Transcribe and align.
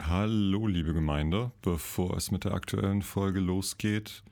Hallo, 0.00 0.66
liebe 0.66 0.92
Gemeinde. 0.92 1.52
Bevor 1.62 2.16
es 2.16 2.30
mit 2.30 2.44
der 2.44 2.52
aktuellen 2.52 3.00
Folge 3.00 3.40
losgeht, 3.40 4.22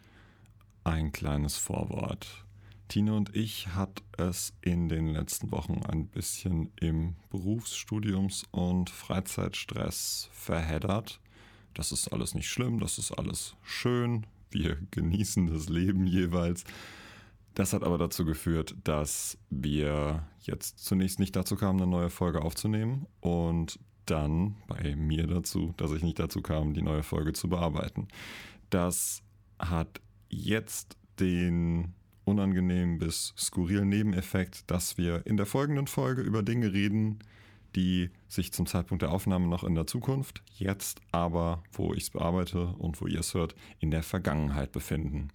ein 0.84 1.12
kleines 1.12 1.56
Vorwort. 1.56 2.44
Tine 2.88 3.14
und 3.14 3.34
ich 3.34 3.68
hat 3.68 4.02
es 4.18 4.52
in 4.60 4.88
den 4.88 5.06
letzten 5.08 5.50
Wochen 5.52 5.80
ein 5.88 6.08
bisschen 6.08 6.72
im 6.80 7.14
Berufsstudiums- 7.30 8.44
und 8.50 8.90
Freizeitstress 8.90 10.28
verheddert. 10.32 11.20
Das 11.74 11.92
ist 11.92 12.08
alles 12.08 12.34
nicht 12.34 12.48
schlimm, 12.48 12.80
das 12.80 12.98
ist 12.98 13.12
alles 13.12 13.54
schön. 13.62 14.26
Wir 14.50 14.76
genießen 14.90 15.46
das 15.46 15.68
Leben 15.68 16.06
jeweils. 16.06 16.64
Das 17.54 17.72
hat 17.72 17.84
aber 17.84 17.98
dazu 17.98 18.24
geführt, 18.24 18.74
dass 18.82 19.38
wir 19.48 20.26
jetzt 20.40 20.80
zunächst 20.84 21.20
nicht 21.20 21.36
dazu 21.36 21.54
kamen, 21.56 21.80
eine 21.80 21.90
neue 21.90 22.10
Folge 22.10 22.42
aufzunehmen 22.42 23.06
und 23.20 23.78
dann 24.06 24.56
bei 24.66 24.96
mir 24.96 25.26
dazu, 25.26 25.74
dass 25.76 25.92
ich 25.92 26.02
nicht 26.02 26.18
dazu 26.18 26.42
kam, 26.42 26.74
die 26.74 26.82
neue 26.82 27.02
Folge 27.02 27.32
zu 27.32 27.48
bearbeiten. 27.48 28.08
Das 28.70 29.22
hat 29.58 30.00
jetzt 30.28 30.96
den 31.20 31.94
unangenehmen 32.24 32.98
bis 32.98 33.34
skurrilen 33.36 33.88
Nebeneffekt, 33.88 34.70
dass 34.70 34.96
wir 34.98 35.26
in 35.26 35.36
der 35.36 35.46
folgenden 35.46 35.86
Folge 35.86 36.22
über 36.22 36.42
Dinge 36.42 36.72
reden, 36.72 37.18
die 37.74 38.10
sich 38.28 38.52
zum 38.52 38.66
Zeitpunkt 38.66 39.02
der 39.02 39.10
Aufnahme 39.10 39.46
noch 39.46 39.64
in 39.64 39.74
der 39.74 39.86
Zukunft, 39.86 40.42
jetzt 40.58 41.00
aber, 41.10 41.62
wo 41.72 41.94
ich 41.94 42.04
es 42.04 42.10
bearbeite 42.10 42.66
und 42.78 43.00
wo 43.00 43.06
ihr 43.06 43.20
es 43.20 43.34
hört, 43.34 43.54
in 43.80 43.90
der 43.90 44.02
Vergangenheit 44.02 44.72
befinden. 44.72 45.28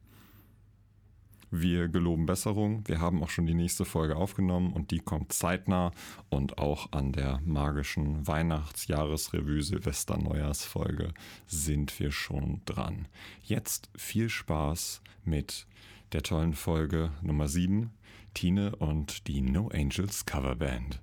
Wir 1.49 1.87
geloben 1.87 2.25
Besserung. 2.25 2.85
Wir 2.87 2.99
haben 2.99 3.23
auch 3.23 3.29
schon 3.29 3.45
die 3.45 3.53
nächste 3.53 3.85
Folge 3.85 4.17
aufgenommen 4.17 4.73
und 4.73 4.91
die 4.91 4.99
kommt 4.99 5.31
zeitnah 5.31 5.91
und 6.29 6.57
auch 6.57 6.91
an 6.91 7.13
der 7.13 7.39
magischen 7.45 8.27
Weihnachtsjahresrevue 8.27 9.63
Silvester 9.63 10.17
Neujahrsfolge 10.17 11.13
sind 11.45 11.97
wir 11.99 12.11
schon 12.11 12.61
dran. 12.65 13.07
Jetzt 13.41 13.89
viel 13.95 14.29
Spaß 14.29 15.01
mit 15.23 15.67
der 16.11 16.23
tollen 16.23 16.53
Folge 16.53 17.11
Nummer 17.21 17.47
7, 17.47 17.91
Tine 18.33 18.75
und 18.75 19.27
die 19.27 19.41
No 19.41 19.69
Angels 19.69 20.25
Coverband. 20.25 21.01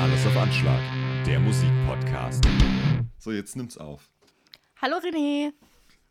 Alles 0.00 0.26
auf 0.26 0.36
Anschlag, 0.36 0.80
der 1.26 1.38
Musikpodcast. 1.38 2.44
So, 3.18 3.32
jetzt 3.32 3.56
nimmt's 3.56 3.78
auf. 3.78 4.13
Hallo 4.80 4.96
René. 4.98 5.52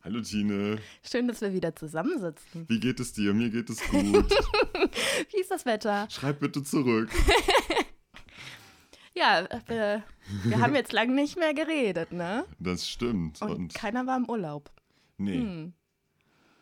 Hallo 0.03 0.21
Tine. 0.21 0.79
Schön, 1.03 1.27
dass 1.27 1.41
wir 1.41 1.53
wieder 1.53 1.75
zusammensitzen. 1.75 2.67
Wie 2.69 2.79
geht 2.79 2.99
es 2.99 3.13
dir? 3.13 3.33
Mir 3.33 3.49
geht 3.49 3.69
es 3.69 3.81
gut. 3.89 4.31
Wie 5.31 5.39
ist 5.39 5.51
das 5.51 5.65
Wetter? 5.65 6.07
Schreib 6.09 6.39
bitte 6.39 6.63
zurück. 6.63 7.09
ja, 9.15 9.47
wir, 9.67 10.03
wir 10.45 10.59
haben 10.59 10.75
jetzt 10.75 10.93
lange 10.93 11.13
nicht 11.13 11.37
mehr 11.37 11.53
geredet, 11.53 12.11
ne? 12.13 12.45
Das 12.59 12.87
stimmt. 12.87 13.41
Und, 13.41 13.51
Und 13.51 13.73
keiner 13.73 14.05
war 14.07 14.17
im 14.17 14.29
Urlaub. 14.29 14.71
Nee. 15.17 15.39
Hm. 15.39 15.73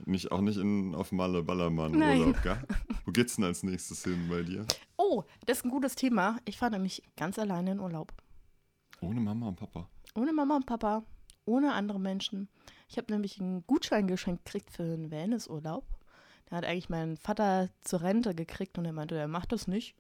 Nicht, 0.05 0.31
auch 0.31 0.41
nicht 0.41 0.57
in, 0.57 0.95
auf 0.95 1.11
Malle 1.11 1.44
Ballermann 1.44 1.91
Nein. 1.91 2.19
Urlaub, 2.22 2.41
gell? 2.41 2.61
Wo 3.05 3.11
geht's 3.11 3.35
denn 3.35 3.45
als 3.45 3.61
nächstes 3.61 4.03
hin 4.03 4.27
bei 4.27 4.41
dir? 4.41 4.66
Oh, 4.97 5.23
das 5.45 5.59
ist 5.59 5.66
ein 5.66 5.72
gutes 5.72 5.95
Thema. 5.95 6.38
Ich 6.45 6.57
fahre 6.57 6.72
nämlich 6.72 7.03
ganz 7.16 7.38
alleine 7.38 7.73
in 7.73 7.79
Urlaub. 7.79 8.11
Ohne 9.02 9.19
Mama 9.22 9.49
und 9.49 9.55
Papa? 9.55 9.88
Ohne 10.16 10.33
Mama 10.33 10.55
und 10.57 10.66
Papa. 10.66 11.03
Ohne 11.52 11.73
andere 11.73 11.99
Menschen. 11.99 12.47
Ich 12.88 12.97
habe 12.97 13.11
nämlich 13.11 13.39
einen 13.41 13.66
Gutschein 13.67 14.07
geschenkt 14.07 14.45
gekriegt 14.45 14.71
für 14.71 14.83
einen 14.83 15.11
Wellnessurlaub. 15.11 15.85
Der 16.49 16.57
hat 16.59 16.66
eigentlich 16.66 16.88
mein 16.89 17.17
Vater 17.17 17.67
zur 17.81 18.02
Rente 18.02 18.33
gekriegt 18.33 18.77
und 18.77 18.85
er 18.85 18.94
meinte, 18.94 19.16
er 19.17 19.27
macht 19.27 19.52
das 19.52 19.67
nicht. 19.67 19.94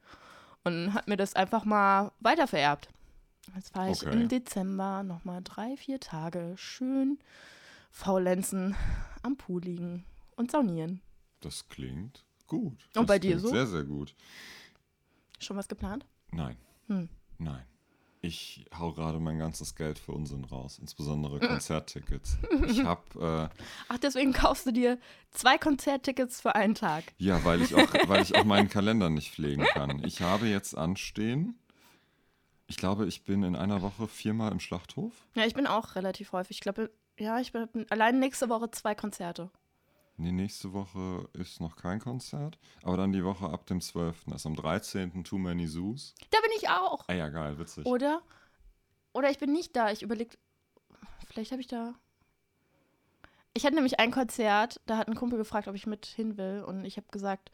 Und 0.63 0.93
hat 0.93 1.09
mir 1.09 1.17
das 1.17 1.35
einfach 1.35 1.65
mal 1.65 2.11
weitervererbt. 2.21 2.87
Jetzt 3.55 3.73
fahre 3.73 3.91
ich 3.91 4.05
Okay. 4.07 4.13
im 4.13 4.29
Dezember 4.29 5.03
nochmal 5.03 5.41
drei, 5.43 5.75
vier 5.75 5.99
Tage 5.99 6.53
schön 6.55 7.19
faulenzen, 7.91 8.75
am 9.21 9.35
Pool 9.35 9.61
liegen 9.61 10.05
und 10.37 10.51
saunieren. 10.51 11.01
Das 11.41 11.67
klingt 11.67 12.23
gut. 12.47 12.71
Und 12.95 12.95
Das 12.95 13.05
bei 13.07 13.19
dir 13.19 13.39
so? 13.39 13.49
Sehr, 13.49 13.67
sehr 13.67 13.83
gut. 13.83 14.15
Schon 15.39 15.57
was 15.57 15.67
geplant? 15.67 16.05
Nein. 16.31 16.55
Hm. 16.87 17.09
Nein. 17.39 17.65
Ich 18.23 18.65
hau 18.77 18.93
gerade 18.93 19.19
mein 19.19 19.39
ganzes 19.39 19.75
Geld 19.75 19.97
für 19.97 20.11
Unsinn 20.11 20.43
raus, 20.45 20.77
insbesondere 20.79 21.39
Hm. 21.39 21.47
Konzerttickets. 21.47 22.37
Ich 22.67 22.83
habe 22.85 23.49
äh, 23.51 23.63
Ach, 23.89 23.97
deswegen 23.97 24.31
kaufst 24.31 24.67
du 24.67 24.71
dir 24.71 24.99
zwei 25.31 25.57
Konzerttickets 25.57 26.39
für 26.39 26.53
einen 26.53 26.75
Tag. 26.75 27.03
Ja, 27.17 27.43
weil 27.43 27.61
ich, 27.63 27.73
auch, 27.73 27.87
weil 28.07 28.21
ich 28.21 28.35
auch 28.35 28.43
meinen 28.43 28.69
Kalender 28.69 29.09
nicht 29.09 29.33
pflegen 29.33 29.63
kann. 29.63 30.03
Ich 30.03 30.21
habe 30.21 30.45
jetzt 30.47 30.77
anstehen, 30.77 31.57
ich 32.67 32.77
glaube, 32.77 33.07
ich 33.07 33.23
bin 33.23 33.41
in 33.43 33.55
einer 33.55 33.81
Woche 33.81 34.07
viermal 34.07 34.51
im 34.51 34.59
Schlachthof. 34.59 35.13
Ja, 35.35 35.45
ich 35.45 35.55
bin 35.55 35.65
auch 35.65 35.95
relativ 35.95 36.31
häufig. 36.31 36.57
Ich 36.57 36.61
glaube, 36.61 36.91
ja, 37.17 37.39
ich 37.39 37.51
bin 37.51 37.85
allein 37.89 38.19
nächste 38.19 38.49
Woche 38.49 38.69
zwei 38.71 38.93
Konzerte. 38.93 39.49
Nee, 40.21 40.31
nächste 40.31 40.71
Woche 40.71 41.27
ist 41.33 41.59
noch 41.61 41.75
kein 41.75 41.99
Konzert, 41.99 42.59
aber 42.83 42.95
dann 42.95 43.11
die 43.11 43.25
Woche 43.25 43.49
ab 43.49 43.65
dem 43.65 43.81
12. 43.81 44.25
Das 44.27 44.41
ist 44.41 44.45
am 44.45 44.55
13. 44.55 45.23
Too 45.23 45.39
Many 45.39 45.65
Zoos. 45.65 46.13
Da 46.29 46.37
bin 46.41 46.51
ich 46.57 46.69
auch. 46.69 47.05
Ah 47.07 47.13
ja, 47.13 47.29
geil, 47.29 47.57
witzig. 47.57 47.87
Oder? 47.87 48.21
Oder 49.13 49.31
ich 49.31 49.39
bin 49.39 49.51
nicht 49.51 49.75
da. 49.75 49.89
Ich 49.89 50.03
überlege, 50.03 50.37
vielleicht 51.25 51.51
habe 51.51 51.61
ich 51.61 51.67
da. 51.67 51.95
Ich 53.55 53.65
hatte 53.65 53.73
nämlich 53.73 53.99
ein 53.99 54.11
Konzert, 54.11 54.79
da 54.85 54.97
hat 54.97 55.07
ein 55.07 55.15
Kumpel 55.15 55.39
gefragt, 55.39 55.67
ob 55.67 55.73
ich 55.73 55.87
mit 55.87 56.05
hin 56.05 56.37
will. 56.37 56.63
Und 56.67 56.85
ich 56.85 56.97
habe 56.97 57.07
gesagt, 57.09 57.49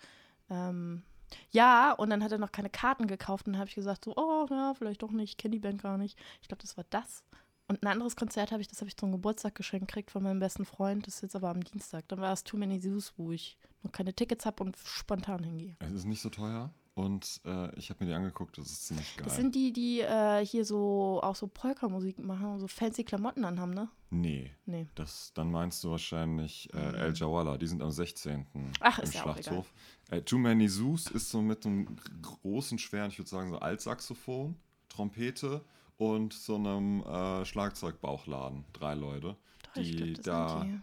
ähm, 0.50 1.04
ja. 1.52 1.94
Und 1.94 2.10
dann 2.10 2.22
hat 2.22 2.34
er 2.34 2.38
noch 2.38 2.52
keine 2.52 2.70
Karten 2.70 3.08
gekauft. 3.08 3.48
Und 3.48 3.54
dann 3.54 3.62
habe 3.62 3.70
ich 3.70 3.76
gesagt, 3.76 4.04
so, 4.04 4.14
oh, 4.18 4.46
ja, 4.50 4.74
vielleicht 4.74 5.04
doch 5.04 5.12
nicht. 5.12 5.30
Ich 5.30 5.38
kenne 5.38 5.54
die 5.54 5.62
Band 5.62 5.82
gar 5.82 5.98
nicht. 5.98 6.20
Ich 6.42 6.50
glaube, 6.50 6.62
das 6.62 6.76
war 6.76 6.86
das. 6.90 7.24
Und 7.68 7.84
ein 7.84 7.88
anderes 7.88 8.16
Konzert 8.16 8.52
habe 8.52 8.62
ich, 8.62 8.68
das 8.68 8.80
habe 8.80 8.88
ich 8.88 8.96
zum 8.96 9.12
Geburtstag 9.12 9.56
geschenkt 9.56 9.88
gekriegt 9.90 10.12
von 10.12 10.24
meinem 10.24 10.40
besten 10.40 10.66
Freund. 10.66 11.06
Das 11.06 11.16
ist 11.16 11.22
jetzt 11.22 11.36
aber 11.36 11.50
am 11.50 11.62
Dienstag. 11.62 12.08
Dann 12.08 12.22
war 12.22 12.32
es 12.32 12.44
Too 12.44 12.58
Many 12.58 12.80
Zoos, 12.80 13.14
wo 13.18 13.32
ich 13.32 13.58
noch 13.84 13.92
keine 13.92 14.14
Tickets 14.14 14.46
habe 14.46 14.64
und 14.64 14.78
spontan 14.78 15.44
hingehe. 15.44 15.76
Es 15.80 15.92
ist 15.92 16.06
nicht 16.06 16.22
so 16.22 16.30
teuer 16.30 16.72
und 16.98 17.42
äh, 17.46 17.78
ich 17.78 17.90
habe 17.92 18.04
mir 18.04 18.10
die 18.10 18.16
angeguckt, 18.16 18.58
das 18.58 18.72
ist 18.72 18.88
ziemlich 18.88 19.18
geil. 19.18 19.26
Das 19.26 19.36
sind 19.36 19.54
die, 19.54 19.72
die 19.72 20.00
äh, 20.00 20.44
hier 20.46 20.66
so 20.66 21.20
auch 21.22 21.36
so 21.36 21.48
Polka-Musik 21.48 22.18
machen 22.20 22.54
und 22.54 22.60
so 22.60 22.68
fancy 22.68 23.04
Klamotten 23.04 23.46
anhaben, 23.46 23.74
ne? 23.74 23.90
nee, 24.10 24.52
Nee. 24.66 24.88
das, 24.96 25.32
dann 25.36 25.52
meinst 25.52 25.84
du 25.84 25.92
wahrscheinlich 25.92 26.74
äh, 26.74 26.78
El 26.78 27.14
Jawala, 27.14 27.58
die 27.58 27.68
sind 27.68 27.84
am 27.84 27.92
16. 27.92 28.48
Mhm. 28.52 28.72
Ach, 28.80 28.98
im 28.98 29.04
ist 29.04 29.14
ja 29.14 29.22
Schlachthof. 29.22 29.72
Äh, 30.10 30.22
Too 30.22 30.40
Many 30.40 30.68
Zoos 30.68 31.12
ist 31.12 31.30
so 31.30 31.42
mit 31.42 31.66
einem 31.66 31.98
großen, 32.22 32.80
schweren, 32.80 33.12
ich 33.12 33.20
würde 33.20 33.30
sagen 33.30 33.52
so 33.52 33.60
Altsaxophon, 33.60 34.56
Trompete 34.90 35.64
und 35.98 36.34
so 36.34 36.56
einem 36.56 37.02
äh, 37.04 37.46
Schlagzeugbauchladen. 37.46 38.66
Drei 38.74 38.94
Leute, 38.96 39.36
Doch, 39.64 39.82
die 39.82 40.14
glaub, 40.14 40.24
da 40.24 40.64
die. 40.64 40.80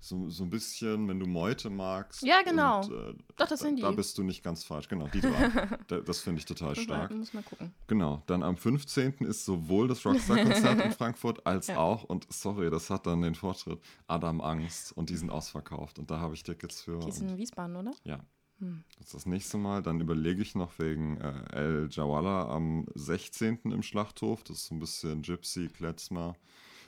so, 0.00 0.28
so 0.28 0.44
ein 0.44 0.50
bisschen, 0.50 1.08
wenn 1.08 1.20
du 1.20 1.26
Meute 1.26 1.70
magst. 1.70 2.22
Ja, 2.22 2.42
genau. 2.42 2.78
Und, 2.84 2.90
äh, 2.92 3.14
Doch, 3.36 3.46
das 3.46 3.48
da, 3.48 3.56
sind 3.56 3.82
Da 3.82 3.90
die. 3.90 3.96
bist 3.96 4.16
du 4.18 4.22
nicht 4.22 4.42
ganz 4.42 4.64
falsch, 4.64 4.88
genau, 4.88 5.08
die 5.08 5.20
drei. 5.22 5.50
Da- 5.88 6.00
das 6.00 6.20
finde 6.20 6.40
ich 6.40 6.44
total 6.46 6.70
Muss 6.70 6.82
stark. 6.82 7.10
muss 7.14 7.32
man 7.34 7.44
gucken. 7.44 7.72
Genau, 7.86 8.22
dann 8.26 8.42
am 8.42 8.56
15. 8.56 9.14
ist 9.20 9.44
sowohl 9.44 9.88
das 9.88 10.04
Rockstar-Konzert 10.04 10.80
in 10.84 10.92
Frankfurt 10.92 11.46
als 11.46 11.68
Ja. 11.68 11.78
auch, 11.78 12.04
und 12.04 12.26
sorry, 12.32 12.70
das 12.70 12.90
hat 12.90 13.06
dann 13.06 13.22
den 13.22 13.34
Vortritt, 13.34 13.80
Adam 14.06 14.40
Angst 14.40 14.96
und 14.96 15.10
die 15.10 15.16
sind 15.16 15.30
ausverkauft 15.30 15.98
und 15.98 16.10
da 16.10 16.18
habe 16.20 16.34
ich 16.34 16.42
Tickets 16.42 16.80
für. 16.80 16.98
Die 17.00 17.12
sind 17.12 17.28
in 17.30 17.36
Wiesbaden, 17.36 17.76
oder? 17.76 17.92
ja. 18.04 18.18
Hm. 18.58 18.84
Das 18.98 19.06
ist 19.08 19.14
das 19.14 19.26
nächste 19.26 19.58
Mal. 19.58 19.82
Dann 19.82 20.00
überlege 20.00 20.40
ich 20.42 20.54
noch 20.54 20.78
wegen 20.78 21.18
äh, 21.20 21.44
El 21.52 21.88
Jawala 21.90 22.48
am 22.48 22.86
16. 22.94 23.58
im 23.64 23.82
Schlachthof. 23.82 24.42
Das 24.44 24.58
ist 24.58 24.66
so 24.66 24.74
ein 24.74 24.78
bisschen 24.80 25.22
Gypsy, 25.22 25.68
Kletzmer. 25.68 26.34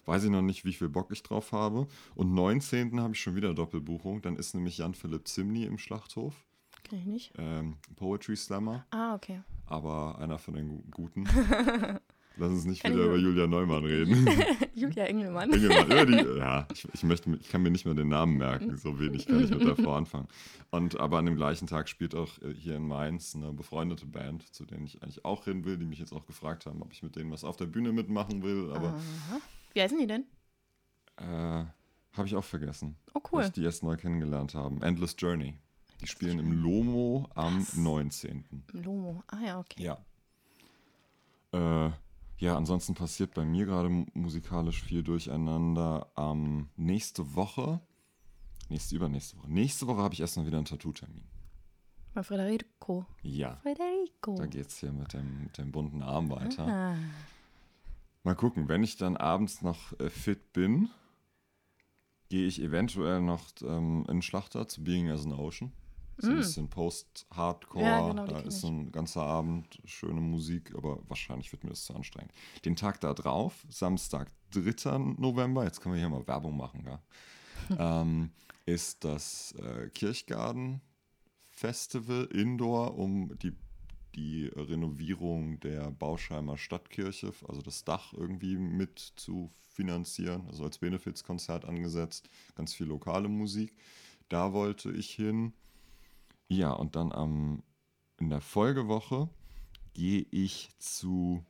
Weiß 0.06 0.24
ich 0.24 0.30
noch 0.30 0.40
nicht, 0.42 0.64
wie 0.64 0.72
viel 0.72 0.88
Bock 0.88 1.10
ich 1.12 1.22
drauf 1.22 1.52
habe. 1.52 1.86
Und 2.14 2.32
19. 2.32 2.98
habe 3.00 3.12
ich 3.14 3.20
schon 3.20 3.36
wieder 3.36 3.52
Doppelbuchung. 3.52 4.22
Dann 4.22 4.36
ist 4.36 4.54
nämlich 4.54 4.78
Jan-Philipp 4.78 5.28
Zimny 5.28 5.64
im 5.64 5.76
Schlachthof. 5.76 6.46
Kenn 6.84 7.00
ich 7.00 7.06
nicht. 7.06 7.32
Ähm, 7.36 7.76
Poetry 7.96 8.36
Slammer, 8.36 8.86
Ah, 8.90 9.14
okay. 9.14 9.42
aber 9.66 10.18
einer 10.18 10.38
von 10.38 10.54
den 10.54 10.68
Gu- 10.68 10.82
Guten. 10.90 11.24
Lass 12.38 12.50
uns 12.50 12.64
nicht 12.66 12.82
Kann 12.82 12.92
wieder 12.94 13.06
über 13.06 13.16
Julia 13.16 13.46
Neumann 13.46 13.84
reden. 13.84 14.28
Julia 14.74 15.04
Engelmann. 15.06 15.52
Engelmann, 15.52 15.90
ja, 15.90 16.04
die, 16.04 16.12
ja 16.38 16.68
ich, 16.72 16.86
ich, 16.94 17.02
möchte, 17.02 17.36
ich 17.40 17.48
kann 17.48 17.62
mir 17.62 17.70
nicht 17.70 17.84
mehr 17.84 17.94
den 17.94 18.08
Namen 18.08 18.36
merken, 18.38 18.76
so 18.76 18.98
wenig 19.00 19.26
kann 19.26 19.42
ich 19.42 19.50
mit 19.50 19.80
Frau 19.80 19.94
anfangen. 19.94 20.28
Und 20.70 21.00
aber 21.00 21.18
an 21.18 21.26
dem 21.26 21.34
gleichen 21.36 21.66
Tag 21.66 21.88
spielt 21.88 22.14
auch 22.14 22.40
äh, 22.42 22.54
hier 22.54 22.76
in 22.76 22.86
Mainz 22.86 23.34
eine 23.34 23.52
befreundete 23.52 24.06
Band, 24.06 24.54
zu 24.54 24.64
denen 24.64 24.86
ich 24.86 25.02
eigentlich 25.02 25.24
auch 25.24 25.44
hin 25.44 25.64
will, 25.64 25.76
die 25.78 25.86
mich 25.86 25.98
jetzt 25.98 26.12
auch 26.12 26.26
gefragt 26.26 26.66
haben, 26.66 26.80
ob 26.82 26.92
ich 26.92 27.02
mit 27.02 27.16
denen 27.16 27.30
was 27.32 27.42
auf 27.42 27.56
der 27.56 27.66
Bühne 27.66 27.92
mitmachen 27.92 28.42
will. 28.42 28.70
Aber 28.72 28.88
Aha. 28.88 29.40
Wie 29.74 29.82
heißen 29.82 29.98
die 29.98 30.06
denn? 30.06 30.24
äh, 31.16 31.64
habe 32.12 32.26
ich 32.26 32.36
auch 32.36 32.44
vergessen, 32.44 32.96
Oh, 33.14 33.20
weil 33.32 33.40
cool. 33.40 33.42
ich 33.46 33.50
die 33.52 33.64
erst 33.64 33.82
neu 33.82 33.96
kennengelernt 33.96 34.54
haben. 34.54 34.80
Endless 34.82 35.16
Journey. 35.18 35.54
Die 36.00 36.06
spielen 36.06 36.38
im 36.38 36.52
Lomo 36.62 37.28
am 37.34 37.60
Was? 37.60 37.76
19. 37.76 38.44
Lomo. 38.72 39.22
Ah 39.26 39.38
ja, 39.44 39.58
okay. 39.58 39.82
Ja. 39.82 39.98
Äh, 41.52 41.90
ja, 42.38 42.56
ansonsten 42.56 42.94
passiert 42.94 43.34
bei 43.34 43.44
mir 43.44 43.66
gerade 43.66 43.88
mu- 43.88 44.06
musikalisch 44.14 44.82
viel 44.82 45.02
durcheinander. 45.02 46.10
Ähm, 46.16 46.68
nächste 46.76 47.34
Woche, 47.34 47.80
nächste, 48.68 48.96
übernächste 48.96 49.36
Woche. 49.38 49.50
Nächste 49.50 49.86
Woche 49.86 50.02
habe 50.02 50.14
ich 50.14 50.20
erst 50.20 50.36
mal 50.36 50.46
wieder 50.46 50.56
einen 50.58 50.66
Tattoo-Termin. 50.66 51.24
Bei 52.14 52.22
Federico. 52.22 53.06
Ja, 53.22 53.56
Federico. 53.62 54.34
da 54.36 54.46
geht's 54.46 54.78
hier 54.78 54.92
mit 54.92 55.12
dem, 55.12 55.42
mit 55.44 55.58
dem 55.58 55.70
bunten 55.72 56.02
Arm 56.02 56.30
weiter. 56.30 56.66
Ah. 56.66 56.96
Mal 58.24 58.34
gucken, 58.34 58.68
wenn 58.68 58.82
ich 58.82 58.96
dann 58.96 59.16
abends 59.16 59.62
noch 59.62 59.98
äh, 60.00 60.10
fit 60.10 60.52
bin, 60.52 60.88
gehe 62.28 62.46
ich 62.46 62.60
eventuell 62.62 63.20
noch 63.20 63.46
ähm, 63.62 64.00
in 64.08 64.16
den 64.16 64.22
Schlachter 64.22 64.66
zu 64.68 64.82
Being 64.84 65.08
as 65.10 65.24
an 65.24 65.32
Ocean. 65.32 65.72
So 66.18 66.28
ein 66.28 66.34
Mm. 66.34 66.38
bisschen 66.38 66.68
Post-Hardcore. 66.68 67.84
Ja, 67.84 68.08
genau, 68.08 68.26
da 68.26 68.40
ist 68.40 68.64
ein 68.64 68.90
ganzer 68.92 69.22
Abend 69.22 69.78
schöne 69.84 70.20
Musik, 70.20 70.74
aber 70.76 70.98
wahrscheinlich 71.08 71.52
wird 71.52 71.64
mir 71.64 71.70
das 71.70 71.84
zu 71.84 71.94
anstrengend. 71.94 72.32
Den 72.64 72.76
Tag 72.76 73.00
da 73.00 73.14
drauf, 73.14 73.64
Samstag, 73.68 74.30
3. 74.50 74.98
November, 75.18 75.64
jetzt 75.64 75.80
können 75.80 75.94
wir 75.94 76.00
hier 76.00 76.08
mal 76.08 76.26
Werbung 76.26 76.56
machen, 76.56 76.84
ja, 76.86 77.00
ähm, 78.02 78.30
ist 78.66 79.04
das 79.04 79.52
äh, 79.52 79.88
Kirchgarten 79.90 80.80
Festival 81.50 82.24
Indoor, 82.32 82.96
um 82.96 83.36
die, 83.38 83.52
die 84.14 84.46
Renovierung 84.46 85.60
der 85.60 85.90
Bauschheimer 85.90 86.56
Stadtkirche, 86.56 87.32
also 87.48 87.62
das 87.62 87.84
Dach 87.84 88.12
irgendwie 88.12 88.56
mit 88.56 88.98
zu 89.16 89.50
finanzieren, 89.72 90.46
also 90.48 90.64
als 90.64 90.78
Benefizkonzert 90.78 91.64
angesetzt, 91.64 92.28
ganz 92.56 92.74
viel 92.74 92.86
lokale 92.86 93.28
Musik. 93.28 93.76
Da 94.28 94.52
wollte 94.52 94.90
ich 94.90 95.10
hin. 95.10 95.52
Ja, 96.48 96.72
und 96.72 96.96
dann 96.96 97.12
am, 97.12 97.62
in 98.18 98.30
der 98.30 98.40
Folgewoche 98.40 99.28
gehe 99.94 100.26
ich 100.30 100.70
zu 100.78 101.44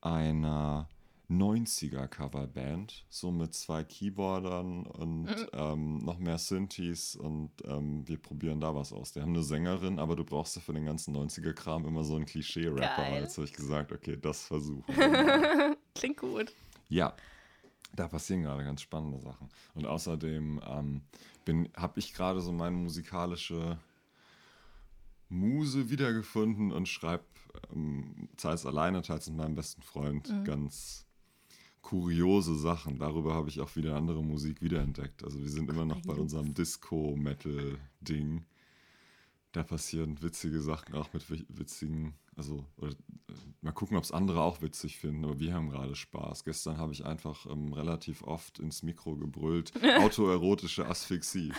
einer 0.00 0.88
90er 1.30 2.06
Coverband, 2.06 3.06
so 3.08 3.32
mit 3.32 3.54
zwei 3.54 3.82
Keyboardern 3.82 4.86
und 4.86 5.24
Mhm. 5.24 5.46
ähm, 5.54 5.98
noch 5.98 6.18
mehr 6.18 6.36
Synthes 6.38 7.16
und 7.16 7.50
ähm, 7.64 8.06
wir 8.06 8.18
probieren 8.18 8.60
da 8.60 8.74
was 8.74 8.92
aus. 8.92 9.12
Die 9.12 9.22
haben 9.22 9.30
eine 9.32 9.42
Sängerin, 9.42 9.98
aber 9.98 10.16
du 10.16 10.24
brauchst 10.24 10.54
ja 10.56 10.62
für 10.62 10.74
den 10.74 10.84
ganzen 10.84 11.16
90er-Kram 11.16 11.86
immer 11.86 12.04
so 12.04 12.14
einen 12.16 12.26
Klischee-Rapper. 12.26 13.18
Jetzt 13.20 13.38
habe 13.38 13.46
ich 13.46 13.54
gesagt, 13.54 13.90
okay, 13.90 14.18
das 14.20 14.46
versuchen. 14.46 14.84
Klingt 15.94 16.18
gut. 16.18 16.52
Ja, 16.90 17.16
da 17.96 18.06
passieren 18.06 18.42
gerade 18.42 18.62
ganz 18.62 18.82
spannende 18.82 19.18
Sachen. 19.18 19.48
Und 19.74 19.86
außerdem 19.86 20.60
ähm, 20.68 21.02
habe 21.76 21.98
ich 22.00 22.12
gerade 22.12 22.40
so 22.42 22.52
meine 22.52 22.76
musikalische 22.76 23.78
Muse 25.34 25.90
wiedergefunden 25.90 26.72
und 26.72 26.88
schreibe 26.88 27.24
ähm, 27.74 28.28
teils 28.36 28.64
alleine, 28.66 29.02
teils 29.02 29.28
mit 29.28 29.36
meinem 29.36 29.54
besten 29.54 29.82
Freund 29.82 30.28
ganz 30.44 31.06
kuriose 31.82 32.54
Sachen. 32.56 32.98
Darüber 32.98 33.34
habe 33.34 33.48
ich 33.50 33.60
auch 33.60 33.76
wieder 33.76 33.96
andere 33.96 34.24
Musik 34.24 34.62
wiederentdeckt. 34.62 35.22
Also 35.22 35.40
wir 35.40 35.50
sind 35.50 35.68
immer 35.68 35.84
noch 35.84 36.00
bei 36.02 36.14
unserem 36.14 36.54
Disco-Metal-Ding. 36.54 38.44
Da 39.52 39.62
passieren 39.62 40.20
witzige 40.20 40.60
Sachen 40.60 40.94
auch 40.94 41.12
mit 41.12 41.30
wi- 41.30 41.46
witzigen, 41.48 42.14
also 42.34 42.64
oder, 42.76 42.90
äh, 42.90 43.34
mal 43.60 43.70
gucken, 43.72 43.96
ob 43.96 44.02
es 44.02 44.10
andere 44.10 44.40
auch 44.42 44.62
witzig 44.62 44.96
finden, 44.98 45.24
aber 45.24 45.38
wir 45.38 45.54
haben 45.54 45.70
gerade 45.70 45.94
Spaß. 45.94 46.42
Gestern 46.44 46.76
habe 46.78 46.92
ich 46.92 47.04
einfach 47.06 47.46
ähm, 47.46 47.72
relativ 47.72 48.22
oft 48.22 48.58
ins 48.58 48.82
Mikro 48.82 49.14
gebrüllt, 49.16 49.72
autoerotische 50.00 50.88
Asphyxie. 50.88 51.52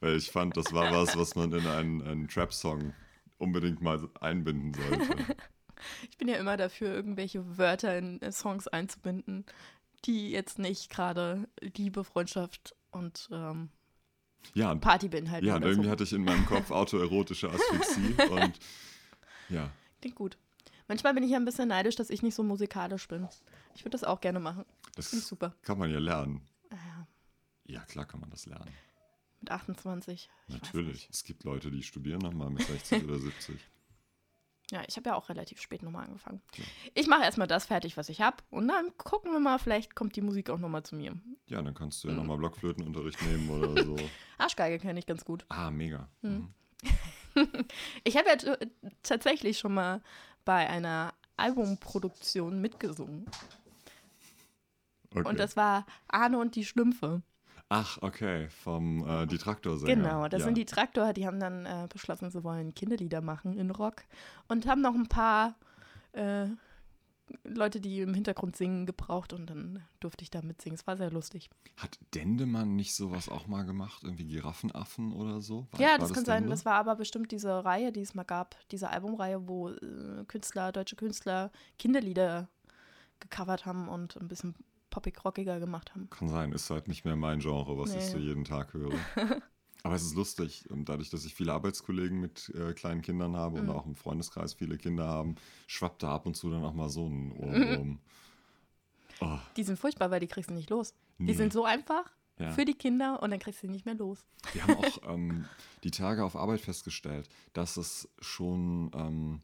Weil 0.00 0.16
ich 0.16 0.30
fand, 0.30 0.56
das 0.56 0.72
war 0.72 0.92
was, 0.92 1.16
was 1.16 1.34
man 1.34 1.52
in 1.52 1.66
einen, 1.66 2.02
einen 2.02 2.28
Trap-Song 2.28 2.94
unbedingt 3.38 3.80
mal 3.80 4.08
einbinden 4.20 4.74
sollte. 4.74 5.36
Ich 6.10 6.18
bin 6.18 6.28
ja 6.28 6.36
immer 6.36 6.58
dafür, 6.58 6.92
irgendwelche 6.92 7.56
Wörter 7.56 7.96
in 7.96 8.20
äh, 8.20 8.32
Songs 8.32 8.68
einzubinden, 8.68 9.46
die 10.04 10.30
jetzt 10.30 10.58
nicht 10.58 10.90
gerade 10.90 11.48
Liebe, 11.58 12.04
Freundschaft 12.04 12.76
und 12.90 13.30
ähm, 13.32 13.70
Ja, 14.52 14.74
Party 14.74 15.08
beinhalten. 15.08 15.46
ja, 15.46 15.54
und 15.54 15.62
oder 15.62 15.68
so. 15.68 15.72
irgendwie 15.72 15.88
hatte 15.90 16.04
ich 16.04 16.12
in 16.12 16.22
meinem 16.24 16.44
Kopf 16.44 16.70
autoerotische 16.70 17.48
Asphyxie 17.50 18.14
und 18.30 18.58
ja, 19.48 19.70
Klingt 20.02 20.16
gut. 20.16 20.36
Manchmal 20.86 21.14
bin 21.14 21.22
ich 21.24 21.30
ja 21.30 21.38
ein 21.38 21.46
bisschen 21.46 21.68
neidisch, 21.68 21.96
dass 21.96 22.10
ich 22.10 22.22
nicht 22.22 22.34
so 22.34 22.42
musikalisch 22.42 23.08
bin. 23.08 23.26
Ich 23.74 23.80
würde 23.82 23.92
das 23.92 24.04
auch 24.04 24.20
gerne 24.20 24.38
machen. 24.38 24.66
Finde 24.94 25.00
ich 25.00 25.10
das 25.12 25.28
super. 25.28 25.54
kann 25.62 25.78
man 25.78 25.90
ja 25.90 25.98
lernen. 25.98 26.42
Ja, 26.70 27.06
Ja, 27.64 27.80
klar 27.86 28.04
kann 28.04 28.20
man 28.20 28.28
das 28.28 28.44
lernen. 28.44 28.70
Mit 29.40 29.50
28. 29.50 30.28
Ich 30.48 30.54
weiß 30.54 30.60
Natürlich. 30.62 31.08
Es 31.10 31.24
gibt 31.24 31.44
Leute, 31.44 31.70
die 31.70 31.82
studieren 31.82 32.20
nochmal 32.20 32.50
mit 32.50 32.62
60 32.62 33.04
oder 33.04 33.18
70. 33.18 33.54
nicht. 33.56 33.68
Ja, 34.72 34.84
ich 34.86 34.96
habe 34.96 35.08
ja 35.10 35.16
auch 35.16 35.28
relativ 35.28 35.60
spät 35.60 35.82
nochmal 35.82 36.04
angefangen. 36.06 36.40
Ja. 36.54 36.62
Ich 36.94 37.08
mache 37.08 37.24
erstmal 37.24 37.48
das 37.48 37.66
fertig, 37.66 37.96
was 37.96 38.08
ich 38.08 38.20
habe. 38.20 38.36
Und 38.50 38.68
dann 38.68 38.96
gucken 38.98 39.32
wir 39.32 39.40
mal, 39.40 39.58
vielleicht 39.58 39.96
kommt 39.96 40.14
die 40.14 40.20
Musik 40.20 40.48
auch 40.48 40.60
nochmal 40.60 40.84
zu 40.84 40.94
mir. 40.94 41.18
Ja, 41.48 41.60
dann 41.60 41.74
kannst 41.74 42.04
du 42.04 42.06
Mhm. 42.06 42.14
ja 42.14 42.20
nochmal 42.20 42.36
Blockflötenunterricht 42.38 43.20
nehmen 43.22 43.50
oder 43.50 43.74
so. 43.84 43.96
Arschgeige 44.38 44.78
kenne 44.78 45.00
ich 45.00 45.06
ganz 45.06 45.24
gut. 45.24 45.44
Ah, 45.48 45.72
mega. 45.72 46.08
Mhm. 46.22 46.54
Ich 48.04 48.16
habe 48.16 48.28
ja 48.28 48.56
tatsächlich 49.02 49.58
schon 49.58 49.74
mal 49.74 50.02
bei 50.44 50.68
einer 50.70 51.14
Albumproduktion 51.36 52.60
mitgesungen. 52.60 53.26
Okay. 55.12 55.28
Und 55.28 55.40
das 55.40 55.56
war 55.56 55.84
Arne 56.06 56.38
und 56.38 56.54
die 56.54 56.64
Schlümpfe. 56.64 57.22
Ach, 57.72 57.98
okay, 58.02 58.48
vom 58.48 59.06
äh, 59.08 59.26
die 59.26 59.38
Traktorsänger. 59.38 59.94
Genau, 59.94 60.28
das 60.28 60.40
ja. 60.40 60.46
sind 60.46 60.58
die 60.58 60.64
Traktor, 60.64 61.12
die 61.12 61.24
haben 61.24 61.38
dann 61.38 61.66
äh, 61.66 61.86
beschlossen, 61.88 62.28
sie 62.28 62.42
wollen 62.42 62.74
Kinderlieder 62.74 63.20
machen 63.20 63.56
in 63.56 63.70
Rock 63.70 64.02
und 64.48 64.66
haben 64.66 64.80
noch 64.80 64.94
ein 64.94 65.06
paar 65.06 65.54
äh, 66.12 66.46
Leute, 67.44 67.80
die 67.80 68.00
im 68.00 68.12
Hintergrund 68.12 68.56
singen, 68.56 68.86
gebraucht 68.86 69.32
und 69.32 69.46
dann 69.48 69.84
durfte 70.00 70.24
ich 70.24 70.30
da 70.30 70.42
mitsingen. 70.42 70.74
Es 70.74 70.86
war 70.88 70.96
sehr 70.96 71.12
lustig. 71.12 71.48
Hat 71.76 71.96
Dendemann 72.12 72.74
nicht 72.74 72.92
sowas 72.92 73.28
auch 73.28 73.46
mal 73.46 73.64
gemacht? 73.64 74.02
Irgendwie 74.02 74.26
Giraffenaffen 74.26 75.12
oder 75.12 75.40
so? 75.40 75.68
War- 75.70 75.80
ja, 75.80 75.90
war 75.90 75.98
das 75.98 76.12
kann 76.12 76.24
sein. 76.24 76.42
Dende? 76.42 76.50
Das 76.50 76.64
war 76.64 76.74
aber 76.74 76.96
bestimmt 76.96 77.30
diese 77.30 77.64
Reihe, 77.64 77.92
die 77.92 78.00
es 78.00 78.14
mal 78.14 78.24
gab, 78.24 78.56
diese 78.72 78.90
Albumreihe, 78.90 79.46
wo 79.46 79.68
äh, 79.68 80.24
Künstler, 80.26 80.72
deutsche 80.72 80.96
Künstler 80.96 81.52
Kinderlieder 81.78 82.48
gecovert 83.20 83.64
haben 83.64 83.88
und 83.88 84.16
ein 84.16 84.26
bisschen 84.26 84.56
poppig-rockiger 84.90 85.60
gemacht 85.60 85.94
haben. 85.94 86.10
Kann 86.10 86.28
sein, 86.28 86.52
ist 86.52 86.68
halt 86.70 86.88
nicht 86.88 87.04
mehr 87.04 87.16
mein 87.16 87.38
Genre, 87.40 87.78
was 87.78 87.90
ich 87.90 88.04
Nee. 88.04 88.10
so 88.12 88.18
jeden 88.18 88.44
Tag 88.44 88.74
höre. 88.74 88.92
Aber 89.82 89.94
es 89.94 90.02
ist 90.02 90.14
lustig, 90.14 90.66
ähm, 90.70 90.84
dadurch, 90.84 91.08
dass 91.08 91.24
ich 91.24 91.34
viele 91.34 91.54
Arbeitskollegen 91.54 92.20
mit 92.20 92.50
äh, 92.54 92.74
kleinen 92.74 93.00
Kindern 93.00 93.34
habe 93.36 93.62
Mhm. 93.62 93.68
und 93.70 93.74
auch 93.76 93.86
im 93.86 93.94
Freundeskreis 93.94 94.52
viele 94.54 94.76
Kinder 94.76 95.06
haben, 95.06 95.36
schwappt 95.66 96.02
da 96.02 96.14
ab 96.14 96.26
und 96.26 96.36
zu 96.36 96.50
dann 96.50 96.64
auch 96.64 96.74
mal 96.74 96.90
so 96.90 97.06
ein 97.08 97.28
Mhm. 97.28 97.32
Ohrwurm. 97.40 97.98
Oh, 99.20 99.38
Die 99.56 99.62
sind 99.62 99.78
furchtbar, 99.78 100.10
weil 100.10 100.20
die 100.20 100.26
kriegst 100.26 100.50
du 100.50 100.54
nicht 100.54 100.70
los. 100.70 100.94
nee. 101.18 101.28
Die 101.28 101.34
sind 101.34 101.52
so 101.52 101.64
einfach 101.64 102.10
ja. 102.38 102.52
für 102.52 102.64
die 102.64 102.74
Kinder 102.74 103.22
und 103.22 103.30
dann 103.30 103.38
kriegst 103.38 103.62
du 103.62 103.66
sie 103.66 103.72
nicht 103.72 103.84
mehr 103.86 103.94
los. 103.94 104.24
Wir 104.52 104.62
haben 104.64 104.76
auch 104.76 104.98
ähm, 105.14 105.44
die 105.84 105.90
Tage 105.90 106.24
auf 106.24 106.36
Arbeit 106.36 106.60
festgestellt, 106.60 107.28
dass 107.52 107.76
es 107.76 108.08
schon 108.20 108.90
ähm, 108.94 109.40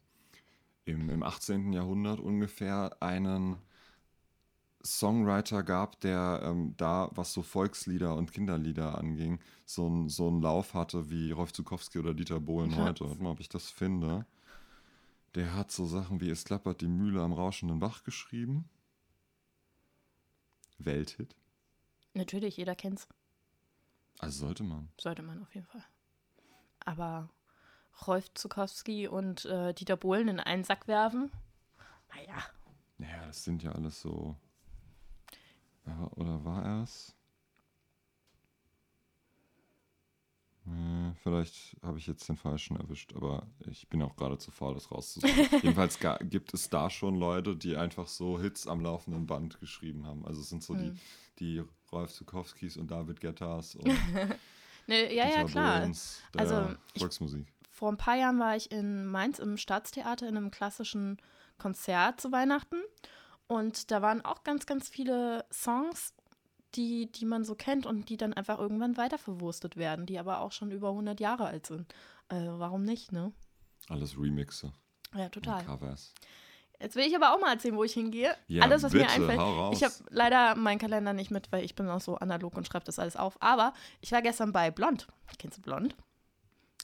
im, 0.85 1.09
im 1.09 1.21
18. 1.23 1.73
Jahrhundert 1.73 2.19
ungefähr 2.19 2.95
einen 3.01 3.57
Songwriter 4.87 5.63
gab, 5.63 5.99
der 6.01 6.41
ähm, 6.43 6.73
da, 6.77 7.09
was 7.13 7.33
so 7.33 7.41
Volkslieder 7.41 8.15
und 8.15 8.31
Kinderlieder 8.31 8.97
anging, 8.97 9.39
so, 9.65 9.87
ein, 9.87 10.09
so 10.09 10.27
einen 10.27 10.41
Lauf 10.41 10.73
hatte 10.73 11.09
wie 11.09 11.31
Rolf 11.31 11.53
Zukowski 11.53 11.99
oder 11.99 12.13
Dieter 12.13 12.39
Bohlen 12.39 12.71
Ja. 12.71 12.77
heute. 12.77 13.07
Warte 13.09 13.21
mal, 13.23 13.31
ob 13.31 13.39
ich 13.39 13.49
das 13.49 13.69
finde. 13.69 14.25
Der 15.35 15.53
hat 15.55 15.71
so 15.71 15.85
Sachen 15.85 16.21
wie 16.21 16.29
Es 16.29 16.45
klappert 16.45 16.81
die 16.81 16.87
Mühle 16.87 17.21
am 17.21 17.33
rauschenden 17.33 17.79
Bach 17.79 18.03
geschrieben. 18.03 18.67
Welthit. 20.79 21.35
Natürlich, 22.13 22.57
jeder 22.57 22.75
kennt's. 22.75 23.07
Also 24.19 24.45
sollte 24.47 24.63
man. 24.63 24.89
Sollte 24.99 25.21
man 25.21 25.41
auf 25.41 25.53
jeden 25.53 25.67
Fall. 25.67 25.83
Aber 26.85 27.29
Rolf 28.07 28.33
Zukowski 28.33 29.07
und 29.07 29.45
äh, 29.45 29.73
Dieter 29.73 29.97
Bohlen 29.97 30.27
in 30.27 30.39
einen 30.39 30.63
Sack 30.63 30.87
werfen? 30.87 31.31
Naja, 32.15 32.43
Naja, 32.97 33.25
das 33.27 33.43
sind 33.43 33.61
ja 33.63 33.71
alles 33.73 34.01
so. 34.01 34.35
Ja, 35.87 36.09
oder 36.15 36.43
war 36.43 36.63
er 36.65 36.83
es? 36.83 37.15
Äh, 40.65 41.13
Vielleicht 41.23 41.77
habe 41.81 41.97
ich 41.97 42.07
jetzt 42.07 42.27
den 42.27 42.35
falschen 42.35 42.77
erwischt, 42.77 43.13
aber 43.15 43.47
ich 43.65 43.87
bin 43.87 44.01
auch 44.01 44.15
gerade 44.15 44.37
zu 44.37 44.51
faul, 44.51 44.73
das 44.73 44.91
rauszusuchen. 44.91 45.33
Jedenfalls 45.63 45.97
gibt 46.23 46.53
es 46.53 46.69
da 46.69 46.89
schon 46.89 47.15
Leute, 47.15 47.55
die 47.55 47.77
einfach 47.77 48.07
so 48.07 48.39
Hits 48.39 48.67
am 48.67 48.81
laufenden 48.81 49.25
Band 49.25 49.59
geschrieben 49.59 50.05
haben. 50.05 50.25
Also 50.25 50.41
es 50.41 50.49
sind 50.49 50.63
so 50.63 50.73
Hm. 50.75 50.93
die, 50.93 50.99
die 51.39 51.63
Rolf 51.91 52.11
Zukowskis 52.11 52.75
und 52.77 52.91
David 52.91 53.21
Gettas 53.21 53.75
und 53.75 53.85
ne, 54.87 55.13
ja, 55.13 55.23
ja, 55.23 55.29
Dieter 55.29 55.45
klar. 55.45 55.79
Bohlens 55.79 56.21
der 56.33 56.41
Also, 56.41 56.75
ich- 56.93 57.01
Volksmusik. 57.01 57.47
Vor 57.71 57.91
ein 57.91 57.97
paar 57.97 58.15
Jahren 58.17 58.39
war 58.39 58.55
ich 58.55 58.71
in 58.71 59.05
Mainz 59.05 59.37
im 59.37 59.55
Staatstheater 59.55 60.27
in 60.27 60.35
einem 60.35 60.49
klassischen 60.49 61.17
Konzert 61.59 62.19
zu 62.19 62.31
Weihnachten. 62.31 62.77
Und 63.47 63.91
da 63.91 64.01
waren 64.01 64.23
auch 64.23 64.43
ganz, 64.43 64.65
ganz 64.65 64.89
viele 64.89 65.45
Songs, 65.51 66.13
die, 66.75 67.11
die 67.11 67.25
man 67.25 67.45
so 67.45 67.55
kennt 67.55 67.85
und 67.85 68.09
die 68.09 68.17
dann 68.17 68.33
einfach 68.33 68.59
irgendwann 68.59 68.97
weiterverwurstet 68.97 69.77
werden, 69.77 70.05
die 70.05 70.19
aber 70.19 70.41
auch 70.41 70.51
schon 70.51 70.71
über 70.71 70.89
100 70.89 71.19
Jahre 71.19 71.45
alt 71.45 71.65
sind. 71.65 71.93
Äh, 72.29 72.35
warum 72.35 72.83
nicht, 72.83 73.11
ne? 73.11 73.31
Alles 73.89 74.17
Remixe 74.17 74.73
Ja, 75.15 75.29
total. 75.29 75.63
Covers. 75.63 76.13
Jetzt 76.79 76.95
will 76.95 77.05
ich 77.05 77.15
aber 77.15 77.33
auch 77.33 77.39
mal 77.39 77.53
erzählen, 77.53 77.75
wo 77.75 77.83
ich 77.83 77.93
hingehe. 77.93 78.35
Ja, 78.47 78.63
alles, 78.63 78.83
was 78.83 78.91
bitte, 78.91 79.05
mir 79.05 79.11
einfällt. 79.11 79.73
Ich 79.73 79.83
habe 79.83 79.93
leider 80.09 80.55
meinen 80.55 80.77
Kalender 80.77 81.13
nicht 81.13 81.31
mit, 81.31 81.51
weil 81.51 81.63
ich 81.63 81.73
bin 81.73 81.89
auch 81.89 82.01
so 82.01 82.15
analog 82.17 82.55
und 82.55 82.67
schreibe 82.67 82.85
das 82.85 82.99
alles 82.99 83.15
auf. 83.15 83.41
Aber 83.41 83.73
ich 84.01 84.11
war 84.11 84.21
gestern 84.21 84.51
bei 84.51 84.69
Blond. 84.69 85.07
Kennst 85.39 85.57
du 85.57 85.61
Blond? 85.61 85.95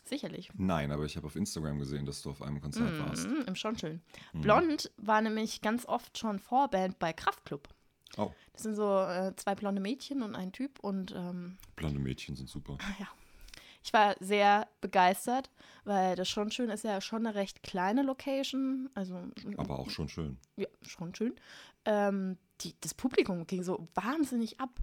Sicherlich. 0.05 0.49
Nein, 0.55 0.91
aber 0.91 1.05
ich 1.05 1.15
habe 1.15 1.27
auf 1.27 1.35
Instagram 1.35 1.79
gesehen, 1.79 2.05
dass 2.05 2.21
du 2.21 2.29
auf 2.29 2.41
einem 2.41 2.59
Konzert 2.59 2.99
warst. 2.99 3.27
Mhm, 3.27 3.43
Im 3.47 3.55
schon 3.55 3.77
schön. 3.77 4.01
Mhm. 4.33 4.41
Blond 4.41 4.91
war 4.97 5.21
nämlich 5.21 5.61
ganz 5.61 5.85
oft 5.85 6.17
schon 6.17 6.39
Vorband 6.39 6.99
bei 6.99 7.13
Kraftklub. 7.13 7.69
Oh, 8.17 8.31
Das 8.51 8.63
sind 8.63 8.75
so 8.75 8.99
äh, 8.99 9.33
zwei 9.37 9.55
blonde 9.55 9.81
Mädchen 9.81 10.21
und 10.21 10.35
ein 10.35 10.51
Typ 10.51 10.79
und 10.79 11.13
ähm, 11.15 11.57
blonde 11.75 11.99
Mädchen 11.99 12.35
sind 12.35 12.49
super. 12.49 12.77
ja. 12.99 13.07
Ich 13.85 13.91
war 13.91 14.15
sehr 14.21 14.67
begeistert, 14.79 15.49
weil 15.83 16.15
das 16.15 16.29
schon 16.29 16.51
schön 16.51 16.69
ist 16.69 16.83
ja 16.85 17.01
schon 17.01 17.25
eine 17.25 17.35
recht 17.35 17.63
kleine 17.63 18.01
Location. 18.03 18.89
Also 18.93 19.19
Aber 19.57 19.79
auch 19.79 19.89
schon 19.89 20.07
schön. 20.07 20.37
ja, 20.55 20.67
schon 20.83 21.13
schön. 21.15 21.33
Ähm, 21.85 22.37
die, 22.61 22.75
das 22.79 22.93
Publikum 22.93 23.45
ging 23.45 23.61
so 23.63 23.87
wahnsinnig 23.93 24.59
ab. 24.61 24.79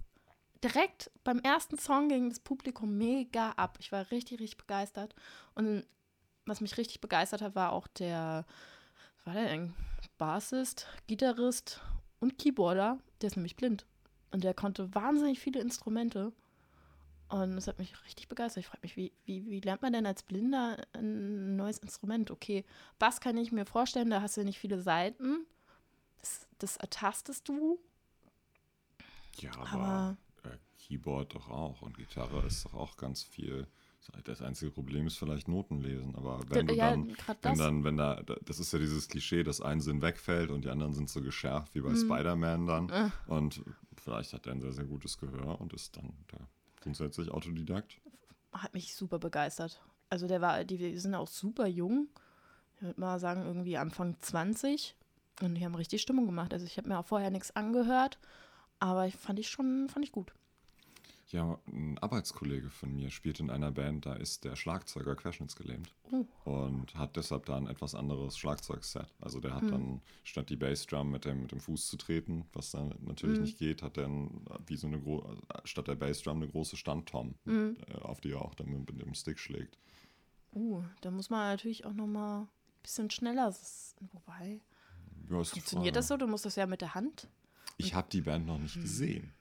Direkt 0.63 1.09
beim 1.23 1.39
ersten 1.39 1.77
Song 1.79 2.09
ging 2.09 2.29
das 2.29 2.39
Publikum 2.39 2.97
mega 2.97 3.51
ab. 3.51 3.77
Ich 3.79 3.91
war 3.91 4.11
richtig, 4.11 4.39
richtig 4.39 4.57
begeistert. 4.57 5.15
Und 5.55 5.85
was 6.45 6.61
mich 6.61 6.77
richtig 6.77 7.01
begeistert 7.01 7.41
hat, 7.41 7.55
war 7.55 7.71
auch 7.71 7.87
der, 7.87 8.45
was 9.17 9.25
war 9.25 9.33
der 9.33 9.49
denn? 9.49 9.73
Bassist, 10.17 10.87
Gitarrist 11.07 11.81
und 12.19 12.37
Keyboarder. 12.37 12.99
Der 13.21 13.27
ist 13.27 13.35
nämlich 13.35 13.55
blind. 13.55 13.85
Und 14.31 14.43
der 14.43 14.53
konnte 14.53 14.93
wahnsinnig 14.93 15.39
viele 15.39 15.59
Instrumente. 15.59 16.31
Und 17.29 17.55
das 17.55 17.67
hat 17.67 17.79
mich 17.79 17.93
richtig 18.05 18.27
begeistert. 18.27 18.61
Ich 18.61 18.67
frage 18.67 18.81
mich, 18.83 18.97
wie, 18.97 19.13
wie, 19.25 19.45
wie 19.45 19.61
lernt 19.61 19.81
man 19.81 19.93
denn 19.93 20.05
als 20.05 20.21
Blinder 20.21 20.77
ein 20.93 21.55
neues 21.55 21.79
Instrument? 21.79 22.29
Okay, 22.29 22.65
Bass 22.99 23.21
kann 23.21 23.37
ich 23.37 23.51
mir 23.51 23.65
vorstellen, 23.65 24.09
da 24.09 24.21
hast 24.21 24.37
du 24.37 24.43
nicht 24.43 24.59
viele 24.59 24.81
Seiten. 24.81 25.45
Das, 26.19 26.47
das 26.59 26.77
ertastest 26.77 27.47
du, 27.47 27.79
Ja, 29.37 29.51
aber, 29.53 29.71
aber 29.71 30.17
Keyboard 30.91 31.35
doch 31.35 31.49
auch 31.49 31.81
und 31.81 31.97
Gitarre 31.97 32.45
ist 32.45 32.65
doch 32.65 32.73
auch 32.73 32.97
ganz 32.97 33.23
viel. 33.23 33.67
Das 34.23 34.41
einzige 34.41 34.71
Problem 34.71 35.07
ist 35.07 35.17
vielleicht 35.17 35.47
Noten 35.47 35.79
lesen, 35.79 36.15
aber 36.15 36.41
wenn 36.49 36.67
du 36.67 36.73
ja, 36.73 36.89
dann, 36.89 37.15
wenn 37.43 37.57
dann, 37.57 37.83
wenn 37.83 37.97
da, 37.97 38.21
das 38.41 38.59
ist 38.59 38.73
ja 38.73 38.79
dieses 38.79 39.07
Klischee, 39.07 39.43
dass 39.43 39.61
ein 39.61 39.79
Sinn 39.79 40.01
wegfällt 40.01 40.49
und 40.49 40.65
die 40.65 40.69
anderen 40.69 40.93
sind 40.93 41.09
so 41.09 41.21
geschärft 41.21 41.75
wie 41.75 41.81
bei 41.81 41.95
Spider-Man 41.95 42.65
dann. 42.65 42.89
Äh. 42.89 43.09
Und 43.27 43.63
vielleicht 43.95 44.33
hat 44.33 44.47
er 44.47 44.53
ein 44.53 44.59
sehr, 44.59 44.73
sehr 44.73 44.85
gutes 44.85 45.17
Gehör 45.19 45.61
und 45.61 45.71
ist 45.73 45.95
dann 45.95 46.13
der 46.31 46.47
grundsätzlich 46.81 47.29
Autodidakt. 47.29 48.01
hat 48.51 48.73
mich 48.73 48.95
super 48.95 49.19
begeistert. 49.19 49.81
Also 50.09 50.27
der 50.27 50.41
war, 50.41 50.63
die 50.65 50.97
sind 50.97 51.13
auch 51.13 51.27
super 51.27 51.67
jung. 51.67 52.09
Ich 52.75 52.81
würde 52.81 52.99
mal 52.99 53.19
sagen, 53.19 53.45
irgendwie 53.45 53.77
Anfang 53.77 54.19
20. 54.19 54.95
Und 55.41 55.55
die 55.55 55.63
haben 55.63 55.75
richtig 55.75 56.01
Stimmung 56.01 56.25
gemacht. 56.25 56.53
Also 56.53 56.65
ich 56.65 56.77
habe 56.77 56.89
mir 56.89 56.99
auch 56.99 57.05
vorher 57.05 57.29
nichts 57.29 57.55
angehört, 57.55 58.19
aber 58.79 59.05
ich 59.05 59.15
fand 59.15 59.39
ich 59.39 59.47
schon, 59.47 59.87
fand 59.89 60.03
ich 60.03 60.11
gut. 60.11 60.33
Ja, 61.31 61.57
ein 61.67 61.97
Arbeitskollege 61.99 62.69
von 62.69 62.93
mir 62.93 63.09
spielt 63.09 63.39
in 63.39 63.49
einer 63.49 63.71
Band, 63.71 64.05
da 64.05 64.13
ist 64.15 64.43
der 64.43 64.55
Schlagzeuger 64.57 65.15
querschnittsgelähmt 65.15 65.93
Oh. 66.11 66.25
und 66.43 66.93
hat 66.95 67.15
deshalb 67.15 67.45
da 67.45 67.55
ein 67.55 67.67
etwas 67.67 67.95
anderes 67.95 68.37
Schlagzeugset. 68.37 69.07
Also 69.21 69.39
der 69.39 69.53
hat 69.55 69.63
dann, 69.71 70.01
statt 70.25 70.49
die 70.49 70.57
Bassdrum 70.57 71.09
mit 71.09 71.23
dem, 71.23 71.43
mit 71.43 71.51
dem 71.53 71.61
Fuß 71.61 71.87
zu 71.87 71.95
treten, 71.95 72.45
was 72.51 72.71
dann 72.71 72.93
natürlich 72.99 73.37
Hm. 73.37 73.45
nicht 73.45 73.57
geht, 73.57 73.81
hat 73.81 73.97
ein, 73.97 74.45
wie 74.67 74.75
so 74.75 74.87
eine 74.87 74.99
gro 74.99 75.37
statt 75.63 75.87
der 75.87 75.95
Bassdrum 75.95 76.37
eine 76.41 76.49
große 76.51 76.75
Standtom, 76.75 77.35
Hm. 77.45 77.77
äh, 77.87 77.93
auf 78.01 78.19
die 78.19 78.31
er 78.31 78.41
auch 78.41 78.53
dann 78.55 78.67
mit, 78.69 78.91
mit 78.91 79.01
dem 79.05 79.13
Stick 79.13 79.39
schlägt. 79.39 79.77
Uh, 80.53 80.83
da 80.99 81.11
muss 81.11 81.29
man 81.29 81.39
natürlich 81.49 81.85
auch 81.85 81.93
noch 81.93 82.07
mal 82.07 82.41
ein 82.41 82.47
bisschen 82.83 83.09
schneller. 83.09 83.55
Wobei, 84.11 84.59
Ja, 85.29 85.43
funktioniert 85.45 85.95
das 85.95 86.09
so? 86.09 86.17
Du 86.17 86.27
musst 86.27 86.43
das 86.45 86.57
ja 86.57 86.65
mit 86.65 86.81
der 86.81 86.93
Hand. 86.93 87.29
Ich 87.77 87.93
habe 87.93 88.09
die 88.11 88.19
Band 88.21 88.45
noch 88.47 88.59
nicht 88.59 88.75
Hm. 88.75 88.81
gesehen. 88.81 89.33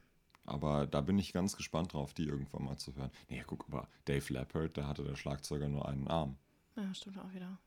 Aber 0.50 0.87
da 0.87 1.00
bin 1.00 1.19
ich 1.19 1.33
ganz 1.33 1.57
gespannt 1.57 1.92
drauf, 1.92 2.12
die 2.12 2.25
irgendwann 2.25 2.64
mal 2.64 2.76
zu 2.76 2.95
hören. 2.97 3.11
Nee, 3.28 3.42
guck 3.47 3.69
mal, 3.69 3.87
Dave 4.04 4.33
Leppard, 4.33 4.76
da 4.76 4.87
hatte 4.88 5.04
der 5.04 5.14
Schlagzeuger 5.14 5.69
nur 5.69 5.88
einen 5.88 6.09
Arm. 6.09 6.37
Ja, 6.76 6.92
stimmt 6.92 7.19
auch 7.19 7.33
wieder. 7.33 7.59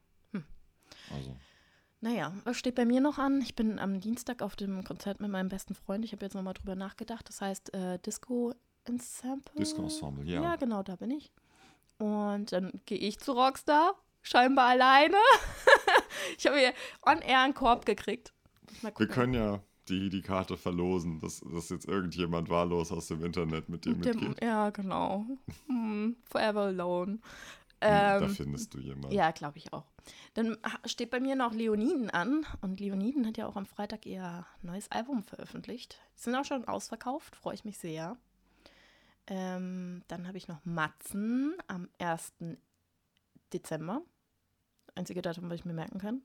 Also, 1.11 1.35
Naja, 2.01 2.33
was 2.43 2.57
steht 2.57 2.75
bei 2.75 2.85
mir 2.85 3.01
noch 3.01 3.17
an? 3.17 3.41
Ich 3.41 3.55
bin 3.55 3.79
am 3.79 3.99
Dienstag 3.99 4.41
auf 4.41 4.55
dem 4.55 4.83
Konzert 4.83 5.21
mit 5.21 5.31
meinem 5.31 5.49
besten 5.49 5.75
Freund. 5.75 6.03
Ich 6.05 6.11
habe 6.11 6.25
jetzt 6.25 6.33
nochmal 6.33 6.53
drüber 6.53 6.75
nachgedacht. 6.75 7.27
Das 7.29 7.41
heißt 7.41 7.73
äh, 7.73 7.99
Disco 7.99 8.53
Ensemble. 8.85 9.53
Disco 9.57 9.83
Ensemble, 9.83 10.25
ja. 10.25 10.41
Ja, 10.41 10.55
genau, 10.57 10.83
da 10.83 10.95
bin 10.95 11.11
ich. 11.11 11.31
Und 11.97 12.51
dann 12.51 12.81
gehe 12.85 12.97
ich 12.97 13.19
zu 13.19 13.31
Rockstar, 13.31 13.95
scheinbar 14.21 14.69
alleine. 14.69 15.17
ich 16.37 16.45
habe 16.45 16.57
hier 16.57 16.73
on 17.05 17.19
air 17.21 17.41
einen 17.41 17.53
Korb 17.53 17.85
gekriegt. 17.85 18.33
Wir 18.81 19.07
können 19.07 19.33
ja 19.33 19.61
die, 19.89 20.09
die 20.09 20.21
Karte 20.21 20.57
verlosen, 20.57 21.19
dass, 21.19 21.41
dass 21.41 21.69
jetzt 21.69 21.87
irgendjemand 21.87 22.49
wahllos 22.49 22.91
aus 22.91 23.07
dem 23.07 23.23
Internet 23.23 23.69
mit 23.69 23.85
dir 23.85 23.93
dem, 23.95 24.19
mitgeht. 24.19 24.43
ja, 24.43 24.69
genau. 24.69 25.25
Hm, 25.67 26.15
forever 26.25 26.61
alone. 26.61 27.19
da 27.79 28.21
Ähm, 28.21 28.29
findest 28.29 28.73
du 28.73 28.79
jemanden. 28.79 29.11
ja, 29.11 29.31
glaube 29.31 29.57
ich 29.57 29.71
auch. 29.73 29.85
Dann 30.33 30.57
steht 30.85 31.11
bei 31.11 31.19
mir 31.19 31.35
noch 31.35 31.53
Leoniden 31.53 32.09
an. 32.09 32.45
Und 32.61 32.79
Leoniden 32.79 33.25
hat 33.27 33.37
ja 33.37 33.47
auch 33.47 33.55
am 33.55 33.65
Freitag 33.65 34.05
ihr 34.05 34.45
neues 34.61 34.89
Album 34.91 35.23
veröffentlicht. 35.23 35.99
Die 36.17 36.21
sind 36.21 36.35
auch 36.35 36.45
schon 36.45 36.65
ausverkauft, 36.67 37.35
freue 37.35 37.55
ich 37.55 37.65
mich 37.65 37.77
sehr. 37.77 38.17
Ähm, 39.27 40.03
dann 40.07 40.27
habe 40.27 40.37
ich 40.37 40.47
noch 40.47 40.63
Matzen 40.65 41.55
am 41.67 41.87
1. 41.99 42.33
Dezember. 43.53 44.01
Einzige 44.95 45.21
Datum, 45.21 45.49
was 45.49 45.55
ich 45.55 45.65
mir 45.65 45.73
merken 45.73 45.99
kann. 45.99 46.21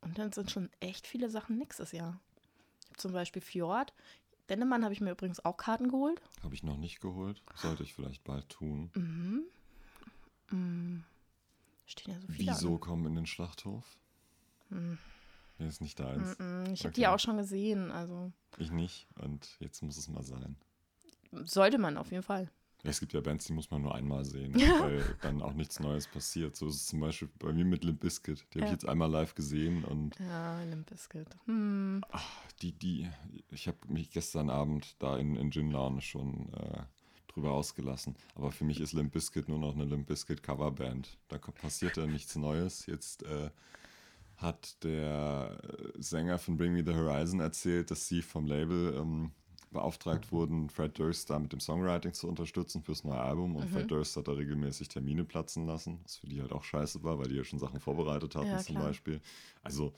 Und 0.00 0.18
dann 0.18 0.32
sind 0.32 0.50
schon 0.50 0.70
echt 0.80 1.06
viele 1.06 1.28
Sachen 1.30 1.58
nächstes 1.58 1.92
Jahr. 1.92 2.20
Ich 2.82 2.86
habe 2.88 2.98
zum 2.98 3.12
Beispiel 3.12 3.42
Fjord. 3.42 3.92
Dennemann 4.48 4.82
habe 4.84 4.94
ich 4.94 5.00
mir 5.00 5.10
übrigens 5.10 5.44
auch 5.44 5.56
Karten 5.56 5.90
geholt. 5.90 6.20
Habe 6.42 6.54
ich 6.54 6.62
noch 6.62 6.76
nicht 6.78 7.00
geholt. 7.00 7.42
Sollte 7.56 7.82
ich 7.82 7.94
vielleicht 7.94 8.24
bald 8.24 8.48
tun. 8.48 8.90
Mhm. 8.94 9.42
Mm. 10.50 11.04
Stehen 11.86 12.14
ja 12.14 12.20
so 12.20 12.28
viele. 12.28 12.52
Wieso 12.52 12.78
kommen 12.78 13.06
in 13.06 13.14
den 13.16 13.26
Schlachthof? 13.26 13.84
Hm. 14.70 14.98
Mir 15.58 15.66
ist 15.68 15.80
nicht 15.80 15.98
deins. 15.98 16.38
an. 16.40 16.62
Mm, 16.64 16.72
Ich 16.72 16.80
habe 16.80 16.90
Okay. 16.90 17.00
die 17.00 17.06
auch 17.08 17.18
schon 17.18 17.36
gesehen, 17.36 17.90
also 17.90 18.32
Ich 18.58 18.70
nicht. 18.70 19.06
Und 19.20 19.48
jetzt 19.60 19.82
muss 19.82 19.96
es 19.98 20.08
mal 20.08 20.22
sein. 20.22 20.56
sollte 21.44 21.78
man 21.78 21.96
auf 21.98 22.10
jeden 22.10 22.22
Fall. 22.22 22.50
Es 22.84 23.00
gibt 23.00 23.12
ja 23.12 23.20
Bands, 23.20 23.46
die 23.46 23.52
muss 23.52 23.70
man 23.70 23.82
nur 23.82 23.94
einmal 23.94 24.24
sehen, 24.24 24.56
Ja. 24.58 24.80
weil 24.80 25.02
dann 25.20 25.42
auch 25.42 25.52
nichts 25.54 25.80
Neues 25.80 26.06
passiert. 26.06 26.54
So 26.56 26.68
ist 26.68 26.76
es 26.76 26.86
zum 26.86 27.00
Beispiel 27.00 27.28
bei 27.38 27.52
mir 27.52 27.64
mit 27.64 27.82
Limp 27.84 28.00
Bizkit. 28.00 28.44
Die 28.54 28.58
habe 28.58 28.66
ich 28.66 28.66
Ja. 28.66 28.72
jetzt 28.72 28.88
einmal 28.88 29.10
live 29.10 29.34
gesehen 29.34 29.84
und 29.84 30.16
Ja, 30.20 30.62
Limp 30.62 30.88
Bizkit. 30.88 31.26
Hm. 31.46 32.02
die, 32.62 32.72
die, 32.72 33.08
ich 33.50 33.66
habe 33.66 33.78
mich 33.88 34.10
gestern 34.10 34.48
Abend 34.48 34.94
da 35.00 35.16
in, 35.16 35.34
in 35.36 35.50
Gin 35.50 35.70
Lounge 35.72 36.00
schon 36.02 36.52
äh, 36.54 36.82
drüber 37.32 37.50
ausgelassen. 37.52 38.14
Aber 38.36 38.52
für 38.52 38.64
mich 38.64 38.80
ist 38.80 38.92
Limp 38.92 39.12
Bizkit 39.12 39.48
nur 39.48 39.58
noch 39.58 39.74
eine 39.74 39.84
Limp 39.84 40.06
Bizkit 40.06 40.42
Coverband. 40.42 41.18
Da 41.28 41.38
passiert 41.38 41.96
ja 41.96 42.06
nichts 42.06 42.36
Neues. 42.36 42.86
Jetzt 42.86 43.24
äh, 43.24 43.50
hat 44.36 44.82
der 44.84 45.58
äh, 45.62 46.00
Sänger 46.00 46.38
von 46.38 46.56
Bring 46.56 46.72
Me 46.74 46.84
the 46.86 46.94
Horizon 46.94 47.40
erzählt, 47.40 47.90
dass 47.90 48.06
sie 48.06 48.22
vom 48.22 48.46
Label 48.46 48.94
ähm, 48.96 49.32
beauftragt 49.70 50.32
wurden, 50.32 50.68
Fred 50.70 50.98
Durst 50.98 51.30
da 51.30 51.38
mit 51.38 51.52
dem 51.52 51.60
Songwriting 51.60 52.12
zu 52.12 52.28
unterstützen 52.28 52.82
fürs 52.82 53.04
neue 53.04 53.20
Album. 53.20 53.56
Und 53.56 53.68
Fred 53.70 53.90
Durst 53.90 54.16
hat 54.16 54.28
da 54.28 54.32
regelmäßig 54.32 54.88
Termine 54.88 55.24
platzen 55.24 55.66
lassen, 55.66 56.00
was 56.02 56.16
für 56.16 56.26
die 56.26 56.40
halt 56.40 56.52
auch 56.52 56.64
scheiße 56.64 57.02
war, 57.04 57.18
weil 57.18 57.28
die 57.28 57.36
ja 57.36 57.44
schon 57.44 57.58
Sachen 57.58 57.80
vorbereitet 57.80 58.34
hatten 58.36 58.48
Ja, 58.48 58.58
zum. 58.58 58.76
Beispiel. 58.78 59.20
Also 59.62 59.92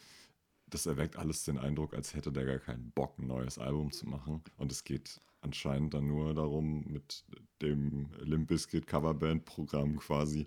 das 0.66 0.86
erweckt 0.86 1.16
alles 1.16 1.44
den 1.44 1.58
Eindruck, 1.58 1.94
als 1.94 2.14
hätte 2.14 2.30
der 2.32 2.44
gar 2.44 2.58
keinen 2.58 2.90
Bock, 2.92 3.18
ein 3.18 3.26
neues 3.26 3.58
Album 3.58 3.90
zu 3.92 4.06
machen. 4.06 4.42
Und 4.56 4.70
es 4.70 4.84
geht 4.84 5.20
anscheinend 5.40 5.94
dann 5.94 6.06
nur 6.06 6.34
darum, 6.34 6.84
mit 6.86 7.24
dem 7.62 8.10
Limp 8.20 8.48
Bizkit 8.48 8.86
Coverband-Programm 8.86 9.98
quasi 9.98 10.46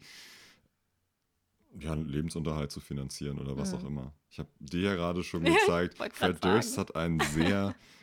ja, 1.79 1.93
Lebensunterhalt 1.95 2.71
zu 2.71 2.79
finanzieren 2.79 3.39
oder 3.39 3.57
was 3.57 3.71
Mhm. 3.73 3.77
auch 3.79 3.83
immer. 3.85 4.13
Ich 4.29 4.39
habe 4.39 4.49
dir 4.59 4.81
ja 4.81 4.95
gerade 4.95 5.23
schon 5.23 5.43
gezeigt, 5.77 5.97
Fred 6.13 6.43
Durst 6.43 6.77
hat 6.77 6.95
einen 6.95 7.19
sehr 7.19 7.75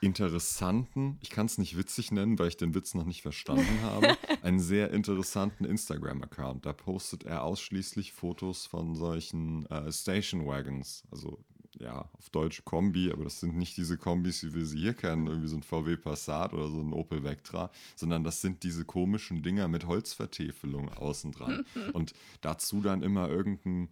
interessanten, 0.00 1.18
ich 1.20 1.30
kann 1.30 1.46
es 1.46 1.58
nicht 1.58 1.76
witzig 1.76 2.10
nennen, 2.10 2.38
weil 2.38 2.48
ich 2.48 2.56
den 2.56 2.74
Witz 2.74 2.94
noch 2.94 3.04
nicht 3.04 3.22
verstanden 3.22 3.80
habe, 3.82 4.16
einen 4.42 4.60
sehr 4.60 4.90
interessanten 4.90 5.64
Instagram-Account. 5.64 6.64
Da 6.64 6.72
postet 6.72 7.24
er 7.24 7.44
ausschließlich 7.44 8.12
Fotos 8.12 8.66
von 8.66 8.94
solchen 8.94 9.66
äh, 9.66 9.92
Station 9.92 10.46
Wagons, 10.46 11.04
also 11.10 11.38
ja, 11.78 12.10
auf 12.12 12.30
Deutsch 12.30 12.64
Kombi, 12.64 13.10
aber 13.12 13.24
das 13.24 13.40
sind 13.40 13.56
nicht 13.56 13.76
diese 13.76 13.96
Kombis, 13.96 14.42
wie 14.42 14.54
wir 14.54 14.66
sie 14.66 14.78
hier 14.78 14.94
kennen, 14.94 15.26
irgendwie 15.26 15.48
so 15.48 15.56
ein 15.56 15.62
VW 15.62 15.96
Passat 15.96 16.52
oder 16.52 16.68
so 16.68 16.80
ein 16.80 16.92
Opel 16.92 17.22
Vectra, 17.22 17.70
sondern 17.94 18.24
das 18.24 18.40
sind 18.40 18.62
diese 18.64 18.84
komischen 18.84 19.42
Dinger 19.42 19.68
mit 19.68 19.86
Holzvertäfelung 19.86 20.88
außen 20.88 21.32
dran. 21.32 21.64
Und 21.92 22.12
dazu 22.40 22.80
dann 22.80 23.02
immer 23.02 23.28
irgendein, 23.28 23.88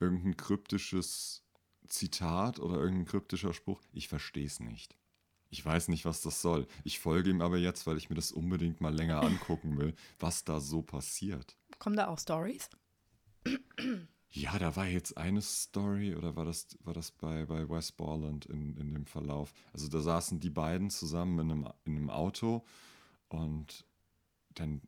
irgendein 0.00 0.36
kryptisches 0.36 1.42
Zitat 1.88 2.60
oder 2.60 2.76
irgendein 2.76 3.06
kryptischer 3.06 3.54
Spruch. 3.54 3.80
Ich 3.92 4.08
verstehe 4.08 4.46
es 4.46 4.60
nicht. 4.60 4.94
Ich 5.54 5.64
weiß 5.64 5.86
nicht, 5.86 6.04
was 6.04 6.20
das 6.20 6.42
soll. 6.42 6.66
Ich 6.82 6.98
folge 6.98 7.30
ihm 7.30 7.40
aber 7.40 7.58
jetzt, 7.58 7.86
weil 7.86 7.96
ich 7.96 8.10
mir 8.10 8.16
das 8.16 8.32
unbedingt 8.32 8.80
mal 8.80 8.92
länger 8.92 9.22
angucken 9.22 9.78
will, 9.78 9.94
was 10.18 10.42
da 10.42 10.58
so 10.58 10.82
passiert. 10.82 11.56
Kommen 11.78 11.96
da 11.96 12.08
auch 12.08 12.18
Stories? 12.18 12.68
Ja, 14.30 14.58
da 14.58 14.74
war 14.74 14.86
jetzt 14.86 15.16
eine 15.16 15.42
Story 15.42 16.16
oder 16.16 16.34
war 16.34 16.44
das, 16.44 16.76
war 16.82 16.92
das 16.92 17.12
bei, 17.12 17.46
bei 17.46 17.70
West 17.70 17.96
Borland 17.96 18.46
in, 18.46 18.76
in 18.78 18.94
dem 18.94 19.06
Verlauf? 19.06 19.54
Also 19.72 19.86
da 19.86 20.00
saßen 20.00 20.40
die 20.40 20.50
beiden 20.50 20.90
zusammen 20.90 21.38
in 21.38 21.52
einem, 21.52 21.72
in 21.84 21.96
einem 21.96 22.10
Auto 22.10 22.64
und 23.28 23.86
dann 24.54 24.82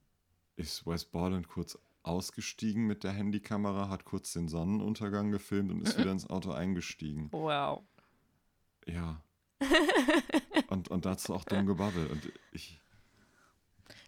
ist 0.57 0.85
Wes 0.85 1.05
Borland 1.05 1.47
kurz 1.47 1.79
ausgestiegen 2.03 2.89
mit 2.89 3.05
der 3.05 3.13
Handykamera, 3.13 3.89
hat 3.89 4.05
kurz 4.05 4.33
den 4.33 4.49
Sonnenuntergang 4.49 5.31
gefilmt 5.31 5.71
und 5.71 5.83
ist 5.83 5.97
wieder 5.99 6.11
ins 6.11 6.29
Auto 6.29 6.51
eingestiegen. 6.51 7.29
Wow. 7.31 7.85
Ja. 8.85 9.23
und, 10.69 10.89
und 10.89 11.05
dazu 11.07 11.35
auch 11.35 11.45
dumm 11.45 11.67
gebabbelt. 11.67 12.11
Und 12.11 12.33
ich. 12.53 12.81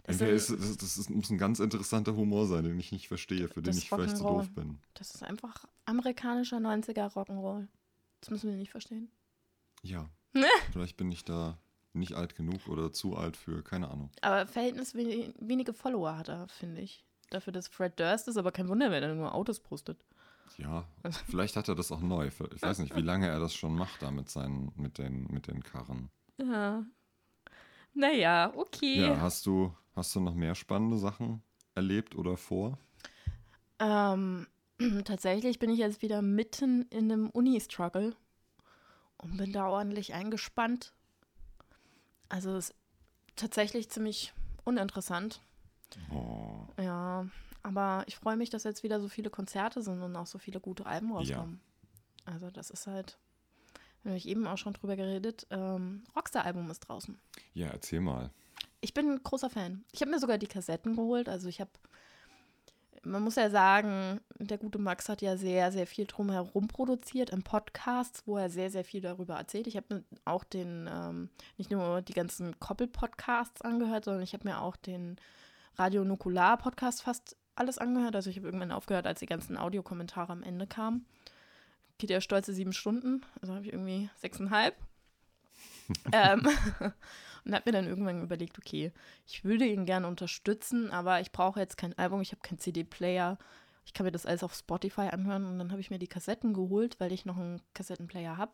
Das 0.03 0.21
ist- 0.21 0.49
das, 0.49 0.77
das 0.77 0.97
ist, 0.97 1.09
muss 1.09 1.29
ein 1.29 1.37
ganz 1.37 1.59
interessanter 1.59 2.15
Humor 2.15 2.47
sein, 2.47 2.63
den 2.63 2.79
ich 2.79 2.91
nicht 2.91 3.07
verstehe, 3.07 3.47
für 3.47 3.61
den 3.61 3.77
ich 3.77 3.89
vielleicht 3.89 4.17
zu 4.17 4.23
Rock'n'Roll. 4.23 4.37
doof 4.39 4.49
bin. 4.55 4.79
Das 4.95 5.13
ist 5.13 5.21
einfach 5.23 5.65
amerikanischer 5.85 6.57
90er 6.57 7.13
Rock'n'Roll. 7.13 7.67
Das 8.21 8.29
müssen 8.31 8.49
wir 8.49 8.57
nicht 8.57 8.71
verstehen. 8.71 9.09
Ja. 9.83 10.09
vielleicht 10.71 10.97
bin 10.97 11.11
ich 11.11 11.25
da 11.25 11.57
nicht 11.93 12.13
alt 12.13 12.35
genug 12.35 12.67
oder 12.67 12.91
zu 12.91 13.15
alt 13.15 13.37
für, 13.37 13.63
keine 13.63 13.89
Ahnung. 13.89 14.11
Aber 14.21 14.45
Verhältnis 14.47 14.93
we- 14.95 15.33
wenige 15.39 15.73
Follower 15.73 16.17
hat 16.17 16.27
er, 16.29 16.47
finde 16.47 16.81
ich. 16.81 17.03
Dafür, 17.29 17.53
dass 17.53 17.67
Fred 17.67 17.99
Durst 17.99 18.27
ist, 18.27 18.37
aber 18.37 18.51
kein 18.51 18.67
Wunder, 18.67 18.89
wenn 18.91 19.03
er 19.03 19.13
nur 19.15 19.33
Autos 19.35 19.59
postet. 19.59 20.03
Ja, 20.57 20.85
vielleicht 21.27 21.55
hat 21.55 21.67
er 21.67 21.75
das 21.75 21.91
auch 21.91 22.01
neu. 22.01 22.27
Ich 22.27 22.61
weiß 22.61 22.79
nicht, 22.79 22.95
wie 22.95 23.01
lange 23.01 23.27
er 23.27 23.39
das 23.39 23.53
schon 23.53 23.75
macht 23.75 24.01
da 24.01 24.11
mit 24.11 24.29
seinen, 24.29 24.71
mit 24.75 24.97
den, 24.97 25.27
mit 25.29 25.47
den 25.47 25.63
Karren. 25.63 26.09
Ja. 26.37 26.83
Naja, 27.93 28.51
okay. 28.55 29.01
Ja, 29.01 29.19
hast 29.21 29.45
du, 29.45 29.73
hast 29.95 30.15
du 30.15 30.19
noch 30.19 30.35
mehr 30.35 30.55
spannende 30.55 30.97
Sachen 30.97 31.41
erlebt 31.75 32.15
oder 32.15 32.37
vor? 32.37 32.77
Ähm, 33.79 34.47
tatsächlich 35.05 35.59
bin 35.59 35.69
ich 35.69 35.79
jetzt 35.79 36.01
wieder 36.01 36.21
mitten 36.21 36.83
in 36.89 37.11
einem 37.11 37.29
Uni-Struggle 37.29 38.15
und 39.17 39.37
bin 39.37 39.51
da 39.51 39.67
ordentlich 39.67 40.13
eingespannt. 40.13 40.93
Also 42.29 42.55
es 42.55 42.69
ist 42.69 42.75
tatsächlich 43.35 43.89
ziemlich 43.89 44.33
uninteressant. 44.65 45.41
Oh, 46.13 46.67
Ja, 46.81 47.25
aber 47.69 48.03
ich 48.07 48.15
freue 48.15 48.35
mich, 48.35 48.49
dass 48.49 48.63
jetzt 48.63 48.81
wieder 48.81 48.99
so 48.99 49.07
viele 49.07 49.29
Konzerte 49.29 49.83
sind 49.83 50.01
und 50.01 50.15
auch 50.15 50.25
so 50.25 50.39
viele 50.39 50.59
gute 50.59 50.87
Alben 50.87 51.11
rauskommen. 51.11 51.61
Also 52.25 52.49
das 52.49 52.71
ist 52.71 52.87
halt, 52.87 53.19
wir 54.01 54.09
haben 54.09 54.17
ich 54.17 54.27
eben 54.27 54.47
auch 54.47 54.57
schon 54.57 54.73
drüber 54.73 54.95
geredet, 54.95 55.45
ähm, 55.51 56.03
Rockstar-Album 56.15 56.71
ist 56.71 56.79
draußen. 56.79 57.19
ja, 57.53 57.67
erzähl 57.67 58.01
mal. 58.01 58.31
Ich 58.81 58.95
bin 58.95 59.11
ein 59.11 59.23
großer 59.23 59.51
Fan. 59.51 59.85
Ich 59.91 60.01
habe 60.01 60.09
mir 60.09 60.19
sogar 60.19 60.39
die 60.39 60.47
Kassetten 60.47 60.95
geholt. 60.95 61.29
Also 61.29 61.47
ich 61.47 61.61
habe, 61.61 61.69
man 63.03 63.21
muss 63.21 63.35
ja 63.35 63.51
sagen, 63.51 64.19
der 64.39 64.57
gute 64.57 64.79
Max 64.79 65.07
hat 65.07 65.21
ja 65.21 65.37
sehr, 65.37 65.71
sehr 65.71 65.85
viel 65.85 66.07
drumherum 66.07 66.69
produziert 66.69 67.29
in 67.29 67.43
Podcasts, 67.43 68.23
wo 68.25 68.37
er 68.37 68.49
sehr, 68.49 68.71
sehr 68.71 68.83
viel 68.83 69.01
darüber 69.01 69.35
erzählt. 69.35 69.67
Ich 69.67 69.77
habe 69.77 69.93
mir 69.93 70.03
auch 70.25 70.43
den, 70.43 70.89
ähm, 70.91 71.29
nicht 71.57 71.69
nur 71.69 72.01
die 72.01 72.13
ganzen 72.13 72.59
Koppel-Podcasts 72.59 73.61
angehört, 73.61 74.05
sondern 74.05 74.23
ich 74.23 74.33
habe 74.33 74.47
mir 74.47 74.59
auch 74.59 74.75
den 74.75 75.17
Radio 75.75 76.03
Nukular-Podcast 76.03 77.03
fast 77.03 77.37
alles 77.59 77.77
angehört. 77.77 78.15
Also 78.15 78.29
ich 78.29 78.37
habe 78.37 78.47
irgendwann 78.47 78.71
aufgehört, 78.71 79.07
als 79.07 79.19
die 79.19 79.25
ganzen 79.25 79.57
Audiokommentare 79.57 80.31
am 80.31 80.43
Ende 80.43 80.67
kamen. 80.67 81.05
Geht 81.97 82.09
ja 82.09 82.21
stolze 82.21 82.53
sieben 82.53 82.73
Stunden, 82.73 83.25
also 83.41 83.53
habe 83.53 83.65
ich 83.65 83.73
irgendwie 83.73 84.09
sechseinhalb. 84.17 84.75
ähm, 86.13 86.47
und 87.45 87.53
habe 87.53 87.63
mir 87.65 87.71
dann 87.71 87.87
irgendwann 87.87 88.23
überlegt, 88.23 88.57
okay, 88.57 88.91
ich 89.27 89.43
würde 89.43 89.65
ihn 89.65 89.85
gerne 89.85 90.07
unterstützen, 90.07 90.91
aber 90.91 91.19
ich 91.19 91.31
brauche 91.31 91.59
jetzt 91.59 91.77
kein 91.77 91.97
Album, 91.97 92.21
ich 92.21 92.31
habe 92.31 92.41
keinen 92.41 92.59
CD-Player. 92.59 93.37
Ich 93.85 93.93
kann 93.93 94.05
mir 94.05 94.11
das 94.11 94.25
alles 94.25 94.43
auf 94.43 94.53
Spotify 94.53 95.09
anhören 95.09 95.45
und 95.45 95.57
dann 95.57 95.71
habe 95.71 95.81
ich 95.81 95.89
mir 95.89 95.99
die 95.99 96.07
Kassetten 96.07 96.53
geholt, 96.53 96.99
weil 96.99 97.11
ich 97.11 97.25
noch 97.25 97.37
einen 97.37 97.61
Kassettenplayer 97.73 98.37
habe. 98.37 98.51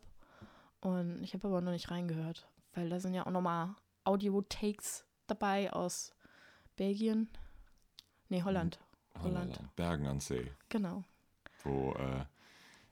Und 0.80 1.22
ich 1.22 1.34
habe 1.34 1.46
aber 1.48 1.60
noch 1.60 1.72
nicht 1.72 1.90
reingehört, 1.90 2.48
weil 2.74 2.88
da 2.88 2.98
sind 3.00 3.14
ja 3.14 3.26
auch 3.26 3.30
nochmal 3.30 3.74
Audio-Takes 4.04 5.04
dabei 5.26 5.72
aus 5.72 6.14
Belgien. 6.76 7.28
Nee, 8.28 8.42
Holland. 8.42 8.78
Holland. 9.22 9.58
Bergen 9.76 10.06
an 10.06 10.20
See, 10.20 10.50
Genau. 10.68 11.04
wo 11.64 11.92
äh, 11.92 12.24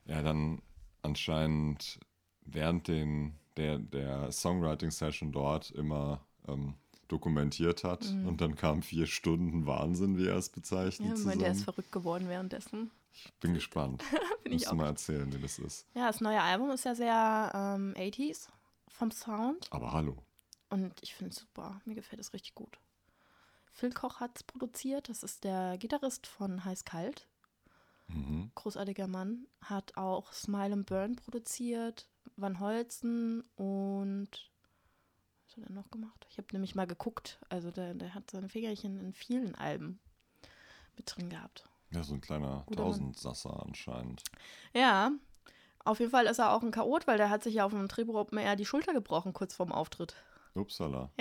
er 0.05 0.23
dann 0.23 0.61
anscheinend 1.01 1.99
während 2.41 2.87
den, 2.87 3.35
der, 3.57 3.79
der 3.79 4.31
Songwriting-Session 4.31 5.31
dort 5.31 5.71
immer 5.71 6.21
ähm, 6.47 6.75
dokumentiert 7.07 7.83
hat. 7.83 8.05
Und 8.05 8.41
dann 8.41 8.55
kam 8.55 8.81
vier 8.81 9.05
Stunden 9.07 9.65
Wahnsinn, 9.67 10.17
wie 10.17 10.27
er 10.27 10.35
es 10.37 10.49
bezeichnet. 10.49 11.01
Mhm. 11.01 11.09
Ja, 11.09 11.15
zusammen. 11.15 11.31
weil 11.33 11.43
der 11.43 11.51
ist 11.51 11.63
verrückt 11.63 11.91
geworden 11.91 12.27
währenddessen. 12.29 12.91
ich 13.13 13.31
bin 13.39 13.53
gespannt. 13.53 14.03
Bin 14.43 14.53
ich 14.53 14.67
auch. 14.67 14.73
mal 14.73 14.85
erzählen, 14.87 15.31
wie 15.33 15.39
das 15.39 15.57
ist. 15.57 15.87
Ja, 15.95 16.05
das 16.07 16.21
neue 16.21 16.39
Album 16.41 16.69
ist 16.71 16.85
ja 16.85 16.93
sehr 16.95 17.51
ähm, 17.55 17.93
80s 17.97 18.47
vom 18.89 19.09
Sound. 19.11 19.67
Aber 19.71 19.91
hallo. 19.91 20.17
Und 20.69 20.93
ich 21.01 21.15
finde 21.15 21.31
es 21.31 21.37
super. 21.37 21.79
Mir 21.85 21.95
gefällt 21.95 22.19
es 22.21 22.31
richtig 22.33 22.53
gut. 22.55 22.77
Phil 23.75 23.91
Koch 23.91 24.21
hat 24.21 24.31
es 24.37 24.43
produziert. 24.43 25.09
Das 25.09 25.21
ist 25.21 25.43
der 25.43 25.77
Gitarrist 25.77 26.27
von 26.27 26.63
Heiß 26.63 26.85
Kalt. 26.85 27.27
Mhm. 28.07 28.49
Großartiger 28.55 29.07
Mann. 29.07 29.47
Hat 29.61 29.97
auch 29.97 30.31
Smile 30.31 30.73
and 30.73 30.85
Burn 30.85 31.17
produziert. 31.17 32.07
Van 32.37 32.61
Holzen 32.61 33.43
und. 33.55 34.29
Was 35.45 35.57
hat 35.57 35.69
er 35.69 35.73
noch 35.73 35.91
gemacht? 35.91 36.25
Ich 36.29 36.37
habe 36.37 36.47
nämlich 36.53 36.73
mal 36.73 36.87
geguckt. 36.87 37.37
Also 37.49 37.69
der, 37.69 37.93
der 37.95 38.15
hat 38.15 38.31
seine 38.31 38.47
Fingerchen 38.47 38.97
in 38.97 39.13
vielen 39.13 39.55
Alben 39.55 39.99
mit 40.95 41.13
drin 41.13 41.29
gehabt. 41.29 41.67
Ja, 41.91 42.01
so 42.01 42.13
ein 42.13 42.21
kleiner. 42.21 42.65
Tausendsasser 42.73 43.61
anscheinend. 43.61 44.23
Ja. 44.73 45.11
Auf 45.83 45.99
jeden 45.99 46.11
Fall 46.11 46.27
ist 46.27 46.39
er 46.39 46.53
auch 46.53 46.63
ein 46.63 46.71
Chaot, 46.71 47.07
weil 47.07 47.17
der 47.17 47.29
hat 47.29 47.43
sich 47.43 47.55
ja 47.55 47.65
auf 47.65 47.73
dem 47.73 47.89
Tribor 47.89 48.21
Open 48.21 48.37
Air 48.37 48.55
die 48.55 48.65
Schulter 48.65 48.93
gebrochen 48.93 49.33
kurz 49.33 49.53
vorm 49.53 49.73
Auftritt. 49.73 50.15
Upsala. 50.53 51.11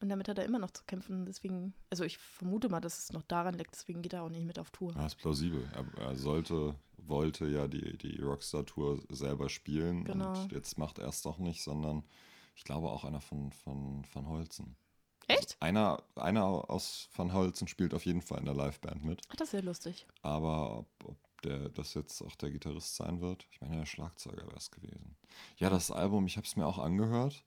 Und 0.00 0.08
damit 0.10 0.28
hat 0.28 0.38
er 0.38 0.44
immer 0.44 0.58
noch 0.58 0.70
zu 0.72 0.84
kämpfen. 0.84 1.24
Deswegen, 1.24 1.72
also 1.90 2.04
ich 2.04 2.18
vermute 2.18 2.68
mal, 2.68 2.80
dass 2.80 2.98
es 2.98 3.12
noch 3.12 3.22
daran 3.22 3.54
liegt. 3.54 3.74
Deswegen 3.74 4.02
geht 4.02 4.12
er 4.12 4.22
auch 4.22 4.28
nicht 4.28 4.44
mit 4.44 4.58
auf 4.58 4.70
Tour. 4.70 4.92
Ja, 4.94 5.06
ist 5.06 5.16
plausibel. 5.16 5.66
Er, 5.74 6.02
er 6.04 6.16
sollte, 6.16 6.74
wollte 6.98 7.46
ja 7.46 7.66
die, 7.66 7.96
die 7.96 8.20
Rockstar-Tour 8.20 9.02
selber 9.10 9.48
spielen 9.48 10.04
Genau. 10.04 10.38
und 10.42 10.52
jetzt 10.52 10.76
macht 10.76 10.98
er 10.98 11.08
es 11.08 11.22
doch 11.22 11.38
nicht, 11.38 11.62
sondern 11.62 12.04
ich 12.54 12.64
glaube 12.64 12.88
auch 12.90 13.04
einer 13.04 13.20
von, 13.20 13.52
von 13.52 14.04
Van 14.12 14.28
Holzen. 14.28 14.76
Echt? 15.28 15.56
Einer, 15.60 16.02
einer 16.14 16.44
aus 16.44 17.08
Van 17.16 17.32
Holzen 17.32 17.66
spielt 17.66 17.94
auf 17.94 18.04
jeden 18.06 18.22
Fall 18.22 18.38
in 18.38 18.44
der 18.44 18.54
Liveband 18.54 19.04
mit, 19.04 19.22
Ach, 19.30 19.36
das 19.36 19.48
ist 19.48 19.52
ja 19.54 19.60
lustig. 19.60 20.06
aber 20.22 20.78
ob, 20.80 20.86
ob 21.04 21.16
der, 21.42 21.68
das 21.70 21.94
jetzt 21.94 22.22
auch 22.22 22.34
der 22.36 22.50
Gitarrist 22.50 22.94
sein 22.96 23.20
wird, 23.20 23.46
ich 23.50 23.60
meine, 23.60 23.76
der 23.76 23.86
Schlagzeuger 23.86 24.46
wäre 24.46 24.56
es 24.56 24.70
gewesen. 24.70 25.16
Ja, 25.56 25.68
das 25.70 25.90
Album, 25.90 26.26
ich 26.26 26.36
habe 26.36 26.46
es 26.46 26.54
mir 26.54 26.66
auch 26.66 26.78
angehört. 26.78 27.42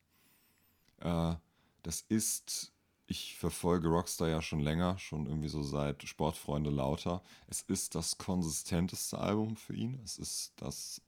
Äh, 1.00 1.36
das 1.84 2.02
ist, 2.02 2.74
ich 3.08 3.38
verfolge 3.38 3.88
Rockstar 3.88 4.30
ja 4.30 4.42
schon 4.42 4.60
länger, 4.60 4.98
schon 4.98 5.26
irgendwie 5.26 5.50
so 5.50 5.64
seit 5.64 6.04
Sportfreunde 6.04 6.70
lauter. 6.70 7.22
Es 7.48 7.62
ist 7.62 7.96
das 7.96 8.18
konsistenteste 8.18 9.18
Album 9.18 9.56
für 9.56 9.76
ihn. 9.76 10.00
Es 10.04 10.18
ist 10.18 10.54
das 10.58 11.02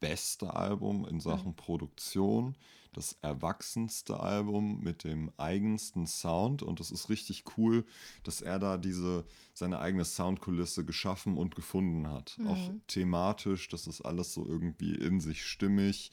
beste 0.00 0.54
Album 0.54 1.06
in 1.06 1.20
Sachen 1.20 1.56
Produktion, 1.56 2.54
das 2.92 3.16
erwachsenste 3.22 4.20
Album 4.20 4.80
mit 4.80 5.04
dem 5.04 5.30
eigensten 5.36 6.06
Sound 6.06 6.62
und 6.62 6.80
es 6.80 6.90
ist 6.90 7.08
richtig 7.08 7.44
cool, 7.56 7.84
dass 8.22 8.40
er 8.40 8.58
da 8.58 8.78
diese 8.78 9.24
seine 9.52 9.80
eigene 9.80 10.04
Soundkulisse 10.04 10.84
geschaffen 10.84 11.36
und 11.36 11.54
gefunden 11.54 12.08
hat. 12.08 12.38
Auch 12.46 12.70
thematisch, 12.86 13.68
das 13.68 13.86
ist 13.86 14.00
alles 14.02 14.32
so 14.32 14.46
irgendwie 14.46 14.94
in 14.94 15.20
sich 15.20 15.44
stimmig 15.44 16.10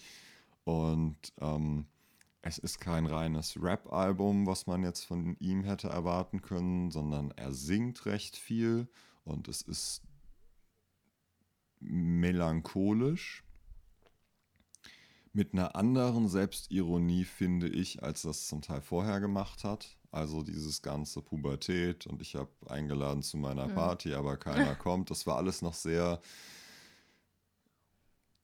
und 0.65 1.17
ähm, 1.39 1.85
es 2.45 2.57
ist 2.57 2.79
kein 2.79 3.05
reines 3.05 3.57
Rap-Album, 3.61 4.45
was 4.45 4.67
man 4.67 4.83
jetzt 4.83 5.05
von 5.05 5.37
ihm 5.39 5.63
hätte 5.63 5.87
erwarten 5.87 6.41
können, 6.41 6.91
sondern 6.91 7.31
er 7.31 7.53
singt 7.53 8.05
recht 8.05 8.35
viel 8.35 8.89
und 9.23 9.47
es 9.47 9.61
ist 9.61 10.01
melancholisch 11.79 13.45
mit 15.31 15.53
einer 15.53 15.75
anderen 15.77 16.27
Selbstironie, 16.27 17.23
finde 17.23 17.69
ich, 17.69 18.03
als 18.03 18.23
das 18.23 18.47
zum 18.47 18.61
Teil 18.61 18.81
vorher 18.81 19.21
gemacht 19.21 19.63
hat. 19.63 19.97
Also 20.11 20.43
dieses 20.43 20.81
ganze 20.81 21.21
Pubertät 21.21 22.05
und 22.05 22.21
ich 22.21 22.35
habe 22.35 22.51
eingeladen 22.67 23.23
zu 23.23 23.37
meiner 23.37 23.69
Party, 23.69 24.13
aber 24.13 24.35
keiner 24.35 24.75
kommt. 24.75 25.09
Das 25.09 25.25
war 25.25 25.37
alles 25.37 25.61
noch 25.61 25.73
sehr. 25.73 26.21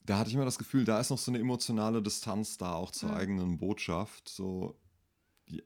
Da 0.09 0.17
hatte 0.17 0.29
ich 0.29 0.35
immer 0.35 0.45
das 0.45 0.57
Gefühl, 0.57 0.85
da 0.85 0.99
ist 0.99 1.11
noch 1.11 1.19
so 1.19 1.29
eine 1.29 1.37
emotionale 1.37 2.01
Distanz 2.01 2.57
da, 2.57 2.73
auch 2.73 2.89
zur 2.89 3.15
eigenen 3.15 3.59
Botschaft. 3.59 4.27
So, 4.27 4.75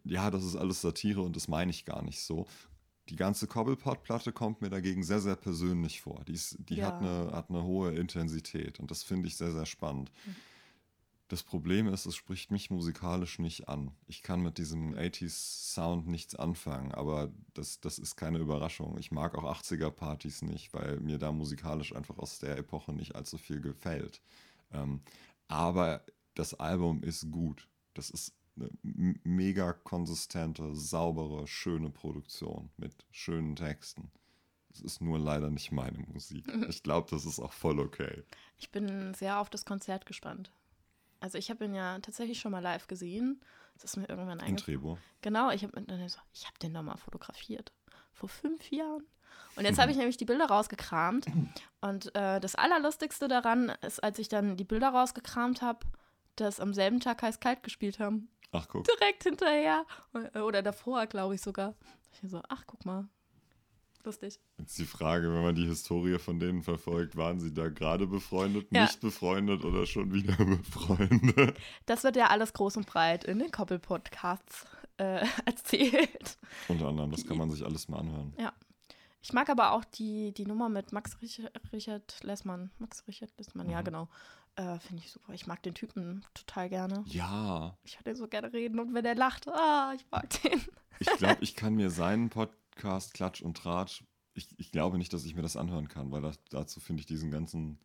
ja, 0.03 0.29
das 0.31 0.43
ist 0.43 0.57
alles 0.57 0.81
Satire 0.81 1.21
und 1.21 1.37
das 1.37 1.47
meine 1.47 1.71
ich 1.71 1.85
gar 1.85 2.01
nicht 2.03 2.19
so. 2.21 2.45
Die 3.07 3.15
ganze 3.15 3.47
Cobblepot-Platte 3.47 4.33
kommt 4.33 4.59
mir 4.61 4.69
dagegen 4.69 5.01
sehr, 5.03 5.21
sehr 5.21 5.37
persönlich 5.37 6.01
vor. 6.01 6.25
Die, 6.25 6.33
ist, 6.33 6.57
die 6.59 6.83
hat, 6.83 7.01
Ja. 7.01 7.21
eine, 7.21 7.31
hat 7.31 7.49
eine 7.49 7.63
hohe 7.63 7.95
Intensität 7.95 8.81
und 8.81 8.91
das 8.91 9.03
finde 9.03 9.29
ich 9.29 9.37
sehr, 9.37 9.53
sehr 9.53 9.65
spannend. 9.65 10.11
Das 11.33 11.41
Problem 11.41 11.87
ist, 11.87 12.05
es 12.05 12.15
spricht 12.15 12.51
mich 12.51 12.69
musikalisch 12.69 13.39
nicht 13.39 13.67
an. 13.67 13.89
Ich 14.05 14.21
kann 14.21 14.43
mit 14.43 14.59
diesem 14.59 14.93
80s-Sound 14.93 16.07
nichts 16.07 16.35
anfangen, 16.35 16.91
aber 16.91 17.31
das, 17.55 17.81
das 17.81 17.97
ist 17.97 18.17
keine 18.17 18.37
Überraschung. 18.37 18.99
Ich 18.99 19.09
mag 19.11 19.35
auch 19.35 19.43
80er-Partys 19.43 20.43
nicht, 20.43 20.75
weil 20.75 20.99
mir 20.99 21.17
da 21.17 21.31
musikalisch 21.31 21.95
einfach 21.95 22.19
aus 22.19 22.37
der 22.37 22.55
Epoche 22.59 22.93
nicht 22.93 23.15
allzu 23.15 23.39
viel 23.39 23.61
gefällt. 23.61 24.21
Ähm, 24.71 25.01
aber 25.47 26.05
das 26.35 26.53
Album 26.53 27.01
ist 27.01 27.31
gut. 27.31 27.67
Das 27.95 28.11
ist 28.11 28.35
eine 28.55 28.69
mega 29.23 29.73
konsistente, 29.73 30.75
saubere, 30.75 31.47
schöne 31.47 31.89
Produktion 31.89 32.69
mit 32.77 33.07
schönen 33.09 33.55
Texten. 33.55 34.11
Es 34.71 34.81
ist 34.81 35.01
nur 35.01 35.17
leider 35.17 35.49
nicht 35.49 35.71
meine 35.71 35.97
Musik. 36.13 36.45
Ich 36.69 36.83
glaube, 36.83 37.07
das 37.09 37.25
ist 37.25 37.39
auch 37.39 37.53
voll 37.53 37.79
okay. 37.79 38.21
Ich 38.59 38.69
bin 38.69 39.15
sehr 39.15 39.39
auf 39.39 39.49
das 39.49 39.65
Konzert 39.65 40.05
gespannt. 40.05 40.51
Also 41.23 41.37
ich 41.37 41.49
habe 41.49 41.63
ihn 41.63 41.73
ja 41.73 41.99
tatsächlich 41.99 42.37
schon 42.41 42.51
mal 42.51 42.59
live 42.59 42.87
gesehen. 42.87 43.39
Das 43.75 43.85
ist 43.85 43.95
mir 43.95 44.09
irgendwann 44.09 44.39
In 44.39 44.45
eingefallen. 44.45 44.81
Trebo. 44.81 44.97
Genau, 45.21 45.51
ich 45.51 45.63
habe 45.63 45.81
dann 45.81 46.09
so, 46.09 46.19
ich 46.33 46.45
habe 46.45 46.59
den 46.59 46.73
nochmal 46.73 46.97
fotografiert. 46.97 47.71
Vor 48.11 48.27
fünf 48.27 48.69
Jahren. 48.71 49.07
Und 49.55 49.63
jetzt 49.63 49.79
habe 49.79 49.89
ich 49.91 49.97
nämlich 49.97 50.17
die 50.17 50.25
Bilder 50.25 50.47
rausgekramt. 50.47 51.25
Und 51.79 52.13
äh, 52.13 52.41
das 52.41 52.55
Allerlustigste 52.55 53.29
daran 53.29 53.69
ist, 53.81 54.03
als 54.03 54.19
ich 54.19 54.27
dann 54.27 54.57
die 54.57 54.65
Bilder 54.65 54.89
rausgekramt 54.89 55.61
habe, 55.61 55.87
dass 56.35 56.59
am 56.59 56.73
selben 56.73 56.99
Tag 56.99 57.21
heiß 57.21 57.39
kalt 57.39 57.63
gespielt 57.63 57.99
haben. 57.99 58.27
Ach, 58.51 58.67
guck. 58.67 58.83
Direkt 58.83 59.23
hinterher. 59.23 59.85
Oder 60.35 60.61
davor, 60.61 61.07
glaube 61.07 61.35
ich 61.35 61.41
sogar. 61.41 61.73
Ich 62.11 62.29
so, 62.29 62.41
ach, 62.49 62.65
guck 62.67 62.85
mal. 62.85 63.07
Lustig. 64.05 64.39
Jetzt 64.57 64.77
die 64.77 64.85
Frage, 64.85 65.33
wenn 65.33 65.43
man 65.43 65.55
die 65.55 65.65
Historie 65.65 66.19
von 66.19 66.39
denen 66.39 66.61
verfolgt, 66.61 67.15
waren 67.15 67.39
sie 67.39 67.53
da 67.53 67.69
gerade 67.69 68.05
befreundet, 68.05 68.67
Ja. 68.71 68.83
nicht 68.83 68.99
befreundet 68.99 69.63
oder 69.63 69.85
schon 69.85 70.11
wieder 70.13 70.35
befreundet? 70.45 71.57
Das 71.85 72.03
wird 72.03 72.15
ja 72.17 72.27
alles 72.27 72.51
groß 72.53 72.77
und 72.77 72.85
breit 72.85 73.23
in 73.23 73.39
den 73.39 73.51
Koppel-Podcasts 73.51 74.65
äh, 74.97 75.25
erzählt. 75.45 76.37
Unter 76.67 76.87
anderem, 76.89 77.11
das 77.11 77.25
kann 77.25 77.37
man 77.37 77.49
sich 77.49 77.63
alles 77.63 77.87
mal 77.87 77.99
anhören. 77.99 78.33
Ich 79.21 79.31
mag 79.31 79.49
aber 79.49 79.71
auch 79.71 79.85
die, 79.85 80.33
die 80.33 80.45
Nummer 80.45 80.67
mit 80.67 80.91
Max 80.91 81.21
Rich 81.21 81.41
Richard 81.71 82.21
Lessmann. 82.23 82.71
Max 82.79 83.07
Richard 83.07 83.31
Lessmann, 83.37 83.69
ja, 83.69 83.79
Mhm. 83.79 83.85
genau. 83.85 84.09
Äh, 84.57 84.79
Finde 84.79 85.01
ich 85.01 85.11
super. 85.11 85.33
Ich 85.33 85.47
mag 85.47 85.63
den 85.63 85.73
Typen 85.73 86.25
total 86.33 86.67
gerne. 86.69 87.03
Ja, 87.07 87.77
Ich 87.83 87.97
den 88.05 88.15
so 88.17 88.27
gerne 88.27 88.51
reden 88.53 88.79
und 88.79 88.93
wenn 88.93 89.05
er 89.05 89.15
lacht, 89.15 89.47
ah, 89.47 89.93
ich 89.95 90.05
mag 90.11 90.29
den. 90.41 90.61
ich 90.99 91.07
glaube, 91.17 91.37
ich 91.39 91.55
kann 91.55 91.73
mir 91.75 91.89
seinen 91.89 92.29
Podcast 92.29 92.59
Klatsch 92.75 93.41
und 93.41 93.57
Tratsch, 93.57 94.03
ich, 94.33 94.47
ich 94.57 94.71
glaube 94.71 94.97
nicht, 94.97 95.13
dass 95.13 95.25
ich 95.25 95.35
mir 95.35 95.41
das 95.43 95.57
anhören 95.57 95.87
kann, 95.87 96.11
weil 96.11 96.21
das, 96.21 96.39
dazu 96.49 96.79
finde 96.79 97.01
ich 97.01 97.05
diesen 97.05 97.29
ganzen 97.31 97.77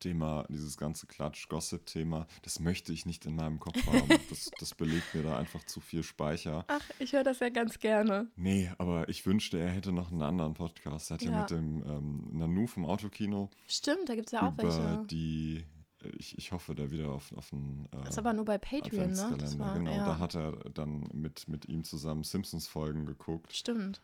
Thema, 0.00 0.44
dieses 0.50 0.76
ganze 0.76 1.06
Klatsch-Gossip-Thema, 1.06 2.26
das 2.42 2.60
möchte 2.60 2.92
ich 2.92 3.06
nicht 3.06 3.24
in 3.24 3.36
meinem 3.36 3.58
Kopf 3.58 3.86
haben. 3.86 4.08
Das, 4.28 4.50
das 4.58 4.74
belegt 4.74 5.14
mir 5.14 5.22
da 5.22 5.38
einfach 5.38 5.64
zu 5.64 5.80
viel 5.80 6.02
Speicher. 6.02 6.64
Ach, 6.68 6.82
ich 6.98 7.12
höre 7.12 7.24
das 7.24 7.38
ja 7.40 7.48
ganz 7.48 7.78
gerne. 7.78 8.26
Nee, 8.36 8.70
aber 8.78 9.08
ich 9.08 9.24
wünschte, 9.24 9.58
er 9.58 9.70
hätte 9.70 9.92
noch 9.92 10.10
einen 10.12 10.22
anderen 10.22 10.54
Podcast. 10.54 11.10
Er 11.10 11.14
hat 11.14 11.22
ja, 11.22 11.30
Ja. 11.30 11.40
mit 11.40 11.50
dem 11.50 11.82
ähm, 11.86 12.28
Nanu 12.32 12.66
vom 12.66 12.84
Autokino 12.84 13.48
Stimmt, 13.66 14.08
da 14.08 14.14
gibt 14.14 14.26
es 14.28 14.32
ja 14.32 14.46
auch 14.46 14.52
über 14.52 14.64
welche. 14.64 15.06
die, 15.06 15.64
äh, 16.02 16.08
ich, 16.18 16.36
ich 16.36 16.52
hoffe, 16.52 16.74
der 16.74 16.90
wieder 16.90 17.10
auf, 17.10 17.32
auf 17.32 17.52
einen 17.52 17.86
äh, 17.92 17.96
Das 18.02 18.10
ist 18.10 18.18
aber 18.18 18.32
nur 18.34 18.44
bei 18.44 18.58
Patreon, 18.58 19.12
ne? 19.12 19.36
Das 19.38 19.58
war, 19.58 19.74
genau. 19.74 19.92
ja. 19.94 20.04
Da 20.04 20.18
hat 20.18 20.34
er 20.34 20.52
dann 20.70 21.08
mit, 21.12 21.48
mit 21.48 21.66
ihm 21.66 21.84
zusammen 21.84 22.24
Simpsons-Folgen 22.24 23.06
geguckt 23.06 23.54
Stimmt. 23.54 24.02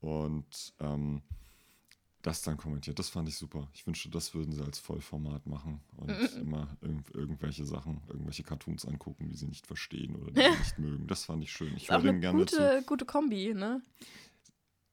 Und 0.00 0.74
ähm, 0.80 1.22
das 2.26 2.42
dann 2.42 2.56
kommentiert. 2.56 2.98
Das 2.98 3.08
fand 3.08 3.28
ich 3.28 3.36
super. 3.36 3.68
Ich 3.72 3.86
wünschte, 3.86 4.10
das 4.10 4.34
würden 4.34 4.52
sie 4.52 4.62
als 4.62 4.80
Vollformat 4.80 5.46
machen 5.46 5.80
und 5.96 6.10
immer 6.40 6.76
irgend, 6.80 7.14
irgendwelche 7.14 7.64
Sachen, 7.64 8.00
irgendwelche 8.08 8.42
Cartoons 8.42 8.84
angucken, 8.84 9.28
die 9.28 9.36
sie 9.36 9.46
nicht 9.46 9.66
verstehen 9.66 10.16
oder 10.16 10.32
die 10.32 10.42
sie 10.42 10.48
nicht 10.58 10.78
mögen. 10.78 11.06
Das 11.06 11.24
fand 11.24 11.44
ich 11.44 11.52
schön. 11.52 11.76
Ich 11.76 11.88
höre 11.88 11.98
eine 11.98 12.18
gerne 12.18 12.46
zu. 12.46 12.56
gute, 12.56 12.82
gute 12.84 13.04
Kombi, 13.04 13.54
ne? 13.54 13.80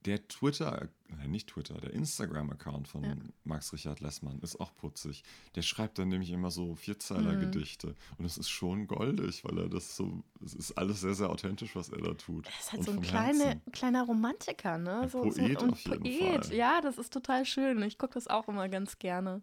Der 0.05 0.27
Twitter, 0.27 0.89
äh, 1.23 1.27
nicht 1.27 1.49
Twitter, 1.49 1.75
der 1.75 1.93
Instagram-Account 1.93 2.87
von 2.87 3.03
Ja. 3.03 3.15
Max 3.45 3.71
Richard 3.71 4.01
Lessmann 4.01 4.39
ist 4.41 4.59
auch 4.59 4.75
putzig. 4.75 5.23
Der 5.55 5.61
schreibt 5.61 5.97
dann 5.97 6.09
nämlich 6.09 6.31
immer 6.31 6.51
so 6.51 6.75
Vierzeiler-Gedichte. 6.75 7.95
Und 8.17 8.25
es 8.25 8.37
ist 8.37 8.49
schon 8.49 8.87
goldig, 8.87 9.43
weil 9.45 9.57
er 9.57 9.69
das 9.69 9.95
so, 9.95 10.23
es 10.43 10.53
ist 10.53 10.77
alles 10.77 11.01
sehr, 11.01 11.13
sehr 11.13 11.29
authentisch, 11.29 11.75
was 11.75 11.89
er 11.89 12.01
da 12.01 12.13
tut. 12.13 12.47
Er 12.47 12.59
ist 12.59 12.71
halt 12.71 12.79
Und 12.79 12.85
so 12.85 12.91
ein 12.91 13.01
kleine, 13.01 13.61
kleiner 13.71 14.03
Romantiker, 14.03 14.77
ne? 14.77 15.01
Ein 15.01 15.09
so, 15.09 15.29
so, 15.31 15.39
Poet 15.39 15.61
und 15.61 15.71
auf 15.71 15.79
jeden 15.79 16.03
Poet. 16.03 16.45
Fall. 16.45 16.55
Ja, 16.55 16.81
das 16.81 16.97
ist 16.97 17.13
total 17.13 17.45
schön. 17.45 17.81
Ich 17.83 17.97
gucke 17.97 18.15
das 18.15 18.27
auch 18.27 18.47
immer 18.47 18.67
ganz 18.67 18.99
gerne. 18.99 19.41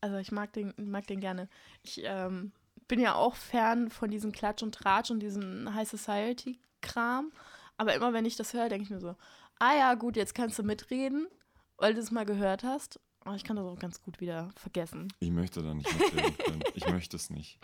Also 0.00 0.16
ich 0.16 0.32
mag 0.32 0.52
den, 0.52 0.72
mag 0.76 1.06
den 1.06 1.20
gerne. 1.20 1.48
Ich 1.82 2.00
ähm, 2.04 2.52
bin 2.88 3.00
ja 3.00 3.14
auch 3.14 3.34
Fan 3.34 3.90
von 3.90 4.10
diesem 4.10 4.32
Klatsch 4.32 4.62
und 4.62 4.74
Tratsch 4.74 5.10
und 5.10 5.20
diesem 5.20 5.74
High 5.74 5.88
Society-Kram. 5.88 7.32
Aber 7.76 7.94
immer 7.94 8.12
wenn 8.12 8.26
ich 8.26 8.36
das 8.36 8.52
höre, 8.52 8.68
denke 8.68 8.84
ich 8.84 8.90
mir 8.90 9.00
so, 9.00 9.16
ah 9.60 9.76
ja, 9.76 9.94
gut, 9.94 10.16
jetzt 10.16 10.34
kannst 10.34 10.58
du 10.58 10.64
mitreden, 10.64 11.28
weil 11.76 11.94
du 11.94 12.00
es 12.00 12.10
mal 12.10 12.26
gehört 12.26 12.64
hast. 12.64 12.98
Aber 13.24 13.36
ich 13.36 13.44
kann 13.44 13.56
das 13.56 13.64
auch 13.66 13.78
ganz 13.78 14.02
gut 14.02 14.18
wieder 14.20 14.50
vergessen. 14.56 15.12
Ich 15.20 15.30
möchte 15.30 15.62
da 15.62 15.72
nicht 15.74 15.92
mitreden 15.96 16.36
können. 16.38 16.62
Ich 16.74 16.88
möchte 16.88 17.16
es 17.16 17.30
nicht. 17.30 17.58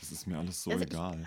Das 0.00 0.12
ist 0.12 0.26
mir 0.26 0.38
alles 0.38 0.62
so 0.62 0.70
Also 0.70 0.84
ich- 0.84 0.90
egal. 0.90 1.26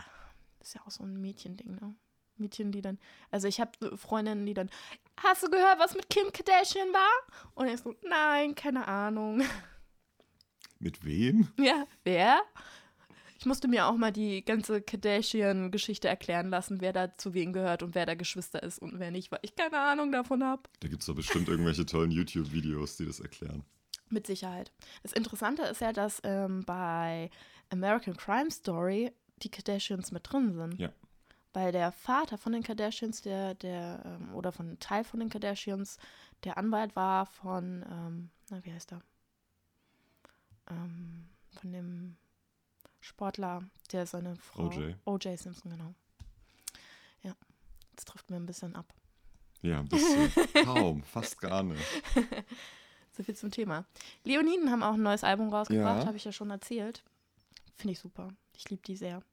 Das 0.60 0.70
ist 0.70 0.74
ja 0.76 0.82
auch 0.86 0.92
so 0.92 1.04
ein 1.04 1.20
Mädchending, 1.20 1.76
ne? 1.76 1.96
Mädchen, 2.38 2.72
die 2.72 2.82
dann, 2.82 3.00
also 3.32 3.48
ich 3.48 3.62
habe 3.62 3.96
Freundinnen, 3.98 4.46
die 4.46 4.54
dann, 4.54 4.70
hast 5.18 5.42
du 5.44 5.50
gehört, 5.50 5.80
was 5.80 5.96
mit 5.96 6.10
Kim 6.10 6.32
Kardashian 6.34 6.90
war? 6.92 7.10
Und 7.54 7.68
ich 7.68 7.80
so, 7.80 7.96
nein, 8.04 8.56
keine 8.56 8.88
Ahnung. 8.88 9.42
Mit 10.80 11.06
wem? 11.06 11.48
Ja, 11.58 11.86
wer? 12.04 12.42
Ich 13.38 13.46
musste 13.46 13.68
mir 13.68 13.88
auch 13.88 13.98
mal 13.98 14.12
die 14.12 14.44
ganze 14.44 14.82
Kardashian-Geschichte 14.82 16.08
erklären 16.08 16.50
lassen, 16.50 16.80
wer 16.80 16.94
da 16.94 17.18
zu 17.18 17.34
wem 17.34 17.52
gehört 17.52 17.84
und 17.84 17.94
wer 17.94 18.06
da 18.06 18.16
Geschwister 18.16 18.64
ist 18.64 18.80
und 18.80 19.00
wer 19.00 19.12
nicht, 19.12 19.32
weil 19.32 19.40
ich 19.42 19.56
keine 19.56 19.78
Ahnung 19.78 20.12
davon 20.12 20.44
habe. 20.44 20.64
Da 20.80 20.88
gibt 20.88 21.02
es 21.02 21.08
doch 21.08 21.16
bestimmt 21.16 21.50
irgendwelche 21.50 21.86
tollen 21.86 22.12
YouTube-Videos, 22.12 22.98
die 22.98 23.06
das 23.06 23.20
erklären. 23.20 23.64
Mit 24.10 24.26
Sicherheit. 24.28 24.72
Das 25.04 25.12
Interessante 25.12 25.64
ist 25.64 25.82
ja, 25.82 25.92
dass 25.92 26.22
ähm, 26.24 26.64
bei 26.66 27.30
American 27.70 28.16
Crime 28.16 28.52
Story 28.52 29.12
die 29.38 29.50
Kardashians 29.50 30.12
mit 30.12 30.32
drin 30.32 30.54
sind. 30.54 30.80
Ja. 30.80 30.92
Weil 31.54 31.72
der 31.72 31.92
Vater 31.92 32.38
von 32.38 32.54
den 32.54 32.64
Kardashians, 32.64 33.22
der, 33.22 33.56
der, 33.56 34.02
ähm, 34.06 34.34
oder 34.34 34.52
von 34.52 34.68
einem 34.68 34.80
Teil 34.80 35.04
von 35.04 35.20
den 35.20 35.30
Kardashians, 35.30 35.98
der 36.44 36.58
Anwalt 36.58 36.96
war 36.96 37.26
von, 37.26 37.84
ähm, 37.90 38.30
na, 38.50 38.64
wie 38.64 38.72
heißt 38.72 38.94
er? 38.94 39.02
Ähm, 40.70 41.30
von 41.60 41.72
dem 41.72 42.18
Sportler, 43.06 43.64
der 43.92 44.06
seine 44.08 44.36
Frau. 44.38 44.68
OJ. 44.68 44.96
O.J. 45.06 45.38
Simpson, 45.40 45.72
genau. 45.72 45.94
Ja, 47.22 47.36
das 47.96 48.06
trifft 48.06 48.30
mir 48.32 48.38
ein 48.38 48.46
bisschen 48.48 48.76
ab. 48.76 48.92
Ja, 49.62 49.80
ein 49.80 49.88
bisschen. 49.88 50.32
Kaum, 50.66 51.04
fast 51.04 51.40
gar 51.40 51.64
nicht. 51.64 51.84
So 53.18 53.24
viel 53.24 53.36
zum 53.38 53.50
Thema. 53.50 53.86
Leoniden 54.26 54.70
haben 54.70 54.84
auch 54.84 54.96
ein 54.96 55.02
neues 55.02 55.24
Album 55.24 55.48
rausgebracht, 55.48 56.02
Ja. 56.02 56.06
habe 56.06 56.18
ich 56.18 56.26
ja 56.26 56.34
schon 56.34 56.50
erzählt. 56.50 57.02
Finde 57.78 57.94
ich 57.94 58.00
super. 58.00 58.28
Ich 58.58 58.70
liebe 58.70 58.82
die 58.82 58.98
sehr. 58.98 59.24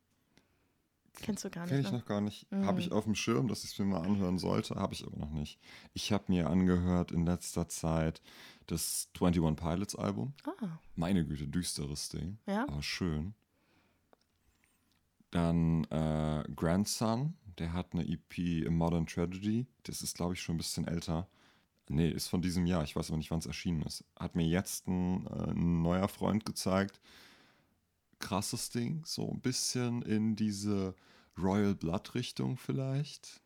Kennst 1.21 1.43
du 1.43 1.51
gar 1.51 1.67
Kenn 1.67 1.79
nicht, 1.79 1.87
ich 1.87 1.93
ne? 1.93 1.99
noch 1.99 2.07
gar 2.07 2.21
nicht. 2.21 2.49
Mhm. 2.53 2.65
Habe 2.65 2.79
ich 2.81 2.93
auf 2.93 3.03
dem 3.03 3.17
Schirm, 3.17 3.49
dass 3.49 3.65
ich 3.65 3.73
es 3.73 3.79
mir 3.81 3.87
mal 3.87 4.03
anhören 4.03 4.39
sollte, 4.39 4.77
habe 4.77 4.95
ich 4.95 5.05
aber 5.05 5.17
noch 5.17 5.31
nicht. 5.33 5.59
Ich 5.95 6.13
habe 6.13 6.27
mir 6.29 6.49
angehört 6.49 7.11
in 7.11 7.27
letzter 7.27 7.69
Zeit 7.69 8.23
das 8.69 9.09
21 9.21 9.57
Pilots 9.57 9.97
Album. 9.97 10.33
Ah, 10.47 10.79
Meine 10.95 11.27
Güte, 11.27 11.49
düsteres 11.49 12.09
Ding, 12.09 12.39
ja. 12.47 12.63
aber 12.69 12.85
schön. 12.85 13.35
Dann 15.33 15.85
äh, 15.85 16.45
Grandson, 16.55 17.35
der 17.59 17.73
hat 17.73 17.95
eine 17.95 18.07
EP 18.07 18.67
A 18.67 18.71
Modern 18.71 19.07
Tragedy. 19.07 19.67
Das 19.83 20.03
ist, 20.03 20.15
glaube 20.15 20.35
ich, 20.35 20.43
schon 20.43 20.55
ein 20.55 20.59
bisschen 20.59 20.87
älter. 20.87 21.27
Nee, 21.89 22.11
ist 22.11 22.29
von 22.29 22.43
diesem 22.43 22.67
Jahr. 22.67 22.85
Ich 22.85 22.95
weiß 22.95 23.09
aber 23.09 23.17
nicht, 23.17 23.31
wann 23.31 23.41
es 23.41 23.47
erschienen 23.47 23.83
ist. 23.83 24.05
Hat 24.17 24.37
mir 24.37 24.47
jetzt 24.47 24.87
ein, 24.87 25.27
äh, 25.27 25.51
ein 25.51 25.83
neuer 25.83 26.09
Freund 26.09 26.45
gezeigt. 26.45 27.01
Krasses 28.19 28.71
Ding. 28.71 29.03
So 29.07 29.29
ein 29.31 29.41
bisschen 29.41 30.03
in 30.03 30.37
diese 30.37 30.95
Royal 31.39 31.75
Blood 31.75 32.15
Richtung 32.15 32.59
vielleicht. 32.59 33.43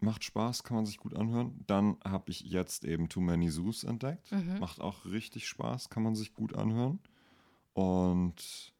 Macht 0.00 0.24
Spaß, 0.24 0.62
kann 0.62 0.76
man 0.76 0.86
sich 0.86 0.96
gut 0.96 1.14
anhören. 1.14 1.64
Dann 1.66 1.98
habe 2.02 2.30
ich 2.30 2.40
jetzt 2.40 2.84
eben 2.84 3.10
Too 3.10 3.20
Many 3.20 3.50
Zoos 3.50 3.84
entdeckt. 3.84 4.32
Mhm. 4.32 4.58
Macht 4.58 4.80
auch 4.80 5.04
richtig 5.04 5.48
Spaß, 5.48 5.90
kann 5.90 6.02
man 6.02 6.14
sich 6.14 6.32
gut 6.32 6.54
anhören. 6.54 6.98
Und 7.74 8.74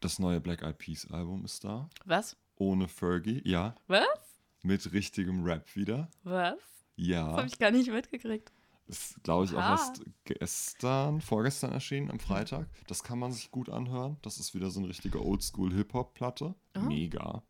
das 0.00 0.18
neue 0.18 0.40
Black 0.40 0.62
Eyed 0.62 0.78
Peas 0.78 1.10
Album 1.10 1.44
ist 1.44 1.64
da. 1.64 1.88
Was? 2.04 2.36
Ohne 2.56 2.88
Fergie, 2.88 3.40
ja. 3.44 3.74
Was? 3.86 4.06
Mit 4.62 4.92
richtigem 4.92 5.44
Rap 5.44 5.74
wieder. 5.76 6.10
Was? 6.24 6.54
Das 6.56 7.06
Ja. 7.06 7.26
habe 7.36 7.46
ich 7.46 7.58
gar 7.58 7.70
nicht 7.70 7.90
mitgekriegt. 7.90 8.52
Ist, 8.86 9.22
glaube 9.22 9.44
ich, 9.44 9.52
auch 9.54 9.58
erst 9.60 10.02
gestern, 10.24 11.20
vorgestern 11.20 11.70
erschienen, 11.72 12.10
am 12.10 12.18
Freitag. 12.18 12.68
Das 12.88 13.04
kann 13.04 13.20
man 13.20 13.30
sich 13.32 13.50
gut 13.52 13.68
anhören. 13.70 14.16
Das 14.22 14.38
ist 14.38 14.52
wieder 14.54 14.68
so 14.70 14.80
eine 14.80 14.88
richtige 14.88 15.24
Oldschool-Hip-Hop-Platte. 15.24 16.54
Ah. 16.74 16.80
Mega. 16.80 17.42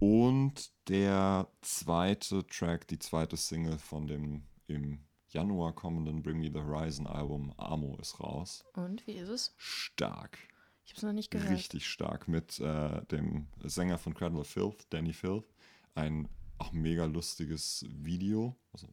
Und 0.00 0.72
der 0.88 1.48
zweite 1.62 2.46
Track, 2.48 2.88
die 2.88 2.98
zweite 2.98 3.36
Single 3.36 3.78
von 3.78 4.06
dem 4.06 4.42
im 4.66 4.98
Januar 5.28 5.72
kommenden 5.72 6.22
Bring 6.22 6.38
Me 6.40 6.50
the 6.52 6.58
Horizon 6.60 7.06
Album 7.06 7.52
Amo 7.56 7.96
ist 8.00 8.18
raus. 8.20 8.64
Und 8.74 9.06
wie 9.06 9.12
ist 9.12 9.28
es? 9.28 9.54
Stark. 9.56 10.38
Ich 10.84 10.92
habe 10.92 10.98
es 10.98 11.02
noch 11.02 11.12
nicht 11.12 11.30
gehört. 11.30 11.50
Richtig 11.50 11.86
stark 11.86 12.28
mit 12.28 12.58
äh, 12.60 13.04
dem 13.06 13.46
Sänger 13.62 13.98
von 13.98 14.14
Cradle 14.14 14.40
of 14.40 14.48
Filth, 14.48 14.86
Danny 14.90 15.12
Filth. 15.12 15.54
Ein 15.94 16.28
auch 16.58 16.72
mega 16.72 17.06
lustiges 17.06 17.86
Video, 17.88 18.56
also 18.72 18.88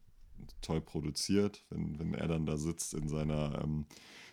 toll 0.62 0.82
produziert, 0.82 1.65
wenn, 1.69 2.00
wenn 2.00 2.13
er 2.13 2.28
dann 2.28 2.45
da 2.45 2.58
sitzt 2.58 2.93
in 2.93 3.08
seiner 3.08 3.62
ähm, 3.63 3.86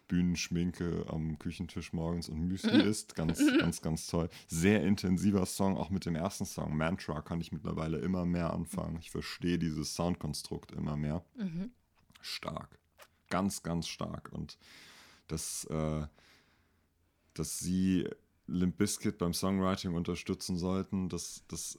Bühnenschminke 0.09 1.07
am 1.09 1.39
Küchentisch 1.39 1.93
morgens 1.93 2.29
und 2.29 2.47
Müsli 2.47 2.83
isst. 2.89 3.15
Ganz, 3.15 3.41
ganz, 3.59 3.81
ganz 3.81 4.07
toll. 4.07 4.29
Sehr 4.47 4.83
intensiver 4.83 5.47
Song, 5.47 5.77
auch 5.77 5.91
mit 5.91 6.07
dem 6.07 6.15
ersten 6.15 6.45
Song. 6.45 6.77
Mantra 6.77 7.23
kann 7.23 7.41
ich 7.41 7.53
mittlerweile 7.53 7.99
immer 7.99 8.27
mehr 8.27 8.53
anfangen. 8.53 8.99
Ich 9.01 9.11
verstehe 9.11 9.59
dieses 9.59 9.95
Soundkonstrukt 9.95 10.73
immer 10.73 10.97
mehr. 10.97 11.25
Mhm. 11.37 11.71
Stark. 12.21 12.79
Ganz, 13.31 13.63
ganz 13.63 13.89
stark. 13.89 14.31
Und 14.33 14.59
dass, 15.27 15.65
äh, 15.65 16.07
dass 17.35 17.59
sie 17.59 18.09
Limp 18.47 18.77
Bizkit 18.77 19.19
beim 19.19 19.33
Songwriting 19.33 19.95
unterstützen 19.95 20.57
sollten, 20.59 21.09
das, 21.09 21.45
das 21.49 21.79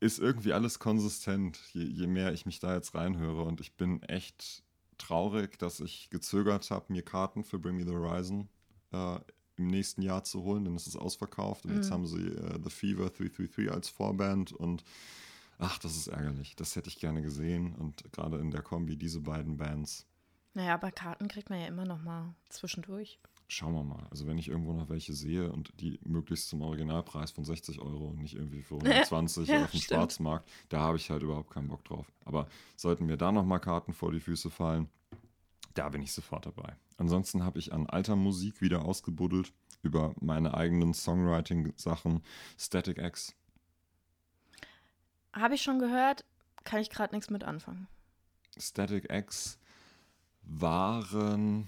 ist 0.00 0.18
irgendwie 0.18 0.52
alles 0.52 0.78
konsistent, 0.78 1.58
je, 1.72 1.82
je 1.82 2.06
mehr 2.06 2.32
ich 2.32 2.46
mich 2.46 2.60
da 2.60 2.74
jetzt 2.74 2.94
reinhöre. 2.94 3.42
Und 3.42 3.60
ich 3.60 3.76
bin 3.76 4.02
echt 4.04 4.62
traurig, 4.96 5.58
dass 5.58 5.80
ich 5.80 6.10
gezögert 6.10 6.70
habe, 6.70 6.92
mir 6.92 7.02
Karten 7.02 7.44
für 7.44 7.58
Bring 7.58 7.76
Me 7.76 7.84
the 7.84 7.92
Horizon 7.92 8.48
äh, 8.92 9.18
im 9.56 9.66
nächsten 9.66 10.02
Jahr 10.02 10.22
zu 10.22 10.44
holen, 10.44 10.64
denn 10.64 10.76
es 10.76 10.86
ist 10.86 10.96
ausverkauft. 10.96 11.64
Und 11.64 11.74
jetzt 11.74 11.90
haben 11.90 12.06
sie 12.06 12.28
äh, 12.28 12.58
The 12.62 12.70
Fever 12.70 13.10
333 13.10 13.72
als 13.72 13.88
Vorband 13.88 14.52
und 14.52 14.84
ach, 15.58 15.78
das 15.78 15.96
ist 15.96 16.06
ärgerlich. 16.06 16.54
Das 16.54 16.76
hätte 16.76 16.88
ich 16.88 17.00
gerne 17.00 17.22
gesehen. 17.22 17.74
Und 17.74 18.04
gerade 18.12 18.38
in 18.38 18.52
der 18.52 18.62
Kombi 18.62 18.96
diese 18.96 19.20
beiden 19.20 19.56
Bands. 19.56 20.06
Naja, 20.54 20.74
aber 20.74 20.92
Karten 20.92 21.28
kriegt 21.28 21.50
man 21.50 21.60
ja 21.60 21.66
immer 21.66 21.84
noch 21.84 22.02
mal 22.02 22.34
zwischendurch. 22.48 23.18
Schauen 23.50 23.72
wir 23.72 23.82
mal. 23.82 24.06
Also 24.10 24.26
wenn 24.26 24.36
ich 24.36 24.48
irgendwo 24.48 24.74
noch 24.74 24.90
welche 24.90 25.14
sehe 25.14 25.50
und 25.50 25.72
die 25.80 25.98
möglichst 26.04 26.48
zum 26.50 26.60
Originalpreis 26.60 27.30
von 27.30 27.44
60 27.44 27.80
Euro 27.80 28.08
und 28.08 28.18
nicht 28.18 28.34
irgendwie 28.34 28.62
für 28.62 28.74
120 28.74 29.48
Ja, 29.48 29.64
auf 29.64 29.70
dem 29.70 29.80
stimmt. 29.80 29.98
Schwarzmarkt, 30.00 30.48
da 30.68 30.80
habe 30.80 30.98
ich 30.98 31.08
halt 31.08 31.22
überhaupt 31.22 31.50
keinen 31.50 31.68
Bock 31.68 31.82
drauf. 31.84 32.12
Aber 32.26 32.46
sollten 32.76 33.06
mir 33.06 33.16
da 33.16 33.32
noch 33.32 33.44
mal 33.44 33.58
Karten 33.58 33.94
vor 33.94 34.12
die 34.12 34.20
Füße 34.20 34.50
fallen, 34.50 34.90
da 35.72 35.88
bin 35.88 36.02
ich 36.02 36.12
sofort 36.12 36.44
dabei. 36.44 36.76
Ansonsten 36.98 37.42
habe 37.42 37.58
ich 37.58 37.72
an 37.72 37.86
alter 37.86 38.16
Musik 38.16 38.60
wieder 38.60 38.84
ausgebuddelt 38.84 39.52
über 39.82 40.14
meine 40.20 40.52
eigenen 40.52 40.92
Songwriting-Sachen. 40.92 42.22
Static 42.58 42.98
X. 42.98 43.34
Habe 45.32 45.54
ich 45.54 45.62
schon 45.62 45.78
gehört, 45.78 46.24
kann 46.64 46.80
ich 46.80 46.90
gerade 46.90 47.14
nichts 47.14 47.30
mit 47.30 47.44
anfangen. 47.44 47.86
Static 48.58 49.10
X 49.10 49.58
waren, 50.42 51.66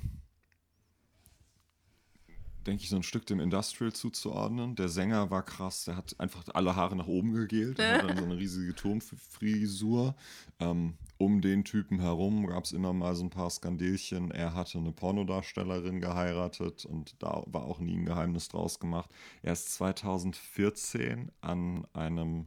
denke 2.66 2.83
ich, 2.83 2.88
so 2.88 2.96
ein 2.96 3.03
Stück 3.03 3.27
dem 3.27 3.40
Industrial 3.40 3.92
zuzuordnen. 3.92 4.75
Der 4.77 4.88
Sänger 4.88 5.31
war 5.31 5.42
krass, 5.42 5.85
der 5.85 5.96
hat 5.96 6.18
einfach 6.18 6.44
alle 6.53 6.77
Haare 6.77 6.96
nach 6.96 7.07
oben 7.07 7.33
gegelt 7.33 7.79
und 7.79 7.85
hat 7.85 8.03
dann 8.03 8.16
so 8.16 8.25
eine 8.25 8.37
riesige 8.37 8.75
Turmfrisur. 8.75 10.14
Ähm, 10.59 10.94
um 11.18 11.40
den 11.40 11.64
Typen 11.64 12.01
herum 12.01 12.46
gab 12.46 12.64
es 12.64 12.73
immer 12.73 12.92
mal 12.92 13.14
so 13.14 13.25
ein 13.25 13.31
paar 13.31 13.51
Skandelchen. 13.51 14.31
Er 14.31 14.55
hatte 14.55 14.79
eine 14.79 14.92
Pornodarstellerin 14.92 16.01
geheiratet 16.01 16.85
und 16.87 17.14
da 17.23 17.42
war 17.46 17.64
auch 17.64 17.81
nie 17.81 17.96
ein 17.96 18.07
Geheimnis 18.07 18.49
draus 18.49 18.79
gemacht. 18.79 19.11
Er 19.42 19.53
ist 19.53 19.75
2014 19.75 21.31
an 21.40 21.87
einem 21.92 22.46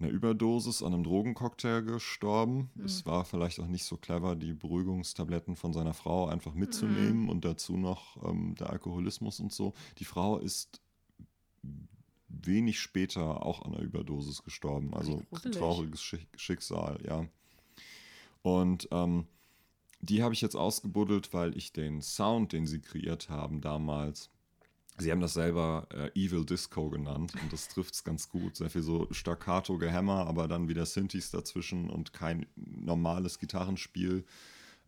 einer 0.00 0.10
Überdosis 0.10 0.82
an 0.82 0.94
einem 0.94 1.04
Drogencocktail 1.04 1.82
gestorben. 1.82 2.70
Es 2.84 3.04
war 3.06 3.24
vielleicht 3.24 3.60
auch 3.60 3.66
nicht 3.66 3.84
so 3.84 3.96
clever, 3.96 4.34
die 4.34 4.54
Beruhigungstabletten 4.54 5.56
von 5.56 5.72
seiner 5.72 5.94
Frau 5.94 6.26
einfach 6.26 6.54
mitzunehmen 6.54 7.28
und 7.28 7.44
dazu 7.44 7.76
noch 7.76 8.16
ähm, 8.24 8.54
der 8.54 8.70
Alkoholismus 8.70 9.40
und 9.40 9.52
so. 9.52 9.74
Die 9.98 10.04
Frau 10.04 10.38
ist 10.38 10.80
wenig 12.28 12.80
später 12.80 13.44
auch 13.44 13.62
an 13.62 13.74
einer 13.74 13.82
Überdosis 13.82 14.42
gestorben. 14.42 14.94
Also 14.94 15.22
trauriges 15.52 16.02
Schick 16.02 16.28
Schicksal, 16.36 16.98
ja. 17.06 17.26
Und 18.42 18.88
ähm, 18.90 19.26
die 20.00 20.22
habe 20.22 20.32
ich 20.32 20.40
jetzt 20.40 20.56
ausgebuddelt, 20.56 21.34
weil 21.34 21.56
ich 21.56 21.72
den 21.72 22.00
Sound, 22.00 22.52
den 22.52 22.66
sie 22.66 22.80
kreiert 22.80 23.28
haben 23.28 23.60
damals, 23.60 24.30
Sie 25.00 25.10
haben 25.10 25.20
das 25.20 25.34
selber 25.34 25.86
äh, 25.92 26.10
Evil 26.14 26.44
Disco 26.44 26.90
genannt 26.90 27.32
und 27.40 27.52
das 27.52 27.68
trifft 27.68 27.94
es 27.94 28.04
ganz 28.04 28.28
gut. 28.28 28.56
Sehr 28.56 28.70
viel 28.70 28.82
so 28.82 29.08
staccato 29.10 29.78
Gehämmer, 29.78 30.26
aber 30.26 30.46
dann 30.48 30.68
wieder 30.68 30.86
Synthes 30.86 31.30
dazwischen 31.30 31.88
und 31.88 32.12
kein 32.12 32.46
normales 32.56 33.38
Gitarrenspiel. 33.38 34.24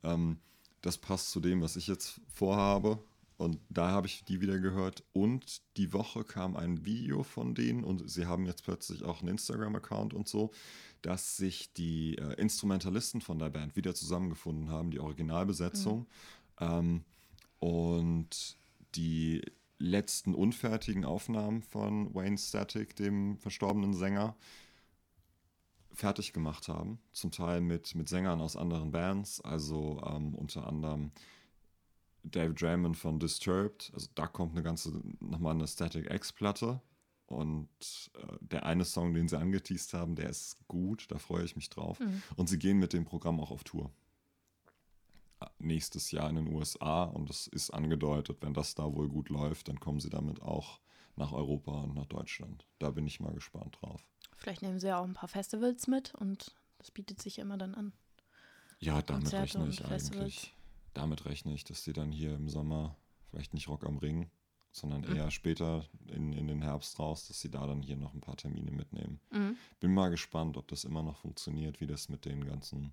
Ähm, 0.02 0.38
das 0.82 0.98
passt 0.98 1.30
zu 1.30 1.40
dem, 1.40 1.62
was 1.62 1.76
ich 1.76 1.86
jetzt 1.86 2.20
vorhabe. 2.32 2.98
Und 3.38 3.58
da 3.70 3.88
habe 3.90 4.06
ich 4.06 4.24
die 4.24 4.40
wieder 4.40 4.58
gehört. 4.58 5.02
Und 5.12 5.62
die 5.76 5.92
Woche 5.92 6.22
kam 6.22 6.56
ein 6.56 6.84
Video 6.84 7.22
von 7.22 7.54
denen 7.54 7.82
und 7.82 8.08
sie 8.08 8.26
haben 8.26 8.46
jetzt 8.46 8.62
plötzlich 8.64 9.02
auch 9.02 9.20
einen 9.20 9.30
Instagram-Account 9.30 10.14
und 10.14 10.28
so, 10.28 10.50
dass 11.00 11.36
sich 11.36 11.72
die 11.72 12.18
äh, 12.18 12.34
Instrumentalisten 12.34 13.20
von 13.20 13.38
der 13.38 13.50
Band 13.50 13.74
wieder 13.74 13.94
zusammengefunden 13.94 14.68
haben, 14.68 14.90
die 14.90 15.00
Originalbesetzung. 15.00 16.06
Ähm, 16.60 17.04
und 17.58 18.56
die 18.94 19.42
letzten 19.82 20.34
unfertigen 20.34 21.04
Aufnahmen 21.04 21.62
von 21.62 22.14
Wayne 22.14 22.38
Static, 22.38 22.94
dem 22.96 23.36
verstorbenen 23.38 23.94
Sänger, 23.94 24.36
fertig 25.92 26.32
gemacht 26.32 26.68
haben. 26.68 27.00
Zum 27.12 27.32
Teil 27.32 27.60
mit, 27.60 27.94
mit 27.94 28.08
Sängern 28.08 28.40
aus 28.40 28.56
anderen 28.56 28.92
Bands, 28.92 29.40
also 29.40 30.00
ähm, 30.06 30.34
unter 30.34 30.66
anderem 30.66 31.10
Dave 32.22 32.54
Draymond 32.54 32.96
von 32.96 33.18
Disturbed. 33.18 33.90
Also 33.92 34.08
da 34.14 34.26
kommt 34.28 34.52
eine 34.52 34.62
ganze, 34.62 34.92
nochmal 35.20 35.54
eine 35.54 35.66
Static 35.66 36.10
X-Platte. 36.10 36.80
Und 37.26 37.68
äh, 38.14 38.36
der 38.40 38.66
eine 38.66 38.84
Song, 38.84 39.14
den 39.14 39.26
sie 39.26 39.38
angeteased 39.38 39.94
haben, 39.94 40.14
der 40.14 40.28
ist 40.28 40.56
gut, 40.68 41.06
da 41.10 41.18
freue 41.18 41.44
ich 41.44 41.56
mich 41.56 41.70
drauf. 41.70 41.98
Und 42.36 42.48
sie 42.48 42.58
gehen 42.58 42.78
mit 42.78 42.92
dem 42.92 43.04
Programm 43.04 43.40
auch 43.40 43.50
auf 43.50 43.64
Tour 43.64 43.90
nächstes 45.58 46.10
Jahr 46.10 46.28
in 46.28 46.36
den 46.36 46.48
USA 46.48 47.04
und 47.04 47.30
es 47.30 47.46
ist 47.46 47.70
angedeutet, 47.70 48.38
wenn 48.40 48.54
das 48.54 48.74
da 48.74 48.92
wohl 48.92 49.08
gut 49.08 49.28
läuft, 49.28 49.68
dann 49.68 49.80
kommen 49.80 50.00
sie 50.00 50.10
damit 50.10 50.42
auch 50.42 50.80
nach 51.16 51.32
Europa 51.32 51.72
und 51.72 51.94
nach 51.94 52.06
Deutschland. 52.06 52.66
Da 52.78 52.90
bin 52.90 53.06
ich 53.06 53.20
mal 53.20 53.32
gespannt 53.34 53.78
drauf. 53.80 54.04
Vielleicht 54.36 54.62
nehmen 54.62 54.80
sie 54.80 54.88
ja 54.88 54.98
auch 54.98 55.04
ein 55.04 55.14
paar 55.14 55.28
Festivals 55.28 55.86
mit 55.86 56.14
und 56.14 56.54
das 56.78 56.90
bietet 56.90 57.20
sich 57.22 57.38
immer 57.38 57.56
dann 57.56 57.74
an. 57.74 57.92
Ja, 58.80 59.00
damit 59.02 59.24
Konzerte 59.24 59.58
rechne 59.58 59.68
ich 59.68 59.84
eigentlich. 59.84 60.54
Damit 60.94 61.24
rechne 61.26 61.54
ich, 61.54 61.64
dass 61.64 61.84
sie 61.84 61.92
dann 61.92 62.10
hier 62.10 62.34
im 62.34 62.48
Sommer 62.48 62.96
vielleicht 63.30 63.54
nicht 63.54 63.68
Rock 63.68 63.84
am 63.84 63.98
Ring, 63.98 64.30
sondern 64.72 65.04
eher 65.04 65.30
später 65.30 65.86
in, 66.08 66.32
in 66.32 66.48
den 66.48 66.62
Herbst 66.62 66.98
raus, 66.98 67.28
dass 67.28 67.40
sie 67.40 67.50
da 67.50 67.66
dann 67.66 67.82
hier 67.82 67.96
noch 67.96 68.14
ein 68.14 68.20
paar 68.20 68.36
Termine 68.36 68.72
mitnehmen. 68.72 69.20
Mhm. 69.30 69.56
Bin 69.80 69.94
mal 69.94 70.10
gespannt, 70.10 70.56
ob 70.56 70.66
das 70.68 70.84
immer 70.84 71.02
noch 71.02 71.16
funktioniert, 71.18 71.80
wie 71.80 71.86
das 71.86 72.08
mit 72.08 72.24
den 72.24 72.44
ganzen 72.44 72.92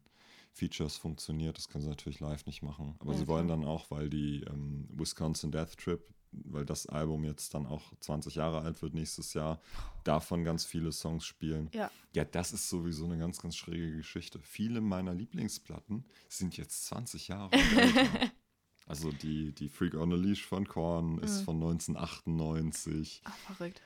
Features 0.51 0.97
funktioniert. 0.97 1.57
Das 1.57 1.69
können 1.69 1.83
sie 1.83 1.89
natürlich 1.89 2.19
live 2.19 2.45
nicht 2.45 2.61
machen. 2.61 2.95
Aber 2.99 3.13
Ja, 3.13 3.17
sie 3.17 3.27
wollen 3.27 3.47
dann 3.47 3.63
auch, 3.65 3.89
weil 3.91 4.09
die 4.09 4.43
ähm, 4.43 4.87
Wisconsin 4.91 5.51
Death 5.51 5.77
Trip, 5.77 6.01
weil 6.31 6.65
das 6.65 6.85
Album 6.85 7.23
jetzt 7.23 7.53
dann 7.53 7.65
auch 7.65 7.93
20 7.99 8.35
Jahre 8.35 8.61
alt 8.61 8.81
wird 8.81 8.93
nächstes 8.93 9.33
Jahr, 9.33 9.61
davon 10.03 10.43
ganz 10.43 10.65
viele 10.65 10.91
Songs 10.91 11.25
spielen. 11.25 11.69
Ja. 11.73 11.89
Ja, 12.13 12.25
das 12.25 12.51
ist 12.51 12.69
sowieso 12.69 13.05
eine 13.05 13.17
ganz, 13.17 13.41
ganz 13.41 13.55
schräge 13.55 13.95
Geschichte. 13.95 14.39
Viele 14.39 14.81
meiner 14.81 15.13
Lieblingsplatten 15.13 16.05
sind 16.27 16.57
jetzt 16.57 16.85
20 16.87 17.27
Jahre 17.29 17.51
alt. 17.53 18.31
Also 18.89 19.11
die, 19.11 19.51
die 19.53 19.69
Freak 19.69 19.93
on 19.93 20.11
a 20.11 20.15
Leash 20.15 20.43
von 20.43 20.67
Korn 20.67 21.19
ist 21.19 21.41
von 21.41 21.57
1998. 21.57 23.21
Ach, 23.23 23.37
verrückt. 23.37 23.83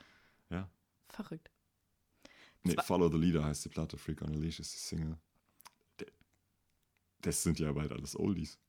Ja. 0.49 0.69
Verrückt. 1.09 1.51
Nee, 2.63 2.75
Follow 2.81 3.09
the 3.11 3.17
Leader 3.17 3.43
heißt 3.43 3.65
die 3.65 3.69
Platte, 3.69 3.97
Freak 3.97 4.21
on 4.21 4.33
a 4.33 4.37
Leash 4.37 4.61
ist 4.61 4.73
die 4.73 4.79
Single. 4.79 5.17
Das 7.23 7.43
sind 7.43 7.59
ja 7.59 7.71
bald 7.71 7.91
alles 7.91 8.17
Oldies. 8.17 8.59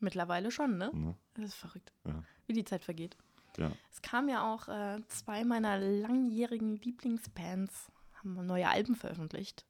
Mittlerweile 0.00 0.50
schon, 0.50 0.78
ne? 0.78 0.90
Ne? 0.94 1.16
Das 1.34 1.46
ist 1.46 1.54
verrückt. 1.54 1.92
Ja. 2.04 2.24
Wie 2.46 2.52
die 2.52 2.64
Zeit 2.64 2.84
vergeht. 2.84 3.16
Ja. 3.56 3.70
Es 3.92 4.02
kam 4.02 4.28
ja 4.28 4.52
auch 4.52 4.68
äh, 4.68 5.00
zwei 5.08 5.44
meiner 5.44 5.78
langjährigen 5.78 6.76
Lieblingsbands, 6.76 7.90
haben 8.14 8.46
neue 8.46 8.68
Alben 8.68 8.96
veröffentlicht. 8.96 9.64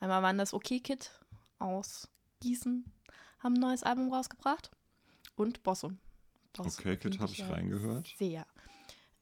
Einmal 0.00 0.22
waren 0.22 0.38
das 0.38 0.54
OK 0.54 0.82
Kid 0.82 1.10
aus 1.58 2.08
Gießen, 2.40 2.84
haben 3.40 3.54
ein 3.54 3.60
neues 3.60 3.82
Album 3.82 4.12
rausgebracht. 4.12 4.70
Und 5.36 5.62
Bosso. 5.62 5.92
Bosso 6.54 6.80
Okay, 6.80 6.96
Kid 6.96 7.18
habe 7.20 7.32
ich 7.32 7.48
reingehört. 7.48 8.14
Sehr. 8.16 8.46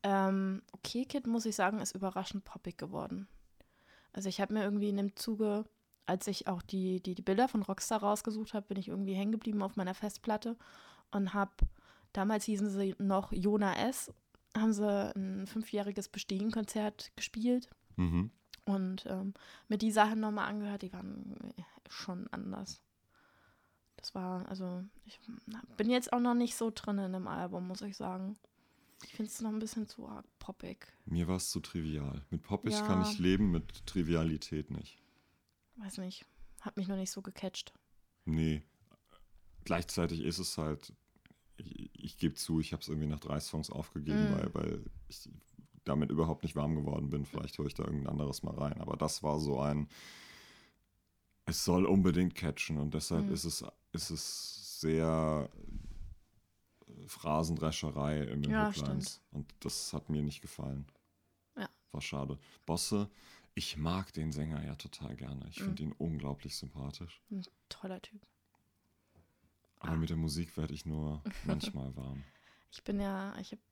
Ähm, 0.02 0.62
okay, 0.72 1.04
Kid, 1.04 1.26
muss 1.26 1.46
ich 1.46 1.56
sagen, 1.56 1.80
ist 1.80 1.94
überraschend 1.94 2.44
poppig 2.44 2.78
geworden. 2.78 3.26
Also 4.12 4.28
ich 4.28 4.40
habe 4.40 4.54
mir 4.54 4.62
irgendwie 4.62 4.90
in 4.90 4.96
dem 4.96 5.16
Zuge, 5.16 5.64
als 6.06 6.26
ich 6.26 6.46
auch 6.48 6.62
die, 6.62 7.00
die, 7.02 7.14
die 7.14 7.22
Bilder 7.22 7.48
von 7.48 7.62
Rockstar 7.62 8.00
rausgesucht 8.00 8.54
habe, 8.54 8.66
bin 8.68 8.78
ich 8.78 8.88
irgendwie 8.88 9.14
hängen 9.14 9.32
geblieben 9.32 9.62
auf 9.62 9.76
meiner 9.76 9.94
Festplatte 9.94 10.56
und 11.10 11.32
habe, 11.34 11.52
damals 12.12 12.44
hießen 12.44 12.68
sie 12.70 12.94
noch 12.98 13.32
Jona 13.32 13.74
S., 13.88 14.12
haben 14.56 14.72
sie 14.72 15.12
ein 15.16 15.46
fünfjähriges 15.46 16.08
Bestehen-Konzert 16.08 17.10
gespielt 17.16 17.68
Mhm. 17.96 18.30
und 18.64 19.04
ähm, 19.06 19.34
mir 19.68 19.78
die 19.78 19.90
Sachen 19.92 20.20
nochmal 20.20 20.48
angehört, 20.48 20.82
die 20.82 20.92
waren 20.92 21.36
schon 21.88 22.26
anders. 22.32 22.80
Das 23.96 24.14
war, 24.14 24.46
also, 24.48 24.84
ich 25.06 25.18
bin 25.76 25.88
jetzt 25.90 26.12
auch 26.12 26.20
noch 26.20 26.34
nicht 26.34 26.56
so 26.56 26.70
drin 26.74 26.98
in 26.98 27.12
dem 27.12 27.26
Album, 27.26 27.66
muss 27.68 27.80
ich 27.82 27.96
sagen. 27.96 28.36
Ich 29.04 29.14
finde 29.14 29.30
es 29.30 29.40
noch 29.40 29.50
ein 29.50 29.58
bisschen 29.58 29.86
zu 29.88 30.06
arg 30.08 30.24
poppig. 30.38 30.86
Mir 31.06 31.26
war 31.28 31.36
es 31.36 31.50
zu 31.50 31.60
trivial. 31.60 32.22
Mit 32.30 32.42
Poppig 32.42 32.72
Ja. 32.72 32.82
kann 32.86 33.02
ich 33.02 33.18
leben, 33.18 33.50
mit 33.50 33.86
Trivialität 33.86 34.70
nicht. 34.70 34.98
Weiß 35.76 35.98
nicht. 35.98 36.24
Hat 36.60 36.76
mich 36.76 36.88
noch 36.88 36.96
nicht 36.96 37.10
so 37.10 37.20
gecatcht. 37.22 37.72
Nee. 38.24 38.62
Gleichzeitig 39.64 40.20
ist 40.22 40.38
es 40.38 40.56
halt, 40.58 40.92
ich, 41.56 41.90
ich 41.94 42.16
gebe 42.18 42.34
zu, 42.34 42.60
ich 42.60 42.72
habe 42.72 42.82
es 42.82 42.88
irgendwie 42.88 43.06
nach 43.08 43.20
drei 43.20 43.40
Songs 43.40 43.70
aufgegeben, 43.70 44.30
Mm. 44.30 44.34
weil, 44.34 44.54
weil 44.54 44.84
ich 45.08 45.28
damit 45.84 46.10
überhaupt 46.10 46.42
nicht 46.42 46.56
warm 46.56 46.74
geworden 46.74 47.10
bin. 47.10 47.24
Vielleicht 47.26 47.58
höre 47.58 47.66
ich 47.66 47.74
da 47.74 47.84
irgendein 47.84 48.08
anderes 48.12 48.42
mal 48.42 48.54
rein. 48.54 48.80
Aber 48.80 48.96
das 48.96 49.22
war 49.22 49.38
so 49.40 49.60
ein, 49.60 49.88
es 51.46 51.64
soll 51.64 51.84
unbedingt 51.86 52.34
catchen 52.34 52.78
und 52.78 52.94
deshalb 52.94 53.26
Mm. 53.28 53.32
ist, 53.32 53.44
es, 53.44 53.64
ist 53.92 54.10
es 54.10 54.80
sehr 54.80 55.50
Phrasendrescherei 57.06 58.22
in 58.22 58.42
den 58.42 58.52
Ja, 58.52 58.68
Hooklines. 58.68 59.20
Und 59.32 59.52
das 59.60 59.92
hat 59.92 60.08
mir 60.10 60.22
nicht 60.22 60.40
gefallen. 60.40 60.86
Ja. 61.56 61.68
War 61.92 62.00
schade. 62.00 62.38
Bosse, 62.66 63.10
ich 63.54 63.76
mag 63.76 64.12
den 64.12 64.32
Sänger 64.32 64.64
ja 64.64 64.74
total 64.76 65.14
gerne. 65.16 65.46
Ich 65.50 65.62
finde 65.62 65.82
Mm. 65.82 65.86
ihn 65.86 65.92
unglaublich 65.98 66.56
sympathisch. 66.56 67.20
Ein 67.30 67.42
toller 67.68 68.00
Typ. 68.02 68.20
Aber 69.80 69.92
Ah. 69.92 69.96
mit 69.96 70.10
der 70.10 70.16
Musik 70.16 70.56
werde 70.56 70.74
ich 70.74 70.86
nur 70.86 71.22
manchmal 71.44 71.94
warm. 71.96 72.24
Ich 72.72 72.82
bin 72.82 73.00
ja, 73.00 73.34
ich 73.38 73.52
habe 73.52 73.62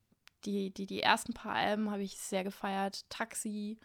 die, 0.44 0.70
die, 0.72 0.86
die 0.86 1.00
ersten 1.02 1.32
paar 1.34 1.54
Alben 1.54 1.90
habe 1.90 2.02
ich 2.02 2.16
sehr 2.18 2.44
gefeiert. 2.44 3.08
Taxi 3.10 3.78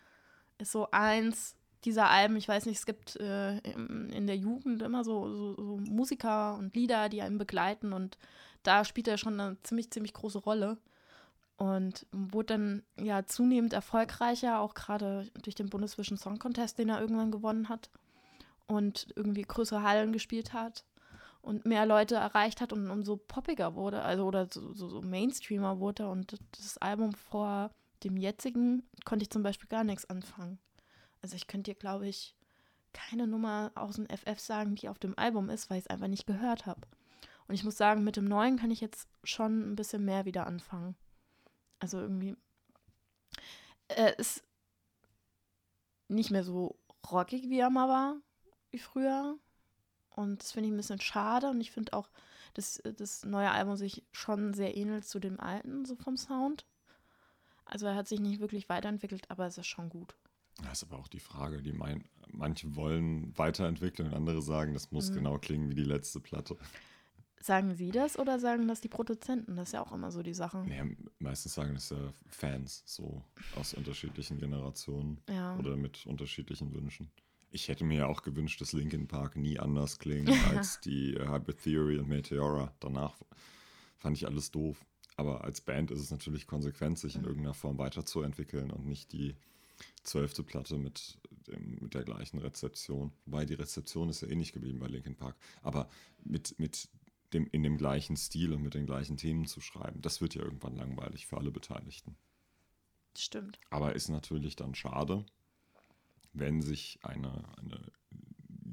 ist 0.57 0.71
so 0.71 0.89
eins 0.91 1.55
dieser 1.85 2.09
Alben. 2.09 2.35
Ich 2.35 2.47
weiß 2.47 2.65
nicht, 2.65 2.77
es 2.79 2.85
gibt 2.85 3.15
äh, 3.17 3.57
in, 3.59 4.09
in 4.09 4.27
der 4.27 4.37
Jugend 4.37 4.81
immer 4.81 5.03
so, 5.03 5.29
so, 5.33 5.55
so 5.55 5.77
Musiker 5.77 6.55
und 6.57 6.75
Lieder, 6.75 7.09
die 7.09 7.21
einen 7.21 7.37
begleiten 7.37 7.93
und 7.93 8.17
da 8.63 8.83
spielt 8.83 9.07
er 9.07 9.17
schon 9.17 9.39
eine 9.39 9.57
ziemlich, 9.63 9.91
ziemlich 9.91 10.13
große 10.13 10.39
Rolle. 10.39 10.77
Und 11.57 12.05
wurde 12.11 12.53
dann 12.53 12.83
ja 12.99 13.25
zunehmend 13.25 13.73
erfolgreicher, 13.73 14.59
auch 14.59 14.75
gerade 14.75 15.29
durch 15.41 15.55
den 15.55 15.69
Bundeswischen 15.69 16.17
Song 16.17 16.37
Contest, 16.37 16.77
den 16.77 16.89
er 16.89 17.01
irgendwann 17.01 17.31
gewonnen 17.31 17.67
hat. 17.67 17.89
Und 18.67 19.07
irgendwie 19.15 19.41
größere 19.41 19.81
Hallen 19.81 20.11
gespielt 20.11 20.53
hat 20.53 20.85
und 21.41 21.65
mehr 21.65 21.85
Leute 21.85 22.15
erreicht 22.15 22.59
hat 22.59 22.73
und 22.73 22.91
umso 22.91 23.15
poppiger 23.15 23.73
wurde, 23.75 24.01
also 24.01 24.25
oder 24.25 24.47
so, 24.51 24.73
so, 24.73 24.89
so 24.89 25.01
Mainstreamer 25.01 25.79
wurde. 25.79 26.09
Und 26.09 26.37
das 26.51 26.77
Album 26.77 27.13
vor 27.13 27.71
dem 28.03 28.17
jetzigen 28.17 28.83
konnte 29.05 29.23
ich 29.23 29.29
zum 29.29 29.43
Beispiel 29.43 29.69
gar 29.69 29.85
nichts 29.85 30.09
anfangen. 30.09 30.59
Also 31.21 31.37
ich 31.37 31.47
könnte 31.47 31.71
dir, 31.71 31.79
glaube 31.79 32.07
ich, 32.07 32.35
keine 32.93 33.27
Nummer 33.27 33.71
aus 33.75 33.95
dem 33.95 34.07
FF 34.07 34.39
sagen, 34.39 34.75
die 34.75 34.89
auf 34.89 34.99
dem 34.99 35.17
Album 35.17 35.49
ist, 35.49 35.69
weil 35.69 35.77
ich 35.77 35.85
es 35.85 35.89
einfach 35.89 36.07
nicht 36.07 36.27
gehört 36.27 36.65
habe. 36.65 36.81
Und 37.47 37.55
ich 37.55 37.63
muss 37.63 37.77
sagen, 37.77 38.03
mit 38.03 38.17
dem 38.17 38.25
neuen 38.25 38.57
kann 38.57 38.71
ich 38.71 38.81
jetzt 38.81 39.07
schon 39.23 39.71
ein 39.71 39.75
bisschen 39.75 40.03
mehr 40.03 40.25
wieder 40.25 40.47
anfangen. 40.47 40.95
Also 41.79 41.99
irgendwie 41.99 42.35
äh, 43.89 44.13
ist 44.17 44.43
nicht 46.07 46.31
mehr 46.31 46.43
so 46.43 46.77
rockig, 47.11 47.49
wie 47.49 47.59
er 47.59 47.69
mal 47.69 47.87
war, 47.87 48.17
wie 48.71 48.79
früher. 48.79 49.37
Und 50.09 50.41
das 50.41 50.51
finde 50.51 50.67
ich 50.69 50.73
ein 50.73 50.77
bisschen 50.77 50.99
schade. 51.01 51.49
Und 51.49 51.61
ich 51.61 51.71
finde 51.71 51.93
auch, 51.93 52.09
dass 52.53 52.81
das 52.97 53.23
neue 53.25 53.51
Album 53.51 53.75
sich 53.75 54.03
schon 54.11 54.53
sehr 54.53 54.75
ähnelt 54.75 55.05
zu 55.05 55.19
dem 55.19 55.39
alten, 55.39 55.85
so 55.85 55.95
vom 55.95 56.17
Sound. 56.17 56.65
Also 57.65 57.85
er 57.85 57.95
hat 57.95 58.07
sich 58.07 58.19
nicht 58.19 58.39
wirklich 58.39 58.69
weiterentwickelt, 58.69 59.29
aber 59.29 59.45
es 59.45 59.57
ist 59.57 59.67
schon 59.67 59.89
gut. 59.89 60.15
Das 60.63 60.81
ist 60.81 60.89
aber 60.89 60.97
auch 60.99 61.07
die 61.07 61.19
Frage, 61.19 61.61
die 61.61 61.73
mein, 61.73 62.05
manche 62.29 62.75
wollen 62.75 63.37
weiterentwickeln 63.37 64.07
und 64.09 64.15
andere 64.15 64.41
sagen, 64.41 64.73
das 64.73 64.91
muss 64.91 65.11
Mhm. 65.11 65.15
genau 65.15 65.37
klingen 65.37 65.69
wie 65.69 65.75
die 65.75 65.83
letzte 65.83 66.19
Platte. 66.19 66.57
Sagen 67.39 67.75
Sie 67.75 67.91
das 67.91 68.17
oder 68.17 68.39
sagen 68.39 68.67
das 68.67 68.81
die 68.81 68.87
Produzenten? 68.87 69.55
Das 69.55 69.69
ist 69.69 69.73
ja 69.73 69.81
auch 69.85 69.91
immer 69.91 70.11
so 70.11 70.23
die 70.23 70.33
Sache. 70.33 70.63
Nee, 70.67 70.95
meistens 71.19 71.53
sagen 71.53 71.75
das 71.75 71.89
ja 71.91 71.97
Fans, 72.27 72.83
so 72.85 73.23
aus 73.55 73.73
unterschiedlichen 73.73 74.37
Generationen 74.39 75.19
Ja. 75.29 75.55
oder 75.57 75.77
mit 75.77 76.05
unterschiedlichen 76.07 76.73
Wünschen. 76.73 77.09
Ich 77.51 77.67
hätte 77.69 77.85
mir 77.85 77.99
ja 77.99 78.07
auch 78.07 78.23
gewünscht, 78.23 78.59
dass 78.59 78.73
Linkin 78.73 79.07
Park 79.07 79.35
nie 79.37 79.59
anders 79.59 79.99
klingt 79.99 80.29
als 80.49 80.79
die 80.81 81.15
Hybrid 81.17 81.61
Theory 81.63 81.97
und 81.99 82.07
Meteora. 82.09 82.73
Danach 82.79 83.15
fand 83.97 84.17
ich 84.17 84.25
alles 84.27 84.51
doof. 84.51 84.83
Aber 85.15 85.43
als 85.43 85.61
Band 85.61 85.89
ist 85.91 85.99
es 86.01 86.11
natürlich 86.11 86.45
konsequent, 86.45 86.99
sich 86.99 87.15
in 87.15 87.23
irgendeiner 87.23 87.53
Form 87.55 87.77
weiterzuentwickeln 87.77 88.69
und 88.71 88.85
nicht 88.85 89.13
die 89.13 89.35
zwölfte 90.03 90.43
Platte 90.43 90.77
mit, 90.77 91.17
dem, 91.47 91.77
mit 91.81 91.93
der 91.93 92.03
gleichen 92.03 92.39
Rezeption. 92.39 93.11
Wobei 93.25 93.45
die 93.45 93.55
Rezeption 93.55 94.09
ist 94.09 94.21
ja 94.21 94.27
ähnlich 94.27 94.53
geblieben 94.53 94.79
bei 94.79 94.87
Linkin 94.87 95.15
Park. 95.15 95.35
Aber 95.63 95.89
mit, 96.23 96.59
mit 96.59 96.87
dem, 97.33 97.47
in 97.51 97.63
dem 97.63 97.77
gleichen 97.77 98.15
Stil 98.15 98.53
und 98.53 98.61
mit 98.61 98.73
den 98.73 98.85
gleichen 98.85 99.17
Themen 99.17 99.45
zu 99.45 99.61
schreiben, 99.61 100.01
das 100.01 100.21
wird 100.21 100.35
ja 100.35 100.41
irgendwann 100.41 100.75
langweilig 100.75 101.27
für 101.27 101.37
alle 101.37 101.51
Beteiligten. 101.51 102.15
Stimmt. 103.17 103.59
Aber 103.69 103.95
ist 103.95 104.09
natürlich 104.09 104.55
dann 104.55 104.75
schade, 104.75 105.25
wenn 106.33 106.61
sich 106.61 106.99
eine, 107.01 107.43
eine 107.57 107.91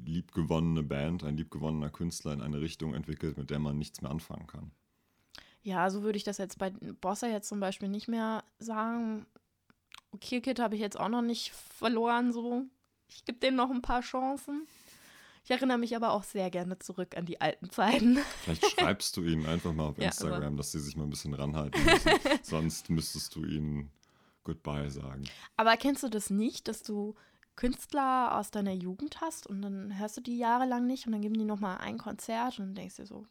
liebgewonnene 0.03 0.83
Band, 0.83 1.23
ein 1.23 1.37
liebgewonnener 1.37 1.89
Künstler 1.89 2.33
in 2.33 2.41
eine 2.41 2.61
Richtung 2.61 2.93
entwickelt, 2.93 3.37
mit 3.37 3.49
der 3.49 3.59
man 3.59 3.77
nichts 3.77 4.01
mehr 4.01 4.11
anfangen 4.11 4.47
kann. 4.47 4.71
Ja, 5.63 5.89
so 5.89 6.03
würde 6.03 6.17
ich 6.17 6.23
das 6.23 6.37
jetzt 6.37 6.59
bei 6.59 6.69
Bossa 6.69 7.27
jetzt 7.27 7.49
zum 7.49 7.59
Beispiel 7.59 7.89
nicht 7.89 8.07
mehr 8.07 8.43
sagen. 8.59 9.25
Kill 10.21 10.41
Kid 10.41 10.59
habe 10.59 10.75
ich 10.75 10.81
jetzt 10.81 10.99
auch 10.99 11.09
noch 11.09 11.23
nicht 11.23 11.51
verloren, 11.51 12.31
so. 12.31 12.65
Ich 13.07 13.25
gebe 13.25 13.39
denen 13.39 13.57
noch 13.57 13.71
ein 13.71 13.81
paar 13.81 14.01
Chancen. 14.01 14.67
Ich 15.45 15.51
erinnere 15.51 15.77
mich 15.77 15.95
aber 15.95 16.11
auch 16.11 16.23
sehr 16.23 16.49
gerne 16.49 16.79
zurück 16.79 17.15
an 17.15 17.27
die 17.27 17.39
alten 17.39 17.69
Zeiten. 17.69 18.17
Vielleicht 18.43 18.65
schreibst 18.71 19.15
du 19.15 19.21
ihnen 19.21 19.45
einfach 19.45 19.73
mal 19.73 19.85
auf 19.85 19.97
Ja, 19.99 20.05
Instagram, 20.05 20.57
dass 20.57 20.71
sie 20.71 20.79
sich 20.79 20.97
mal 20.97 21.03
ein 21.03 21.11
bisschen 21.11 21.35
ranhalten 21.35 21.85
müssen. 21.85 22.11
Sonst 22.41 22.89
müsstest 22.89 23.35
du 23.35 23.45
ihnen 23.45 23.91
Goodbye 24.43 24.89
sagen. 24.89 25.23
Aber 25.55 25.77
kennst 25.77 26.01
du 26.01 26.09
das 26.09 26.31
nicht, 26.31 26.67
dass 26.67 26.81
du 26.81 27.13
Künstler 27.55 28.35
aus 28.39 28.49
deiner 28.49 28.73
Jugend 28.73 29.21
hast 29.21 29.45
und 29.45 29.61
dann 29.61 29.99
hörst 29.99 30.17
du 30.17 30.21
die 30.21 30.39
jahrelang 30.39 30.87
nicht 30.87 31.05
und 31.05 31.11
dann 31.11 31.21
geben 31.21 31.35
die 31.37 31.45
nochmal 31.45 31.77
ein 31.77 31.99
Konzert 31.99 32.57
und 32.57 32.65
dann 32.65 32.75
denkst 32.75 32.95
dir 32.95 33.05
so, 33.05 33.27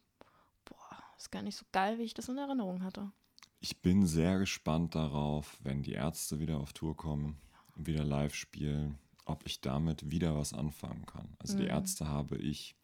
boah, 0.63 0.97
ist 1.17 1.33
gar 1.33 1.41
nicht 1.41 1.57
so 1.57 1.65
geil, 1.73 1.99
wie 1.99 2.03
ich 2.03 2.13
das 2.13 2.29
in 2.29 2.37
Erinnerung 2.37 2.81
hatte. 2.81 3.11
Ich 3.59 3.81
bin 3.81 4.07
sehr 4.07 4.39
gespannt 4.39 4.95
darauf, 4.95 5.59
wenn 5.63 5.83
die 5.83 5.93
Ärzte 5.93 6.39
wieder 6.39 6.59
auf 6.59 6.71
Tour 6.71 6.95
kommen 6.95 7.41
und 7.75 7.87
wieder 7.87 8.05
live 8.05 8.35
spielen, 8.35 8.97
ob 9.25 9.45
ich 9.45 9.61
damit 9.61 10.09
wieder 10.11 10.35
was 10.37 10.53
anfangen 10.53 11.05
kann. 11.05 11.35
Also 11.39 11.57
die 11.57 11.63
Mhm. 11.63 11.69
Ärzte 11.69 12.07
habe 12.07 12.37
ich 12.37 12.75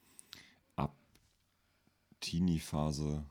ab 0.75 0.95
Teenie-Phase 2.19 3.23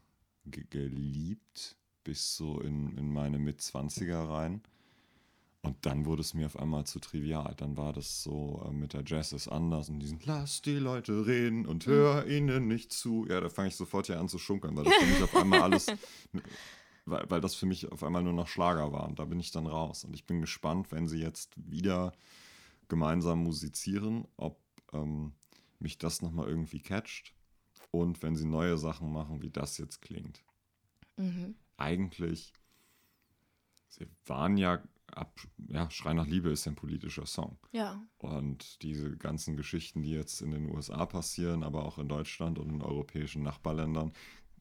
ge 0.47 0.65
geliebt, 0.71 1.77
bis 2.05 2.37
so 2.37 2.61
in, 2.61 2.97
in 2.97 3.13
meine 3.13 3.39
Mitzwanziger 3.39 4.29
rein. 4.29 4.63
Und 5.63 5.77
dann 5.85 6.07
wurde 6.07 6.23
es 6.23 6.33
mir 6.33 6.47
auf 6.47 6.59
einmal 6.59 6.87
zu 6.87 7.01
trivial. 7.01 7.55
Dann 7.59 7.77
war 7.77 7.93
das 7.93 8.23
so, 8.23 8.65
äh, 8.67 8.73
mit 8.73 8.95
der 8.95 9.03
Jazz 9.05 9.33
ist 9.33 9.49
anders 9.49 9.91
und 9.91 10.01
diesen 10.01 10.19
Lass 10.25 10.63
die 10.63 10.77
Leute 10.77 11.27
reden 11.27 11.67
und 11.67 11.85
hör 11.87 12.27
ihnen 12.27 12.67
nicht 12.67 12.93
zu. 12.95 13.27
Ja, 13.29 13.41
da 13.43 13.51
fange 13.51 13.69
ich 13.69 13.77
sofort 13.77 14.07
hier 14.07 14.19
an 14.19 14.29
zu 14.31 14.39
schunkern, 14.39 14.75
weil 14.75 14.85
das 14.85 14.95
für 14.95 15.07
mich 15.07 15.23
auf 15.23 15.37
einmal 15.37 15.61
alles 15.61 15.87
weil, 17.05 17.25
weil 17.29 17.41
das 17.43 17.55
für 17.55 17.67
mich 17.67 17.93
auf 17.93 18.03
einmal 18.03 18.23
nur 18.23 18.33
noch 18.33 18.49
Schlager 18.49 18.93
war. 18.93 19.07
Und 19.07 19.19
da 19.19 19.27
bin 19.27 19.39
ich 19.39 19.51
dann 19.51 19.67
raus. 19.67 20.05
Und 20.05 20.15
ich 20.15 20.25
bin 20.25 20.41
gespannt, 20.41 20.93
wenn 20.93 21.09
sie 21.09 21.19
jetzt 21.21 21.53
wieder 21.57 22.13
gemeinsam 22.91 23.43
musizieren, 23.43 24.29
ob 24.37 24.61
ähm, 24.93 25.33
mich 25.79 25.97
das 25.97 26.21
nochmal 26.21 26.49
irgendwie 26.49 26.81
catcht. 26.81 27.35
Und 27.91 28.23
wenn 28.23 28.37
sie 28.37 28.47
neue 28.47 28.77
Sachen 28.77 29.11
machen, 29.11 29.43
wie 29.43 29.51
das 29.51 29.79
jetzt 29.79 30.03
klingt. 30.03 30.45
Mhm. 31.17 31.55
Eigentlich, 31.77 32.53
sie 33.89 34.07
waren 34.27 34.59
ja 34.59 34.83
ab, 35.07 35.41
ja, 35.69 35.91
Schrei 35.91 36.13
nach 36.13 36.27
Liebe 36.27 36.51
ist 36.51 36.67
ja 36.67 36.73
ein 36.73 36.77
politischer 36.77 37.27
Song. 37.27 37.59
Ja, 37.73 38.07
Und 38.19 38.83
diese 38.83 39.17
ganzen 39.17 39.57
Geschichten, 39.57 40.03
die 40.03 40.11
jetzt 40.11 40.41
in 40.41 40.51
den 40.51 40.71
USA 40.71 41.07
passieren, 41.07 41.63
aber 41.63 41.85
auch 41.85 41.99
in 41.99 42.09
Deutschland 42.09 42.59
und 42.59 42.69
in 42.69 42.83
europäischen 42.83 43.43
Nachbarländern, 43.43 44.13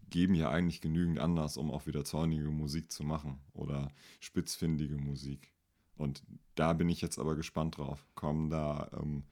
geben 0.09 0.33
ja 0.33 0.49
eigentlich 0.49 0.81
genügend 0.81 1.19
Anlass, 1.19 1.57
um 1.57 1.69
auch 1.69 1.85
wieder 1.85 2.03
zornige 2.03 2.49
Musik 2.49 2.91
zu 2.91 3.03
machen 3.03 3.39
oder 3.53 3.91
spitzfindige 4.19 4.97
Musik. 4.97 5.53
Und 5.99 6.23
da 6.55 6.73
bin 6.73 6.89
ich 6.89 7.01
jetzt 7.01 7.19
aber 7.19 7.35
gespannt 7.35 7.77
drauf. 7.77 8.05
Kommen 8.15 8.49
da 8.49 8.89
ähm, 8.99 9.23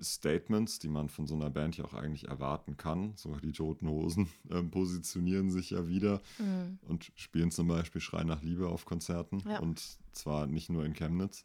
Statements, 0.00 0.78
die 0.78 0.88
man 0.88 1.08
von 1.08 1.26
so 1.26 1.34
einer 1.34 1.50
Band 1.50 1.76
ja 1.76 1.84
auch 1.84 1.94
eigentlich 1.94 2.28
erwarten 2.28 2.76
kann. 2.76 3.12
So 3.16 3.36
die 3.36 3.52
Toten 3.52 3.88
Hosen 3.88 4.28
ähm, 4.50 4.70
positionieren 4.70 5.50
sich 5.50 5.70
ja 5.70 5.86
wieder 5.86 6.20
mhm. 6.38 6.78
und 6.82 7.12
spielen 7.14 7.50
zum 7.50 7.68
Beispiel 7.68 8.00
Schrei 8.00 8.24
nach 8.24 8.42
Liebe 8.42 8.68
auf 8.68 8.86
Konzerten. 8.86 9.42
Ja. 9.46 9.60
Und 9.60 9.98
zwar 10.12 10.46
nicht 10.46 10.70
nur 10.70 10.84
in 10.84 10.94
Chemnitz. 10.94 11.44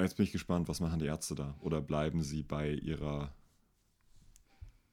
Jetzt 0.00 0.16
bin 0.16 0.24
ich 0.24 0.32
gespannt, 0.32 0.68
was 0.68 0.80
machen 0.80 0.98
die 0.98 1.06
Ärzte 1.06 1.34
da? 1.34 1.56
Oder 1.60 1.80
bleiben 1.80 2.22
sie 2.22 2.42
bei 2.42 2.72
ihrer 2.72 3.34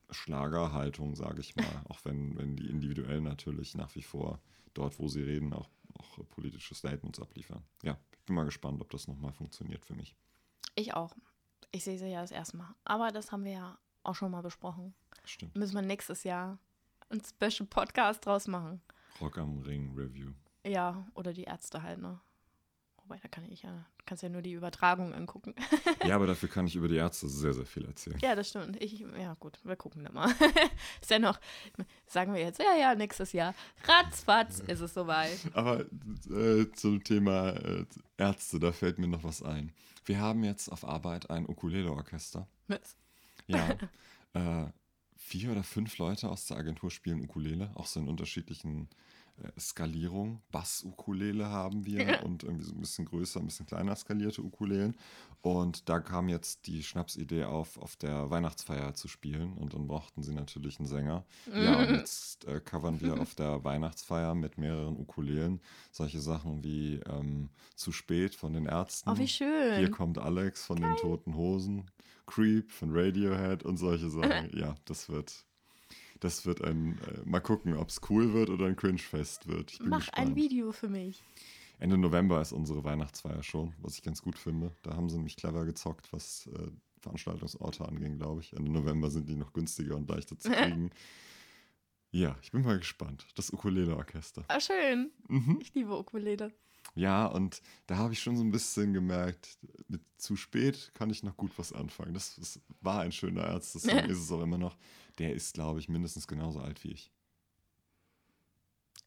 Schlagerhaltung, 0.09 1.15
sage 1.15 1.41
ich 1.41 1.55
mal, 1.55 1.65
auch 1.89 2.03
wenn, 2.03 2.38
wenn 2.38 2.55
die 2.55 2.67
individuell 2.67 3.22
natürlich 3.22 3.76
nach 3.76 3.95
wie 3.95 4.01
vor 4.01 4.41
dort, 4.74 4.99
wo 4.99 5.07
sie 5.07 5.22
reden, 5.22 5.53
auch, 5.53 5.70
auch 6.00 6.20
politische 6.30 6.76
Statements 6.76 7.20
abliefern. 7.20 7.64
Ja, 7.84 7.98
ich 8.12 8.26
bin 8.26 8.36
mal 8.36 8.46
gespannt, 8.46 8.82
ob 8.82 8.89
das 8.89 9.08
nochmal 9.08 9.34
funktioniert 9.34 9.86
für 9.86 9.96
mich. 9.96 10.16
ich 10.76 10.93
auch. 10.93 11.16
Ich 11.72 11.84
sehe 11.84 11.98
sie 11.98 12.08
ja 12.08 12.22
das 12.22 12.32
erste 12.32 12.58
Mal. 12.58 12.74
Aber 12.86 13.12
das 13.12 13.32
haben 13.32 13.43
wir 13.43 13.52
ja 13.52 13.78
auch 14.04 14.16
schon 14.16 14.32
mal 14.32 14.41
besprochen. 14.41 14.93
Stimmt. 15.26 15.56
Müssen 15.56 15.76
wir 15.76 15.82
nächstes 15.82 16.24
Jahr 16.24 16.58
einen 17.10 17.22
Special 17.24 17.68
Podcast 17.68 18.26
draus 18.26 18.48
machen. 18.48 18.82
Rock 19.20 19.38
am 19.38 19.60
Ring 19.60 19.93
Review. 19.96 20.32
Ja, 20.66 21.06
oder 21.14 21.34
die 21.34 21.43
Ärzte 21.43 21.82
halt, 21.82 22.00
ne? 22.00 22.20
Wobei, 23.08 23.20
da 23.22 23.28
kann 23.28 23.45
ich 23.51 23.62
ja, 23.62 23.86
kannst 24.08 24.24
ja 24.24 24.30
nur 24.30 24.41
die 24.41 24.53
Übertragung 24.53 25.14
angucken. 25.14 25.53
Ja, 26.03 26.16
aber 26.16 26.26
dafür 26.26 26.49
kann 26.49 26.66
ich 26.66 26.76
über 26.76 26.88
die 26.88 26.95
Ärzte 26.95 27.30
sehr, 27.30 27.53
sehr 27.53 27.66
viel 27.66 27.86
erzählen. 27.86 28.18
ja, 28.20 28.34
das 28.34 28.49
stimmt. 28.49 28.82
Ich, 28.82 28.99
ja, 28.99 29.36
gut, 29.36 29.60
wir 29.64 29.76
gucken 29.76 30.03
dann 30.03 30.14
mal. 30.16 30.34
ist 31.01 31.12
ja 31.12 31.20
noch, 31.20 31.39
sagen 32.08 32.34
wir 32.34 32.41
jetzt, 32.41 32.60
ja, 32.60 32.76
ja, 32.76 32.95
nächstes 32.95 33.32
Jahr. 33.32 33.53
Ratzfatz 33.84 34.60
ist 34.62 34.80
es 34.80 34.95
soweit. 34.95 35.38
Aber 35.53 35.86
äh, 36.32 36.72
zum 36.74 37.03
Thema 37.03 37.49
äh, 37.49 37.86
Ärzte, 38.18 38.60
da 38.60 38.72
fällt 38.72 38.97
mir 38.97 39.08
noch 39.08 39.24
was 39.24 39.43
ein. 39.43 39.72
Wir 40.06 40.20
haben 40.20 40.43
jetzt 40.43 40.70
auf 40.70 40.84
Arbeit 40.84 41.30
ein 41.30 41.47
Ukulele-Orchester. 41.47 42.47
Was? 42.68 42.97
Ja. 43.45 43.78
äh, 44.34 44.72
vier 45.16 45.51
oder 45.51 45.64
fünf 45.64 45.99
Leute 45.99 46.28
aus 46.30 46.47
der 46.47 46.58
Agentur 46.58 46.89
spielen 46.89 47.22
Ukulele, 47.22 47.70
auch 47.76 47.86
so 47.86 47.99
in 47.99 48.08
unterschiedlichen 48.08 48.89
äh, 49.43 49.59
Skalierungen. 49.59 50.41
Bass-Ukulele 50.51 51.47
haben 51.49 51.86
wir 51.86 52.03
Ja. 52.03 52.21
und 52.21 52.43
irgendwie 52.43 52.65
so 52.65 52.73
ein 52.73 52.79
bisschen 52.81 53.05
größer, 53.05 53.39
ein 53.39 53.45
bisschen 53.47 53.65
kleiner 53.65 53.95
skalierte 53.95 54.41
Ukulelen. 54.41 54.95
Und 55.41 55.89
da 55.89 55.99
kam 55.99 56.27
jetzt 56.27 56.65
die 56.65 56.81
Schnapsidee 56.83 57.43
auf, 57.43 57.77
auf 57.77 57.95
der 57.97 58.29
Weihnachtsfeier 58.31 58.95
zu 58.95 59.07
spielen. 59.07 59.53
Und 59.53 59.73
dann 59.73 59.88
brauchten 59.88 60.23
sie 60.23 60.33
natürlich 60.33 60.79
einen 60.79 60.88
Sänger. 60.88 61.23
Ja, 61.53 61.77
und 61.79 61.89
jetzt 61.97 62.45
äh, 62.45 62.59
covern 62.59 62.99
wir 63.01 63.19
auf 63.21 63.36
der 63.36 63.63
Weihnachtsfeier 63.63 64.33
mit 64.33 64.57
mehreren 64.57 64.97
Ukulelen 64.97 65.61
solche 65.91 66.19
Sachen 66.19 66.63
wie 66.63 66.95
ähm, 67.07 67.49
Zu 67.75 67.91
spät 67.91 68.33
von 68.36 68.53
den 68.53 68.65
Ärzten. 68.65 69.09
Oh, 69.09 69.17
wie 69.17 69.27
schön. 69.27 69.77
Hier 69.77 69.91
kommt 69.91 70.17
Alex 70.17 70.65
von 70.65 70.81
den 70.81 70.95
Toten 70.95 71.36
Hosen, 71.36 71.91
Creep 72.25 72.71
von 72.71 72.89
Radiohead 72.91 73.63
und 73.63 73.77
solche 73.77 74.09
Sachen. 74.09 74.49
ja, 74.57 74.73
das 74.86 75.09
wird, 75.09 75.45
das 76.20 76.45
wird 76.45 76.61
ein, 76.63 76.97
äh, 77.01 77.22
mal 77.30 77.39
gucken, 77.41 77.76
ob 77.76 77.89
es 77.89 78.01
cool 78.09 78.34
wird 78.34 78.49
oder 78.49 78.66
ein 78.68 78.76
Cringe-Fest 78.76 79.47
wird. 79.47 79.72
Ich 79.74 79.80
bin 79.80 79.89
Mach 79.89 79.99
gespannt. 79.99 80.30
ein 80.30 80.36
Video 80.36 80.72
für 80.72 80.89
mich. 80.89 81.24
Ende 81.78 81.97
November 81.97 82.41
ist 82.41 82.53
unsere 82.53 82.84
Weihnachtsfeier 82.84 83.43
schon, 83.43 83.74
was 83.82 83.95
ich 83.97 84.03
ganz 84.03 84.22
gut 84.22 84.38
finde. 84.38 84.72
Da 84.84 84.95
haben 84.95 85.09
sie 85.09 85.18
nämlich 85.18 85.36
clever 85.36 85.66
gezockt, 85.66 86.11
was 86.13 86.47
äh, 86.47 86.70
Veranstaltungsorte 87.01 87.86
anging, 87.86 88.18
glaube 88.18 88.41
ich. 88.41 88.53
Ende 88.53 88.72
November 88.72 89.09
sind 89.11 89.28
die 89.28 89.36
noch 89.36 89.51
günstiger 89.53 89.95
und 89.97 90.09
leichter 90.09 90.39
zu 90.39 90.49
kriegen. 90.51 90.89
ja, 92.11 92.38
ich 92.41 92.51
bin 92.51 92.61
mal 92.63 92.78
gespannt. 92.78 93.28
Das 93.36 93.51
Ukulele-Orchester. 93.51 94.45
Ah, 94.47 94.59
schön. 94.61 95.11
Mhm. 95.28 95.59
Ich 95.61 95.74
liebe 95.76 95.97
Ukulele. 95.97 96.53
Ja, 96.93 97.25
und 97.25 97.61
da 97.88 97.97
habe 97.97 98.13
ich 98.13 98.21
schon 98.21 98.38
so 98.38 98.43
ein 98.43 98.51
bisschen 98.51 98.93
gemerkt, 98.93 99.57
mit 99.88 100.01
zu 100.17 100.36
spät 100.36 100.91
kann 100.93 101.09
ich 101.09 101.23
noch 101.23 101.36
gut 101.36 101.51
was 101.57 101.73
anfangen. 101.73 102.13
Das, 102.13 102.36
das 102.36 102.59
war 102.81 103.01
ein 103.01 103.11
schöner 103.11 103.47
Ärzte-Song, 103.47 103.97
ist 104.09 104.19
es 104.19 104.31
auch 104.31 104.41
immer 104.41 104.57
noch. 104.57 104.77
Der 105.17 105.33
ist, 105.33 105.53
glaube 105.53 105.79
ich, 105.79 105.89
mindestens 105.89 106.27
genauso 106.27 106.59
alt 106.59 106.83
wie 106.83 106.91
ich. 106.91 107.11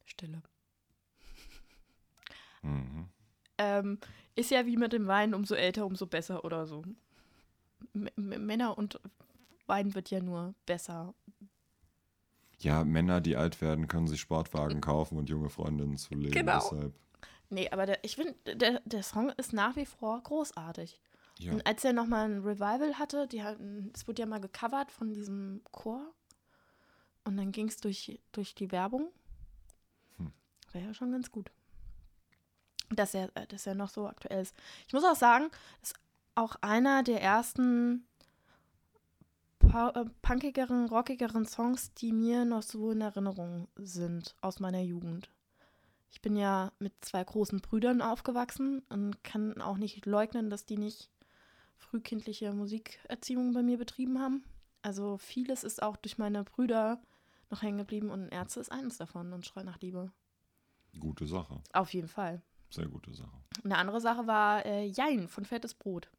Stille. 0.04 0.42
Mhm. 2.62 3.08
Ähm, 3.58 3.98
ist 4.34 4.50
ja 4.50 4.66
wie 4.66 4.76
mit 4.76 4.92
dem 4.92 5.06
Wein, 5.06 5.34
umso 5.34 5.54
älter, 5.54 5.86
umso 5.86 6.06
besser 6.06 6.44
oder 6.44 6.66
so. 6.66 6.82
M 7.94 8.08
Männer 8.16 8.76
und 8.76 9.00
Wein 9.66 9.94
wird 9.94 10.10
ja 10.10 10.20
nur 10.20 10.54
besser. 10.66 11.14
Ja, 12.60 12.84
Männer, 12.84 13.20
die 13.20 13.36
alt 13.36 13.60
werden, 13.60 13.86
können 13.86 14.08
sich 14.08 14.20
Sportwagen 14.20 14.80
kaufen 14.80 15.16
und 15.16 15.28
junge 15.28 15.48
Freundinnen 15.48 15.96
zulegen. 15.96 16.32
Genau. 16.32 16.58
Deshalb, 16.58 16.94
Nee, 17.50 17.70
aber 17.70 17.86
der, 17.86 18.04
ich 18.04 18.16
finde, 18.16 18.34
der, 18.56 18.80
der 18.84 19.02
Song 19.02 19.30
ist 19.30 19.52
nach 19.52 19.76
wie 19.76 19.86
vor 19.86 20.22
großartig. 20.22 21.00
ja. 21.38 21.52
Und 21.52 21.66
als 21.66 21.84
er 21.84 21.92
nochmal 21.92 22.28
ein 22.28 22.42
Revival 22.42 22.98
hatte, 22.98 23.26
die 23.26 23.42
hatten, 23.42 23.90
es 23.94 24.06
wurde 24.06 24.22
ja 24.22 24.26
mal 24.26 24.40
gecovert 24.40 24.90
von 24.90 25.12
diesem 25.12 25.62
Chor. 25.70 26.12
Und 27.24 27.36
dann 27.36 27.52
ging 27.52 27.68
es 27.68 27.78
durch, 27.78 28.20
durch 28.32 28.54
die 28.54 28.70
Werbung. 28.70 29.10
Hm. 30.18 30.32
Wäre 30.72 30.86
ja 30.86 30.94
schon 30.94 31.12
ganz 31.12 31.30
gut. 31.30 31.50
Dass 32.90 33.14
er, 33.14 33.34
äh, 33.34 33.46
dass 33.46 33.66
er 33.66 33.74
noch 33.74 33.90
so 33.90 34.06
aktuell 34.06 34.42
ist. 34.42 34.54
Ich 34.86 34.92
muss 34.92 35.04
auch 35.04 35.16
sagen, 35.16 35.50
ist 35.82 35.94
auch 36.34 36.56
einer 36.60 37.02
der 37.02 37.22
ersten 37.22 38.06
äh, 39.60 40.04
punkigeren, 40.22 40.86
rockigeren 40.86 41.46
Songs, 41.46 41.92
die 41.94 42.12
mir 42.12 42.44
noch 42.44 42.62
so 42.62 42.90
in 42.90 43.00
Erinnerung 43.00 43.68
sind 43.76 44.34
aus 44.40 44.60
meiner 44.60 44.80
Jugend. 44.80 45.30
Ich 46.10 46.22
bin 46.22 46.36
ja 46.36 46.72
mit 46.78 46.92
zwei 47.00 47.22
großen 47.22 47.60
Brüdern 47.60 48.02
aufgewachsen 48.02 48.82
und 48.88 49.22
kann 49.22 49.60
auch 49.60 49.76
nicht 49.76 50.06
leugnen, 50.06 50.50
dass 50.50 50.64
die 50.64 50.78
nicht 50.78 51.10
frühkindliche 51.76 52.52
Musikerziehung 52.52 53.52
bei 53.52 53.62
mir 53.62 53.78
betrieben 53.78 54.18
haben. 54.18 54.44
Also 54.82 55.18
vieles 55.18 55.64
ist 55.64 55.82
auch 55.82 55.96
durch 55.96 56.18
meine 56.18 56.44
Brüder 56.44 57.00
noch 57.50 57.62
hängen 57.62 57.78
geblieben 57.78 58.10
und 58.10 58.28
Ärzte 58.30 58.60
ist 58.60 58.72
eines 58.72 58.98
davon 58.98 59.32
und 59.32 59.46
Schrei 59.46 59.62
nach 59.62 59.80
Liebe. 59.80 60.10
Gute 60.98 61.26
Sache. 61.26 61.60
Auf 61.72 61.92
jeden 61.94 62.08
Fall. 62.08 62.42
Sehr 62.70 62.86
gute 62.86 63.14
Sache. 63.14 63.36
Eine 63.64 63.78
andere 63.78 64.00
Sache 64.00 64.26
war 64.26 64.64
äh, 64.66 64.84
Jein 64.84 65.28
von 65.28 65.44
Fettes 65.44 65.74
Brot. 65.74 66.10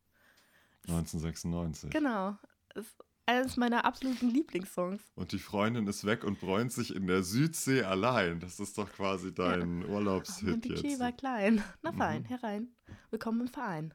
1996. 0.88 1.92
Genau. 1.92 2.38
Ist 2.74 2.96
eines 3.30 3.58
meiner 3.58 3.86
absoluten 3.86 4.30
Lieblingssongs. 4.30 5.02
Und 5.16 5.32
die 5.32 5.38
Freundin 5.40 5.86
ist 5.88 6.04
weg 6.06 6.24
und 6.24 6.40
bräunt 6.40 6.72
sich 6.72 6.96
in 6.96 7.06
der 7.08 7.22
Südsee 7.24 7.84
allein. 7.84 8.40
Das 8.40 8.60
ist 8.60 8.78
doch 8.78 8.92
quasi 8.92 9.34
dein 9.34 9.80
Mein 9.80 9.90
Urlaubshit 9.90 10.62
Budget 10.62 10.84
jetzt. 10.84 11.00
war 11.00 11.12
klein. 11.12 11.64
Na 11.84 11.92
fein, 11.92 12.24
Mhm. 12.24 12.26
herein. 12.26 12.68
Willkommen 13.12 13.42
im 13.42 13.48
Verein. 13.48 13.94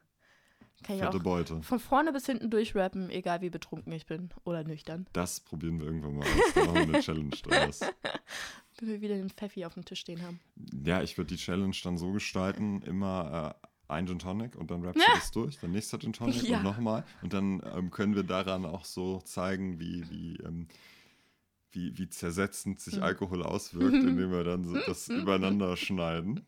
Kann 0.85 0.97
ich 0.97 1.03
Fette 1.03 1.17
auch 1.19 1.23
Beute. 1.23 1.63
von 1.63 1.79
vorne 1.81 2.13
bis 2.13 2.27
hinten 2.27 2.51
durchrappen, 2.51 3.09
egal 3.11 3.41
wie 3.41 3.51
betrunken 3.51 3.93
ich 3.93 4.07
bin 4.07 4.29
oder 4.45 4.65
nüchtern. 4.65 5.07
Das 5.15 5.41
probieren 5.41 5.79
wir 5.81 5.87
irgendwann 5.87 6.17
mal 6.17 6.27
aus. 6.27 6.53
Da 6.55 6.65
machen 6.65 6.75
wir 6.75 6.83
eine 6.95 7.01
Challenge 7.01 7.31
draus. 7.43 7.81
Wenn 8.79 8.89
wir 8.89 9.01
wieder 9.01 9.17
den 9.17 9.31
Pfeffi 9.31 9.65
auf 9.65 9.75
dem 9.75 9.85
Tisch 9.85 10.01
stehen 10.01 10.23
haben. 10.23 10.41
Ja, 10.85 11.03
ich 11.03 11.17
würde 11.17 11.29
die 11.35 11.41
Challenge 11.41 11.75
dann 11.83 11.97
so 11.97 12.13
gestalten, 12.13 12.83
immer 12.83 13.57
äh, 13.63 13.67
ein 13.89 14.07
Gin 14.07 14.19
Tonic 14.19 14.57
und 14.57 14.71
dann 14.71 14.83
rappst 14.85 15.03
Ja. 15.03 15.13
du 15.15 15.19
das 15.21 15.31
durch, 15.31 15.59
dann 15.59 15.73
nächster 15.73 15.99
Gin 15.99 16.13
Tonic 16.13 16.43
Ja. 16.45 16.59
und 16.59 16.65
nochmal. 16.65 17.05
Und 17.23 17.33
dann 17.33 17.63
ähm, 17.75 17.91
können 17.91 18.15
wir 18.15 18.23
daran 18.25 18.65
auch 18.65 18.85
so 18.85 19.21
zeigen, 19.21 19.79
wie, 19.79 20.09
wie, 20.11 20.37
ähm, 20.37 20.69
wie, 21.73 21.97
wie 21.99 22.09
zersetzend 22.09 22.81
sich 22.81 22.97
Mhm. 22.97 23.03
Alkohol 23.03 23.43
auswirkt, 23.43 23.95
indem 24.19 24.31
wir 24.31 24.45
dann 24.45 24.65
so 24.65 24.75
das 24.87 25.09
übereinander 25.09 25.77
schneiden. 25.77 26.45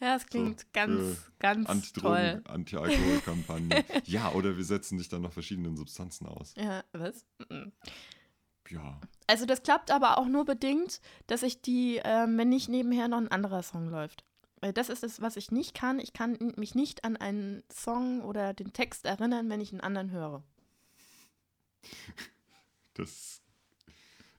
Ja, 0.00 0.16
es 0.16 0.26
klingt 0.26 0.72
ganz, 0.72 1.30
ganz 1.38 1.92
toll. 1.92 2.14
Antidrogen, 2.46 2.46
Anti-Alkohol-Kampagne. 2.46 3.84
ja, 4.04 4.32
oder 4.32 4.56
wir 4.56 4.64
setzen 4.64 4.98
dich 4.98 5.08
dann 5.08 5.22
noch 5.22 5.32
verschiedenen 5.32 5.76
Substanzen 5.76 6.26
aus. 6.26 6.54
Ja, 6.56 6.82
was? 6.92 7.24
Mhm. 7.48 7.72
Ja. 8.68 9.00
Also 9.26 9.46
das 9.46 9.62
klappt 9.62 9.90
aber 9.90 10.18
auch 10.18 10.26
nur 10.26 10.44
bedingt, 10.44 11.00
dass 11.26 11.42
ich 11.42 11.60
die, 11.62 12.00
ähm, 12.04 12.36
wenn 12.38 12.48
nicht 12.48 12.68
nebenher 12.68 13.08
noch 13.08 13.18
ein 13.18 13.28
anderer 13.28 13.62
Song 13.62 13.88
läuft. 13.88 14.24
Weil 14.60 14.72
das 14.72 14.90
ist 14.90 15.02
es, 15.02 15.20
was 15.22 15.36
ich 15.36 15.50
nicht 15.50 15.74
kann. 15.74 15.98
Ich 15.98 16.12
kann 16.12 16.36
mich 16.56 16.74
nicht 16.74 17.04
an 17.04 17.16
einen 17.16 17.62
Song 17.72 18.20
oder 18.22 18.52
den 18.52 18.72
Text 18.72 19.06
erinnern, 19.06 19.48
wenn 19.48 19.60
ich 19.60 19.72
einen 19.72 19.80
anderen 19.80 20.10
höre. 20.10 20.42
Das. 22.94 23.40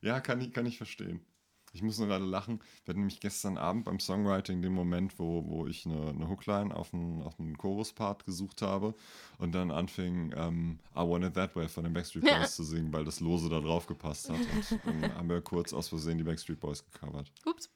Ja, 0.01 0.19
kann 0.19 0.41
ich, 0.41 0.53
kann 0.53 0.65
ich 0.65 0.77
verstehen. 0.77 1.25
Ich 1.73 1.81
muss 1.81 1.97
nur 1.99 2.07
gerade 2.07 2.25
lachen. 2.25 2.59
Wir 2.83 2.91
hatten 2.91 2.99
nämlich 2.99 3.21
gestern 3.21 3.57
Abend 3.57 3.85
beim 3.85 3.99
Songwriting 3.99 4.61
den 4.61 4.73
Moment, 4.73 5.17
wo, 5.17 5.45
wo 5.47 5.67
ich 5.67 5.85
eine, 5.85 6.09
eine 6.09 6.27
Hookline 6.27 6.75
auf 6.75 6.93
einen, 6.93 7.21
auf 7.21 7.39
einen 7.39 7.57
Chorus-Part 7.57 8.25
gesucht 8.25 8.61
habe 8.61 8.93
und 9.37 9.53
dann 9.53 9.71
anfing 9.71 10.33
ähm, 10.35 10.79
I 10.93 10.99
Want 10.99 11.23
It 11.23 11.33
That 11.35 11.55
Way 11.55 11.69
von 11.69 11.85
den 11.85 11.93
Backstreet 11.93 12.23
Boys 12.25 12.33
Ja. 12.33 12.45
zu 12.45 12.63
singen, 12.65 12.91
weil 12.91 13.05
das 13.05 13.21
Lose 13.21 13.47
da 13.49 13.61
drauf 13.61 13.87
gepasst 13.87 14.29
hat. 14.29 14.39
Und 14.85 15.01
dann 15.01 15.15
haben 15.15 15.29
wir 15.29 15.39
kurz 15.41 15.71
aus 15.71 15.87
Versehen 15.87 16.17
die 16.17 16.25
Backstreet 16.25 16.59
Boys 16.59 16.83
gecovert. 16.91 17.31
Ups. 17.45 17.69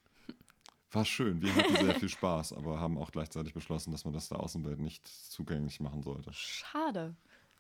War 0.96 1.06
schön. 1.06 1.42
Wir 1.42 1.54
hatten 1.56 1.76
sehr 1.76 1.96
viel 1.96 2.10
Spaß, 2.10 2.54
aber 2.54 2.80
haben 2.80 2.98
auch 2.98 3.12
gleichzeitig 3.12 3.54
beschlossen, 3.54 3.92
dass 3.92 4.06
man 4.06 4.14
das 4.14 4.30
der 4.30 4.40
Außenwelt 4.40 4.80
nicht 4.80 5.08
zugänglich 5.08 5.80
machen 5.80 6.04
sollte. 6.04 6.32
Schade. 6.34 7.16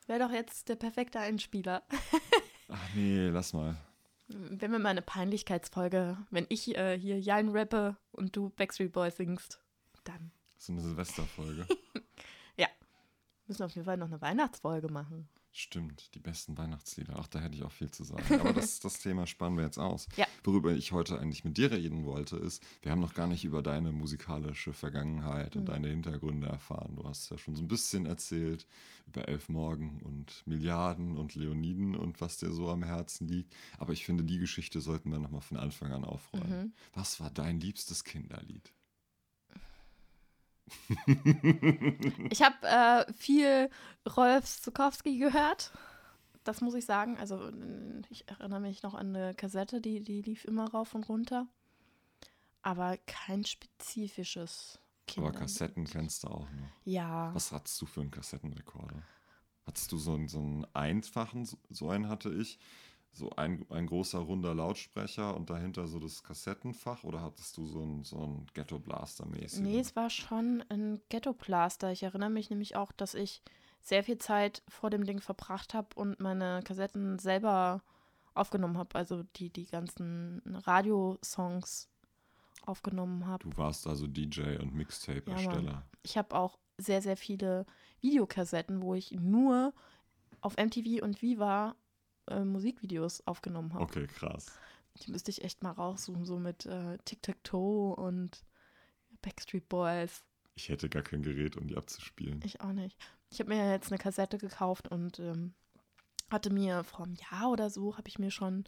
Wäre 0.08 0.20
doch 0.20 0.32
jetzt 0.32 0.70
der 0.70 0.76
perfekte 0.76 1.20
Einspieler. 1.20 1.84
Ach 2.70 2.90
nee, 2.96 3.28
lass 3.28 3.54
mal. 3.54 3.76
Wenn 4.28 4.72
wir 4.72 4.80
mal 4.80 4.90
eine 4.90 5.02
Peinlichkeitsfolge, 5.02 6.18
wenn 6.32 6.46
ich 6.50 6.76
äh, 6.78 6.98
hier 6.98 7.20
Jan 7.20 7.50
rappe 7.50 7.98
und 8.12 8.36
du 8.36 8.50
Backstreet 8.50 8.92
Boys 8.92 9.18
singst, 9.18 9.60
dann 10.04 10.32
So 10.58 10.72
eine 10.72 10.82
Silvesterfolge. 10.82 11.68
müssen 13.48 13.60
wir 13.60 13.66
auf 13.66 13.76
jeden 13.76 13.86
Fall 13.86 13.98
noch 13.98 14.08
eine 14.08 14.22
Weihnachtsfolge 14.22 14.92
machen. 14.92 15.28
Stimmt, 15.58 16.14
die 16.16 16.20
besten 16.20 16.58
Weihnachtslieder. 16.58 17.14
Ach, 17.18 17.28
da 17.28 17.39
hätte 17.39 17.56
ich 17.56 17.64
auch 17.64 17.72
viel 17.72 17.89
zu 17.89 18.03
sagen. 18.03 18.41
Aber 18.41 18.51
das, 18.51 18.80
das 18.82 18.99
Thema 18.99 19.26
spannen 19.26 19.56
wir 19.58 19.64
jetzt 19.64 19.78
aus. 19.78 20.06
Ja. 20.18 20.28
Worüber 20.43 20.74
ich 20.74 20.91
heute 20.91 21.18
eigentlich 21.18 21.45
mit 21.45 21.56
dir 21.58 21.72
reden 21.72 22.03
wollte, 22.03 22.36
ist, 22.36 22.62
wir 22.82 22.91
haben 22.91 22.99
noch 22.99 23.14
gar 23.14 23.26
nicht 23.28 23.45
über 23.45 23.64
deine 23.64 23.93
musikalische 23.93 24.74
Vergangenheit 24.74 25.56
und 25.56 25.62
Mhm. 25.62 25.66
deine 25.68 25.88
Hintergründe 25.88 26.47
erfahren. 26.47 26.97
Du 26.97 27.06
hast 27.06 27.30
ja 27.32 27.38
schon 27.38 27.56
so 27.56 27.64
ein 27.64 27.70
bisschen 27.70 28.06
erzählt 28.06 28.68
über 29.08 29.30
Elf 29.30 29.47
Morgen 29.47 30.01
und 30.03 30.43
Milliarden 30.45 31.16
und 31.16 31.36
Leoniden 31.36 31.95
und 31.95 32.20
was 32.20 32.36
dir 32.36 32.51
so 32.51 32.70
am 32.70 32.84
Herzen 32.84 33.26
liegt. 33.30 33.56
Aber 33.78 33.93
ich 33.93 34.03
finde, 34.06 34.26
die 34.26 34.39
Geschichte 34.39 34.82
sollten 34.82 35.10
wir 35.10 35.20
nochmal 35.20 35.39
von 35.39 35.56
Anfang 35.56 35.93
an 35.93 36.03
aufrollen. 36.03 36.64
Mhm. 36.66 36.74
Was 36.95 37.22
war 37.22 37.30
dein 37.32 37.62
liebstes 37.62 38.03
Kinderlied? 38.03 38.74
Ich 42.30 42.41
habe 42.41 42.55
äh, 42.63 43.13
viel 43.13 43.70
Rolf 44.16 44.61
Zukowski 44.61 45.18
gehört. 45.18 45.72
Das 46.43 46.61
muss 46.61 46.74
ich 46.76 46.86
sagen. 46.86 47.18
Also 47.18 47.51
ich 48.09 48.28
erinnere 48.28 48.59
mich 48.59 48.84
noch 48.84 48.93
an 48.93 49.16
eine 49.16 49.34
Kassette, 49.34 49.82
die, 49.82 50.01
die 50.01 50.22
lief 50.22 50.45
immer 50.45 50.70
rauf 50.70 50.95
und 50.95 51.07
runter. 51.09 51.47
Aber 52.61 52.97
kein 53.05 53.45
spezifisches. 53.45 54.80
Kinder. 55.07 55.30
Aber 55.30 55.38
Kassetten 55.38 55.86
kennst 55.86 56.24
du 56.24 56.30
auch 56.30 56.49
noch. 56.49 56.70
Ja. 56.84 57.34
Was 57.34 57.51
hattest 57.51 57.80
du 57.82 57.86
für 57.86 58.01
einen 58.01 58.11
Kassettenrekorder? 58.11 59.03
Hattest 59.66 59.91
du 59.91 59.97
so 59.97 60.13
einen, 60.13 60.28
so 60.28 60.39
einen 60.39 60.66
einfachen, 60.74 61.47
so 61.70 61.89
einen 61.89 62.09
hatte 62.09 62.32
ich, 62.34 62.59
so 63.16 63.30
ein, 63.32 63.66
ein 63.70 63.88
großer 63.88 64.20
runder 64.20 64.53
Lautsprecher 64.53 65.36
und 65.36 65.49
dahinter 65.49 65.88
so 65.88 65.99
das 65.99 66.24
Kassettenfach 66.24 67.03
oder 67.03 67.22
hattest 67.22 67.57
du 67.57 67.66
so 67.66 67.82
einen, 67.82 68.03
so 68.03 68.18
einen 68.18 68.47
Ghetto 68.53 68.80
Blaster 68.80 69.26
mäßig? 69.26 69.61
Nee, 69.61 69.80
es 69.80 69.95
war 69.95 70.09
schon 70.09 70.63
ein 70.70 71.01
Ghetto-Plaster. 71.09 71.91
Ich 71.91 72.03
erinnere 72.03 72.30
mich 72.30 72.49
nämlich 72.49 72.76
auch, 72.76 72.91
dass 72.91 73.13
ich 73.13 73.41
sehr 73.82 74.03
viel 74.03 74.18
Zeit 74.18 74.63
vor 74.68 74.89
dem 74.89 75.05
Ding 75.05 75.22
verbracht 75.22 75.74
habe 75.74 75.89
und 75.95 76.20
meine 76.20 76.61
Kassetten 76.63 77.20
selber 77.20 77.82
aufgenommen 78.34 78.78
habe. 78.78 78.95
Also 78.95 79.24
die, 79.36 79.49
die 79.49 79.66
ganzen 79.66 80.41
Radiosongs 80.45 81.89
aufgenommen 82.66 83.28
habe. 83.28 83.47
Du 83.47 83.57
warst 83.57 83.88
also 83.88 84.07
DJ 84.07 84.57
und 84.57 84.74
Mixtape-Ersteller. 84.74 85.84
Ich 86.03 86.18
habe 86.18 86.36
auch 86.36 86.57
sehr, 86.78 87.01
sehr 87.01 87.16
viele 87.16 87.66
Videokassetten, 88.01 88.82
wo 88.82 88.95
ich 88.95 89.11
nur 89.11 89.74
auf 90.41 90.57
MTV 90.57 91.03
und 91.03 91.22
Viva 91.22 91.76
äh, 92.28 92.44
Musikvideos 92.44 93.26
aufgenommen 93.28 93.74
habe. 93.74 93.84
okay, 93.84 94.08
krass. 94.08 94.58
Die 95.02 95.12
müsste 95.12 95.32
ich 95.32 95.44
echt 95.44 95.62
mal 95.62 95.72
raussuchen, 95.72 96.26
so 96.26 96.40
mit 96.40 96.66
äh, 96.66 96.98
Tic-Tac-Toe 97.04 97.96
und 97.96 98.46
Backstreet 99.22 99.68
Boys. 99.68 100.24
Ich 100.56 100.70
hätte 100.70 100.88
gar 100.88 101.04
kein 101.04 101.22
Gerät, 101.22 101.58
um 101.58 101.68
die 101.68 101.76
abzuspielen. 101.76 102.40
Ich 102.46 102.62
auch 102.62 102.72
nicht. 102.72 102.98
Ich 103.30 103.40
habe 103.40 103.54
mir 103.54 103.72
jetzt 103.72 103.92
eine 103.92 103.98
Kassette 103.98 104.38
gekauft 104.38 104.88
und 104.88 105.20
ähm, 105.20 105.54
hatte 106.30 106.52
mir 106.52 106.84
vor 106.84 107.06
einem 107.06 107.16
Jahr 107.16 107.52
oder 107.52 107.70
so, 107.70 107.98
habe 107.98 108.08
ich 108.08 108.20
mir 108.20 108.32
schon 108.32 108.64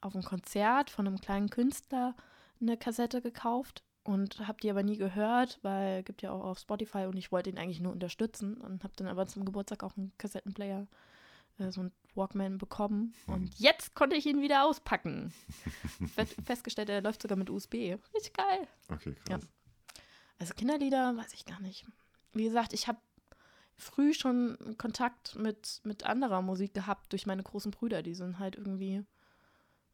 auf 0.00 0.14
einem 0.14 0.24
Konzert 0.24 0.90
von 0.90 1.06
einem 1.06 1.20
kleinen 1.20 1.50
Künstler 1.50 2.16
eine 2.60 2.76
Kassette 2.76 3.22
gekauft 3.22 3.84
und 4.02 4.46
habe 4.46 4.58
die 4.60 4.70
aber 4.70 4.82
nie 4.82 4.96
gehört, 4.96 5.58
weil 5.62 6.02
gibt 6.02 6.22
ja 6.22 6.32
auch 6.32 6.44
auf 6.44 6.58
Spotify 6.58 7.06
und 7.06 7.16
ich 7.16 7.32
wollte 7.32 7.50
ihn 7.50 7.58
eigentlich 7.58 7.80
nur 7.80 7.92
unterstützen 7.92 8.56
und 8.56 8.82
habe 8.82 8.94
dann 8.96 9.06
aber 9.06 9.26
zum 9.26 9.44
Geburtstag 9.44 9.82
auch 9.82 9.96
einen 9.96 10.12
Kassettenplayer, 10.18 10.86
äh, 11.58 11.70
so 11.70 11.82
einen 11.82 11.92
Walkman 12.16 12.58
bekommen 12.58 13.14
und 13.26 13.58
jetzt 13.58 13.94
konnte 13.94 14.16
ich 14.16 14.26
ihn 14.26 14.42
wieder 14.42 14.64
auspacken. 14.64 15.32
Fest- 16.14 16.36
Festgestellt, 16.44 16.88
er 16.88 17.02
läuft 17.02 17.22
sogar 17.22 17.36
mit 17.38 17.50
USB. 17.50 17.74
Richtig 18.14 18.32
geil. 18.34 18.66
Okay, 18.88 19.14
Ja. 19.28 19.38
krass. 19.38 19.48
Also 20.38 20.54
Kinderlieder 20.54 21.16
weiß 21.16 21.34
ich 21.34 21.44
gar 21.44 21.60
nicht. 21.60 21.86
Wie 22.32 22.44
gesagt, 22.44 22.72
ich 22.72 22.88
habe 22.88 22.98
früh 23.76 24.14
schon 24.14 24.76
Kontakt 24.78 25.36
mit, 25.36 25.80
mit 25.84 26.04
anderer 26.04 26.40
Musik 26.42 26.72
gehabt 26.74 27.12
durch 27.12 27.26
meine 27.26 27.42
großen 27.42 27.70
Brüder. 27.70 28.02
Die 28.02 28.14
sind 28.14 28.38
halt 28.38 28.56
irgendwie 28.56 29.04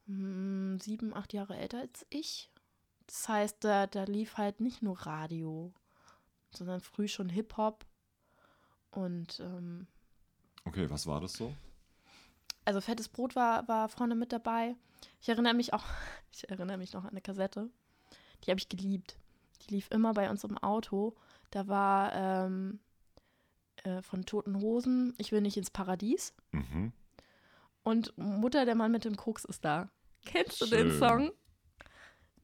mm, 0.07 0.79
sieben, 0.81 1.15
acht 1.15 1.33
Jahre 1.33 1.57
älter 1.57 1.81
als 1.81 2.07
ich. 2.11 2.51
Das 3.07 3.29
heißt, 3.29 3.57
da, 3.65 3.87
da 3.87 4.05
lief 4.05 4.37
halt 4.37 4.61
nicht 4.61 4.83
nur 4.83 4.99
Radio, 5.07 5.73
sondern 6.53 6.81
früh 6.81 7.09
schon 7.09 7.29
Hip-Hop. 7.29 7.85
Und 8.91 9.41
ähm, 9.41 9.87
Okay, 10.65 10.89
was 10.91 11.07
war 11.07 11.21
das 11.21 11.35
so? 11.35 11.55
Also 12.67 12.81
fettes 12.81 13.09
Brot 13.09 13.37
war, 13.37 13.67
war 13.69 13.89
vorne 13.89 14.15
mit 14.15 14.33
dabei. 14.33 14.77
Ich 15.21 15.29
erinnere 15.29 15.55
mich 15.55 15.73
auch, 15.73 15.85
ich 16.33 16.49
erinnere 16.51 16.77
mich 16.77 16.93
noch 16.93 17.05
an 17.05 17.11
eine 17.11 17.21
Kassette. 17.23 17.71
Die 18.45 18.51
habe 18.51 18.61
ich 18.61 18.69
geliebt. 18.69 19.17
Die 19.63 19.75
lief 19.75 19.89
immer 19.91 20.13
bei 20.13 20.29
uns 20.29 20.45
im 20.45 20.59
Auto. 20.59 21.17
Da 21.51 21.69
war 21.69 22.13
ähm, 22.15 22.81
äh, 23.85 24.03
von 24.03 24.27
Toten 24.27 24.61
Hosen, 24.61 25.15
Ich 25.19 25.33
will 25.33 25.41
nicht 25.41 25.57
ins 25.57 25.71
Paradies. 25.71 26.35
Mhm. 26.53 26.93
Und 27.83 28.17
Mutter, 28.19 28.65
der 28.65 28.75
Mann 28.75 28.93
mit 28.93 29.05
dem 29.05 29.17
Koks 29.17 29.45
ist 29.45 29.65
da. 29.65 29.89
Kennst 30.25 30.61
du 30.61 30.67
den 30.67 30.91
Schön. 30.91 30.99
Song? 30.99 31.33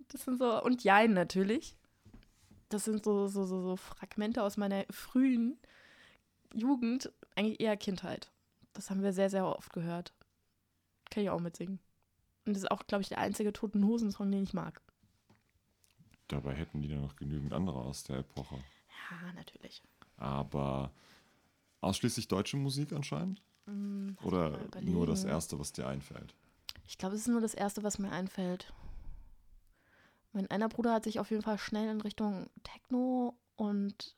Das 0.09 0.25
sind 0.25 0.39
so, 0.39 0.63
und 0.63 0.85
Jein 0.85 1.15
natürlich. 1.15 1.77
Das 2.69 2.85
sind 2.85 3.05
so, 3.05 3.27
so, 3.27 3.45
so, 3.45 3.61
so 3.61 3.77
Fragmente 3.77 4.43
aus 4.43 4.57
meiner 4.57 4.85
frühen 4.91 5.59
Jugend, 6.55 7.13
eigentlich 7.35 7.61
eher 7.61 7.77
Kindheit. 7.77 8.31
Das 8.73 8.91
haben 8.91 9.03
wir 9.03 9.13
sehr, 9.13 9.31
sehr 9.31 9.47
oft 9.47 9.73
gehört. 9.73 10.13
Kann 11.11 11.23
ich 11.23 11.31
auch 11.31 11.41
mitsingen. 11.41 11.79
Und 12.45 12.55
das 12.55 12.65
ist 12.65 12.71
auch, 12.71 12.87
glaube 12.87 13.03
ich, 13.03 13.09
der 13.09 13.19
einzige 13.19 13.53
Toten 13.53 13.85
Hosen-Song, 13.87 14.31
den 14.31 14.43
ich 14.43 14.55
mag. 14.55 14.81
Dabei 16.29 16.55
hätten 16.55 16.83
die 16.83 16.89
da 16.89 16.97
noch 16.97 17.17
genügend 17.17 17.53
andere 17.53 17.79
aus 17.79 18.05
der 18.05 18.19
Epoche. 18.19 18.57
Ja, 19.11 19.33
natürlich. 19.35 19.83
Aber 20.17 20.93
ausschließlich 21.81 22.29
deutsche 22.29 22.57
Musik 22.57 22.93
anscheinend? 22.93 23.43
Hm, 23.67 24.17
Oder 24.23 24.59
nur 24.81 25.07
das. 25.07 25.25
Erste, 25.25 25.59
was 25.59 25.73
dir 25.73 25.87
einfällt? 25.87 26.35
Ich 26.87 26.99
glaube, 26.99 27.15
es 27.15 27.23
ist 27.23 27.29
nur 27.29 27.41
das 27.41 27.55
Erste, 27.55 27.83
was 27.83 27.99
mir 27.99 28.11
einfällt. 28.11 28.73
Mein 30.33 30.51
einer 30.51 30.69
Bruder 30.69 30.95
hat 30.95 31.05
sich 31.05 31.21
auf 31.21 31.31
jeden 31.31 31.43
Fall 31.43 31.59
schnell 31.59 31.89
in 31.91 32.01
Richtung 32.01 32.49
Techno 32.63 33.37
und 33.57 34.17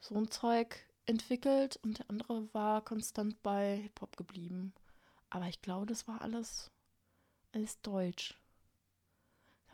so 0.00 0.14
ein 0.14 0.30
Zeug 0.30 0.85
entwickelt 1.06 1.78
und 1.82 1.98
der 1.98 2.10
andere 2.10 2.52
war 2.52 2.84
konstant 2.84 3.42
bei 3.42 3.76
Hip-Hop 3.82 4.16
geblieben. 4.16 4.72
Aber 5.30 5.46
ich 5.46 5.60
glaube, 5.62 5.86
das 5.86 6.06
war 6.06 6.20
alles, 6.22 6.70
alles 7.52 7.80
deutsch. 7.82 8.34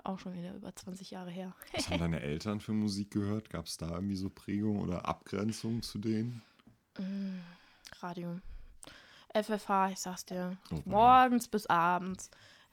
Auch 0.05 0.19
schon 0.19 0.35
wieder 0.35 0.55
über 0.55 0.75
20 0.75 1.11
Jahre 1.11 1.31
her. 1.31 1.55
Was 1.73 1.89
haben 1.89 2.01
deine 2.01 2.21
Eltern 2.21 2.61
für 2.61 2.73
Musik 2.73 3.11
gehört? 3.11 3.51
Gab 3.51 3.67
es 3.67 3.77
da 3.77 3.91
irgendwie 3.91 4.17
so 4.17 4.31
Prägung 4.31 4.81
oder 4.81 5.07
Abgrenzung 5.07 5.83
zu 5.83 5.99
denen? 5.99 6.43
Mm, 6.99 7.39
Radio. 8.01 8.41
FFH, 9.35 9.91
ich 9.91 10.01
sag's 10.01 10.25
dir. 10.25 10.57
Oh, 10.71 10.81
Morgens 10.85 11.49
bis 11.49 11.67
abends. 11.67 12.31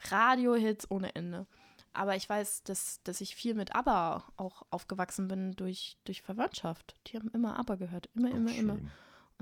Radiohits 0.10 0.90
ohne 0.90 1.14
Ende. 1.16 1.46
Aber 1.94 2.16
ich 2.16 2.28
weiß, 2.30 2.64
dass, 2.64 3.02
dass 3.04 3.22
ich 3.22 3.36
viel 3.36 3.54
mit 3.56 3.76
ABBA 3.76 4.24
auch 4.38 4.64
aufgewachsen 4.70 5.28
bin 5.28 5.52
durch, 5.54 5.98
durch 6.06 6.22
Verwandtschaft. 6.22 6.96
Die 7.08 7.18
haben 7.18 7.30
immer 7.32 7.58
ABBA 7.60 7.76
gehört. 7.76 8.10
Immer, 8.16 8.30
Oh, 8.32 8.36
immer, 8.36 8.56
immer. 8.56 8.74
Und 8.74 8.92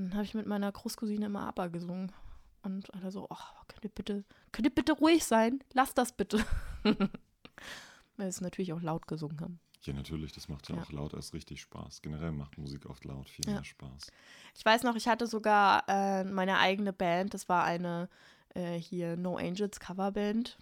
dann 0.10 0.14
habe 0.14 0.24
ich 0.24 0.34
mit 0.34 0.46
meiner 0.46 0.72
Großcousine 0.72 1.26
immer 1.26 1.48
ABBA 1.48 1.68
gesungen. 1.68 2.12
Und 2.64 2.94
alle 2.94 3.12
so, 3.12 3.28
oh, 3.30 3.36
könnt 3.68 3.84
ihr 3.84 3.90
bitte, 3.92 4.24
könnt 4.52 4.66
ihr 4.68 4.74
bitte 4.74 4.94
ruhig 4.94 5.24
sein? 5.26 5.64
Lass 5.74 5.94
das 5.94 6.12
bitte. 6.12 6.44
Weil 8.18 8.28
es 8.28 8.42
natürlich 8.42 8.74
auch 8.74 8.82
laut 8.82 9.08
gesungen 9.08 9.40
haben. 9.42 9.60
Ja, 9.84 9.94
natürlich, 9.94 10.32
das 10.34 10.50
macht 10.50 10.70
ja, 10.70 10.76
Ja. 10.76 10.82
auch 10.84 10.92
laut 10.92 11.14
erst 11.14 11.34
richtig 11.34 11.62
Spaß. 11.62 12.02
Generell 12.02 12.32
macht 12.32 12.58
Musik 12.58 12.86
oft 12.88 13.06
laut 13.06 13.30
viel 13.30 13.46
Ja. 13.48 13.54
mehr 13.56 13.64
Spaß. 13.64 14.12
Ich 14.56 14.66
weiß 14.66 14.84
noch, 14.84 14.96
ich 14.96 15.08
hatte 15.08 15.28
sogar 15.28 15.84
äh, 15.88 16.24
meine 16.24 16.58
eigene 16.58 16.94
Band. 16.94 17.34
Das 17.34 17.48
war 17.48 17.64
eine 17.64 18.10
äh, 18.56 18.78
hier 18.80 19.16
No 19.18 19.38
Angels 19.38 19.80
Coverband. 19.80 20.58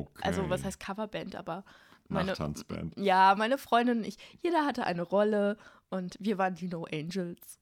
Okay. 0.00 0.22
Also 0.22 0.48
was 0.50 0.64
heißt 0.64 0.80
Coverband, 0.80 1.36
aber 1.36 1.64
meine, 2.08 2.32
Nachtanzband. 2.32 2.96
ja, 2.98 3.34
meine 3.36 3.58
Freundin 3.58 3.98
und 3.98 4.04
ich, 4.04 4.16
jeder 4.42 4.64
hatte 4.66 4.84
eine 4.84 5.02
Rolle 5.02 5.56
und 5.90 6.16
wir 6.20 6.38
waren 6.38 6.54
die 6.54 6.68
No 6.68 6.84
Angels. 6.90 7.58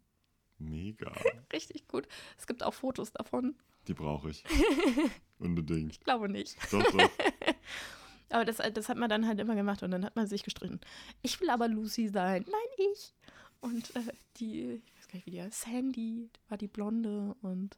Mega. 0.59 1.13
Richtig 1.53 1.89
gut. 1.89 2.07
Es 2.39 2.47
gibt 2.47 2.63
auch 2.63 2.75
Fotos 2.75 3.13
davon. 3.13 3.57
Die 3.89 3.95
brauche 3.95 4.31
ich. 4.31 4.45
Unbedingt. 5.39 5.93
Ich 5.93 6.01
glaube 6.01 6.29
nicht. 6.29 6.57
Doch, 6.73 6.83
doch. 6.83 7.11
Aber 8.31 8.45
das, 8.45 8.59
das 8.75 8.89
hat 8.89 8.97
man 8.97 9.09
dann 9.09 9.27
halt 9.27 9.41
immer 9.41 9.57
gemacht 9.57 9.83
und 9.83 9.91
dann 9.91 10.05
hat 10.05 10.15
man 10.15 10.27
sich 10.27 10.45
gestritten. 10.45 10.81
Ich 11.23 11.41
will 11.41 11.51
aber 11.51 11.67
Lucy 11.67 12.07
sein. 12.09 12.45
Nein, 12.47 12.87
ich. 12.93 13.13
Und 13.61 13.97
äh, 13.97 14.03
die, 14.37 14.75
ich 14.85 14.95
weiß 14.97 15.09
gar 15.09 15.15
nicht, 15.17 15.27
wie 15.27 15.31
die 15.33 15.43
heißt, 15.43 15.63
Sandy 15.63 16.31
war 16.49 16.57
die 16.57 16.69
Blonde 16.69 17.35
und 17.43 17.77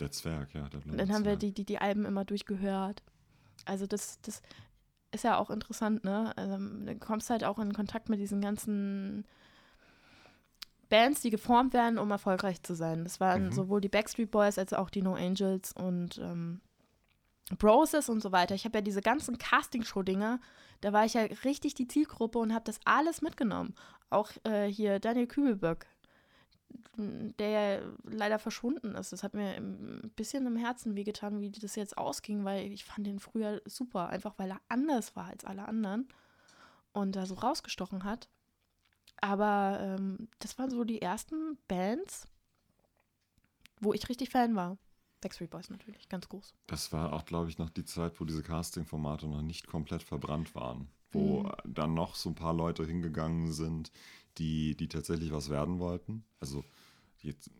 Der 0.00 0.10
Zwerg, 0.10 0.52
ja. 0.52 0.68
Der 0.68 0.80
Und 0.80 0.84
blaue 0.84 0.96
dann 0.98 1.08
haben 1.10 1.24
wir 1.24 1.30
Zwerg. 1.32 1.40
die, 1.40 1.52
die, 1.52 1.64
die 1.64 1.78
Alben 1.78 2.04
immer 2.04 2.26
durchgehört. 2.26 3.02
Also 3.64 3.86
das, 3.86 4.20
das 4.22 4.42
ist 5.12 5.24
ja 5.24 5.38
auch 5.38 5.50
interessant, 5.50 6.04
ne? 6.04 6.32
Also, 6.36 6.56
du 6.58 6.96
kommst 6.98 7.30
halt 7.30 7.44
auch 7.44 7.58
in 7.58 7.72
Kontakt 7.72 8.08
mit 8.08 8.18
diesen 8.20 8.40
ganzen 8.40 9.24
Bands, 10.88 11.20
die 11.22 11.30
geformt 11.30 11.72
werden, 11.72 11.98
um 11.98 12.10
erfolgreich 12.10 12.62
zu 12.62 12.74
sein. 12.74 13.04
Das 13.04 13.20
waren 13.20 13.46
Mhm. 13.46 13.52
sowohl 13.52 13.80
die 13.80 13.88
Backstreet 13.88 14.30
Boys 14.30 14.58
als 14.58 14.72
auch 14.72 14.90
die 14.90 15.02
No 15.02 15.14
Angels 15.14 15.72
und 15.72 16.18
ähm, 16.18 16.60
Broses 17.58 18.08
und 18.08 18.20
so 18.22 18.32
weiter. 18.32 18.54
Ich 18.54 18.64
habe 18.64 18.78
ja 18.78 18.82
diese 18.82 19.00
ganzen 19.02 19.38
Castingshow-Dinger, 19.38 20.40
da 20.80 20.92
war 20.92 21.04
ich 21.04 21.14
ja 21.14 21.22
richtig 21.44 21.74
die 21.74 21.88
Zielgruppe 21.88 22.38
und 22.38 22.52
habe 22.54 22.64
das 22.64 22.78
alles 22.84 23.22
mitgenommen. 23.22 23.74
Auch 24.10 24.30
äh, 24.44 24.66
hier 24.66 24.98
Daniel 25.00 25.26
Kübelböck, 25.26 25.86
der 26.96 27.48
ja 27.48 27.82
leider 28.04 28.38
verschwunden 28.38 28.94
ist. 28.94 29.12
Das 29.12 29.22
hat 29.22 29.34
mir 29.34 29.54
ein 29.56 30.12
bisschen 30.16 30.46
im 30.46 30.56
Herzen 30.56 30.94
wehgetan, 30.94 31.40
wie 31.40 31.50
das 31.50 31.76
jetzt 31.76 31.98
ausging, 31.98 32.44
weil 32.44 32.72
ich 32.72 32.84
fand 32.84 33.06
den 33.06 33.18
früher 33.20 33.60
super, 33.64 34.08
einfach 34.08 34.34
weil 34.38 34.50
er 34.50 34.60
anders 34.68 35.16
war 35.16 35.26
als 35.26 35.44
alle 35.44 35.66
anderen 35.66 36.08
und 36.92 37.16
da 37.16 37.26
so 37.26 37.34
rausgestochen 37.34 38.04
hat. 38.04 38.28
Aber 39.20 39.78
ähm, 39.80 40.28
das 40.38 40.58
waren 40.58 40.70
so 40.70 40.84
die 40.84 41.02
ersten 41.02 41.58
Bands, 41.68 42.26
wo 43.80 43.92
ich 43.92 44.08
richtig 44.08 44.30
Fan 44.30 44.54
war. 44.54 44.78
Backstreet 45.20 45.50
Boys 45.50 45.70
natürlich, 45.70 46.08
ganz 46.08 46.28
groß. 46.28 46.52
Das 46.66 46.92
war 46.92 47.12
auch, 47.14 47.24
glaube 47.24 47.48
ich, 47.48 47.56
noch 47.58 47.70
die 47.70 47.84
Zeit, 47.84 48.20
wo 48.20 48.24
diese 48.24 48.42
Casting-Formate 48.42 49.26
noch 49.26 49.40
nicht 49.40 49.66
komplett 49.66 50.02
verbrannt 50.02 50.54
waren. 50.54 50.88
Wo 51.12 51.44
Mhm. 51.44 51.52
dann 51.64 51.94
noch 51.94 52.14
so 52.14 52.28
ein 52.28 52.34
paar 52.34 52.52
Leute 52.52 52.84
hingegangen 52.84 53.52
sind, 53.52 53.90
die, 54.38 54.76
die 54.76 54.88
tatsächlich 54.88 55.30
was 55.32 55.48
werden 55.50 55.78
wollten. 55.78 56.24
Also 56.40 56.64
jetzt 57.22 57.50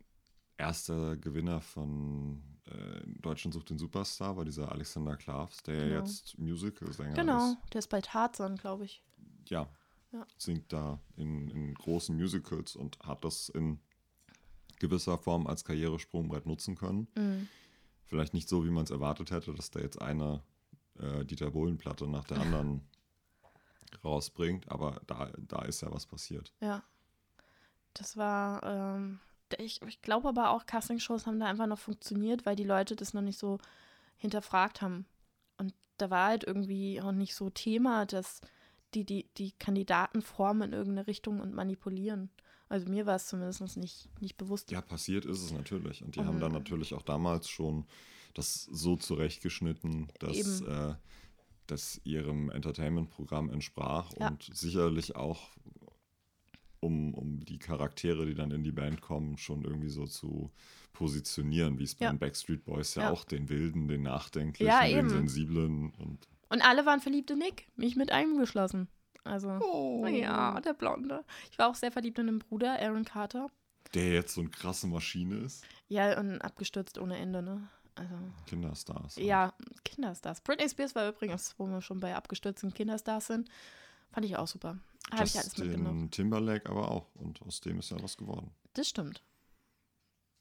erster 0.57 1.17
Gewinner 1.17 1.61
von 1.61 2.41
äh, 2.65 3.01
Deutschland 3.21 3.53
sucht 3.53 3.69
den 3.69 3.77
Superstar 3.77 4.37
war 4.37 4.45
dieser 4.45 4.71
Alexander 4.71 5.15
Klavs, 5.17 5.61
der 5.63 5.87
Genau. 5.87 5.99
jetzt 5.99 6.37
Musical-Sänger 6.37 7.13
Genau, 7.13 7.51
ist. 7.51 7.57
der 7.73 7.79
ist 7.79 7.89
bei 7.89 8.01
Tarzan, 8.01 8.55
glaube 8.57 8.85
ich. 8.85 9.03
Ja, 9.49 9.69
Ja. 10.11 10.25
Singt 10.37 10.71
da 10.71 10.99
in, 11.17 11.49
in 11.49 11.73
großen 11.73 12.15
Musicals 12.15 12.75
und 12.75 12.97
hat 12.99 13.23
das 13.25 13.49
in 13.49 13.79
gewisser 14.79 15.17
Form 15.17 15.45
als 15.47 15.63
Karrieresprungbrett 15.65 16.45
nutzen 16.45 16.75
können. 16.75 17.07
Mhm. 17.17 17.47
Vielleicht 18.05 18.33
nicht 18.33 18.47
so, 18.47 18.63
wie 18.65 18.69
man 18.69 18.83
es 18.83 18.91
erwartet 18.91 19.31
hätte, 19.31 19.53
dass 19.53 19.71
da 19.71 19.79
jetzt 19.79 20.01
eine 20.01 20.41
äh, 20.99 21.25
Dieter 21.25 21.51
Bohlen-Platte 21.51 22.07
nach 22.07 22.25
der 22.25 22.37
anderen 22.41 22.81
rausbringt, 24.03 24.69
aber 24.69 25.01
da, 25.07 25.31
da 25.37 25.61
ist 25.63 25.81
ja 25.81 25.91
was 25.91 26.05
passiert. 26.05 26.51
Ja. 26.59 26.83
Das 27.93 28.17
war, 28.17 28.63
ähm, 28.63 29.19
ich, 29.57 29.81
ich 29.83 30.01
glaube 30.01 30.27
aber 30.29 30.49
auch, 30.49 30.65
Castingshows 30.65 31.25
haben 31.27 31.39
da 31.39 31.45
einfach 31.45 31.67
noch 31.67 31.79
funktioniert, 31.79 32.45
weil 32.45 32.55
die 32.55 32.63
Leute 32.63 32.95
das 32.95 33.13
noch 33.13 33.21
nicht 33.21 33.39
so 33.39 33.59
hinterfragt 34.17 34.81
haben. 34.81 35.05
Und 35.57 35.73
da 35.97 36.09
war 36.09 36.27
halt 36.27 36.43
irgendwie 36.43 37.01
auch 37.01 37.11
nicht 37.13 37.35
so 37.35 37.49
Thema, 37.49 38.05
dass 38.05 38.41
die, 38.93 39.05
die, 39.05 39.29
die 39.37 39.51
Kandidaten 39.53 40.21
formen 40.21 40.63
in 40.69 40.73
irgendeine 40.73 41.07
Richtung 41.07 41.39
und 41.39 41.53
manipulieren. 41.53 42.29
Also 42.67 42.89
mir 42.89 43.05
war 43.05 43.15
es 43.15 43.27
zumindest 43.27 43.77
nicht, 43.77 44.09
nicht 44.21 44.37
bewusst. 44.37 44.71
Ja, 44.71 44.81
passiert 44.81 45.25
ist 45.25 45.41
es 45.41 45.51
natürlich. 45.51 46.03
Und 46.03 46.15
die 46.15 46.21
Mhm. 46.21 46.25
haben 46.25 46.39
dann 46.39 46.51
natürlich 46.51 46.93
auch 46.93 47.03
damals 47.03 47.47
schon 47.47 47.85
das 48.33 48.63
so 48.63 48.95
zurechtgeschnitten, 48.95 50.07
dass 50.19 50.61
äh, 50.61 50.95
das 51.67 51.99
ihrem 52.03 52.49
Entertainment-Programm 52.49 53.49
entsprach 53.49 54.11
Ja. 54.19 54.27
und 54.29 54.43
sicherlich 54.53 55.15
auch 55.15 55.49
um, 56.79 57.13
um 57.15 57.39
die 57.43 57.57
Charaktere, 57.57 58.25
die 58.25 58.35
dann 58.35 58.51
in 58.51 58.63
die 58.63 58.71
Band 58.71 59.01
kommen, 59.01 59.37
schon 59.37 59.63
irgendwie 59.63 59.89
so 59.89 60.05
zu 60.05 60.51
positionieren, 60.93 61.79
wie 61.79 61.83
es 61.83 61.95
bei 61.95 62.05
Ja. 62.05 62.11
den 62.13 62.19
Backstreet 62.19 62.63
Boys 62.63 62.95
ja, 62.95 63.03
Ja. 63.03 63.11
auch 63.11 63.23
den 63.25 63.49
Wilden, 63.49 63.87
den 63.87 64.03
Nachdenklichen, 64.03 64.67
Ja, 64.73 64.85
den. 64.85 65.09
Sensiblen 65.09 65.91
und 65.97 66.27
Und 66.49 66.61
alle 66.61 66.85
waren 66.85 67.01
verliebt 67.01 67.31
in 67.31 67.39
Nick, 67.39 67.67
mich 67.75 67.95
mit 67.95 68.11
eingeschlossen. 68.11 68.87
Also, 69.23 69.57
Oh. 69.61 70.05
ja, 70.05 70.61
der 70.61 70.73
Blonde. 70.73 71.25
Ich 71.51 71.57
war 71.57 71.69
auch 71.69 71.75
sehr 71.75 71.91
verliebt 71.91 72.19
in 72.19 72.27
den 72.27 72.39
Bruder, 72.39 72.79
Aaron 72.79 73.03
Carter. 73.05 73.47
der 73.95 74.11
jetzt 74.13 74.33
so 74.35 74.41
eine 74.41 74.49
krasse 74.51 74.87
Maschine 74.87 75.37
ist. 75.37 75.63
Ja, 75.87 76.19
und 76.19 76.39
abgestürzt 76.41 76.97
ohne 76.99 77.17
Ende, 77.17 77.41
ne? 77.41 77.67
Also, 77.95 78.15
Kinderstars. 78.45 79.15
ja, 79.15 79.53
Kinderstars. 79.85 80.41
Britney 80.41 80.69
Spears 80.69 80.95
war 80.95 81.09
übrigens, 81.09 81.55
wo 81.57 81.65
wir 81.67 81.81
schon 81.81 81.99
bei 82.01 82.13
abgestürzten 82.13 82.73
Kinderstars 82.73 83.27
sind, 83.27 83.49
fand 84.11 84.25
ich 84.25 84.35
auch 84.35 84.47
super. 84.47 84.77
Habe 85.11 85.25
ich 85.25 85.37
alles 85.37 85.57
mitgenommen. 85.57 86.11
Timberlake 86.11 86.69
aber 86.69 86.91
auch. 86.91 87.13
Und 87.15 87.41
aus 87.43 87.61
dem 87.61 87.79
ist 87.79 87.91
ja 87.91 88.01
was 88.01 88.17
geworden. 88.17 88.51
Das 88.73 88.89
stimmt. 88.89 89.23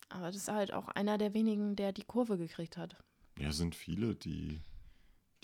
Aber 0.09 0.26
das 0.26 0.36
ist 0.36 0.48
halt 0.48 0.72
auch 0.72 0.88
einer 0.88 1.18
der 1.18 1.34
wenigen, 1.34 1.76
der 1.76 1.92
die 1.92 2.05
Kurve 2.05 2.38
gekriegt 2.38 2.76
hat. 2.76 2.96
Ja, 3.38 3.52
sind 3.52 3.74
viele, 3.74 4.14
die, 4.14 4.61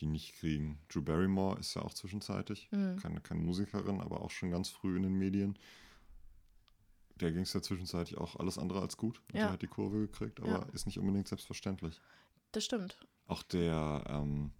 die 0.00 0.06
nicht 0.06 0.36
kriegen. 0.36 0.78
Drew 0.88 1.02
Barrymore 1.02 1.58
ist 1.58 1.74
ja 1.74 1.82
auch 1.82 1.94
zwischenzeitlich. 1.94 2.68
Mhm. 2.70 2.96
Keine, 2.96 3.20
keine 3.20 3.40
Musikerin, 3.40 4.00
aber 4.00 4.22
auch 4.22 4.30
schon 4.30 4.50
ganz 4.50 4.68
früh 4.68 4.96
in 4.96 5.02
den 5.02 5.14
Medien. 5.14 5.58
Der 7.20 7.32
ging 7.32 7.42
es 7.42 7.52
ja 7.52 7.60
zwischenzeitlich 7.62 8.18
auch 8.18 8.36
alles 8.36 8.58
andere 8.58 8.80
als 8.80 8.96
gut. 8.96 9.20
Und 9.28 9.38
Ja. 9.38 9.46
Die 9.48 9.52
hat 9.54 9.62
die 9.62 9.66
Kurve 9.66 9.98
gekriegt, 10.00 10.40
aber 10.40 10.48
Ja. 10.50 10.66
ist 10.72 10.86
nicht 10.86 10.98
unbedingt 10.98 11.28
selbstverständlich. 11.28 12.00
Das 12.52 12.64
stimmt. 12.64 12.98
Auch 13.26 13.42
der 13.42 14.04
ähm, 14.08 14.52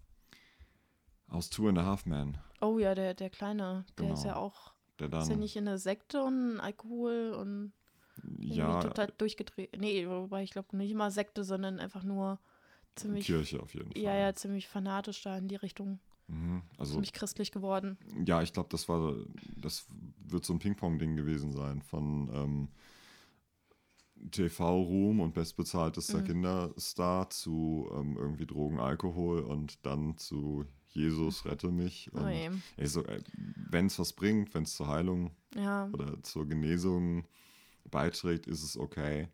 aus 1.28 1.50
Two 1.50 1.68
and 1.68 1.78
a 1.78 1.84
Half 1.84 2.06
Men, 2.06 2.38
Oh 2.60 2.78
ja, 2.78 2.94
der, 2.94 3.14
der 3.14 3.30
Kleine, 3.30 3.86
der 3.98 4.12
ist 4.12 4.22
Genau. 4.22 4.34
ja 4.34 4.36
auch, 4.36 4.74
der 4.98 5.06
ist 5.08 5.12
ja 5.14 5.20
dann 5.30 5.38
nicht 5.38 5.56
in 5.56 5.66
eine 5.66 5.78
Sekte 5.78 6.22
und 6.22 6.60
Alkohol 6.60 7.32
und 7.32 7.72
ja 8.38 8.80
total 8.80 9.12
durchgedreht. 9.16 9.78
Nee, 9.80 10.06
wobei 10.08 10.42
ich 10.42 10.50
glaube 10.50 10.76
nicht 10.76 10.94
mal 10.94 11.10
Sekte, 11.10 11.42
sondern 11.42 11.78
einfach 11.80 12.02
nur 12.04 12.38
ziemlich, 12.96 13.24
Kirche 13.24 13.62
auf 13.62 13.72
jeden 13.74 13.92
Fall. 13.92 14.02
ja, 14.02 14.14
ja, 14.14 14.34
ziemlich 14.34 14.68
fanatisch 14.68 15.22
da 15.22 15.38
in 15.38 15.48
die 15.48 15.56
Richtung, 15.56 16.00
Mhm. 16.30 16.62
Also 16.78 16.92
ziemlich 16.94 17.12
christlich 17.12 17.52
geworden. 17.52 17.98
Ja, 18.24 18.42
ich 18.42 18.52
glaube, 18.52 18.68
das 18.70 18.88
war, 18.88 19.14
das 19.60 19.86
wird 20.28 20.44
so 20.44 20.52
ein 20.54 20.58
Ping-Pong-Ding 20.58 21.16
gewesen 21.16 21.52
sein 21.52 21.82
von 21.82 22.30
ähm, 22.32 22.68
TV-Ruhm 24.30 25.20
und 25.20 25.34
bestbezahltester 25.34 26.18
Mhm. 26.18 26.24
Kinderstar 26.24 27.30
zu 27.30 27.88
ähm, 27.94 28.16
irgendwie 28.16 28.46
Drogen, 28.46 28.78
Alkohol 28.78 29.40
und 29.40 29.84
dann 29.84 30.16
zu 30.18 30.64
Jesus, 30.88 31.44
rette 31.44 31.70
mich. 31.70 32.10
Oh 32.14 32.18
Und, 32.20 32.32
ey, 32.76 32.86
so, 32.86 33.04
äh, 33.04 33.22
wenn 33.70 33.86
es 33.86 33.98
was 33.98 34.12
bringt, 34.12 34.52
wenn 34.54 34.64
es 34.64 34.74
zur 34.74 34.88
Heilung 34.88 35.30
Ja, 35.54 35.88
oder 35.92 36.22
zur 36.22 36.46
Genesung 36.48 37.24
beiträgt, 37.90 38.46
ist 38.46 38.62
es 38.62 38.76
okay. 38.76 39.28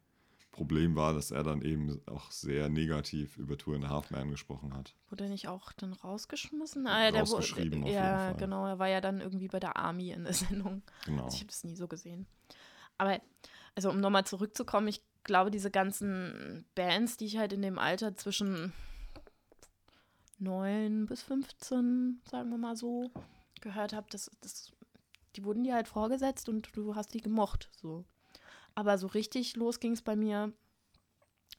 Problem 0.56 0.96
war, 0.96 1.12
dass 1.12 1.30
er 1.30 1.42
dann 1.42 1.62
eben 1.62 2.00
auch 2.06 2.30
sehr 2.30 2.68
negativ 2.68 3.36
über 3.36 3.56
Two 3.58 3.74
and 3.74 3.84
a 3.84 3.88
Half 3.90 4.10
Man 4.10 4.30
gesprochen 4.30 4.74
hat. 4.74 4.94
wurde 5.10 5.24
er 5.24 5.30
nicht 5.30 5.48
auch 5.48 5.72
dann 5.72 5.92
rausgeschmissen? 5.92 6.86
Ah, 6.86 7.04
ja, 7.04 7.10
der 7.12 7.20
Rausgeschrieben 7.22 7.84
auf 7.84 7.90
Ja, 7.90 8.26
jeden 8.28 8.34
Fall. 8.38 8.46
genau, 8.46 8.66
er 8.66 8.78
war 8.78 8.88
ja 8.88 9.00
dann 9.00 9.20
irgendwie 9.20 9.48
bei 9.48 9.60
der 9.60 9.76
Army 9.76 10.10
in 10.10 10.24
der 10.24 10.32
Sendung. 10.72 10.82
Genau. 11.04 11.24
Also 11.24 11.34
ich 11.36 11.40
habe 11.42 11.48
das 11.50 11.64
nie 11.64 11.76
so 11.76 11.86
gesehen. 11.86 12.26
Aber, 12.98 13.20
also 13.74 13.90
um 13.90 14.00
nochmal 14.00 14.24
zurückzukommen, 14.24 14.88
ich 14.88 15.02
glaube, 15.24 15.50
diese 15.50 15.70
ganzen 15.70 16.64
Bands, 16.74 17.16
die 17.18 17.26
ich 17.26 17.36
halt 17.36 17.52
in 17.52 17.60
dem 17.62 17.78
Alter 17.78 18.14
zwischen 18.14 18.72
9 20.38 21.06
bis 21.06 21.22
15, 21.22 22.20
sagen 22.30 22.50
wir 22.50 22.58
mal 22.58 22.76
so, 22.76 23.10
gehört 23.60 23.92
habe, 23.92 24.06
das, 24.10 24.30
das, 24.40 24.72
die 25.34 25.44
wurden 25.44 25.64
dir 25.64 25.74
halt 25.74 25.88
vorgesetzt 25.88 26.48
und 26.48 26.74
du 26.76 26.94
hast 26.94 27.14
die 27.14 27.20
gemocht. 27.20 27.70
So. 27.80 28.04
Aber 28.76 28.96
so 28.98 29.08
richtig 29.08 29.56
los 29.56 29.80
ging 29.80 29.92
es 29.92 30.02
bei 30.02 30.14
mir, 30.14 30.52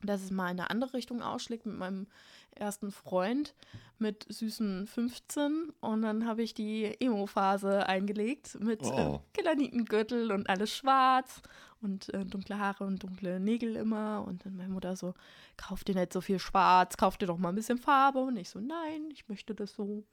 dass 0.03 0.21
es 0.21 0.31
mal 0.31 0.51
in 0.51 0.59
eine 0.59 0.69
andere 0.69 0.93
Richtung 0.93 1.21
ausschlägt 1.23 1.65
mit 1.65 1.75
meinem 1.75 2.07
ersten 2.51 2.91
Freund 2.91 3.55
mit 3.99 4.25
süßen 4.29 4.85
15 4.85 5.71
und 5.79 6.01
dann 6.03 6.27
habe 6.27 6.43
ich 6.43 6.53
die 6.53 6.85
Emo-Phase 6.99 7.87
eingelegt 7.87 8.59
mit 8.59 8.81
Oh. 8.83 8.91
äh, 8.95 9.19
Killernietengürtel 9.33 10.31
und 10.31 10.47
alles 10.49 10.71
schwarz 10.71 11.41
und 11.81 12.13
äh, 12.13 12.25
dunkle 12.25 12.59
Haare 12.59 12.83
und 12.83 13.01
dunkle 13.01 13.39
Nägel 13.39 13.75
immer 13.75 14.23
und 14.27 14.45
dann 14.45 14.55
meine 14.55 14.69
Mutter 14.73 14.95
so, 14.95 15.15
kauf 15.55 15.83
dir 15.83 15.95
nicht 15.95 16.13
so 16.13 16.21
viel 16.21 16.37
schwarz, 16.39 16.95
kauf 16.97 17.17
dir 17.17 17.25
doch 17.25 17.37
mal 17.39 17.49
ein 17.49 17.55
bisschen 17.55 17.79
Farbe 17.79 18.19
und 18.19 18.37
ich 18.37 18.49
so, 18.49 18.59
nein, 18.59 19.09
ich 19.11 19.27
möchte 19.29 19.55
das 19.55 19.73
so. 19.73 20.03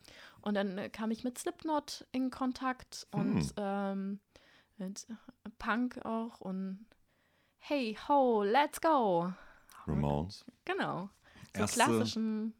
Und 0.40 0.54
dann 0.54 0.78
äh, 0.78 0.88
kam 0.88 1.10
ich 1.10 1.24
mit 1.24 1.36
Slipknot 1.38 2.06
in 2.12 2.30
Kontakt 2.30 3.06
und 3.10 3.40
Hm. 3.42 3.50
ähm, 3.58 4.20
mit 4.78 5.06
äh, 5.10 5.50
Punk 5.58 6.04
auch 6.06 6.40
und 6.40 6.86
hey, 7.66 7.96
ho, 8.08 8.42
let's 8.42 8.78
go. 8.80 9.32
Ramones. 9.86 10.44
Genau. 10.64 11.08
So 11.54 11.60
Erste- 11.60 11.74
klassischen. 11.84 12.54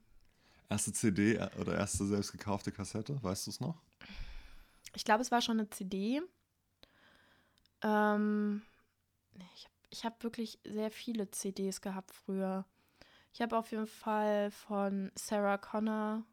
Erste 0.71 0.93
CD 0.93 1.35
äh, 1.37 1.51
oder 1.61 1.77
erste 1.77 2.07
selbst 2.07 2.33
gekaufte 2.33 2.73
Kassette, 2.73 3.23
weißt 3.23 3.47
du 3.47 3.51
es 3.51 3.61
noch? 3.61 3.83
Ich 4.95 5.05
glaube, 5.05 5.21
es 5.23 5.31
war 5.31 5.43
schon 5.43 5.59
eine 5.61 5.69
CD. 5.69 6.23
Ähm, 7.83 8.63
ich 9.55 9.65
habe 9.65 9.75
ich 9.91 10.05
hab 10.05 10.23
wirklich 10.25 10.59
sehr 10.65 10.91
viele 10.91 11.31
CDs 11.31 11.81
gehabt 11.81 12.13
früher. 12.13 12.65
Ich 13.33 13.43
habe 13.43 13.59
auf 13.59 13.71
jeden 13.73 13.87
Fall 13.87 14.51
von 14.51 15.13
Sarah 15.17 15.59
Connor, 15.59 16.25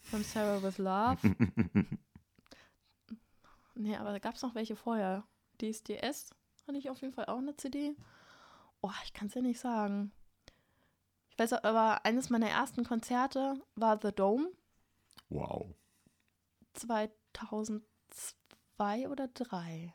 von 0.00 0.22
Sarah 0.22 0.62
with 0.62 0.78
Love. 0.78 1.18
nee, 3.74 3.96
aber 3.96 4.12
da 4.12 4.18
gab 4.18 4.36
es 4.36 4.42
noch 4.42 4.54
welche 4.54 4.76
vorher. 4.76 5.24
DSDS 5.60 6.30
hatte 6.66 6.78
ich 6.78 6.90
auf 6.90 7.00
jeden 7.00 7.14
Fall 7.14 7.26
auch 7.26 7.38
eine 7.38 7.56
CD. 7.56 7.96
Oh, 8.80 8.90
ich 9.04 9.12
kann 9.12 9.28
es 9.28 9.34
ja 9.34 9.42
nicht 9.42 9.60
sagen. 9.60 10.12
Ich 11.30 11.38
weiß 11.38 11.52
aber, 11.54 12.04
eines 12.04 12.30
meiner 12.30 12.48
ersten 12.48 12.84
Konzerte 12.84 13.60
war 13.74 13.98
The 14.00 14.12
Dome. 14.12 14.50
wow. 15.28 15.66
2002 16.74 19.08
oder 19.08 19.28
3. 19.28 19.94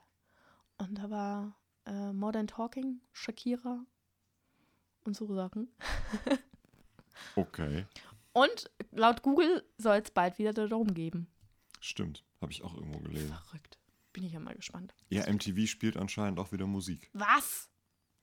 Und 0.80 0.98
da 0.98 1.10
war 1.12 1.56
äh, 1.86 2.12
Modern 2.12 2.48
Talking, 2.48 3.02
Shakira 3.12 3.86
und 5.04 5.16
so 5.16 5.34
Sachen. 5.34 5.72
Okay. 7.36 7.86
Und 8.34 8.72
laut 8.92 9.22
Google 9.22 9.64
soll 9.78 9.98
es 9.98 10.12
bald 10.12 10.38
wieder 10.40 10.54
The 10.54 10.68
Dome 10.68 10.94
geben. 10.94 11.28
Stimmt. 11.80 12.24
Habe 12.42 12.52
ich 12.52 12.64
auch 12.64 12.74
irgendwo 12.74 13.00
gelesen. 13.00 13.34
Verrückt. 13.46 13.78
Bin 14.14 14.24
ich 14.24 14.34
ja 14.34 14.40
mal 14.40 14.56
gespannt. 14.56 14.94
Ja, 15.10 15.32
MTV 15.32 15.68
spielt 15.68 15.98
anscheinend 15.98 16.40
auch 16.40 16.52
wieder 16.52 16.68
Musik. 16.68 17.10
Was? 17.14 17.70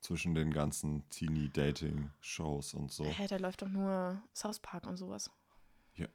Zwischen 0.01 0.33
den 0.33 0.51
ganzen 0.51 1.09
Teenie-Dating-Shows 1.09 2.73
und 2.73 2.91
so. 2.91 3.05
Hä, 3.05 3.27
da 3.27 3.37
läuft 3.37 3.61
doch 3.61 3.69
nur 3.69 4.21
South 4.33 4.59
Park 4.59 4.87
und 4.87 4.97
sowas. 4.97 5.29
Ja, 5.95 6.07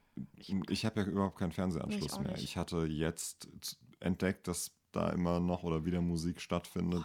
ich 0.69 0.87
habe 0.87 1.01
ja 1.01 1.07
überhaupt 1.07 1.39
keinen 1.39 1.53
Fernsehanschluss 1.53 2.13
Ich 2.13 2.19
mehr. 2.19 2.39
Ich 2.39 2.57
hatte 2.57 2.87
jetzt 2.87 3.49
entdeckt, 4.01 4.49
dass 4.49 4.73
da 4.93 5.11
immer 5.11 5.41
noch 5.41 5.63
oder 5.63 5.85
wieder 5.85 6.01
Musik 6.01 6.41
stattfindet, 6.41 7.05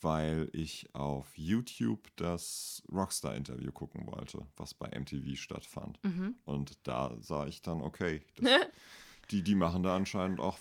weil 0.00 0.48
ich 0.52 0.94
auf 0.94 1.36
YouTube 1.36 2.08
das 2.16 2.82
Rockstar-Interview 2.92 3.72
gucken 3.72 4.06
wollte, 4.06 4.46
was 4.56 4.74
bei 4.74 4.88
MTV 4.88 5.36
stattfand. 5.36 6.02
Mhm. 6.04 6.34
Und 6.44 6.78
da 6.86 7.16
sah 7.20 7.46
ich 7.46 7.62
dann, 7.62 7.80
okay, 7.80 8.22
das, 8.36 8.50
die, 9.30 9.42
die 9.42 9.54
machen 9.54 9.82
da 9.82 9.96
anscheinend 9.96 10.40
auch 10.40 10.58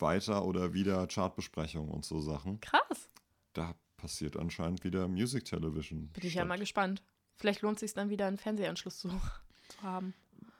weiter 0.00 0.44
oder 0.44 0.72
wieder 0.72 1.06
Chartbesprechungen 1.06 1.90
und 1.90 2.04
so 2.04 2.20
Sachen. 2.20 2.60
Krass. 2.60 3.10
Da 3.52 3.74
passiert 3.96 4.36
anscheinend 4.36 4.84
wieder 4.84 5.08
Music 5.08 5.44
Television. 5.44 6.08
Bin 6.08 6.26
ich 6.26 6.34
ja 6.34 6.40
statt. 6.40 6.48
mal 6.48 6.58
gespannt. 6.58 7.02
Vielleicht 7.36 7.62
lohnt 7.62 7.76
es 7.76 7.80
sich 7.80 7.94
dann 7.94 8.10
wieder 8.10 8.26
einen 8.26 8.38
Fernsehanschluss 8.38 8.98
zu, 8.98 9.08
zu 9.08 9.82
haben. 9.82 10.14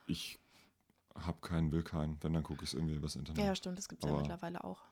Ich 0.06 0.38
Hab 1.14 1.42
keinen, 1.42 1.72
will 1.72 1.82
keinen. 1.82 2.22
Wenn, 2.22 2.32
dann 2.32 2.42
gucke 2.42 2.64
ich 2.64 2.70
es 2.70 2.74
irgendwie 2.74 2.94
übers 2.94 3.16
Internet. 3.16 3.44
Ja, 3.44 3.54
stimmt, 3.54 3.78
das 3.78 3.88
gibt 3.88 4.02
es 4.04 4.10
ja 4.10 4.16
mittlerweile 4.16 4.64
auch. 4.64 4.82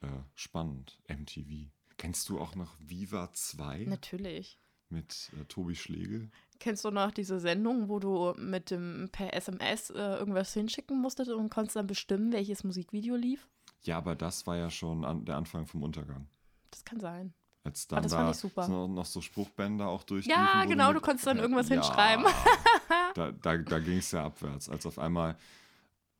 Äh, 0.00 0.06
spannend. 0.34 0.98
MTV. 1.08 1.70
Kennst 1.96 2.28
du 2.28 2.40
auch 2.40 2.54
noch 2.54 2.74
Viva 2.80 3.32
2 3.32 3.84
Natürlich. 3.84 4.58
mit 4.88 5.30
äh, 5.40 5.44
Tobi 5.44 5.76
Schlegel? 5.76 6.30
Kennst 6.58 6.84
du 6.84 6.90
noch 6.90 7.10
diese 7.10 7.38
Sendung, 7.40 7.88
wo 7.88 7.98
du 7.98 8.34
mit 8.36 8.70
dem 8.70 9.08
per 9.12 9.34
SMS 9.34 9.90
äh, 9.90 9.98
irgendwas 9.98 10.52
hinschicken 10.54 11.00
musstest 11.00 11.30
und 11.30 11.50
konntest 11.50 11.76
dann 11.76 11.86
bestimmen, 11.86 12.32
welches 12.32 12.64
Musikvideo 12.64 13.16
lief? 13.16 13.48
Ja, 13.84 13.98
aber 13.98 14.14
das 14.14 14.46
war 14.46 14.56
ja 14.56 14.70
schon 14.70 15.04
an, 15.04 15.24
der 15.24 15.36
Anfang 15.36 15.66
vom 15.66 15.82
Untergang. 15.82 16.28
Das 16.70 16.84
kann 16.84 17.00
sein. 17.00 17.32
Als 17.64 17.86
dann 17.86 18.02
das 18.02 18.12
da 18.12 18.18
fand 18.18 18.34
ich 18.34 18.40
super. 18.40 18.68
noch 18.68 19.06
so 19.06 19.20
Spruchbänder 19.20 19.88
auch 19.88 20.02
durchliefen. 20.02 20.40
Ja, 20.42 20.64
genau, 20.64 20.92
du 20.92 21.00
konntest 21.00 21.26
dann 21.26 21.38
irgendwas 21.38 21.68
ja, 21.68 21.76
hinschreiben. 21.76 22.24
Da, 23.14 23.30
da, 23.30 23.56
da 23.58 23.78
ging 23.78 23.98
es 23.98 24.10
ja 24.10 24.24
abwärts. 24.24 24.68
Als 24.70 24.86
auf 24.86 24.98
einmal, 24.98 25.36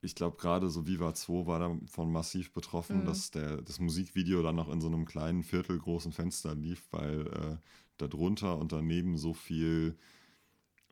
ich 0.03 0.15
glaube 0.15 0.37
gerade 0.37 0.69
so 0.69 0.87
Viva 0.87 1.15
2 1.15 1.47
war 1.47 1.59
davon 1.59 2.13
massiv 2.13 2.53
betroffen, 2.53 3.01
Mhm. 3.01 3.05
dass 3.07 3.31
der, 3.31 3.63
das 3.63 3.79
Musikvideo 3.81 4.43
dann 4.43 4.57
noch 4.57 4.69
in 4.71 4.81
so 4.81 4.89
einem 4.89 5.07
kleinen 5.07 5.43
viertelgroßen 5.43 6.13
Fenster 6.13 6.55
lief, 6.55 6.87
weil 6.91 7.27
äh, 7.29 7.57
da 7.97 8.09
drunter 8.09 8.59
und 8.59 8.73
daneben 8.73 9.17
so 9.17 9.33
viel 9.33 9.97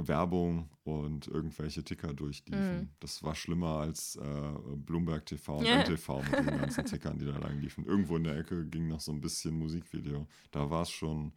Werbung 0.09 0.69
und 0.85 1.27
irgendwelche 1.27 1.83
Ticker 1.85 2.13
durchliefen. 2.15 2.77
Mhm. 2.79 2.89
Das 3.01 3.23
war 3.23 3.35
schlimmer 3.35 3.79
als 3.79 4.17
äh, 4.17 4.53
Bloomberg 4.77 5.27
TV 5.27 5.59
und 5.59 5.67
Ja. 5.67 5.81
NTV 5.83 6.23
mit 6.31 6.33
den 6.33 6.59
ganzen 6.59 6.85
Tickern, 6.85 7.19
die 7.19 7.27
da 7.27 7.39
lang 7.39 7.61
liefen. 7.61 7.85
Irgendwo 7.87 8.17
in 8.17 8.25
der 8.25 8.37
Ecke 8.37 8.67
ging 8.67 8.89
noch 8.89 9.01
so 9.01 9.13
ein 9.13 9.21
bisschen 9.21 9.59
Musikvideo. 9.59 10.27
Da 10.51 10.71
war 10.71 10.83
es 10.83 10.91
schon, 10.91 11.33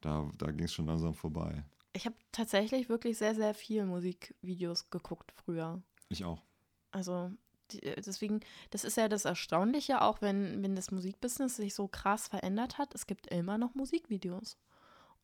da, 0.00 0.30
da 0.38 0.50
ging 0.50 0.64
es 0.66 0.72
schon 0.72 0.86
langsam 0.86 1.14
vorbei. 1.14 1.64
Ich 1.92 2.06
habe 2.06 2.16
tatsächlich 2.32 2.88
wirklich 2.88 3.18
sehr, 3.18 3.34
sehr 3.34 3.54
viel 3.54 3.84
Musikvideos 3.86 4.90
geguckt 4.90 5.32
früher. 5.32 5.80
Ich 6.08 6.24
auch. 6.24 6.42
Also 6.90 7.30
die, 7.70 7.80
deswegen, 7.80 8.40
das 8.70 8.84
ist 8.84 8.96
ja 8.96 9.08
das 9.08 9.24
Erstaunliche, 9.24 10.02
auch 10.02 10.20
wenn, 10.20 10.62
wenn 10.62 10.74
das 10.76 10.90
Musikbusiness 10.90 11.56
sich 11.56 11.74
so 11.74 11.88
krass 11.88 12.28
verändert 12.28 12.78
hat. 12.78 12.94
Es 12.94 13.06
gibt 13.06 13.28
immer 13.28 13.58
noch 13.58 13.74
Musikvideos. 13.74 14.58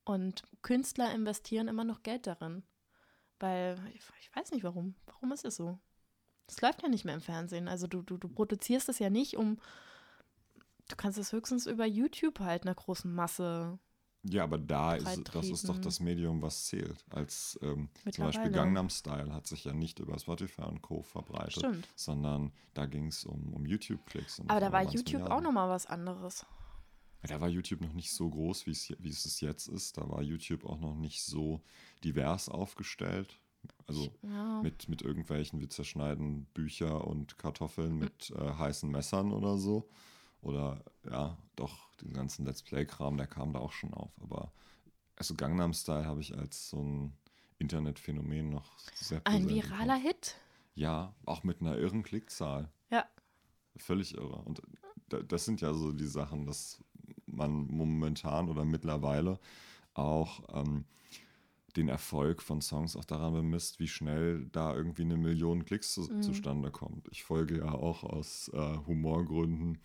Und 0.04 0.44
Künstler 0.62 1.12
investieren 1.14 1.68
immer 1.68 1.84
noch 1.84 2.02
Geld 2.02 2.26
darin. 2.26 2.62
Weil, 3.40 3.76
ich, 3.94 4.02
ich 4.20 4.36
weiß 4.36 4.52
nicht 4.52 4.62
warum. 4.62 4.94
Warum 5.06 5.32
ist 5.32 5.44
es 5.44 5.56
so? 5.56 5.78
Es 6.46 6.60
läuft 6.60 6.82
ja 6.82 6.88
nicht 6.88 7.04
mehr 7.04 7.14
im 7.14 7.20
Fernsehen. 7.20 7.68
Also 7.68 7.86
du, 7.86 8.02
du, 8.02 8.16
du 8.16 8.28
produzierst 8.28 8.88
es 8.88 8.98
ja 8.98 9.10
nicht, 9.10 9.36
um. 9.36 9.58
Du 10.88 10.96
kannst 10.96 11.18
es 11.18 11.32
höchstens 11.32 11.66
über 11.66 11.86
YouTube 11.86 12.40
halt 12.40 12.62
einer 12.62 12.74
großen 12.74 13.12
Masse. 13.12 13.78
Ja, 14.22 14.44
aber 14.44 14.58
da 14.58 14.96
ist 14.96 15.30
das 15.32 15.48
ist 15.48 15.68
doch 15.68 15.78
das 15.78 16.00
Medium, 16.00 16.42
was 16.42 16.66
zählt. 16.66 17.04
Als 17.08 17.58
ähm, 17.62 17.88
zum 18.10 18.24
Beispiel. 18.24 18.50
Gangnam 18.50 18.90
Style 18.90 19.32
hat 19.32 19.46
sich 19.46 19.64
ja 19.64 19.72
nicht 19.72 19.98
über 19.98 20.18
Spotify 20.18 20.62
und 20.62 20.82
Co. 20.82 21.02
verbreitet, 21.02 21.54
Stimmt. 21.54 21.88
sondern 21.94 22.52
da 22.74 22.84
ging 22.84 23.06
es 23.06 23.24
um, 23.24 23.54
um 23.54 23.64
YouTube-Klicks. 23.64 24.42
Aber 24.46 24.60
da 24.60 24.72
war 24.72 24.82
YouTube 24.82 25.22
auch 25.22 25.26
Milliarden. 25.26 25.44
nochmal 25.44 25.70
was 25.70 25.86
anderes. 25.86 26.44
Da 27.22 27.40
war 27.40 27.48
YouTube 27.48 27.80
noch 27.82 27.92
nicht 27.92 28.12
so 28.12 28.28
groß, 28.30 28.66
wie 28.66 28.70
es, 28.70 28.94
wie 28.98 29.08
es 29.10 29.40
jetzt 29.40 29.68
ist. 29.68 29.98
Da 29.98 30.08
war 30.08 30.22
YouTube 30.22 30.64
auch 30.64 30.80
noch 30.80 30.94
nicht 30.96 31.22
so 31.22 31.60
divers 32.02 32.48
aufgestellt. 32.48 33.38
Also 33.86 34.10
Ja. 34.22 34.62
mit, 34.62 34.88
mit 34.88 35.02
irgendwelchen, 35.02 35.60
wir 35.60 35.68
zerschneiden 35.68 36.46
Bücher 36.54 37.06
und 37.06 37.36
Kartoffeln 37.36 37.98
mit 37.98 38.30
äh, 38.30 38.52
heißen 38.54 38.90
Messern 38.90 39.32
oder 39.32 39.58
so. 39.58 39.88
Oder 40.40 40.82
ja, 41.10 41.36
doch, 41.56 41.94
den 41.96 42.14
ganzen 42.14 42.46
Let's 42.46 42.62
Play-Kram, 42.62 43.18
der 43.18 43.26
kam 43.26 43.52
da 43.52 43.58
auch 43.58 43.72
schon 43.72 43.92
auf. 43.92 44.12
Aber 44.22 44.52
also 45.16 45.34
Gangnam 45.34 45.74
Style 45.74 46.06
habe 46.06 46.22
ich 46.22 46.34
als 46.34 46.70
so 46.70 46.78
ein 46.82 47.12
Internetphänomen 47.58 48.48
noch 48.48 48.78
sehr 48.94 49.20
Ein 49.26 49.46
viraler 49.48 49.96
Kopf. 49.96 50.02
Hit. 50.06 50.36
Ja, 50.74 51.14
auch 51.26 51.42
mit 51.44 51.60
einer 51.60 51.76
irren 51.76 52.02
Klickzahl. 52.02 52.70
Ja. 52.90 53.04
Völlig 53.76 54.14
irre. 54.14 54.36
Und 54.42 54.62
da- 55.10 55.22
das 55.22 55.44
sind 55.44 55.60
ja 55.60 55.74
so 55.74 55.92
die 55.92 56.06
Sachen, 56.06 56.46
dass 56.46 56.82
man 57.40 57.66
momentan 57.66 58.48
oder 58.48 58.64
mittlerweile 58.64 59.38
auch 59.94 60.42
ähm, 60.54 60.84
den 61.76 61.88
Erfolg 61.88 62.42
von 62.42 62.60
Songs 62.60 62.96
auch 62.96 63.04
daran 63.04 63.32
bemisst, 63.32 63.78
wie 63.80 63.88
schnell 63.88 64.46
da 64.52 64.74
irgendwie 64.74 65.02
eine 65.02 65.16
Million 65.16 65.64
Klicks 65.64 65.94
zu, 65.94 66.02
Mhm. 66.02 66.22
zustande 66.22 66.70
kommt. 66.70 67.08
Ich 67.10 67.22
folge 67.24 67.58
ja 67.58 67.72
auch 67.72 68.02
aus 68.04 68.50
äh, 68.54 68.76
Humorgründen, 68.86 69.78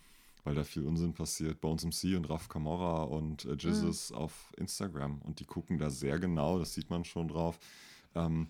weil 0.44 0.54
da 0.54 0.64
viel 0.64 0.84
Unsinn 0.84 1.12
passiert, 1.12 1.60
Bones 1.60 1.84
MC 1.84 2.16
und 2.16 2.28
Raf 2.30 2.48
Camorra 2.48 3.02
und 3.04 3.44
äh, 3.44 3.56
Jesus 3.58 4.12
auf 4.12 4.52
Instagram. 4.56 5.20
Und 5.22 5.40
die 5.40 5.44
gucken 5.44 5.78
da 5.78 5.90
sehr 5.90 6.18
genau, 6.18 6.58
das 6.58 6.74
sieht 6.74 6.90
man 6.90 7.04
schon 7.04 7.28
drauf, 7.28 7.58
ähm, 8.14 8.48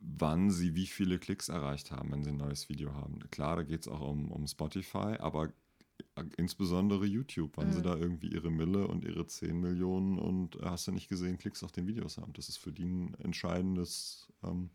wann 0.00 0.50
sie 0.50 0.74
wie 0.74 0.86
viele 0.86 1.18
Klicks 1.18 1.50
erreicht 1.50 1.90
haben, 1.90 2.10
wenn 2.10 2.22
sie 2.22 2.30
ein 2.30 2.38
neues 2.38 2.68
Video 2.70 2.94
haben. 2.94 3.18
Klar, 3.30 3.56
da 3.56 3.62
geht 3.62 3.82
es 3.82 3.88
auch 3.88 4.00
um, 4.00 4.30
um 4.30 4.46
Spotify, 4.46 5.16
aber 5.18 5.52
insbesondere 6.36 7.06
YouTube, 7.06 7.56
wann 7.56 7.72
sie 7.72 7.78
Mhm. 7.78 7.84
da 7.84 7.96
irgendwie 7.96 8.28
ihre 8.28 8.50
Mille 8.50 8.86
und 8.88 9.04
ihre 9.04 9.26
10 9.26 9.58
Millionen 9.60 10.18
und 10.18 10.56
äh, 10.56 10.64
hast 10.64 10.86
du 10.86 10.92
nicht 10.92 11.08
gesehen, 11.08 11.38
Klicks 11.38 11.62
auf 11.62 11.72
den 11.72 11.86
Videos 11.86 12.18
haben. 12.18 12.32
Das 12.32 12.48
ist 12.48 12.56
für 12.58 12.72
die 12.72 12.84
ein 12.84 13.14
entscheidendes 13.20 14.28
ähm, 14.42 14.70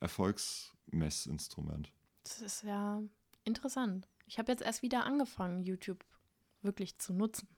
Erfolgsmessinstrument. 0.00 1.92
Das 2.24 2.40
ist 2.40 2.62
ja 2.62 3.02
interessant. 3.44 4.08
Ich 4.26 4.38
habe 4.38 4.50
jetzt 4.52 4.62
erst 4.62 4.82
wieder 4.82 5.04
angefangen, 5.04 5.62
YouTube 5.64 6.04
wirklich 6.62 6.98
zu 6.98 7.12
nutzen. 7.12 7.48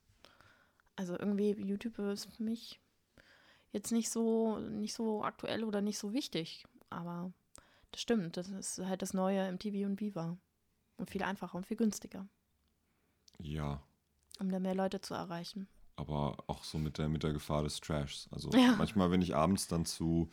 Also 0.95 1.17
irgendwie 1.17 1.51
YouTube 1.51 1.97
ist 1.99 2.25
für 2.35 2.43
mich 2.43 2.79
jetzt 3.71 3.91
nicht 3.91 4.09
so 4.09 4.59
nicht 4.59 4.93
so 4.93 5.23
aktuell 5.23 5.63
oder 5.63 5.81
nicht 5.81 5.97
so 5.97 6.13
wichtig, 6.13 6.65
aber 6.89 7.31
das 7.91 8.01
stimmt, 8.01 8.37
das 8.37 8.49
ist 8.49 8.79
halt 8.79 9.01
das 9.01 9.13
neue 9.13 9.47
MTV 9.51 9.85
und 9.85 9.99
Viva 9.99 10.37
und 10.97 11.09
viel 11.09 11.23
einfacher 11.23 11.55
und 11.57 11.65
viel 11.65 11.77
günstiger, 11.77 12.27
Ja, 13.41 13.81
um 14.39 14.49
da 14.51 14.59
mehr 14.59 14.75
Leute 14.75 15.01
zu 15.01 15.13
erreichen. 15.13 15.67
aber 15.95 16.37
auch 16.47 16.63
so 16.63 16.77
mit 16.77 16.97
der, 16.97 17.09
mit 17.09 17.23
der 17.23 17.33
Gefahr 17.33 17.63
des 17.63 17.79
Trashs. 17.81 18.27
Also 18.31 18.49
Ja. 18.55 18.75
manchmal, 18.77 19.11
wenn 19.11 19.21
ich 19.21 19.35
abends 19.35 19.67
dann 19.67 19.85
zu 19.85 20.29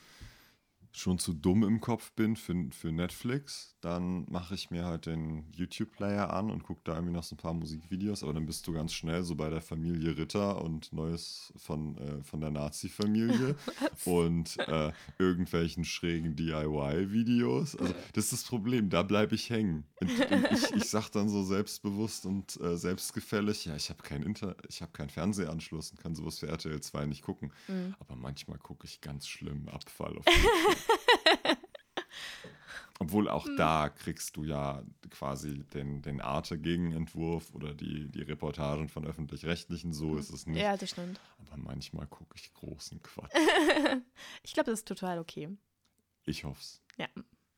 schon 0.97 1.19
zu 1.19 1.33
dumm 1.33 1.63
im 1.63 1.81
Kopf 1.81 2.13
bin 2.13 2.37
für, 2.37 2.55
für 2.71 2.93
Netflix, 2.93 3.77
dann 3.81 4.25
mache 4.31 4.55
ich 4.55 4.71
mir 4.71 4.85
halt 4.85 5.07
den 5.07 5.45
YouTube-Player 5.53 6.33
an 6.33 6.51
und 6.51 6.63
gucke 6.63 6.81
da 6.85 6.95
irgendwie 6.95 7.13
noch 7.13 7.23
so 7.23 7.35
ein 7.35 7.39
paar 7.39 7.55
Musikvideos, 7.55 8.23
aber 8.23 8.33
dann 8.33 8.47
bist 8.47 8.67
du 8.67 8.73
ganz 8.73 8.93
schnell 8.93 9.23
so 9.23 9.35
bei 9.35 9.51
der 9.51 9.61
Familie 9.61 10.17
Ritter 10.17 10.63
und 10.63 10.93
Neues 10.93 11.53
von, 11.57 11.97
äh, 11.99 12.23
von 12.23 12.41
der 12.41 12.51
Nazi-Familie 12.51 13.57
und 14.05 14.59
äh, 14.69 14.93
irgendwelchen 15.19 15.85
schrägen 15.85 16.35
DIY-Videos. 16.35 17.77
Also 17.77 17.95
das 18.15 18.25
ist 18.25 18.33
das 18.33 18.45
Problem, 18.45 18.89
da 18.89 19.03
bleibe 19.03 19.35
ich 19.35 19.51
hängen. 19.51 19.85
Und, 20.01 20.11
und 20.11 20.53
ich, 20.53 20.71
ich 20.73 20.85
sage 20.85 21.09
dann 21.13 21.29
so 21.29 21.43
selbstbewusst 21.43 22.27
und 22.27 22.59
äh, 22.61 22.77
selbstgefällig, 22.77 23.67
ja, 23.67 23.77
ich 23.77 23.91
habe 23.91 24.03
keinen 24.03 24.23
Inter 24.23 24.57
ich 24.69 24.83
habe 24.83 24.93
keinen 24.93 25.11
Fernsehanschluss 25.11 25.91
und 25.91 26.01
kann 26.01 26.15
sowas 26.15 26.39
für 26.39 26.49
RTL 26.49 26.81
2 26.81 27.07
nicht 27.07 27.23
gucken. 27.23 27.53
Mhm. 27.69 27.95
Aber 27.99 28.17
manchmal 28.17 28.59
gucke 28.59 28.87
ich 28.87 29.01
ganz 29.01 29.27
schlimm 29.29 29.69
Abfall 29.69 30.17
auf 30.19 30.25
YouTube. 30.27 30.86
Obwohl 32.99 33.29
auch 33.29 33.45
Hm. 33.45 33.57
da 33.59 33.91
kriegst 33.91 34.37
du 34.37 34.45
ja 34.45 34.83
quasi 35.11 35.65
den, 35.75 36.01
den 36.01 36.21
Arte-Gegenentwurf 36.23 37.55
oder 37.55 37.75
die, 37.75 38.09
die 38.09 38.23
Reportagen 38.23 38.89
von 38.89 39.05
Öffentlich-Rechtlichen, 39.05 39.93
so 39.93 40.17
ist 40.17 40.31
es 40.31 40.47
nicht. 40.47 40.63
Ja, 40.63 40.77
das 40.77 40.91
stimmt. 40.91 41.21
Aber 41.39 41.59
manchmal 41.59 42.07
gucke 42.07 42.35
ich 42.37 42.53
großen 42.55 43.03
Quatsch. 43.03 43.33
Ich 44.43 44.55
glaube, 44.55 44.71
das 44.71 44.81
ist 44.81 44.89
total 44.89 45.19
okay. 45.19 45.55
Ich 46.25 46.45
hoff's. 46.45 46.81
Ja. 46.97 47.07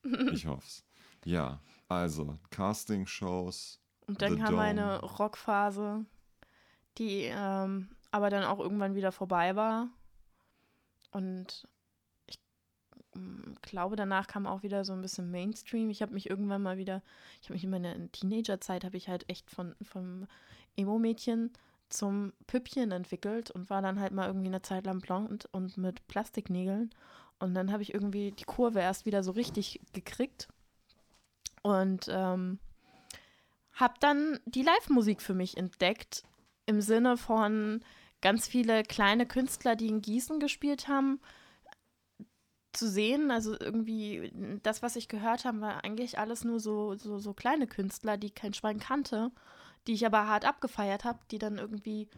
Ich 0.33 0.45
hoff's. 0.45 0.83
Ja, 1.25 1.61
also 1.87 2.37
Casting-Shows. 2.51 3.79
Und 4.07 4.21
dann 4.21 4.37
kam 4.39 4.55
Dome. 4.55 4.99
Rockphase, 5.01 6.05
die 6.97 7.23
ähm, 7.25 7.89
aber 8.11 8.29
dann 8.29 8.43
auch 8.43 8.59
irgendwann 8.59 8.95
wieder 8.95 9.11
vorbei 9.11 9.55
war. 9.55 9.89
Und 11.11 11.67
glaube, 13.61 13.95
danach 13.95 14.27
kam 14.27 14.45
auch 14.45 14.63
wieder 14.63 14.85
so 14.85 14.93
ein 14.93 15.01
bisschen 15.01 15.31
Mainstream. 15.31 15.89
Ich 15.89 16.01
habe 16.01 16.13
mich 16.13 16.29
irgendwann 16.29 16.61
mal 16.61 16.77
wieder, 16.77 17.01
ich 17.41 17.47
habe 17.47 17.53
mich 17.53 17.63
in 17.63 17.69
meiner 17.69 18.11
Teenagerzeit, 18.11 18.83
habe 18.83 18.97
ich 18.97 19.09
halt 19.09 19.29
echt 19.29 19.49
von, 19.49 19.75
vom 19.81 20.27
Emo-Mädchen 20.75 21.51
zum 21.89 22.33
Püppchen 22.45 22.91
entwickelt 22.91 23.51
und 23.51 23.69
war 23.69 23.81
dann 23.81 23.99
halt 23.99 24.13
mal 24.13 24.27
irgendwie 24.27 24.47
eine 24.47 24.61
Zeit 24.61 24.85
lang 24.85 24.99
blond 24.99 25.49
und 25.51 25.77
mit 25.77 26.07
Plastiknägeln. 26.07 26.91
Und 27.39 27.53
dann 27.53 27.71
habe 27.71 27.83
ich 27.83 27.93
irgendwie 27.93 28.31
die 28.31 28.43
Kurve 28.43 28.79
erst 28.79 29.05
wieder 29.05 29.23
so 29.23 29.31
richtig 29.31 29.79
gekriegt. 29.93 30.47
Und 31.61 32.07
ähm, 32.09 32.59
habe 33.73 33.95
dann 33.99 34.39
die 34.45 34.61
Live-Musik 34.61 35.21
für 35.21 35.33
mich 35.33 35.57
entdeckt, 35.57 36.23
im 36.65 36.81
Sinne 36.81 37.17
von 37.17 37.81
ganz 38.21 38.47
viele 38.47 38.83
kleine 38.83 39.25
Künstler, 39.25 39.75
die 39.75 39.87
in 39.87 40.01
Gießen 40.01 40.39
gespielt 40.39 40.87
haben, 40.87 41.19
zu 42.71 42.87
sehen. 42.89 43.31
Also 43.31 43.55
irgendwie 43.59 44.31
das, 44.63 44.81
was 44.81 44.95
ich 44.95 45.07
gehört 45.07 45.45
habe, 45.45 45.61
war 45.61 45.83
eigentlich 45.83 46.19
alles 46.19 46.43
nur 46.43 46.59
so, 46.59 46.95
so, 46.95 47.19
so 47.19 47.33
kleine 47.33 47.67
Künstler, 47.67 48.17
die 48.17 48.31
kein 48.31 48.53
Schwein 48.53 48.79
kannte, 48.79 49.31
die 49.87 49.93
ich 49.93 50.05
aber 50.05 50.27
hart 50.27 50.45
abgefeiert 50.45 51.03
habe, 51.03 51.19
die 51.31 51.37
dann 51.37 51.57
irgendwie 51.57 52.09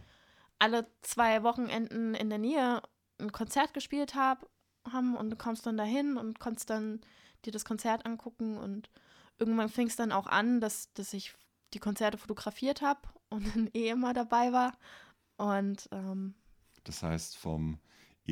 alle 0.60 0.88
zwei 1.02 1.44
Wochenenden 1.44 2.14
in 2.14 2.30
der 2.30 2.38
Nähe 2.40 2.82
ein 3.20 3.32
Konzert 3.32 3.74
gespielt 3.74 4.16
hab, 4.16 4.50
haben 4.92 5.16
und 5.16 5.30
du 5.30 5.36
kommst 5.36 5.66
dann 5.66 5.78
dahin 5.78 6.18
und 6.18 6.40
konntest 6.40 6.70
dann 6.70 7.02
dir 7.46 7.52
das 7.52 7.66
Konzert 7.66 8.06
angucken 8.06 8.58
und 8.58 8.90
irgendwann 9.40 9.70
fing 9.70 9.88
es 9.88 9.96
dann 9.96 10.12
auch 10.12 10.28
an, 10.28 10.60
dass, 10.62 10.94
dass 10.94 11.14
ich 11.14 11.34
die 11.74 11.80
Konzerte 11.80 12.18
fotografiert 12.18 12.82
habe 12.82 13.02
und 13.30 13.56
dann 13.56 13.70
eh 13.74 13.90
immer 13.90 14.14
dabei 14.14 14.52
war. 14.52 14.78
Und 15.38 15.88
ähm, 15.92 16.36
Das 16.84 17.02
heißt, 17.02 17.38
vom 17.38 17.80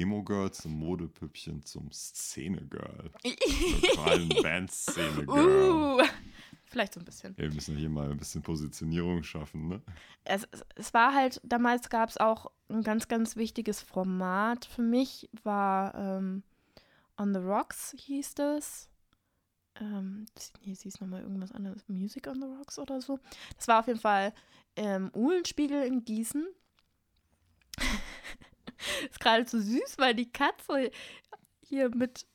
Emo-Girl 0.01 0.51
zum 0.51 0.73
Modepüppchen 0.79 1.63
zum 1.63 1.91
Szene-Girl. 1.91 3.11
Vor 3.95 4.07
allem 4.07 4.29
Band-Szene-Girl. 4.29 6.01
uh, 6.01 6.03
vielleicht 6.65 6.93
so 6.93 6.99
ein 6.99 7.05
bisschen. 7.05 7.33
Ja, 7.37 7.43
wir 7.43 7.53
müssen 7.53 7.75
hier 7.77 7.89
mal 7.89 8.11
ein 8.11 8.17
bisschen 8.17 8.41
Positionierung 8.41 9.23
schaffen, 9.23 9.67
ne? 9.67 9.81
es, 10.23 10.47
es- 10.51 10.65
es 10.75 10.93
war 10.93 11.13
halt, 11.13 11.41
damals 11.43 11.89
gab 11.89 12.09
es 12.09 12.17
auch 12.17 12.51
ein 12.69 12.83
ganz, 12.83 13.07
ganz 13.07 13.35
wichtiges 13.35 13.81
Format 13.81 14.65
für 14.65 14.81
mich, 14.83 15.29
war 15.43 15.95
ähm, 15.95 16.43
On 17.17 17.33
the 17.33 17.39
Rocks 17.39 17.93
hieß 17.97 18.35
das. 18.35 18.89
Ähm, 19.81 20.25
es 20.35 20.81
hieß 20.81 20.99
nochmal 21.01 21.21
irgendwas 21.21 21.51
anderes, 21.51 21.87
Music 21.87 22.27
on 22.27 22.35
the 22.41 22.47
Rocks 22.47 22.77
oder 22.79 23.01
so. 23.01 23.19
Das 23.57 23.67
war 23.67 23.79
auf 23.79 23.87
jeden 23.87 23.99
Fall 23.99 24.33
ähm, 24.75 25.09
Uhlenspiegel 25.15 25.83
in 25.83 26.03
Gießen. 26.03 26.45
ist 29.09 29.19
gerade 29.19 29.47
so 29.47 29.59
süß, 29.59 29.97
weil 29.97 30.15
die 30.15 30.31
Katze 30.31 30.91
hier 31.61 31.89
mit, 31.95 32.25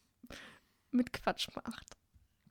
mit 0.91 1.13
Quatsch 1.13 1.49
macht. 1.55 1.97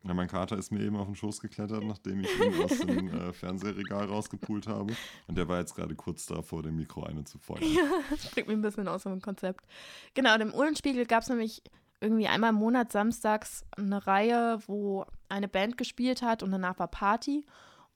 Ja, 0.05 0.13
mein 0.13 0.27
Kater 0.27 0.57
ist 0.57 0.69
mir 0.69 0.81
eben 0.81 0.97
auf 0.97 1.05
den 1.05 1.15
Schoß 1.15 1.39
geklettert, 1.39 1.83
nachdem 1.83 2.19
ich 2.19 2.39
ihn 2.39 2.61
aus 2.61 2.77
dem 2.79 3.07
äh, 3.13 3.31
Fernsehregal 3.31 4.05
rausgepult 4.05 4.67
habe. 4.67 4.93
Und 5.27 5.37
der 5.37 5.47
war 5.47 5.59
jetzt 5.59 5.75
gerade 5.75 5.95
kurz 5.95 6.25
davor, 6.25 6.61
dem 6.61 6.75
Mikro 6.75 7.03
eine 7.03 7.23
zu 7.23 7.39
feuern. 7.39 7.63
Ja, 7.63 7.89
das 8.09 8.29
bringt 8.31 8.49
mich 8.49 8.57
ein 8.57 8.61
bisschen 8.61 8.89
aus 8.89 9.03
dem 9.03 9.21
Konzept. 9.21 9.65
Genau, 10.13 10.37
dem 10.37 10.53
Uhlenspiegel 10.53 11.05
gab 11.05 11.23
es 11.23 11.29
nämlich 11.29 11.63
irgendwie 12.01 12.27
einmal 12.27 12.49
im 12.49 12.57
Monat 12.57 12.91
samstags 12.91 13.63
eine 13.77 14.05
Reihe, 14.05 14.59
wo 14.67 15.05
eine 15.29 15.47
Band 15.47 15.77
gespielt 15.77 16.21
hat 16.21 16.43
und 16.43 16.51
danach 16.51 16.77
war 16.79 16.89
Party. 16.89 17.45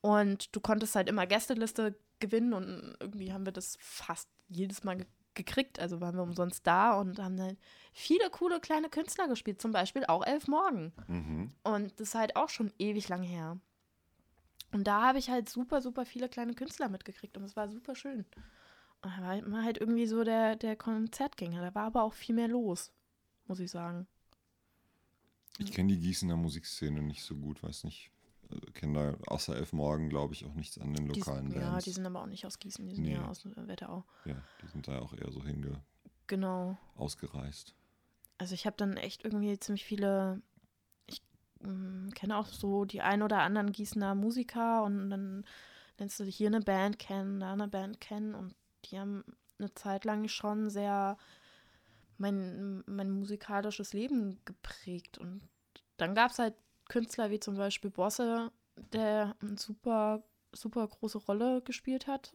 Und 0.00 0.54
du 0.56 0.60
konntest 0.60 0.94
halt 0.94 1.10
immer 1.10 1.26
Gästeliste 1.26 1.94
gewinnen 2.20 2.54
und 2.54 2.96
irgendwie 3.00 3.34
haben 3.34 3.44
wir 3.44 3.52
das 3.52 3.76
fast 3.80 4.30
jedes 4.48 4.82
Mal 4.82 5.04
gekriegt. 5.38 5.80
Also 5.80 6.02
waren 6.02 6.16
wir 6.16 6.22
umsonst 6.22 6.66
da 6.66 7.00
und 7.00 7.18
haben 7.18 7.40
halt 7.40 7.58
viele 7.94 8.28
coole 8.28 8.60
kleine 8.60 8.90
Künstler 8.90 9.26
gespielt, 9.26 9.62
zum 9.62 9.72
Beispiel 9.72 10.04
auch 10.04 10.26
Elf 10.26 10.46
Morgen. 10.48 10.92
Mhm. 11.06 11.52
Und 11.64 11.98
das 11.98 12.08
ist 12.08 12.14
halt 12.14 12.36
auch 12.36 12.50
schon 12.50 12.70
ewig 12.78 13.08
lang 13.08 13.22
her. 13.22 13.58
Und 14.72 14.86
da 14.86 15.02
habe 15.02 15.18
ich 15.18 15.30
halt 15.30 15.48
super, 15.48 15.80
super 15.80 16.04
viele 16.04 16.28
kleine 16.28 16.52
Künstler 16.52 16.90
mitgekriegt 16.90 17.38
und 17.38 17.44
es 17.44 17.56
war 17.56 17.70
super 17.70 17.94
schön. 17.94 18.26
Und 19.00 19.10
er 19.16 19.22
war 19.22 19.38
immer 19.38 19.64
halt 19.64 19.78
irgendwie 19.78 20.06
so 20.06 20.24
der, 20.24 20.56
der 20.56 20.76
Konzertgänger. 20.76 21.62
Da 21.62 21.74
war 21.74 21.84
aber 21.84 22.02
auch 22.02 22.12
viel 22.12 22.34
mehr 22.34 22.48
los, 22.48 22.92
muss 23.46 23.60
ich 23.60 23.70
sagen. 23.70 24.06
Ich 25.58 25.72
kenne 25.72 25.94
die 25.94 26.00
Gießener 26.00 26.36
Musikszene 26.36 27.02
nicht 27.02 27.22
so 27.22 27.34
gut, 27.34 27.62
weiß 27.62 27.84
nicht. 27.84 28.10
Kenne 28.74 29.16
da 29.22 29.32
außer 29.32 29.56
Elf 29.56 29.72
Morgen, 29.72 30.08
glaube 30.08 30.34
ich, 30.34 30.44
auch 30.46 30.54
nichts 30.54 30.78
an 30.78 30.94
den 30.94 31.08
Die, 31.08 31.20
lokalen 31.20 31.50
ja, 31.52 31.70
Bands. 31.70 31.84
die 31.84 31.92
sind 31.92 32.06
aber 32.06 32.22
auch 32.22 32.26
nicht 32.26 32.46
aus 32.46 32.58
Gießen, 32.58 32.86
die 32.86 32.94
sind 32.94 33.04
Nee. 33.04 33.14
ja 33.14 33.26
aus 33.28 33.44
äh, 33.44 33.68
Wetterau. 33.68 34.04
ja, 34.24 34.36
die 34.62 34.66
sind 34.68 34.88
da 34.88 34.98
auch 35.00 35.12
eher 35.12 35.30
so 35.30 35.42
hinge 35.44 35.82
Genau. 36.26 36.76
ausgereist. 36.96 37.74
Also 38.38 38.54
ich 38.54 38.66
habe 38.66 38.76
dann 38.76 38.96
echt 38.96 39.24
irgendwie 39.24 39.58
ziemlich 39.58 39.84
viele, 39.84 40.40
ich 41.06 41.22
mm, 41.60 42.10
kenne 42.10 42.36
auch 42.36 42.46
so 42.46 42.84
die 42.84 43.00
ein 43.02 43.22
oder 43.22 43.40
anderen 43.40 43.72
Gießener 43.72 44.14
Musiker 44.14 44.84
und 44.84 45.10
dann 45.10 45.44
lernst 45.98 46.20
du 46.20 46.24
hier 46.24 46.46
eine 46.48 46.60
Band 46.60 46.98
kennen, 46.98 47.40
da 47.40 47.52
eine 47.52 47.68
Band 47.68 48.00
kennen 48.00 48.34
und 48.34 48.54
die 48.84 48.98
haben 48.98 49.24
eine 49.58 49.74
Zeit 49.74 50.04
lang 50.04 50.28
schon 50.28 50.70
sehr 50.70 51.16
mein, 52.16 52.82
mein 52.86 53.10
musikalisches 53.10 53.92
Leben 53.92 54.38
geprägt 54.44 55.18
und 55.18 55.42
dann 55.96 56.14
gab 56.14 56.30
es 56.30 56.38
halt 56.38 56.54
Künstler 56.88 57.30
wie 57.30 57.40
zum 57.40 57.56
Beispiel 57.56 57.90
Bosse, 57.90 58.50
der 58.92 59.34
eine 59.40 59.58
super, 59.58 60.22
super 60.52 60.86
große 60.86 61.18
Rolle 61.18 61.62
gespielt 61.62 62.06
hat, 62.06 62.34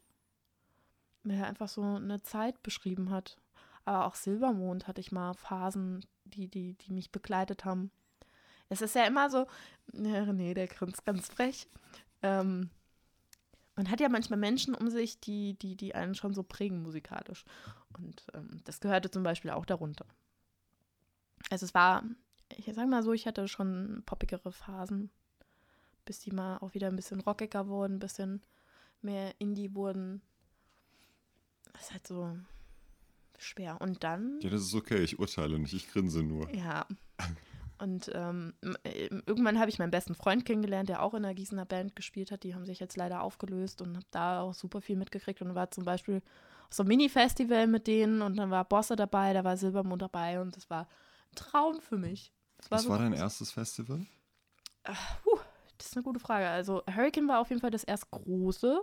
der 1.23 1.47
einfach 1.47 1.69
so 1.69 1.81
eine 1.81 2.21
Zeit 2.21 2.61
beschrieben 2.63 3.09
hat. 3.09 3.37
Aber 3.85 4.05
auch 4.05 4.15
Silbermond 4.15 4.87
hatte 4.87 5.01
ich 5.01 5.11
mal 5.11 5.33
Phasen, 5.33 6.05
die, 6.25 6.47
die, 6.47 6.73
die 6.75 6.93
mich 6.93 7.11
begleitet 7.11 7.65
haben. 7.65 7.91
Es 8.69 8.81
ist 8.81 8.95
ja 8.95 9.05
immer 9.05 9.29
so, 9.29 9.47
ja, 9.93 10.23
René, 10.23 10.53
der 10.53 10.67
grinst 10.67 11.05
ganz 11.05 11.27
frech. 11.27 11.67
Ähm, 12.21 12.69
man 13.75 13.89
hat 13.89 13.99
ja 13.99 14.09
manchmal 14.09 14.39
Menschen 14.39 14.75
um 14.75 14.89
sich, 14.89 15.19
die, 15.19 15.55
die, 15.55 15.75
die 15.75 15.95
einen 15.95 16.15
schon 16.15 16.33
so 16.33 16.43
prägen 16.43 16.81
musikalisch. 16.81 17.43
Und 17.97 18.25
ähm, 18.33 18.61
das 18.65 18.79
gehörte 18.79 19.09
zum 19.09 19.23
Beispiel 19.23 19.51
auch 19.51 19.65
darunter. 19.65 20.05
Also 21.49 21.65
es 21.65 21.73
war, 21.73 22.03
ich 22.57 22.73
sag 22.73 22.87
mal 22.87 23.03
so, 23.03 23.13
ich 23.13 23.27
hatte 23.27 23.47
schon 23.47 24.03
poppigere 24.05 24.51
Phasen, 24.51 25.09
bis 26.05 26.19
die 26.19 26.31
mal 26.31 26.57
auch 26.57 26.73
wieder 26.73 26.87
ein 26.87 26.95
bisschen 26.95 27.21
rockiger 27.21 27.67
wurden, 27.67 27.95
ein 27.95 27.99
bisschen 27.99 28.41
mehr 29.01 29.33
Indie 29.39 29.73
wurden. 29.73 30.21
Das 31.73 31.83
ist 31.83 31.91
halt 31.93 32.07
so 32.07 32.37
schwer. 33.37 33.79
Und 33.81 34.03
dann. 34.03 34.39
Ja, 34.41 34.49
das 34.49 34.61
ist 34.61 34.75
okay, 34.75 35.03
ich 35.03 35.19
urteile 35.19 35.59
nicht, 35.59 35.73
ich 35.73 35.87
grinse 35.89 36.23
nur. 36.23 36.49
Ja. 36.53 36.85
Und 37.79 38.09
ähm, 38.13 38.53
m- 38.61 38.77
äh, 38.83 39.07
irgendwann 39.25 39.59
habe 39.59 39.69
ich 39.69 39.79
meinen 39.79 39.91
besten 39.91 40.15
Freund 40.15 40.45
kennengelernt, 40.45 40.87
der 40.87 41.01
auch 41.01 41.13
in 41.13 41.25
einer 41.25 41.33
Gießener 41.33 41.65
Band 41.65 41.95
gespielt 41.95 42.31
hat. 42.31 42.43
Die 42.43 42.55
haben 42.55 42.65
sich 42.65 42.79
jetzt 42.79 42.95
leider 42.95 43.21
aufgelöst 43.21 43.81
und 43.81 43.95
habe 43.95 44.05
da 44.11 44.41
auch 44.41 44.53
super 44.53 44.79
viel 44.79 44.95
mitgekriegt 44.95 45.41
und 45.41 45.55
war 45.55 45.71
zum 45.71 45.83
Beispiel 45.83 46.21
auf 46.67 46.73
so 46.75 46.83
einem 46.83 46.89
Mini-Festival 46.89 47.67
mit 47.67 47.87
denen 47.87 48.21
und 48.21 48.37
dann 48.37 48.51
war 48.51 48.63
Bosse 48.63 48.95
dabei, 48.95 49.33
da 49.33 49.43
war 49.43 49.57
Silbermond 49.57 50.01
dabei 50.01 50.39
und 50.39 50.55
das 50.55 50.69
war 50.69 50.83
ein 50.83 51.35
Traum 51.35 51.81
für 51.81 51.97
mich. 51.97 52.31
Das 52.63 52.71
Was 52.71 52.83
so 52.83 52.89
war 52.89 52.99
dein 52.99 53.13
erstes 53.13 53.51
Festival? 53.51 54.05
Puh, 55.23 55.39
das 55.77 55.87
ist 55.87 55.95
eine 55.97 56.03
gute 56.03 56.19
Frage. 56.19 56.47
Also 56.49 56.83
Hurricane 56.93 57.27
war 57.27 57.39
auf 57.39 57.49
jeden 57.49 57.61
Fall 57.61 57.71
das 57.71 57.83
erst 57.83 58.09
große. 58.11 58.81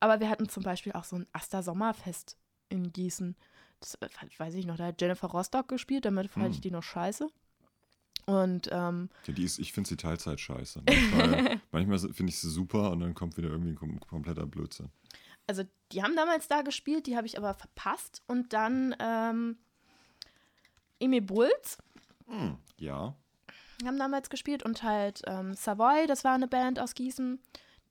Aber 0.00 0.20
wir 0.20 0.28
hatten 0.28 0.48
zum 0.48 0.62
Beispiel 0.62 0.92
auch 0.92 1.04
so 1.04 1.16
ein 1.16 1.26
Aster 1.32 1.62
Sommerfest 1.62 2.36
in 2.68 2.92
Gießen. 2.92 3.36
Das 3.80 3.94
äh, 3.96 4.08
weiß 4.38 4.54
ich 4.54 4.66
noch, 4.66 4.76
da 4.76 4.86
hat 4.86 5.00
Jennifer 5.00 5.28
Rostock 5.28 5.68
gespielt, 5.68 6.04
damit 6.04 6.30
fand 6.30 6.46
Hm. 6.46 6.52
ich 6.52 6.60
die 6.60 6.70
noch 6.70 6.82
scheiße. 6.82 7.28
Und 8.26 8.68
ähm, 8.72 9.10
Ja, 9.26 9.34
die 9.34 9.44
ist, 9.44 9.58
ich 9.58 9.72
finde 9.72 9.88
sie 9.88 9.96
Teilzeit 9.96 10.40
scheiße. 10.40 10.82
Manchmal, 10.86 11.60
manchmal 11.72 11.98
finde 11.98 12.30
ich 12.30 12.38
sie 12.38 12.48
super 12.50 12.90
und 12.90 13.00
dann 13.00 13.14
kommt 13.14 13.36
wieder 13.36 13.48
irgendwie 13.50 13.70
ein 13.72 13.76
kom 13.76 14.00
kompletter 14.00 14.46
Blödsinn. 14.46 14.88
also 15.46 15.62
die 15.92 16.02
haben 16.02 16.16
damals 16.16 16.48
da 16.48 16.62
gespielt, 16.62 17.06
die 17.06 17.16
habe 17.16 17.26
ich 17.26 17.36
aber 17.36 17.52
verpasst. 17.52 18.22
Und 18.26 18.54
dann 18.54 18.96
ähm, 18.98 19.58
Emil 21.00 21.20
Bulls 21.22 21.76
Hm, 22.26 22.58
ja. 22.78 23.14
haben 23.84 23.98
damals 23.98 24.30
gespielt 24.30 24.62
und 24.62 24.82
halt 24.82 25.22
ähm, 25.26 25.54
Savoy, 25.54 26.06
das 26.06 26.24
war 26.24 26.34
eine 26.34 26.48
Band 26.48 26.78
aus 26.78 26.94
Gießen. 26.94 27.38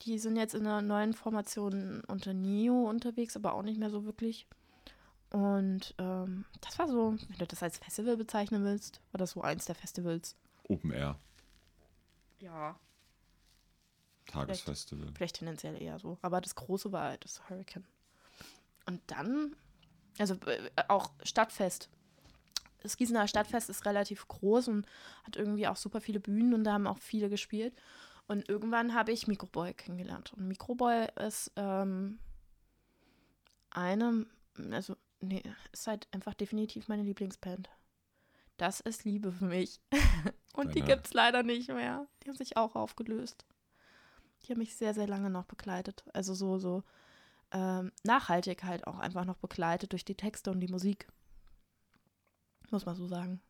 Die 0.02 0.18
sind 0.18 0.36
jetzt 0.36 0.54
in 0.54 0.66
einer 0.66 0.82
neuen 0.82 1.14
Formation 1.14 2.02
unter 2.08 2.34
Neo 2.34 2.88
unterwegs, 2.88 3.36
aber 3.36 3.54
auch 3.54 3.62
nicht 3.62 3.78
mehr 3.78 3.90
so 3.90 4.04
wirklich. 4.04 4.46
Und 5.30 5.94
ähm, 5.98 6.44
das 6.60 6.78
war 6.78 6.88
so, 6.88 7.16
wenn 7.28 7.38
du 7.38 7.46
das 7.46 7.62
als 7.62 7.78
Festival 7.78 8.16
bezeichnen 8.16 8.64
willst, 8.64 9.00
war 9.12 9.18
das 9.18 9.32
so 9.32 9.42
eins 9.42 9.64
der 9.64 9.74
Festivals. 9.74 10.36
Open 10.68 10.92
Air, 10.92 11.18
Ja. 12.38 12.76
Tagesfestival. 14.26 15.12
Vielleicht 15.14 15.36
tendenziell 15.36 15.80
eher 15.80 15.98
so. 15.98 16.18
Aber 16.22 16.40
das 16.40 16.54
große 16.54 16.92
war 16.92 17.04
halt 17.10 17.24
das 17.24 17.48
Hurricane. 17.48 17.84
Und 18.86 19.00
dann, 19.06 19.54
also 20.18 20.34
äh, 20.46 20.70
auch 20.88 21.10
Stadtfest. 21.22 21.88
Das 22.84 22.98
Gießener 22.98 23.26
Stadtfest 23.26 23.70
ist 23.70 23.86
relativ 23.86 24.28
groß 24.28 24.68
und 24.68 24.86
hat 25.24 25.36
irgendwie 25.36 25.66
auch 25.66 25.76
super 25.76 26.02
viele 26.02 26.20
Bühnen 26.20 26.52
und 26.52 26.64
da 26.64 26.74
haben 26.74 26.86
auch 26.86 26.98
viele 26.98 27.30
gespielt. 27.30 27.74
Und 28.26 28.46
irgendwann 28.50 28.92
habe 28.94 29.10
ich 29.10 29.26
Microboy 29.26 29.72
kennengelernt. 29.72 30.34
Und 30.34 30.48
Microboy 30.48 31.06
ist 31.26 31.50
ähm, 31.56 32.18
eine, 33.70 34.26
also, 34.70 34.96
nee, 35.20 35.42
ist 35.72 35.86
halt 35.86 36.08
einfach 36.12 36.34
definitiv 36.34 36.88
meine 36.88 37.04
Lieblingsband. 37.04 37.70
Das 38.58 38.80
ist 38.80 39.04
Liebe 39.04 39.32
für 39.32 39.46
mich. 39.46 39.80
und 40.52 40.74
die 40.74 40.80
Deine- 40.80 40.92
gibt 40.94 41.06
es 41.06 41.14
leider 41.14 41.42
nicht 41.42 41.68
mehr. 41.68 42.06
Die 42.22 42.28
haben 42.28 42.36
sich 42.36 42.58
auch 42.58 42.76
aufgelöst. 42.76 43.46
Die 44.42 44.52
haben 44.52 44.58
mich 44.58 44.76
sehr, 44.76 44.92
sehr 44.92 45.06
lange 45.06 45.30
noch 45.30 45.46
begleitet. 45.46 46.04
Also 46.12 46.34
so, 46.34 46.58
so 46.58 46.82
ähm, 47.50 47.92
nachhaltig 48.02 48.62
halt 48.62 48.86
auch 48.86 48.98
einfach 48.98 49.24
noch 49.24 49.38
begleitet 49.38 49.92
durch 49.92 50.04
die 50.04 50.16
Texte 50.16 50.50
und 50.50 50.60
die 50.60 50.68
Musik. 50.68 51.08
Muss 52.74 52.86
man 52.86 52.96
so 52.96 53.06
sagen. 53.06 53.40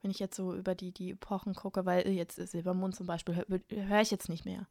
Wenn 0.00 0.10
ich 0.10 0.18
jetzt 0.18 0.36
so 0.36 0.54
über 0.54 0.74
die, 0.74 0.92
die 0.92 1.10
Epochen 1.10 1.54
gucke, 1.54 1.86
weil 1.86 2.08
jetzt 2.08 2.36
Silbermond 2.36 2.96
zum 2.96 3.06
Beispiel 3.06 3.36
höre 3.36 3.60
hör 3.68 4.00
ich 4.00 4.10
jetzt 4.10 4.28
nicht 4.28 4.44
mehr. 4.44 4.66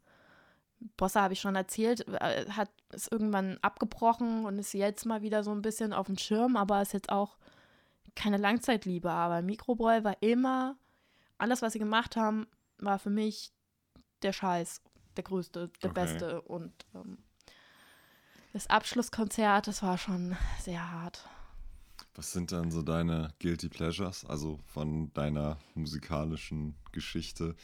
Bossa 0.97 1.21
habe 1.21 1.33
ich 1.33 1.39
schon 1.41 1.55
erzählt, 1.55 2.07
äh, 2.07 2.49
hat 2.49 2.69
es 2.89 3.07
irgendwann 3.07 3.57
abgebrochen 3.61 4.45
und 4.45 4.57
ist 4.57 4.73
jetzt 4.73 5.05
mal 5.05 5.21
wieder 5.21 5.43
so 5.43 5.51
ein 5.51 5.61
bisschen 5.61 5.93
auf 5.93 6.07
dem 6.07 6.17
Schirm, 6.17 6.57
aber 6.57 6.81
ist 6.81 6.93
jetzt 6.93 7.11
auch 7.11 7.37
keine 8.15 8.37
Langzeitliebe. 8.37 9.09
Aber 9.09 9.41
Microboy 9.41 10.03
war 10.03 10.17
immer, 10.21 10.75
alles, 11.37 11.61
was 11.61 11.73
sie 11.73 11.79
gemacht 11.79 12.15
haben, 12.15 12.47
war 12.79 12.99
für 12.99 13.09
mich 13.09 13.51
der 14.23 14.33
Scheiß, 14.33 14.81
der 15.17 15.23
größte, 15.23 15.69
der 15.81 15.91
Okay. 15.91 16.01
beste. 16.01 16.41
Und 16.41 16.73
ähm, 16.95 17.19
das 18.53 18.67
Abschlusskonzert, 18.67 19.67
das 19.67 19.83
war 19.83 19.97
schon 19.97 20.35
sehr 20.59 20.91
hart. 20.91 21.27
Was 22.13 22.33
sind 22.33 22.51
dann 22.51 22.71
so 22.71 22.81
deine 22.81 23.33
Guilty 23.39 23.69
Pleasures, 23.69 24.25
also 24.25 24.59
von 24.65 25.13
deiner 25.13 25.57
musikalischen 25.75 26.75
Geschichte? 26.91 27.55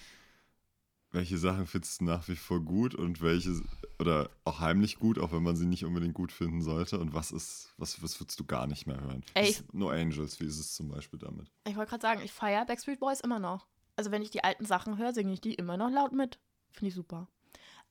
Welche 1.12 1.38
Sachen 1.38 1.68
findest 1.68 2.02
du 2.02 2.06
nach 2.06 2.28
wie 2.28 2.36
vor 2.36 2.62
gut 2.62 2.96
und 2.96 3.22
welche 3.22 3.62
oder 4.00 4.30
auch 4.46 4.60
heimlich 4.60 5.00
gut, 5.00 5.20
auch 5.20 5.32
wenn 5.32 5.44
man 5.44 5.56
sie 5.56 5.66
nicht 5.66 5.84
unbedingt 5.84 6.14
gut 6.14 6.32
finden 6.32 6.62
sollte? 6.62 7.00
Und 7.00 7.14
was 7.14 7.32
ist, 7.32 7.74
was, 7.78 8.02
was 8.02 8.20
würdest 8.22 8.40
du 8.40 8.46
gar 8.46 8.68
nicht 8.68 8.88
mehr 8.88 9.00
hören? 9.02 9.24
Ey, 9.34 9.56
no 9.74 9.90
Angels, 9.90 10.40
wie 10.40 10.46
ist 10.46 10.60
es 10.60 10.76
zum 10.76 10.90
Beispiel 10.90 11.20
damit? 11.20 11.52
Ich 11.68 11.76
wollte 11.76 11.90
gerade 11.90 12.02
sagen, 12.02 12.22
ich 12.24 12.32
feiere 12.32 12.66
Backstreet 12.66 13.00
Boys 13.00 13.20
immer 13.20 13.40
noch. 13.40 13.68
Also 13.96 14.12
wenn 14.12 14.22
ich 14.22 14.32
die 14.32 14.44
alten 14.44 14.66
Sachen 14.66 14.98
höre, 14.98 15.14
singe 15.14 15.34
ich 15.34 15.42
die 15.42 15.56
immer 15.56 15.76
noch 15.76 15.90
laut 15.90 16.14
mit. 16.14 16.40
Finde 16.72 16.90
ich 16.90 16.96
super. 16.96 17.28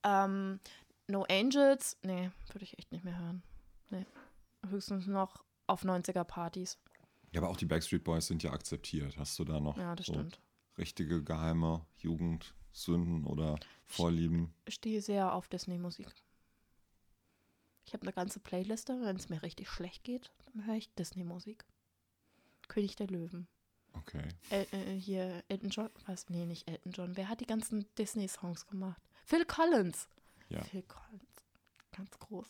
Ähm, 0.05 0.61
no 1.09 1.25
Angels, 1.29 1.99
nee, 2.03 2.31
würde 2.53 2.65
ich 2.65 2.79
echt 2.79 2.93
nicht 2.93 3.05
mehr 3.05 3.19
hören. 3.19 3.43
Nee. 3.91 4.07
Höchstens 4.69 5.07
noch 5.07 5.45
auf 5.67 5.85
90er-Partys. 5.85 6.79
Ja, 7.33 7.41
aber 7.41 7.51
auch 7.51 7.57
die 7.57 7.67
Backstreet 7.67 8.05
Boys 8.05 8.27
sind 8.27 8.43
ja 8.43 8.53
akzeptiert. 8.53 9.17
Hast 9.19 9.39
du 9.39 9.45
da 9.45 9.61
noch 9.61 9.77
Ja, 9.77 9.95
das 9.95 10.07
so 10.07 10.15
stimmt. 10.15 10.41
richtige 10.79 11.23
geheime 11.23 11.85
Jugendsünden 11.99 13.25
oder 13.25 13.59
Vorlieben? 13.85 14.55
Ich 14.65 14.75
stehe 14.75 15.01
sehr 15.03 15.33
auf 15.33 15.49
Disney-Musik. 15.49 16.07
Ich 17.85 17.93
habe 17.93 18.03
eine 18.03 18.13
ganze 18.13 18.41
Playliste. 18.41 19.01
Wenn 19.03 19.17
es 19.17 19.29
mir 19.29 19.43
richtig 19.43 19.69
schlecht 19.69 20.03
geht, 20.05 20.33
dann 20.53 20.67
höre 20.67 20.75
ich 20.77 20.93
Disney-Musik. 20.95 21.65
König 22.69 22.97
der 22.97 23.07
Löwen. 23.09 23.47
Okay. 23.93 24.29
El 24.51 24.67
äh, 24.73 24.99
hier, 24.99 25.43
Elton 25.49 25.71
John. 25.71 25.91
Was? 26.07 26.29
Nee, 26.29 26.47
nicht 26.47 26.69
Elton 26.69 26.93
John. 26.93 27.17
Wer 27.17 27.29
hat 27.29 27.41
die 27.41 27.47
ganzen 27.47 27.87
Disney-Songs 27.97 28.67
gemacht? 28.67 29.01
Phil 29.25 29.45
Collins. 29.45 30.09
Ja. 30.49 30.63
Phil 30.65 30.83
Collins. 30.83 31.45
Ganz 31.93 32.19
groß. 32.19 32.47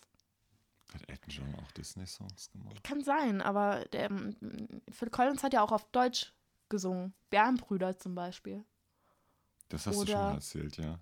Hat 0.92 1.08
Elton 1.08 1.30
John 1.30 1.54
auch 1.56 1.70
Disney-Songs 1.72 2.50
gemacht? 2.52 2.82
Kann 2.84 3.02
sein, 3.02 3.42
aber 3.42 3.84
der, 3.86 4.10
ähm, 4.10 4.36
Phil 4.90 5.10
Collins 5.10 5.42
hat 5.42 5.52
ja 5.52 5.62
auch 5.62 5.72
auf 5.72 5.84
Deutsch 5.90 6.32
gesungen. 6.68 7.12
Bärenbrüder 7.30 7.98
zum 7.98 8.14
Beispiel. 8.14 8.64
Das 9.68 9.86
hast 9.86 9.96
du 9.96 10.00
Oder- 10.02 10.12
schon 10.12 10.22
mal 10.22 10.34
erzählt, 10.34 10.76
ja. 10.76 10.98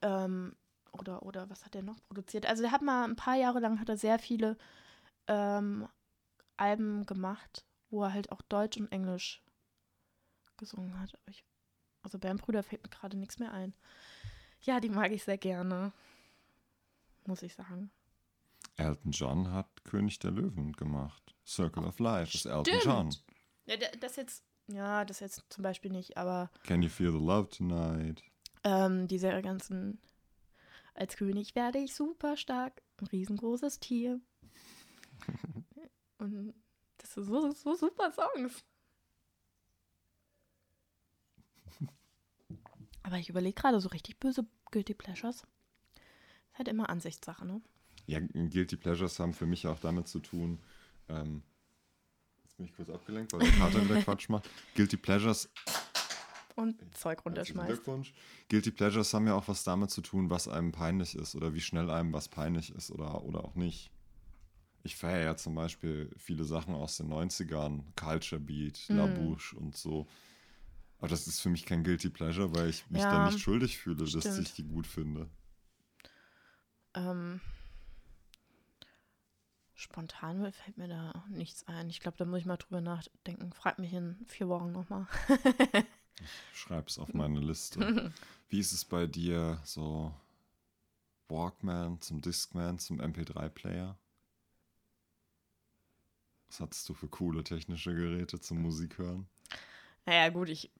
Ähm, 0.00 0.56
oder, 0.92 1.22
oder 1.22 1.48
was 1.48 1.64
hat 1.64 1.74
er 1.74 1.82
noch 1.82 2.02
produziert? 2.02 2.46
Also 2.46 2.62
der 2.62 2.72
hat 2.72 2.82
mal 2.82 3.04
ein 3.04 3.16
paar 3.16 3.36
Jahre 3.36 3.60
lang 3.60 3.80
hat 3.80 3.88
er 3.88 3.96
sehr 3.96 4.18
viele 4.18 4.56
ähm, 5.26 5.88
Alben 6.56 7.06
gemacht, 7.06 7.64
wo 7.90 8.02
er 8.02 8.12
halt 8.12 8.32
auch 8.32 8.42
Deutsch 8.42 8.76
und 8.78 8.90
Englisch 8.92 9.42
gesungen 10.56 10.98
hat. 11.00 11.18
Ich, 11.26 11.44
also 12.02 12.18
Bärenbrüder 12.18 12.62
fällt 12.62 12.82
mir 12.82 12.88
gerade 12.90 13.16
nichts 13.16 13.38
mehr 13.38 13.52
ein. 13.52 13.74
Ja, 14.60 14.80
die 14.80 14.90
mag 14.90 15.12
ich 15.12 15.24
sehr 15.24 15.38
gerne. 15.38 15.92
Muss 17.26 17.42
ich 17.42 17.54
sagen. 17.54 17.90
Elton 18.76 19.12
John 19.12 19.50
hat 19.52 19.84
König 19.84 20.18
der 20.18 20.30
Löwen 20.30 20.72
gemacht. 20.72 21.34
Circle 21.46 21.84
of 21.84 21.98
Life 21.98 22.34
ist 22.36 22.46
Elton. 22.46 22.74
John. 22.82 23.14
Ja, 23.66 23.76
da- 23.76 23.96
das 24.00 24.16
jetzt, 24.16 24.44
ja, 24.68 25.04
das 25.04 25.20
jetzt 25.20 25.44
zum 25.50 25.62
Beispiel 25.62 25.90
nicht, 25.90 26.16
aber 26.16 26.50
Can 26.64 26.82
you 26.82 26.88
feel 26.88 27.12
the 27.12 27.18
love 27.18 27.48
tonight? 27.50 28.22
ähm, 28.64 29.08
diese 29.08 29.40
ganzen, 29.42 30.00
als 30.94 31.16
König 31.16 31.54
werde 31.54 31.78
ich 31.78 31.94
super 31.94 32.36
stark, 32.36 32.82
ein 33.00 33.06
riesengroßes 33.08 33.80
Tier. 33.80 34.20
Und 36.18 36.54
das 36.98 37.14
sind 37.14 37.24
so, 37.24 37.50
so 37.52 37.74
super 37.74 38.12
Songs. 38.12 38.64
Aber 43.02 43.18
ich 43.18 43.28
überlege 43.28 43.60
gerade 43.60 43.80
so 43.80 43.88
richtig 43.88 44.18
böse 44.18 44.46
Guilty 44.70 44.94
Pleasures. 44.94 45.42
Ist 46.52 46.58
halt 46.58 46.68
immer 46.68 46.88
Ansichtssache, 46.88 47.44
ne? 47.44 47.60
Ja, 48.06 48.20
Guilty 48.20 48.76
Pleasures 48.76 49.18
haben 49.18 49.32
für 49.32 49.46
mich 49.46 49.66
auch 49.66 49.78
damit 49.78 50.08
zu 50.08 50.20
tun. 50.20 50.58
Ähm, 51.08 51.42
jetzt 52.44 52.56
bin 52.56 52.66
ich 52.66 52.74
kurz 52.76 52.90
abgelenkt, 52.90 53.32
weil 53.32 53.40
der 53.40 53.52
Kater 53.52 53.84
wieder 53.84 53.96
Quatsch 54.04 54.28
macht. 54.28 54.48
Guilty 54.74 54.96
Pleasures 54.96 55.48
Und 56.54 56.76
Zeug 56.96 57.24
runterschmeißt. 57.24 57.68
Glückwunsch. 57.68 58.12
Guilty 58.48 58.70
Pleasures 58.70 59.14
haben 59.14 59.26
ja 59.26 59.34
auch 59.34 59.48
was 59.48 59.64
damit 59.64 59.90
zu 59.90 60.02
tun, 60.02 60.30
was 60.30 60.48
einem 60.48 60.72
peinlich 60.72 61.14
ist 61.14 61.34
oder 61.34 61.54
wie 61.54 61.60
schnell 61.60 61.90
einem 61.90 62.12
was 62.12 62.28
peinlich 62.28 62.74
ist 62.74 62.90
oder, 62.90 63.24
oder 63.24 63.44
auch 63.44 63.54
nicht. 63.54 63.90
Ich 64.84 64.96
feiere 64.96 65.22
ja 65.24 65.36
zum 65.36 65.54
Beispiel 65.54 66.10
viele 66.16 66.44
Sachen 66.44 66.74
aus 66.74 66.96
den 66.96 67.08
90ern, 67.08 67.84
Culture 67.96 68.40
Beat, 68.40 68.88
La 68.90 69.06
Hm. 69.06 69.14
Bouche 69.14 69.56
und 69.56 69.76
so. 69.76 70.06
Aber 70.98 71.08
das 71.08 71.26
ist 71.26 71.40
für 71.40 71.50
mich 71.50 71.64
kein 71.66 71.84
Guilty 71.84 72.10
Pleasure, 72.10 72.54
weil 72.54 72.68
ich 72.68 72.88
mich 72.90 73.02
Ja, 73.02 73.08
dann 73.12 73.24
nicht 73.24 73.40
schuldig 73.40 73.78
fühle, 73.78 73.96
dass 73.96 74.10
stimmt. 74.10 74.38
ich 74.38 74.54
die 74.54 74.64
gut 74.64 74.86
finde. 74.86 75.28
Ähm, 76.94 77.40
spontan 79.82 80.52
fällt 80.52 80.78
mir 80.78 80.88
da 80.88 81.24
nichts 81.28 81.66
ein. 81.66 81.90
Ich 81.90 82.00
glaube, 82.00 82.16
da 82.16 82.24
muss 82.24 82.40
ich 82.40 82.46
mal 82.46 82.56
drüber 82.56 82.80
nachdenken. 82.80 83.52
Frag 83.52 83.78
mich 83.78 83.92
in 83.92 84.16
vier 84.26 84.48
Wochen 84.48 84.72
nochmal. 84.72 85.06
Schreib's 86.54 86.98
auf 86.98 87.12
meine 87.14 87.40
Liste. 87.40 88.12
Wie 88.48 88.60
ist 88.60 88.72
es 88.72 88.84
bei 88.84 89.06
dir 89.06 89.60
so 89.64 90.14
Walkman 91.28 92.00
zum 92.00 92.20
Discman 92.20 92.78
zum 92.78 93.00
MP3-Player? 93.00 93.96
Was 96.48 96.60
hattest 96.60 96.88
du 96.88 96.94
für 96.94 97.08
coole 97.08 97.42
technische 97.42 97.94
Geräte 97.94 98.38
zum 98.38 98.60
Musik 98.60 98.98
hören? 98.98 99.26
Naja, 100.04 100.28
gut, 100.28 100.48
ich 100.48 100.70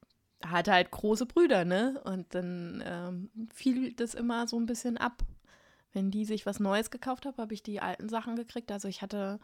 hatte 0.44 0.72
halt 0.72 0.90
große 0.90 1.26
Brüder, 1.26 1.64
ne? 1.64 2.00
Und 2.04 2.34
dann 2.34 2.82
ähm, 2.84 3.30
fiel 3.54 3.92
das 3.94 4.14
immer 4.14 4.46
so 4.46 4.58
ein 4.58 4.66
bisschen 4.66 4.98
ab. 4.98 5.22
Wenn 5.92 6.10
die 6.10 6.24
sich 6.24 6.46
was 6.46 6.60
Neues 6.60 6.90
gekauft 6.90 7.26
haben, 7.26 7.36
habe 7.36 7.54
ich 7.54 7.62
die 7.62 7.80
alten 7.80 8.08
Sachen 8.08 8.36
gekriegt. 8.36 8.72
Also 8.72 8.88
ich 8.88 9.02
hatte, 9.02 9.38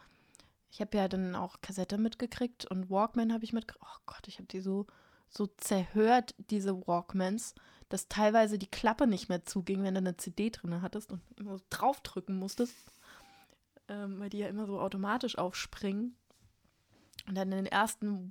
ich 0.71 0.81
habe 0.81 0.97
ja 0.97 1.09
dann 1.09 1.35
auch 1.35 1.61
Kassette 1.61 1.99
mitgekriegt 1.99 2.65
und 2.67 2.91
Walkman 2.91 3.33
habe 3.33 3.45
ich 3.45 3.53
mitgekriegt. 3.53 3.85
Oh 3.87 4.03
Gott, 4.07 4.27
ich 4.29 4.39
habe 4.39 4.49
die 4.49 4.61
so, 4.61 4.87
so 5.29 5.47
zerhört, 5.47 6.35
diese 6.51 6.87
Walkmans, 6.87 7.55
dass 7.89 8.09
teilweise 8.09 8.59
die 8.59 8.71
Klappe 8.71 9.07
nicht 9.07 9.29
mehr 9.29 9.45
zuging, 9.45 9.83
wenn 9.83 9.95
du 9.95 9.99
eine 9.99 10.17
CD 10.17 10.51
drin 10.51 10.83
hattest 10.83 11.13
und 11.13 11.21
immer 11.37 11.59
so 11.59 11.65
draufdrücken 11.71 12.37
musstest. 12.37 12.75
Ähm, 13.89 14.21
weil 14.21 14.31
die 14.31 14.39
ja 14.39 14.49
immer 14.49 14.67
so 14.67 14.81
automatisch 14.81 15.39
aufspringen. 15.39 16.17
Und 17.27 17.35
dann 17.35 17.51
den 17.51 17.67
ersten 17.67 18.31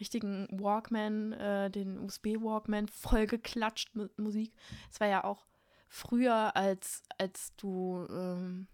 richtigen 0.00 0.48
Walkman, 0.50 1.32
äh, 1.32 1.70
den 1.70 1.98
USB-Walkman, 1.98 2.88
vollgeklatscht 2.88 3.94
mit 3.94 4.16
Musik. 4.18 4.52
Es 4.92 5.00
war 5.00 5.08
ja 5.08 5.24
auch 5.24 5.44
früher, 5.88 6.56
als, 6.56 7.02
als 7.18 7.52
du 7.56 8.06
ähm, 8.10 8.68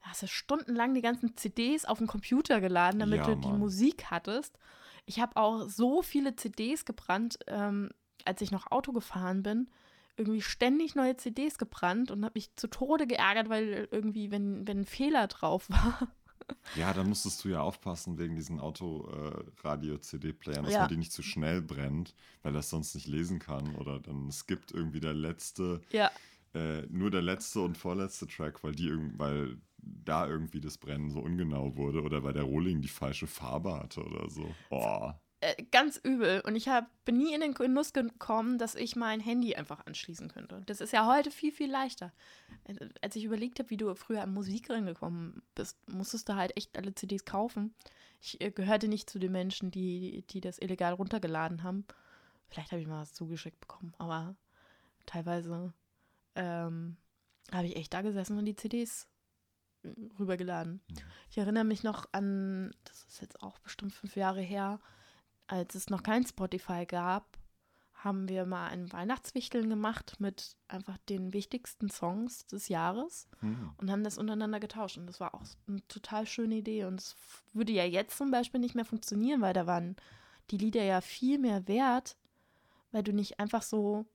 hast 0.00 0.22
ja 0.22 0.28
stundenlang 0.28 0.94
die 0.94 1.02
ganzen 1.02 1.36
CDs 1.36 1.84
auf 1.84 1.98
den 1.98 2.06
Computer 2.06 2.60
geladen, 2.60 3.00
damit 3.00 3.20
Ja, 3.20 3.26
du 3.26 3.36
die. 3.36 3.48
Musik 3.48 4.06
hattest. 4.10 4.58
Ich 5.06 5.20
habe 5.20 5.36
auch 5.36 5.68
so 5.68 6.02
viele 6.02 6.36
CDs 6.36 6.84
gebrannt, 6.84 7.38
ähm, 7.46 7.90
als 8.24 8.40
ich 8.40 8.50
noch 8.50 8.70
Auto 8.70 8.92
gefahren 8.92 9.42
bin. 9.42 9.70
Irgendwie 10.16 10.42
ständig 10.42 10.94
neue 10.94 11.16
CDs 11.16 11.56
gebrannt 11.56 12.10
und 12.10 12.24
habe 12.24 12.34
mich 12.36 12.54
zu 12.56 12.68
Tode 12.68 13.06
geärgert, 13.06 13.48
weil 13.48 13.88
irgendwie, 13.90 14.30
wenn, 14.30 14.66
wenn 14.66 14.80
ein 14.80 14.86
Fehler 14.86 15.26
drauf 15.28 15.66
war, 15.70 16.08
Ja, 16.76 16.92
da 16.92 17.02
musstest 17.04 17.42
du 17.44 17.48
ja 17.48 17.60
aufpassen 17.62 18.18
wegen 18.18 18.36
diesen 18.36 18.60
Autoradio-CD-Playern, 18.60 20.64
dass 20.64 20.74
Ja. 20.74 20.80
man 20.80 20.88
die 20.88 20.96
nicht 20.96 21.12
zu 21.12 21.22
schnell 21.22 21.62
brennt, 21.62 22.14
weil 22.42 22.52
das 22.52 22.70
sonst 22.70 22.94
nicht 22.94 23.06
lesen 23.08 23.38
kann. 23.38 23.74
Oder 23.76 24.00
dann 24.00 24.30
skippt 24.30 24.72
irgendwie 24.72 25.00
der 25.00 25.14
letzte, 25.14 25.80
ja, 25.90 26.10
äh, 26.54 26.82
nur 26.88 27.10
der 27.10 27.22
letzte 27.22 27.60
und 27.60 27.76
vorletzte 27.78 28.26
Track, 28.26 28.62
weil 28.64 28.74
die 28.74 28.88
irgend- 28.88 29.18
weil 29.18 29.58
da 29.82 30.28
irgendwie 30.28 30.60
das 30.60 30.76
Brennen 30.78 31.10
so 31.10 31.20
ungenau 31.20 31.76
wurde 31.76 32.02
oder 32.02 32.22
weil 32.22 32.34
der 32.34 32.42
Rohling 32.42 32.82
die 32.82 32.88
falsche 32.88 33.26
Farbe 33.26 33.72
hatte 33.74 34.02
oder 34.04 34.28
so. 34.28 34.54
Oh. 34.70 35.10
Äh, 35.40 35.62
ganz 35.70 35.96
übel. 35.96 36.42
Und 36.44 36.56
ich 36.56 36.68
hab, 36.68 36.86
bin 37.04 37.18
nie 37.18 37.34
in 37.34 37.40
den 37.40 37.54
Genuss 37.54 37.92
gekommen, 37.92 38.58
dass 38.58 38.74
ich 38.74 38.96
mein 38.96 39.20
Handy 39.20 39.54
einfach 39.54 39.86
anschließen 39.86 40.28
könnte. 40.28 40.62
Das 40.66 40.80
ist 40.80 40.92
ja 40.92 41.06
heute 41.06 41.30
viel, 41.30 41.52
viel 41.52 41.70
leichter. 41.70 42.12
Äh, 42.64 42.88
Als 43.00 43.16
ich 43.16 43.24
überlegt 43.24 43.58
habe, 43.58 43.70
wie 43.70 43.76
du 43.76 43.94
früher 43.94 44.22
an 44.22 44.34
Musik 44.34 44.70
reingekommen 44.70 45.42
bist, 45.54 45.78
musstest 45.88 46.28
du 46.28 46.34
halt 46.34 46.56
echt 46.56 46.76
alle 46.76 46.94
CDs 46.94 47.24
kaufen. 47.24 47.74
Ich 48.20 48.40
äh, 48.40 48.50
gehörte 48.50 48.88
nicht 48.88 49.08
zu 49.08 49.18
den 49.18 49.32
Menschen, 49.32 49.70
die, 49.70 50.24
die 50.30 50.40
das 50.40 50.58
illegal 50.58 50.92
runtergeladen 50.92 51.62
haben. 51.62 51.86
Vielleicht 52.48 52.72
habe 52.72 52.82
ich 52.82 52.88
mal 52.88 53.00
was 53.00 53.14
zugeschickt 53.14 53.60
bekommen, 53.60 53.94
aber 53.98 54.34
teilweise 55.06 55.72
ähm, 56.34 56.96
habe 57.52 57.66
ich 57.66 57.76
echt 57.76 57.94
da 57.94 58.02
gesessen 58.02 58.36
und 58.36 58.44
die 58.44 58.56
CDs 58.56 59.08
rübergeladen. 60.18 60.82
Mhm. 60.88 60.96
Ich 61.30 61.38
erinnere 61.38 61.64
mich 61.64 61.82
noch 61.82 62.06
an, 62.12 62.74
das 62.84 63.04
ist 63.04 63.20
jetzt 63.20 63.42
auch 63.42 63.58
bestimmt 63.60 63.92
fünf 63.92 64.16
Jahre 64.16 64.40
her, 64.40 64.80
als 65.50 65.74
es 65.74 65.90
noch 65.90 66.02
kein 66.02 66.24
Spotify 66.24 66.86
gab, 66.86 67.38
haben 67.92 68.28
wir 68.28 68.46
mal 68.46 68.68
ein 68.68 68.90
Weihnachtswichteln 68.92 69.68
gemacht 69.68 70.14
mit 70.20 70.56
einfach 70.68 70.96
den 71.08 71.32
wichtigsten 71.34 71.90
Songs 71.90 72.46
des 72.46 72.68
Jahres 72.68 73.28
Hm. 73.40 73.72
und 73.76 73.90
haben 73.90 74.04
das 74.04 74.16
untereinander 74.16 74.60
getauscht. 74.60 74.96
Und 74.96 75.06
das 75.06 75.20
war 75.20 75.34
auch 75.34 75.42
eine 75.68 75.86
total 75.88 76.26
schöne 76.26 76.56
Idee. 76.56 76.84
Und 76.84 77.00
es 77.00 77.16
würde 77.52 77.72
ja 77.72 77.84
jetzt 77.84 78.16
zum 78.16 78.30
Beispiel 78.30 78.60
nicht 78.60 78.74
mehr 78.74 78.86
funktionieren, 78.86 79.42
weil 79.42 79.52
da 79.52 79.66
waren 79.66 79.96
die 80.50 80.56
Lieder 80.56 80.82
ja 80.82 81.00
viel 81.00 81.38
mehr 81.38 81.68
wert, 81.68 82.16
weil 82.90 83.02
du 83.02 83.12
nicht 83.12 83.38
einfach 83.38 83.62
so 83.62 84.06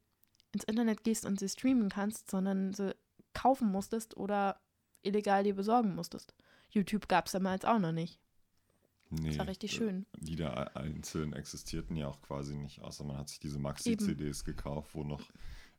ins 0.52 0.64
Internet 0.64 1.04
gehst 1.04 1.26
und 1.26 1.40
sie 1.40 1.50
streamen 1.50 1.90
kannst, 1.90 2.32
sondern 2.32 2.74
sie 2.74 2.96
kaufen 3.34 3.72
musstest 3.72 4.18
oder 4.18 4.60
illegal 5.04 5.44
dir 5.44 5.56
besorgen 5.56 5.94
musstest. 5.96 6.34
YouTube 6.72 7.08
gab 7.08 7.28
es 7.28 7.34
damals 7.34 7.66
auch 7.66 7.80
noch 7.80 7.92
nicht. 7.92 8.20
Nee, 9.16 9.30
Das 9.30 9.39
war 9.39 9.47
richtig 9.47 9.74
äh, 9.74 9.76
schön. 9.78 10.05
Lieder 10.20 10.76
einzeln 10.76 11.34
existierten 11.34 11.95
ja 11.95 12.07
auch 12.07 12.22
quasi 12.22 12.55
nicht, 12.55 12.82
außer 12.82 13.03
man 13.03 13.18
hat 13.18 13.30
sich 13.30 13.39
diese 13.39 13.59
Maxi-CDs 13.59 14.43
gekauft, 14.43 14.91
wo 14.93 15.03
noch 15.03 15.22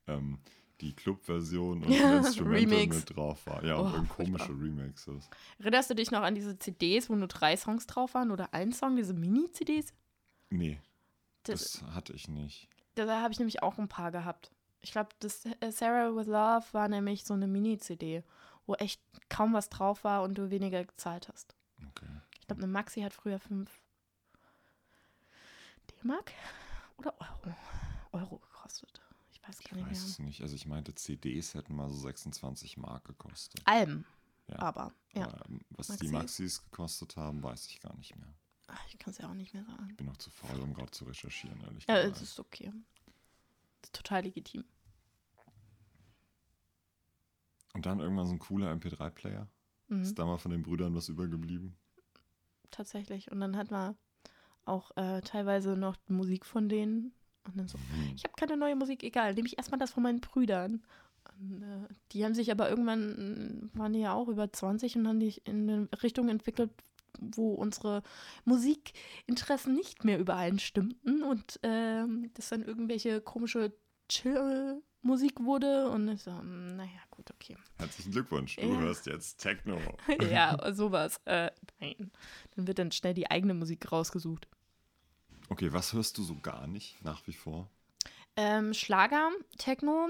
ähm, 0.07 0.39
die 0.81 0.93
Club-Version 0.95 1.83
und 1.85 1.91
Ja, 1.91 2.19
Instrumental 2.19 2.75
Remix. 2.79 2.97
mit 2.97 3.17
drauf 3.17 3.47
war. 3.47 3.65
Ja, 3.65 3.79
Oh, 3.81 3.99
und 3.99 4.09
komische. 4.09 4.51
Remixes. 4.51 5.29
Erinnerst 5.59 5.91
du 5.91 5.95
dich 5.95 6.11
noch 6.11 6.23
an 6.23 6.35
diese 6.35 6.59
CDs, 6.59 7.09
wo 7.09 7.15
nur 7.15 7.29
drei 7.29 7.57
Songs 7.57 7.87
drauf 7.87 8.15
waren 8.15 8.31
oder 8.31 8.53
ein 8.53 8.73
Song, 8.73 8.97
diese 8.97 9.15
Mini-CDs? 9.15 9.93
Nee, 10.51 10.79
Das, 11.45 11.73
das 11.81 11.83
hatte 11.95 12.13
ich 12.13 12.29
nicht. 12.29 12.69
da 12.95 13.21
habe 13.23 13.33
ich 13.33 13.39
nämlich 13.39 13.63
auch 13.63 13.79
ein 13.79 13.89
paar 13.89 14.13
gehabt. 14.13 14.51
Ich 14.83 14.93
glaube, 14.93 15.09
das 15.21 15.45
äh, 15.61 15.73
Sarah 15.73 16.15
with 16.15 16.27
Love 16.27 16.67
war 16.73 16.89
nämlich 16.89 17.25
so 17.25 17.35
eine 17.35 17.47
Mini-CD, 17.49 18.23
wo 18.67 18.75
echt 18.75 19.01
kaum 19.29 19.53
was 19.55 19.69
drauf 19.69 20.05
war 20.05 20.23
und 20.23 20.37
du 20.39 20.51
weniger 20.51 20.85
gezahlt 20.85 21.29
hast. 21.33 21.57
Okay. 21.89 22.07
Ich 22.47 22.49
glaube, 22.49 22.63
eine 22.63 22.71
Maxi 22.73 23.01
hat 23.01 23.13
früher 23.13 23.41
5 23.41 23.69
D-Mark 25.91 26.33
oder 26.97 27.13
Euro? 27.21 27.57
Euro 28.13 28.39
gekostet. 28.39 29.03
Ich 29.33 29.43
weiß 29.43 29.59
Ich 29.59 29.69
gar 29.69 29.77
nicht 29.79 29.91
weiß 29.91 29.99
mehr. 30.01 30.09
es 30.11 30.19
nicht. 30.21 30.43
Also 30.43 30.55
ich 30.55 30.65
meinte, 30.65 30.95
CDs 30.95 31.55
hätten 31.55 31.75
mal 31.75 31.89
so 31.91 31.97
26 31.97 32.77
Mark 32.77 33.05
gekostet. 33.05 33.63
Alben. 33.65 34.07
Ja. 34.47 34.61
Aber, 34.61 34.93
ja. 35.13 35.25
Aber, 35.27 35.45
ähm, 35.49 35.61
was 35.71 35.89
die 35.97 36.07
Maxis? 36.07 36.63
Gekostet 36.63 37.17
haben, 37.17 37.43
weiß 37.43 37.67
ich 37.67 37.81
gar 37.81 37.97
nicht 37.97 38.15
mehr. 38.15 38.33
Ach, 38.69 38.87
ich 38.87 38.97
kann 38.97 39.11
es 39.11 39.19
ja 39.19 39.29
auch 39.29 39.35
nicht 39.35 39.53
mehr 39.53 39.65
sagen. 39.65 39.89
Ich 39.91 39.97
bin 39.97 40.07
noch 40.07 40.17
zu 40.17 40.31
faul, 40.31 40.61
um 40.61 40.73
gerade 40.73 40.93
zu 40.93 41.05
recherchieren, 41.05 41.61
ehrlich 41.63 41.85
Ja, 41.89 41.97
gesagt. 41.97 42.17
es 42.19 42.23
ist 42.31 42.39
okay. 42.39 42.71
Das 43.83 43.89
ist 43.89 43.97
total 43.97 44.23
legitim. 44.23 44.65
Und 47.75 47.87
dann 47.87 47.99
irgendwann 47.99 48.27
so 48.29 48.35
ein 48.35 48.39
cooler 48.39 48.71
MP3-Player. 48.73 49.49
Mhm. 49.89 50.03
Ist 50.03 50.17
da 50.17 50.25
mal 50.27 50.39
von 50.39 50.53
den 50.53 50.63
Brüdern 50.63 50.95
was 50.95 51.09
übergeblieben? 51.09 51.77
Tatsächlich. 52.71 53.31
Und 53.31 53.41
dann 53.41 53.57
hat 53.57 53.71
man 53.71 53.97
auch 54.65 54.91
äh, 54.97 55.21
teilweise 55.23 55.77
noch 55.77 55.97
Musik 56.09 56.45
von 56.45 56.69
denen. 56.69 57.13
Und 57.45 57.57
dann 57.57 57.69
so, 57.69 57.79
Hm. 57.79 58.13
ich 58.17 58.25
habe 58.25 58.35
keine 58.37 58.57
neue 58.57 58.77
Musik, 58.77 59.03
egal, 59.05 59.35
nehme 59.35 59.47
ich 59.47 59.57
erstmal 59.57 59.79
das 59.79 59.93
von 59.93 60.03
meinen 60.03 60.21
Brüdern. 60.21 60.83
Und, 61.41 61.63
äh, 61.63 61.95
die 62.13 62.25
haben 62.25 62.35
sich 62.35 62.51
aber 62.51 62.69
irgendwann, 62.69 63.71
äh, 63.75 63.79
waren 63.79 63.93
die 63.93 64.01
ja 64.01 64.13
auch 64.13 64.29
über 64.29 64.53
20 64.53 64.97
und 64.97 65.07
haben 65.09 65.21
sich 65.21 65.47
in 65.47 65.71
eine 65.71 65.89
Richtung 66.03 66.29
entwickelt, 66.29 66.71
wo 67.19 67.55
unsere 67.55 68.03
Musikinteressen 68.45 69.75
nicht 69.75 70.05
mehr 70.05 70.19
übereinstimmten 70.19 71.23
und 71.23 71.59
ähm, 71.63 72.31
das 72.35 72.51
dann 72.51 72.63
irgendwelche 72.63 73.21
komische 73.21 73.73
Chill-Musik 75.03 75.41
wurde. 75.41 75.89
Und 75.91 76.09
ich 76.09 76.23
so, 76.23 76.31
hm, 76.33 76.77
naja, 76.77 77.01
gut, 77.11 77.31
okay. 77.31 77.57
Herzlichen 77.79 78.13
Glückwunsch, 78.13 78.57
du 78.57 78.63
Ja. 78.67 78.79
hörst 78.79 79.07
jetzt 79.07 79.39
Techno. 79.39 79.79
ja, 80.31 80.57
sowas. 80.75 81.21
Äh, 81.25 81.51
nein. 81.81 82.11
Dann 82.55 82.67
wird 82.67 82.79
dann 82.79 82.93
schnell 82.93 83.15
die 83.15 83.31
eigene 83.31 83.55
Musik 83.55 83.91
rausgesucht. 83.93 84.49
Okay, 85.49 85.73
was 85.73 85.93
hörst 85.93 86.19
du 86.19 86.23
so 86.25 86.37
gar 86.41 86.67
nicht 86.67 87.03
nach 87.05 87.27
wie 87.27 87.33
vor? 87.33 87.69
Ähm, 88.37 88.75
Schlager, 88.75 89.31
Techno, 89.59 90.09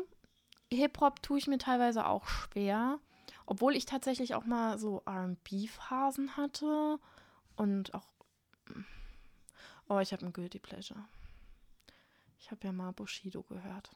Hip-Hop 0.72 1.22
tue 1.22 1.38
ich 1.38 1.46
mir 1.46 1.58
teilweise 1.58 2.06
auch 2.06 2.26
schwer. 2.26 2.98
Obwohl 3.44 3.76
ich 3.76 3.84
tatsächlich 3.86 4.34
auch 4.34 4.44
mal 4.44 4.78
so 4.78 5.02
RB-Phasen 5.06 6.36
hatte. 6.36 6.98
Und 7.54 7.94
auch. 7.94 8.06
Oh, 9.88 10.00
ich 10.00 10.12
habe 10.12 10.26
ein 10.26 10.32
Guilty 10.32 10.58
Pleasure. 10.58 11.04
Ich 12.38 12.50
habe 12.50 12.66
ja 12.66 12.72
mal 12.72 12.90
Bushido 12.92 13.42
gehört. 13.44 13.90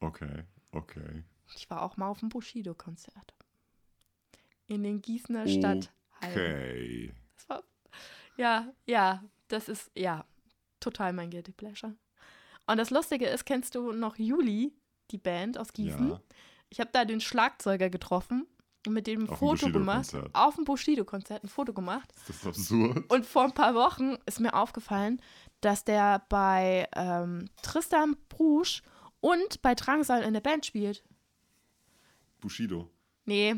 Okay, 0.00 0.44
okay. 0.72 1.24
Ich 1.54 1.68
war 1.70 1.82
auch 1.82 1.96
mal 1.96 2.08
auf 2.08 2.20
dem 2.20 2.28
Bushido-Konzert. 2.28 3.34
In 4.66 4.82
den 4.82 5.02
Gießener 5.02 5.48
Stadt. 5.48 5.92
Okay. 6.22 7.12
War, 7.48 7.62
ja, 8.36 8.72
ja, 8.86 9.24
das 9.48 9.68
ist, 9.68 9.90
ja, 9.94 10.24
total 10.78 11.12
mein 11.12 11.30
Guilty 11.30 11.52
Pleasure. 11.52 11.96
Und 12.66 12.76
das 12.76 12.90
Lustige 12.90 13.26
ist, 13.26 13.44
kennst 13.44 13.74
du 13.74 13.92
noch 13.92 14.16
Juli, 14.16 14.72
die 15.10 15.18
Band 15.18 15.58
aus 15.58 15.72
Gießen? 15.72 16.10
Ja. 16.10 16.20
Ich 16.68 16.80
habe 16.80 16.90
da 16.92 17.04
den 17.04 17.20
Schlagzeuger 17.20 17.90
getroffen 17.90 18.46
und 18.86 18.92
mit 18.94 19.06
dem 19.06 19.28
ein 19.28 19.36
Foto 19.36 19.70
gemacht. 19.70 20.14
Auf 20.32 20.54
dem 20.54 20.64
Bushido-Konzert 20.64 21.42
ein 21.42 21.48
Foto 21.48 21.72
gemacht. 21.72 22.12
Ist 22.16 22.28
das 22.28 22.46
absurd? 22.46 23.12
Und 23.12 23.26
vor 23.26 23.44
ein 23.44 23.54
paar 23.54 23.74
Wochen 23.74 24.16
ist 24.24 24.40
mir 24.40 24.54
aufgefallen, 24.54 25.20
dass 25.60 25.84
der 25.84 26.24
bei 26.28 26.88
ähm, 26.94 27.50
Tristan 27.62 28.16
Brusch 28.28 28.82
und 29.20 29.62
bei 29.62 29.74
Drangsal 29.74 30.22
in 30.22 30.32
der 30.34 30.40
Band 30.40 30.66
spielt. 30.66 31.02
Bushido. 32.40 32.88
Nee, 33.26 33.54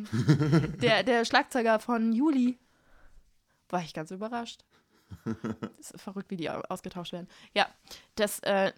der, 0.83 1.03
der 1.05 1.25
Schlagzeuger 1.25 1.79
von 1.79 2.13
Juli. 2.13 2.59
War 3.69 3.81
ich 3.83 3.95
ganz 3.95 4.11
überrascht. 4.11 4.65
Das 5.79 5.91
ist 5.93 6.01
verrückt, 6.01 6.31
wie 6.31 6.37
die 6.37 6.51
au- 6.51 6.63
ausgetauscht 6.69 7.13
werden. 7.13 7.29
Ja, 7.55 7.69
das 8.17 8.41
äh, 8.41 8.73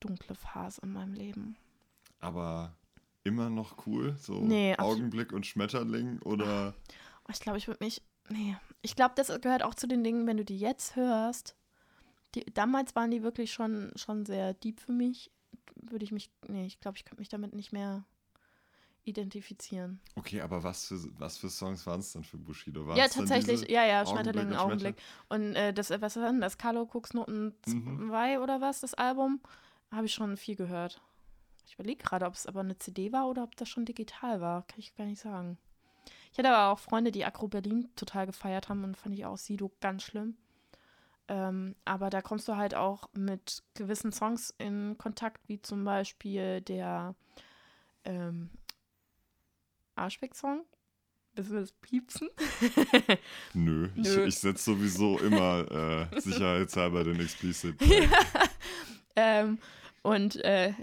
dunkle 0.00 0.34
Phase 0.34 0.80
in 0.82 0.92
meinem 0.92 1.14
Leben. 1.14 1.56
Aber 2.20 2.76
immer 3.24 3.50
noch 3.50 3.86
cool? 3.86 4.16
So 4.18 4.40
Nee, 4.40 4.76
Augenblick 4.78 5.32
und 5.32 5.46
Schmetterling 5.46 6.20
oder 6.22 6.74
Oh, 7.26 7.30
ich 7.32 7.40
glaube, 7.40 7.58
ich 7.58 7.66
würde 7.68 7.84
mich. 7.84 8.02
Nee. 8.28 8.56
Ich 8.82 8.96
glaube, 8.96 9.14
das 9.16 9.28
gehört 9.40 9.62
auch 9.62 9.74
zu 9.74 9.86
den 9.86 10.02
Dingen, 10.04 10.26
wenn 10.26 10.36
du 10.36 10.44
die 10.44 10.58
jetzt 10.58 10.96
hörst. 10.96 11.54
Die, 12.34 12.44
damals 12.44 12.94
waren 12.94 13.10
die 13.10 13.22
wirklich 13.22 13.52
schon, 13.52 13.92
schon 13.96 14.24
sehr 14.24 14.54
deep 14.54 14.80
für 14.80 14.92
mich. 14.92 15.30
Würde 15.74 16.04
ich 16.04 16.12
mich. 16.12 16.30
Nee, 16.48 16.66
ich 16.66 16.80
glaube, 16.80 16.96
ich 16.96 17.04
könnte 17.04 17.20
mich 17.20 17.28
damit 17.28 17.54
nicht 17.54 17.72
mehr 17.72 18.04
identifizieren. 19.04 20.00
Okay, 20.14 20.40
aber 20.40 20.62
was 20.62 20.86
für, 20.86 20.98
was 21.18 21.38
für 21.38 21.48
Songs 21.48 21.86
waren 21.86 22.00
es 22.00 22.12
dann 22.12 22.22
für 22.22 22.36
Bushido? 22.36 22.86
Waren's 22.86 22.98
ja, 22.98 23.08
tatsächlich. 23.08 23.68
Ja, 23.68 23.84
ja, 23.84 24.06
Schmetterling, 24.06 24.48
und 24.48 24.56
Augenblick. 24.56 24.96
Und 25.28 25.56
äh, 25.56 25.72
das, 25.72 25.90
äh, 25.90 26.00
was 26.00 26.16
war 26.16 26.30
denn 26.30 26.40
das? 26.40 26.58
Carlo 26.58 26.88
Cooks 26.92 27.14
Noten 27.14 27.54
Mhm. 27.66 28.08
2 28.08 28.40
oder 28.40 28.60
was, 28.60 28.80
das 28.80 28.94
Album? 28.94 29.40
Habe 29.90 30.06
ich 30.06 30.14
schon 30.14 30.36
viel 30.36 30.54
gehört. 30.54 31.00
Ich 31.66 31.74
überlege 31.74 32.02
gerade, 32.02 32.26
ob 32.26 32.34
es 32.34 32.46
aber 32.46 32.60
eine 32.60 32.78
CD 32.78 33.12
war 33.12 33.28
oder 33.28 33.42
ob 33.42 33.56
das 33.56 33.68
schon 33.68 33.84
digital 33.84 34.40
war. 34.40 34.66
Kann 34.66 34.78
ich 34.78 34.94
gar 34.94 35.04
nicht 35.06 35.20
sagen. 35.20 35.58
Ich 36.32 36.38
hatte 36.38 36.50
aber 36.50 36.72
auch 36.72 36.78
Freunde, 36.78 37.10
die 37.10 37.24
Agro 37.24 37.48
Berlin 37.48 37.88
total 37.96 38.26
gefeiert 38.26 38.68
haben 38.68 38.84
und 38.84 38.96
fand 38.96 39.14
ich 39.14 39.24
auch 39.24 39.38
Sido 39.38 39.72
ganz 39.80 40.02
schlimm. 40.02 40.36
Ähm, 41.30 41.76
aber 41.84 42.10
da 42.10 42.22
kommst 42.22 42.48
du 42.48 42.56
halt 42.56 42.74
auch 42.74 43.08
mit 43.12 43.62
gewissen 43.74 44.10
Songs 44.10 44.52
in 44.58 44.98
Kontakt, 44.98 45.48
wie 45.48 45.62
zum 45.62 45.84
Beispiel 45.84 46.60
der 46.60 47.14
ähm, 48.04 48.50
Arschweg-Song. 49.94 50.64
Wissen 51.34 51.52
wir 51.52 51.60
das 51.60 51.70
Piepsen? 51.70 52.30
Nö, 53.54 53.90
Nö. 53.94 54.02
ich, 54.02 54.16
ich 54.16 54.38
setze 54.40 54.72
sowieso 54.72 55.20
immer 55.20 56.08
äh, 56.12 56.20
sicherheitshalber 56.20 57.04
den 57.04 57.20
Explicit. 57.20 57.76
ähm, 59.14 59.58
und 60.02 60.34
äh, 60.44 60.74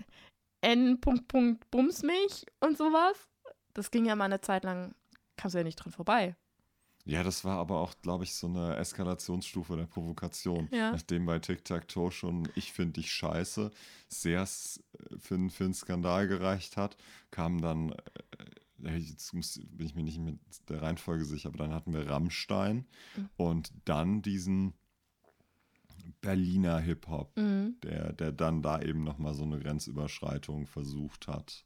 N. 0.61 1.01
Punkt, 1.01 1.27
Punkt, 1.27 1.69
Bums 1.71 2.03
mich 2.03 2.45
und 2.61 2.77
sowas. 2.77 3.17
Das 3.73 3.91
ging 3.91 4.05
ja 4.05 4.15
mal 4.15 4.23
eine 4.23 4.39
Zeit 4.39 4.63
lang, 4.63 4.95
kamst 5.35 5.55
du 5.55 5.57
ja 5.57 5.65
nicht 5.65 5.75
dran 5.75 5.91
vorbei. 5.91 6.37
Ja, 7.07 7.23
das 7.23 7.45
war 7.45 7.57
aber 7.57 7.79
auch, 7.79 7.93
glaube 8.01 8.25
ich, 8.25 8.33
so 8.35 8.47
eine 8.47 8.75
Eskalationsstufe 8.75 9.77
der 9.77 9.85
Provokation. 9.85 10.67
Ja. 10.71 10.91
Nachdem 10.91 11.25
bei 11.25 11.39
Tic-Tac-Toe 11.39 12.11
schon 12.11 12.49
Ich 12.55 12.73
finde 12.73 12.93
dich 12.99 13.11
scheiße 13.13 13.71
sehr 14.09 14.45
für, 14.45 15.35
einen- 15.35 15.49
für 15.49 15.63
einen 15.63 15.73
Skandal 15.73 16.27
gereicht 16.27 16.75
hat, 16.75 16.97
kam 17.31 17.61
dann, 17.61 17.93
äh, 18.83 18.97
jetzt 18.97 19.33
muss, 19.33 19.59
bin 19.71 19.85
ich 19.87 19.95
mir 19.95 20.03
nicht 20.03 20.19
mit 20.19 20.37
der 20.69 20.81
Reihenfolge 20.81 21.23
sicher, 21.25 21.49
aber 21.49 21.59
dann 21.59 21.73
hatten 21.73 21.93
wir 21.93 22.09
Rammstein 22.09 22.85
Mhm. 23.15 23.29
und 23.37 23.71
dann 23.85 24.21
diesen 24.21 24.73
Berliner 26.21 26.79
Hip-Hop, 26.79 27.37
Mhm. 27.37 27.75
der, 27.83 28.13
der 28.13 28.31
dann 28.31 28.61
da 28.61 28.81
eben 28.81 29.03
nochmal 29.03 29.33
so 29.33 29.43
eine 29.43 29.59
Grenzüberschreitung 29.59 30.67
versucht 30.67 31.27
hat. 31.27 31.63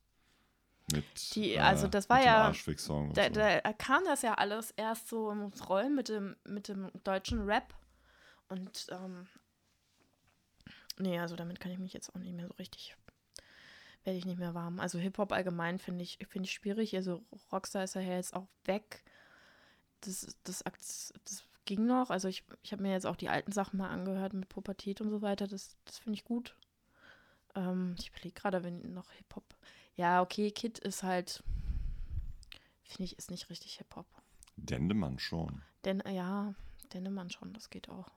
Mit, 0.92 1.36
Die- 1.36 1.60
also 1.60 1.88
das 1.88 2.10
war 2.10 2.18
ja- 2.26 2.44
Da, 3.14 3.30
da 3.30 3.74
kam 3.74 4.04
das 4.06 4.22
ja 4.22 4.34
alles 4.36 4.72
erst 4.72 5.08
so 5.08 5.30
ins 5.32 5.70
Rollen 5.70 5.96
mit 5.96 6.10
dem, 6.10 6.36
mit 6.46 6.68
dem 6.68 6.92
deutschen 7.04 7.42
Rap. 7.44 7.74
Und 8.50 8.88
ähm, 8.92 9.28
nee, 10.98 11.20
also 11.20 11.36
damit 11.36 11.60
kann 11.60 11.72
ich 11.72 11.80
mich 11.80 11.94
jetzt 11.94 12.10
auch 12.14 12.20
nicht 12.20 12.34
mehr 12.36 12.48
so 12.48 12.54
richtig, 12.56 12.96
werde 14.04 14.18
ich 14.18 14.26
nicht 14.26 14.40
mehr 14.40 14.54
warm. 14.54 14.80
Also 14.80 15.00
Hip-Hop 15.00 15.32
allgemein 15.32 15.80
finde 15.80 16.04
ich, 16.04 16.18
finde 16.30 16.46
ich 16.48 16.52
schwierig. 16.54 16.96
Also 16.96 17.24
Rockstar 17.52 17.84
ist 17.84 17.96
ja 17.96 18.02
jetzt 18.02 18.34
auch 18.36 18.48
weg. 18.66 19.04
Das, 20.02 20.36
das, 20.44 20.66
Akt- 20.66 20.82
das 21.26 21.44
ging 21.66 21.86
noch. 21.86 22.10
Also 22.10 22.28
ich, 22.28 22.44
ich 22.64 22.72
habe 22.72 22.82
mir 22.82 22.92
jetzt 22.92 23.06
auch 23.06 23.16
die 23.16 23.30
alten 23.30 23.52
Sachen 23.52 23.78
mal 23.78 23.90
angehört 23.90 24.34
mit 24.34 24.50
Pubertät 24.50 25.00
und 25.02 25.10
so 25.10 25.22
weiter. 25.22 25.48
Das, 25.48 25.78
das 25.86 26.00
finde 26.00 26.16
ich 26.18 26.24
gut. 26.24 26.56
Ähm, 27.56 27.96
ich 28.00 28.10
überlege 28.10 28.34
gerade, 28.40 28.64
wenn 28.64 28.94
noch 28.94 29.12
Hip-Hop. 29.12 29.44
Ja, 30.02 30.24
okay, 30.24 30.50
Kid 30.50 30.80
ist 30.80 31.04
halt, 31.04 31.44
finde 32.82 33.04
ich, 33.04 33.20
ist 33.20 33.30
nicht 33.30 33.52
richtig 33.52 33.76
Hip-Hop. 33.76 34.08
Dendemann 34.56 35.20
schon. 35.20 35.62
Denn, 35.86 36.00
äh, 36.00 36.16
ja, 36.16 36.56
Dennemann 36.92 37.30
schon, 37.30 37.54
das 37.54 37.70
geht 37.70 37.88
auch. 37.88 38.10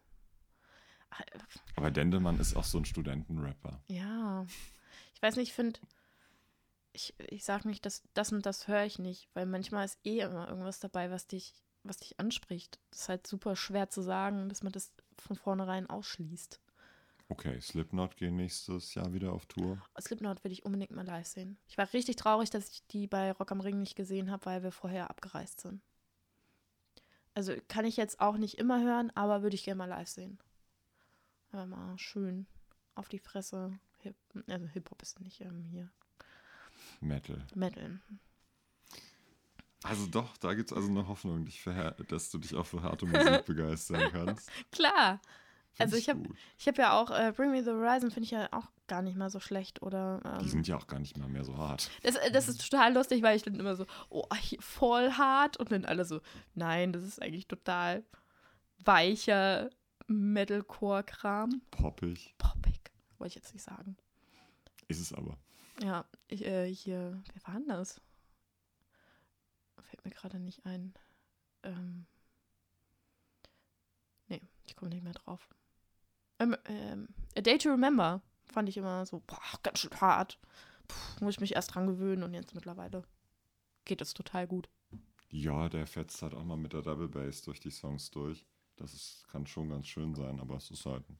Aber 1.76 1.90
Dendemann 1.90 2.40
ist 2.40 2.56
auch 2.56 2.64
so 2.64 2.78
ein 2.78 2.86
Studentenrapper. 2.86 3.82
Ja, 3.88 4.46
ich 5.14 5.20
weiß 5.20 5.36
nicht, 5.36 5.48
ich 5.48 5.54
finde, 5.54 5.78
ich, 6.94 7.12
ich 7.18 7.44
sag 7.44 7.66
nicht, 7.66 7.84
dass 7.84 8.02
das 8.14 8.32
und 8.32 8.46
das 8.46 8.66
höre 8.66 8.84
ich 8.84 8.98
nicht, 8.98 9.28
weil 9.34 9.44
manchmal 9.44 9.84
ist 9.84 9.98
eh 10.04 10.20
immer 10.20 10.48
irgendwas 10.48 10.80
dabei, 10.80 11.10
was 11.10 11.26
dich 11.26 11.52
was 11.82 11.98
dich 11.98 12.18
anspricht. 12.18 12.80
Das 12.92 13.02
ist 13.02 13.08
halt 13.10 13.26
super 13.26 13.56
schwer 13.56 13.90
zu 13.90 14.00
sagen, 14.00 14.48
dass 14.48 14.62
man 14.62 14.72
das 14.72 14.90
von 15.18 15.36
vornherein 15.36 15.86
ausschließt. 15.90 16.58
Okay, 17.28 17.58
Slipknot 17.60 18.16
gehen 18.16 18.36
nächstes 18.36 18.94
Jahr 18.94 19.12
wieder 19.12 19.32
auf 19.32 19.46
Tour. 19.46 19.82
Slipknot 20.00 20.44
will 20.44 20.52
ich 20.52 20.64
unbedingt 20.64 20.90
mal 20.90 21.06
live 21.06 21.26
sehen. 21.26 21.56
Ich 21.66 21.78
war 21.78 21.90
richtig 21.92 22.16
traurig, 22.16 22.50
dass 22.50 22.70
ich 22.70 22.86
die 22.88 23.06
bei 23.06 23.32
Rock 23.32 23.50
am 23.50 23.60
Ring 23.60 23.80
nicht 23.80 23.96
gesehen 23.96 24.30
habe, 24.30 24.44
weil 24.46 24.62
wir 24.62 24.72
vorher 24.72 25.10
abgereist 25.10 25.60
sind. 25.60 25.80
Also 27.34 27.54
kann 27.68 27.84
ich 27.84 27.96
jetzt 27.96 28.20
auch 28.20 28.36
nicht 28.36 28.58
immer 28.58 28.82
hören, 28.82 29.10
aber 29.14 29.42
würde 29.42 29.56
ich 29.56 29.64
gerne 29.64 29.78
mal 29.78 29.88
live 29.88 30.08
sehen. 30.08 30.38
Aber 31.50 31.66
mal 31.66 31.98
schön 31.98 32.46
auf 32.94 33.08
die 33.08 33.18
Fresse. 33.18 33.78
Hip, 34.00 34.16
also 34.46 34.66
Hip-Hop 34.66 35.02
ist 35.02 35.20
nicht 35.20 35.40
ähm, 35.40 35.64
hier. 35.64 35.90
Metal. 37.00 37.42
Metal. 37.54 38.00
Also 39.82 40.06
doch, 40.06 40.36
da 40.38 40.54
gibt 40.54 40.70
es 40.70 40.76
also 40.76 40.88
eine 40.88 41.06
Hoffnung, 41.08 41.48
dass 42.08 42.30
du 42.30 42.38
dich 42.38 42.54
auch 42.54 42.66
für 42.66 42.82
harte 42.82 43.06
Musik 43.06 43.44
begeistern 43.46 44.10
kannst. 44.12 44.50
Klar. 44.70 45.20
Also 45.78 45.96
ich 45.96 46.08
habe 46.08 46.22
ich 46.58 46.68
hab 46.68 46.78
ja 46.78 46.98
auch 47.00 47.10
äh, 47.10 47.32
Bring 47.34 47.50
Me 47.50 47.62
the 47.62 47.70
Horizon 47.70 48.10
finde 48.10 48.24
ich 48.24 48.30
ja 48.30 48.48
auch 48.52 48.70
gar 48.86 49.02
nicht 49.02 49.16
mal 49.16 49.30
so 49.30 49.40
schlecht 49.40 49.82
oder 49.82 50.20
Die 50.40 50.44
ähm, 50.44 50.48
sind 50.48 50.68
ja 50.68 50.76
auch 50.76 50.86
gar 50.86 51.00
nicht 51.00 51.16
mal 51.18 51.28
mehr 51.28 51.44
so 51.44 51.56
hart. 51.56 51.90
das, 52.02 52.16
äh, 52.16 52.30
das 52.30 52.48
ist 52.48 52.68
total 52.68 52.94
lustig, 52.94 53.22
weil 53.22 53.36
ich 53.36 53.42
dann 53.42 53.58
immer 53.58 53.74
so 53.74 53.86
oh 54.08 54.26
voll 54.60 55.12
hart 55.12 55.56
und 55.56 55.72
dann 55.72 55.84
alle 55.84 56.04
so 56.04 56.20
nein, 56.54 56.92
das 56.92 57.02
ist 57.02 57.20
eigentlich 57.20 57.48
total 57.48 58.04
weicher 58.84 59.70
Metalcore-Kram, 60.06 61.62
Poppig 61.70 62.34
poppig, 62.38 62.92
wollte 63.18 63.30
ich 63.30 63.34
jetzt 63.36 63.54
nicht 63.54 63.64
sagen. 63.64 63.96
ist 64.88 65.00
es 65.00 65.12
aber. 65.12 65.38
Ja, 65.82 66.04
ich, 66.28 66.44
äh, 66.44 66.72
hier, 66.72 67.20
wer 67.32 67.46
war 67.52 67.58
denn 67.58 67.68
das? 67.68 68.00
Fällt 69.82 70.04
mir 70.04 70.10
gerade 70.12 70.38
nicht 70.38 70.64
ein. 70.66 70.94
Ähm, 71.62 72.06
nee, 74.28 74.40
ich 74.66 74.76
komme 74.76 74.90
nicht 74.90 75.02
mehr 75.02 75.14
drauf. 75.14 75.48
Ähm, 76.38 76.56
ähm, 76.66 77.08
A 77.36 77.40
Day 77.40 77.58
to 77.58 77.70
Remember 77.70 78.22
fand 78.44 78.68
ich 78.68 78.76
immer 78.76 79.06
so, 79.06 79.22
boah, 79.26 79.40
ganz 79.62 79.80
schön 79.80 80.00
hart. 80.00 80.38
Puh, 80.88 81.24
muss 81.24 81.34
ich 81.34 81.40
mich 81.40 81.54
erst 81.54 81.74
dran 81.74 81.86
gewöhnen 81.86 82.22
und 82.22 82.34
jetzt 82.34 82.54
mittlerweile 82.54 83.04
geht 83.84 84.00
es 84.00 84.14
total 84.14 84.46
gut. 84.46 84.68
Ja, 85.30 85.68
der 85.68 85.86
fetzt 85.86 86.22
halt 86.22 86.34
auch 86.34 86.44
mal 86.44 86.56
mit 86.56 86.72
der 86.72 86.82
Double 86.82 87.08
Bass 87.08 87.42
durch 87.42 87.60
die 87.60 87.70
Songs 87.70 88.10
durch. 88.10 88.46
Das 88.76 88.92
ist, 88.92 89.26
kann 89.28 89.46
schon 89.46 89.68
ganz 89.68 89.86
schön 89.86 90.14
sein, 90.14 90.40
aber 90.40 90.56
es 90.56 90.70
ist 90.70 90.86
halt 90.86 91.08
ein 91.08 91.18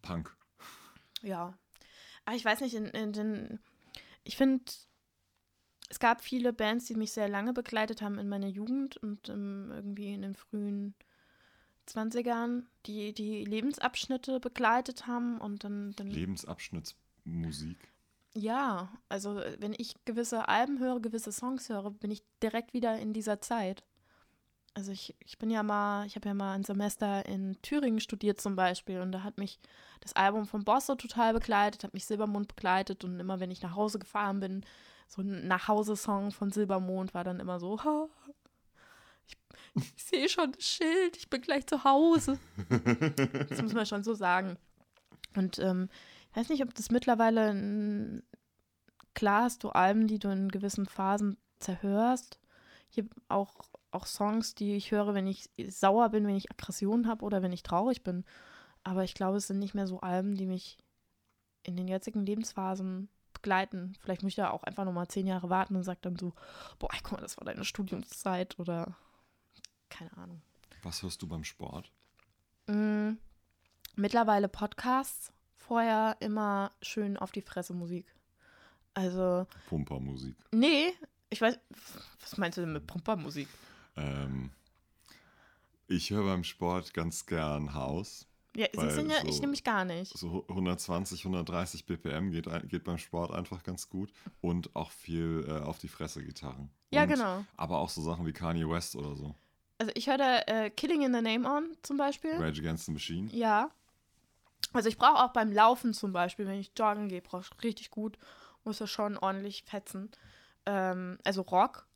Punk. 0.00 0.36
Ja. 1.22 1.56
Aber 2.24 2.36
ich 2.36 2.44
weiß 2.44 2.60
nicht, 2.60 2.74
in, 2.74 2.86
in 2.86 3.12
den, 3.12 3.60
ich 4.24 4.36
finde, 4.36 4.64
es 5.88 5.98
gab 5.98 6.22
viele 6.22 6.52
Bands, 6.52 6.86
die 6.86 6.94
mich 6.94 7.12
sehr 7.12 7.28
lange 7.28 7.52
begleitet 7.52 8.02
haben 8.02 8.18
in 8.18 8.28
meiner 8.28 8.48
Jugend 8.48 8.96
und 8.96 9.28
ähm, 9.28 9.70
irgendwie 9.70 10.12
in 10.12 10.22
den 10.22 10.34
frühen 10.34 10.94
20ern, 11.88 12.64
die 12.86 13.12
die 13.12 13.44
Lebensabschnitte 13.44 14.40
begleitet 14.40 15.06
haben 15.06 15.38
und 15.38 15.64
dann, 15.64 15.94
dann 15.96 16.06
Lebensabschnittsmusik. 16.08 17.78
ja, 18.34 18.88
also 19.08 19.38
äh, 19.40 19.56
wenn 19.60 19.74
ich 19.76 19.94
gewisse 20.04 20.48
Alben 20.48 20.78
höre, 20.78 21.00
gewisse 21.00 21.32
Songs 21.32 21.68
höre, 21.68 21.90
bin 21.90 22.10
ich 22.10 22.22
direkt 22.42 22.72
wieder 22.72 22.98
in 22.98 23.12
dieser 23.12 23.40
Zeit. 23.40 23.84
Also 24.74 24.90
ich, 24.90 25.14
ich 25.20 25.38
bin 25.38 25.50
ja 25.50 25.62
mal, 25.62 26.06
ich 26.06 26.16
habe 26.16 26.28
ja 26.28 26.34
mal 26.34 26.54
ein 26.54 26.64
Semester 26.64 27.26
in 27.26 27.60
Thüringen 27.60 28.00
studiert 28.00 28.40
zum 28.40 28.56
Beispiel 28.56 29.00
und 29.00 29.12
da 29.12 29.22
hat 29.22 29.36
mich 29.36 29.60
das 30.00 30.14
Album 30.14 30.46
von 30.46 30.64
Bosso 30.64 30.94
total 30.94 31.34
begleitet, 31.34 31.84
hat 31.84 31.92
mich 31.92 32.06
Silbermond 32.06 32.48
begleitet 32.48 33.04
und 33.04 33.20
immer 33.20 33.38
wenn 33.38 33.50
ich 33.50 33.60
nach 33.60 33.74
Hause 33.76 33.98
gefahren 33.98 34.40
bin, 34.40 34.64
so 35.08 35.20
ein 35.20 35.46
Nachhause-Song 35.46 36.30
von 36.30 36.50
Silbermond 36.50 37.12
war 37.12 37.22
dann 37.22 37.38
immer 37.38 37.60
so, 37.60 37.84
"Ha, 37.84 38.08
ich, 39.26 39.36
ich 39.96 40.04
sehe 40.04 40.28
schon 40.28 40.52
das 40.52 40.64
Schild, 40.64 41.16
ich 41.16 41.30
bin 41.30 41.40
gleich 41.40 41.66
zu 41.66 41.84
Hause. 41.84 42.38
Das 43.48 43.62
muss 43.62 43.72
man 43.72 43.86
schon 43.86 44.04
so 44.04 44.14
sagen. 44.14 44.58
Und 45.36 45.58
ähm, 45.58 45.88
ich 46.30 46.36
weiß 46.36 46.48
nicht, 46.48 46.62
ob 46.62 46.74
das 46.74 46.90
mittlerweile 46.90 47.50
n- 47.50 48.22
klar 49.14 49.44
hast 49.44 49.64
du 49.64 49.70
Alben, 49.70 50.06
die 50.06 50.18
du 50.18 50.28
in 50.28 50.48
gewissen 50.50 50.86
Phasen 50.86 51.36
zerhörst. 51.58 52.38
Hier 52.88 53.06
auch, 53.28 53.54
auch 53.90 54.06
Songs, 54.06 54.54
die 54.54 54.74
ich 54.74 54.90
höre, 54.90 55.14
wenn 55.14 55.26
ich 55.26 55.48
sauer 55.68 56.10
bin, 56.10 56.26
wenn 56.26 56.36
ich 56.36 56.50
Aggression 56.50 57.06
habe 57.06 57.24
oder 57.24 57.42
wenn 57.42 57.52
ich 57.52 57.62
traurig 57.62 58.02
bin. 58.02 58.24
Aber 58.84 59.04
ich 59.04 59.14
glaube, 59.14 59.38
es 59.38 59.46
sind 59.46 59.58
nicht 59.58 59.74
mehr 59.74 59.86
so 59.86 60.00
Alben, 60.00 60.34
die 60.34 60.46
mich 60.46 60.76
in 61.62 61.76
den 61.76 61.88
jetzigen 61.88 62.26
Lebensphasen 62.26 63.08
begleiten. 63.32 63.94
Vielleicht 64.00 64.22
möchte 64.22 64.42
er 64.42 64.52
auch 64.52 64.64
einfach 64.64 64.84
nochmal 64.84 65.08
zehn 65.08 65.26
Jahre 65.26 65.48
warten 65.48 65.76
und 65.76 65.84
sagt 65.84 66.04
dann 66.04 66.16
so, 66.16 66.34
boah, 66.78 66.90
guck 67.02 67.12
mal, 67.12 67.20
das 67.20 67.38
war 67.38 67.44
deine 67.44 67.64
Studiumszeit 67.64 68.58
oder 68.58 68.96
keine 69.92 70.16
Ahnung. 70.16 70.40
Was 70.82 71.02
hörst 71.02 71.22
du 71.22 71.26
beim 71.28 71.44
Sport? 71.44 71.92
Mm, 72.66 73.12
mittlerweile 73.96 74.48
Podcasts, 74.48 75.32
vorher 75.56 76.16
immer 76.20 76.72
schön 76.82 77.16
auf 77.16 77.30
die 77.32 77.42
Fresse 77.42 77.74
Musik. 77.74 78.06
Also, 78.94 79.46
Pumpermusik. 79.68 80.36
nee, 80.52 80.92
ich 81.30 81.40
weiß, 81.40 81.58
was 82.20 82.36
meinst 82.36 82.58
du 82.58 82.62
denn 82.62 82.72
mit 82.72 82.86
Pumpermusik? 82.86 83.48
Ähm, 83.96 84.50
ich 85.88 86.10
höre 86.10 86.24
beim 86.24 86.44
Sport 86.44 86.92
ganz 86.94 87.26
gern 87.26 87.74
House. 87.74 88.26
Ja, 88.54 88.66
du, 88.72 88.82
ja, 88.82 89.14
ich 89.24 89.36
so- 89.36 89.40
nämlich 89.40 89.64
gar 89.64 89.84
nicht. 89.86 90.16
So 90.18 90.44
120, 90.48 91.24
130 91.24 91.86
BPM 91.86 92.30
geht, 92.32 92.46
geht 92.68 92.84
beim 92.84 92.98
Sport 92.98 93.30
einfach 93.30 93.62
ganz 93.62 93.88
gut. 93.88 94.12
Und 94.42 94.76
auch 94.76 94.90
viel 94.90 95.44
äh, 95.48 95.60
auf 95.64 95.78
die 95.78 95.88
Fresse 95.88 96.22
Gitarren. 96.22 96.68
Ja, 96.90 97.04
Und- 97.04 97.08
genau. 97.08 97.44
Aber 97.56 97.78
auch 97.78 97.88
so 97.88 98.02
Sachen 98.02 98.26
wie 98.26 98.32
Kanye 98.34 98.68
West 98.68 98.94
oder 98.94 99.16
so. 99.16 99.34
Also 99.82 99.90
ich 99.96 100.06
höre 100.08 100.18
da 100.18 100.38
äh, 100.42 100.70
Killing 100.70 101.02
in 101.02 101.12
the 101.12 101.20
Name 101.20 101.44
on 101.44 101.76
zum 101.82 101.96
Beispiel. 101.96 102.34
Rage 102.36 102.60
Against 102.60 102.86
the 102.86 102.92
Machine. 102.92 103.28
Ja. 103.32 103.72
Also 104.72 104.88
ich 104.88 104.96
brauche 104.96 105.24
auch 105.24 105.32
beim 105.32 105.50
Laufen 105.50 105.92
zum 105.92 106.12
Beispiel, 106.12 106.46
wenn 106.46 106.60
ich 106.60 106.70
joggen 106.78 107.08
gehe, 107.08 107.20
brauche 107.20 107.42
ich 107.42 107.64
richtig 107.64 107.90
gut, 107.90 108.16
muss 108.62 108.80
er 108.80 108.86
schon 108.86 109.18
ordentlich 109.18 109.64
fetzen. 109.64 110.12
Ähm, 110.66 111.18
also 111.24 111.42
Rock. 111.42 111.88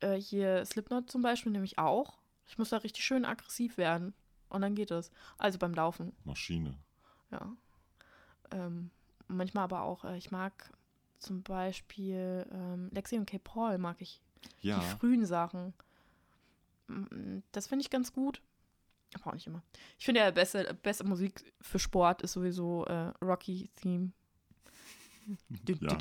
Äh, 0.00 0.16
hier 0.16 0.62
Slipknot 0.66 1.10
zum 1.10 1.22
Beispiel 1.22 1.52
nämlich 1.52 1.78
auch. 1.78 2.18
Ich 2.46 2.58
muss 2.58 2.68
da 2.68 2.76
richtig 2.76 3.02
schön 3.02 3.24
aggressiv 3.24 3.78
werden. 3.78 4.12
Und 4.50 4.60
dann 4.60 4.74
geht 4.74 4.90
es. 4.90 5.10
Also 5.38 5.58
beim 5.58 5.72
Laufen, 5.72 6.12
Maschine. 6.24 6.76
ja. 7.30 7.50
Ähm, 8.50 8.90
manchmal 9.26 9.64
aber 9.64 9.84
auch, 9.84 10.04
äh, 10.04 10.18
ich 10.18 10.30
mag 10.30 10.70
zum 11.18 11.42
Beispiel 11.42 12.44
ähm, 12.52 12.90
Lexi 12.92 13.16
und 13.16 13.24
K. 13.24 13.38
Paul 13.38 13.78
mag 13.78 13.96
ich. 14.00 14.20
Ja, 14.60 14.80
Die 14.80 14.98
frühen 14.98 15.24
Sachen. 15.24 15.72
Mm, 16.90 17.42
Das 17.52 17.66
finde 17.68 17.82
ich 17.82 17.90
ganz 17.90 18.12
gut. 18.12 18.40
Aber 19.14 19.28
auch 19.28 19.34
nicht 19.34 19.46
immer. 19.46 19.62
Ich 19.98 20.04
finde 20.04 20.20
ja, 20.20 20.30
beste, 20.30 20.72
beste 20.82 21.04
Musik 21.04 21.52
für 21.60 21.78
Sport 21.78 22.22
ist 22.22 22.32
sowieso 22.32 22.84
äh, 22.86 23.12
Rocky 23.24 23.70
Theme. 23.76 24.12
Dün, 25.48 25.78
Ja. 25.80 25.94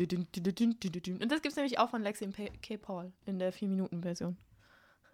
Und 1.22 1.32
das 1.32 1.42
gibt 1.42 1.52
es 1.52 1.56
nämlich 1.56 1.80
auch 1.80 1.90
von 1.90 2.02
Lexi 2.04 2.26
und 2.26 2.36
K. 2.62 2.78
Paul 2.78 3.12
in 3.26 3.40
der 3.40 3.54
4-Minuten-Version. 3.54 4.38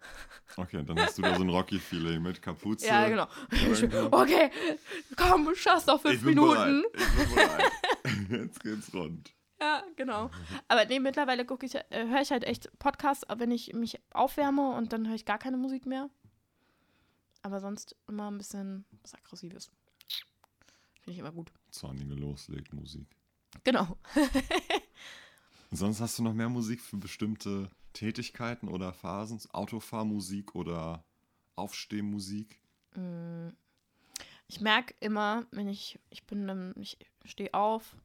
okay, 0.56 0.82
dann 0.84 0.98
hast 1.00 1.18
du 1.18 1.22
da 1.22 1.34
so 1.34 1.42
ein 1.42 1.48
Rocky-Feeling 1.50 2.22
mit 2.22 2.40
Kapuze. 2.40 2.86
Ja, 2.86 3.08
genau. 3.08 3.26
Okay, 4.12 4.50
komm, 5.16 5.54
schaff's 5.54 5.86
noch 5.86 5.96
Ich 6.04 6.18
fünf 6.20 6.24
bin 6.24 6.34
Minuten. 6.34 6.84
bereit. 6.92 6.94
Ich 6.94 7.26
bin 7.26 7.34
bereit. 7.34 8.42
Jetzt 8.42 8.60
geht's 8.60 8.94
rund. 8.94 9.32
Ja, 9.60 9.82
genau. 9.96 10.30
Aber 10.68 10.84
nee, 10.84 11.00
mittlerweile 11.00 11.44
gucke 11.44 11.66
ich, 11.66 11.74
äh, 11.74 11.84
höre 11.90 12.20
ich 12.20 12.30
halt 12.30 12.44
echt 12.44 12.70
Podcasts, 12.78 13.24
wenn 13.36 13.50
ich 13.50 13.72
mich 13.72 14.00
aufwärme 14.12 14.76
und 14.76 14.92
dann 14.92 15.06
höre 15.06 15.14
ich 15.14 15.24
gar 15.24 15.38
keine 15.38 15.56
Musik 15.56 15.86
mehr. 15.86 16.10
Aber 17.42 17.60
sonst 17.60 17.96
immer 18.08 18.30
ein 18.30 18.38
bisschen 18.38 18.84
was 19.02 19.14
Aggressives. 19.14 19.70
Finde 21.00 21.12
ich 21.12 21.18
immer 21.18 21.32
gut. 21.32 21.52
Zornige 21.70 22.14
loslegt 22.14 22.72
Musik. 22.72 23.06
Genau. 23.64 23.96
Sonst 25.70 26.00
hast 26.00 26.18
du 26.18 26.22
noch 26.22 26.34
mehr 26.34 26.48
Musik 26.48 26.80
für 26.80 26.96
bestimmte 26.96 27.70
Tätigkeiten 27.92 28.68
oder 28.68 28.92
Phasen? 28.92 29.40
Autofahrmusik 29.52 30.54
oder 30.54 31.04
Aufstehmusik? 31.54 32.60
Mm. 32.94 33.50
Ich 34.48 34.60
merke 34.60 34.94
immer, 35.00 35.46
wenn 35.50 35.68
ich, 35.68 35.98
ich 36.10 36.24
bin, 36.24 36.74
ich 36.76 36.98
stehe 37.24 37.52
auf, 37.52 37.96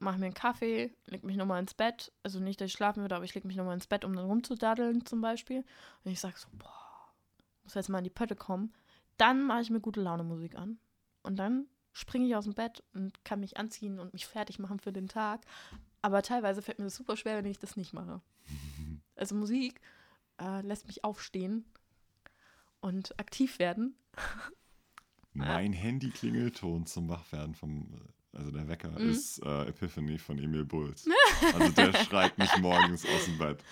mache 0.00 0.18
mir 0.18 0.26
einen 0.26 0.34
Kaffee, 0.34 0.92
leg 1.06 1.24
mich 1.24 1.36
nochmal 1.36 1.60
ins 1.60 1.74
Bett. 1.74 2.12
Also 2.22 2.40
nicht, 2.40 2.60
dass 2.60 2.66
ich 2.66 2.72
schlafen 2.72 3.02
würde, 3.02 3.16
aber 3.16 3.24
ich 3.24 3.34
leg 3.34 3.44
mich 3.44 3.56
nochmal 3.56 3.74
ins 3.74 3.86
Bett, 3.86 4.04
um 4.04 4.14
dann 4.14 4.26
rumzudaddeln 4.26 5.04
zum 5.06 5.20
Beispiel. 5.20 5.64
Und 6.04 6.10
ich 6.12 6.20
sage 6.20 6.38
so, 6.38 6.48
boah, 6.52 7.12
muss 7.64 7.74
jetzt 7.74 7.88
mal 7.88 7.98
in 7.98 8.04
die 8.04 8.10
Pötte 8.10 8.36
kommen. 8.36 8.72
Dann 9.16 9.44
mache 9.44 9.62
ich 9.62 9.70
mir 9.70 9.80
gute 9.80 10.00
Laune 10.00 10.24
Musik 10.24 10.56
an. 10.56 10.78
Und 11.22 11.36
dann 11.36 11.66
springe 11.92 12.26
ich 12.26 12.36
aus 12.36 12.44
dem 12.44 12.54
Bett 12.54 12.82
und 12.94 13.24
kann 13.24 13.40
mich 13.40 13.56
anziehen 13.56 13.98
und 13.98 14.12
mich 14.12 14.26
fertig 14.26 14.58
machen 14.58 14.78
für 14.78 14.92
den 14.92 15.08
Tag. 15.08 15.40
Aber 16.00 16.22
teilweise 16.22 16.62
fällt 16.62 16.78
mir 16.78 16.84
das 16.84 16.94
super 16.94 17.16
schwer, 17.16 17.36
wenn 17.36 17.50
ich 17.50 17.58
das 17.58 17.76
nicht 17.76 17.92
mache. 17.92 18.20
Also 19.16 19.34
Musik 19.34 19.80
äh, 20.40 20.60
lässt 20.60 20.86
mich 20.86 21.02
aufstehen 21.02 21.64
und 22.80 23.18
aktiv 23.18 23.58
werden. 23.58 23.96
Mein 25.32 25.72
Handy-Klingelton 25.72 26.86
zum 26.86 27.08
Wachwerden 27.08 27.56
vom, 27.56 27.92
äh, 27.94 28.12
also 28.38 28.52
der 28.52 28.68
Wecker, 28.68 28.90
mhm. 28.90 29.10
ist 29.10 29.44
äh, 29.44 29.68
Epiphany 29.68 30.16
von 30.16 30.38
Emil 30.38 30.64
Bulls. 30.64 31.08
Also 31.54 31.72
der 31.72 31.92
schreit 32.04 32.38
mich 32.38 32.56
morgens 32.58 33.04
aus 33.04 33.24
dem 33.24 33.36
Bett. 33.36 33.62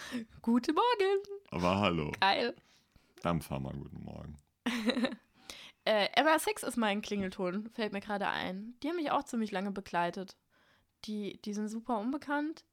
Guten 0.42 0.74
Morgen. 0.74 1.22
Aber 1.50 1.78
hallo. 1.78 2.12
Geil. 2.20 2.54
Dampfhammer, 3.22 3.72
guten 3.72 4.02
Morgen. 4.02 4.36
äh, 5.84 6.08
MR6 6.20 6.66
ist 6.66 6.76
mein 6.76 7.00
Klingelton, 7.00 7.70
fällt 7.70 7.92
mir 7.92 8.00
gerade 8.00 8.26
ein. 8.26 8.74
Die 8.82 8.88
haben 8.88 8.96
mich 8.96 9.12
auch 9.12 9.22
ziemlich 9.22 9.52
lange 9.52 9.70
begleitet. 9.70 10.36
Die, 11.04 11.40
die 11.42 11.54
sind 11.54 11.68
super 11.68 11.98
unbekannt. 11.98 12.64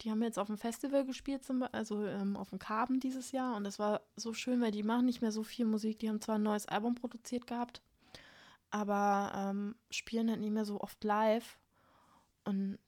Die 0.00 0.10
haben 0.10 0.22
jetzt 0.22 0.38
auf 0.38 0.48
dem 0.48 0.58
Festival 0.58 1.04
gespielt, 1.04 1.42
also 1.72 2.04
ähm, 2.06 2.36
auf 2.36 2.50
dem 2.50 2.58
Carbon 2.58 3.00
dieses 3.00 3.32
Jahr. 3.32 3.54
Und 3.54 3.64
das 3.64 3.78
war 3.78 4.00
so 4.16 4.32
schön, 4.32 4.60
weil 4.60 4.72
die 4.72 4.82
machen 4.82 5.06
nicht 5.06 5.20
mehr 5.20 5.30
so 5.30 5.44
viel 5.44 5.66
Musik. 5.66 5.98
Die 5.98 6.08
haben 6.08 6.20
zwar 6.20 6.36
ein 6.36 6.42
neues 6.42 6.66
Album 6.66 6.94
produziert 6.94 7.46
gehabt, 7.46 7.82
aber 8.70 9.32
ähm, 9.34 9.76
spielen 9.90 10.30
halt 10.30 10.40
nicht 10.40 10.52
mehr 10.52 10.64
so 10.64 10.80
oft 10.80 11.02
live. 11.04 11.58
Und 12.44 12.78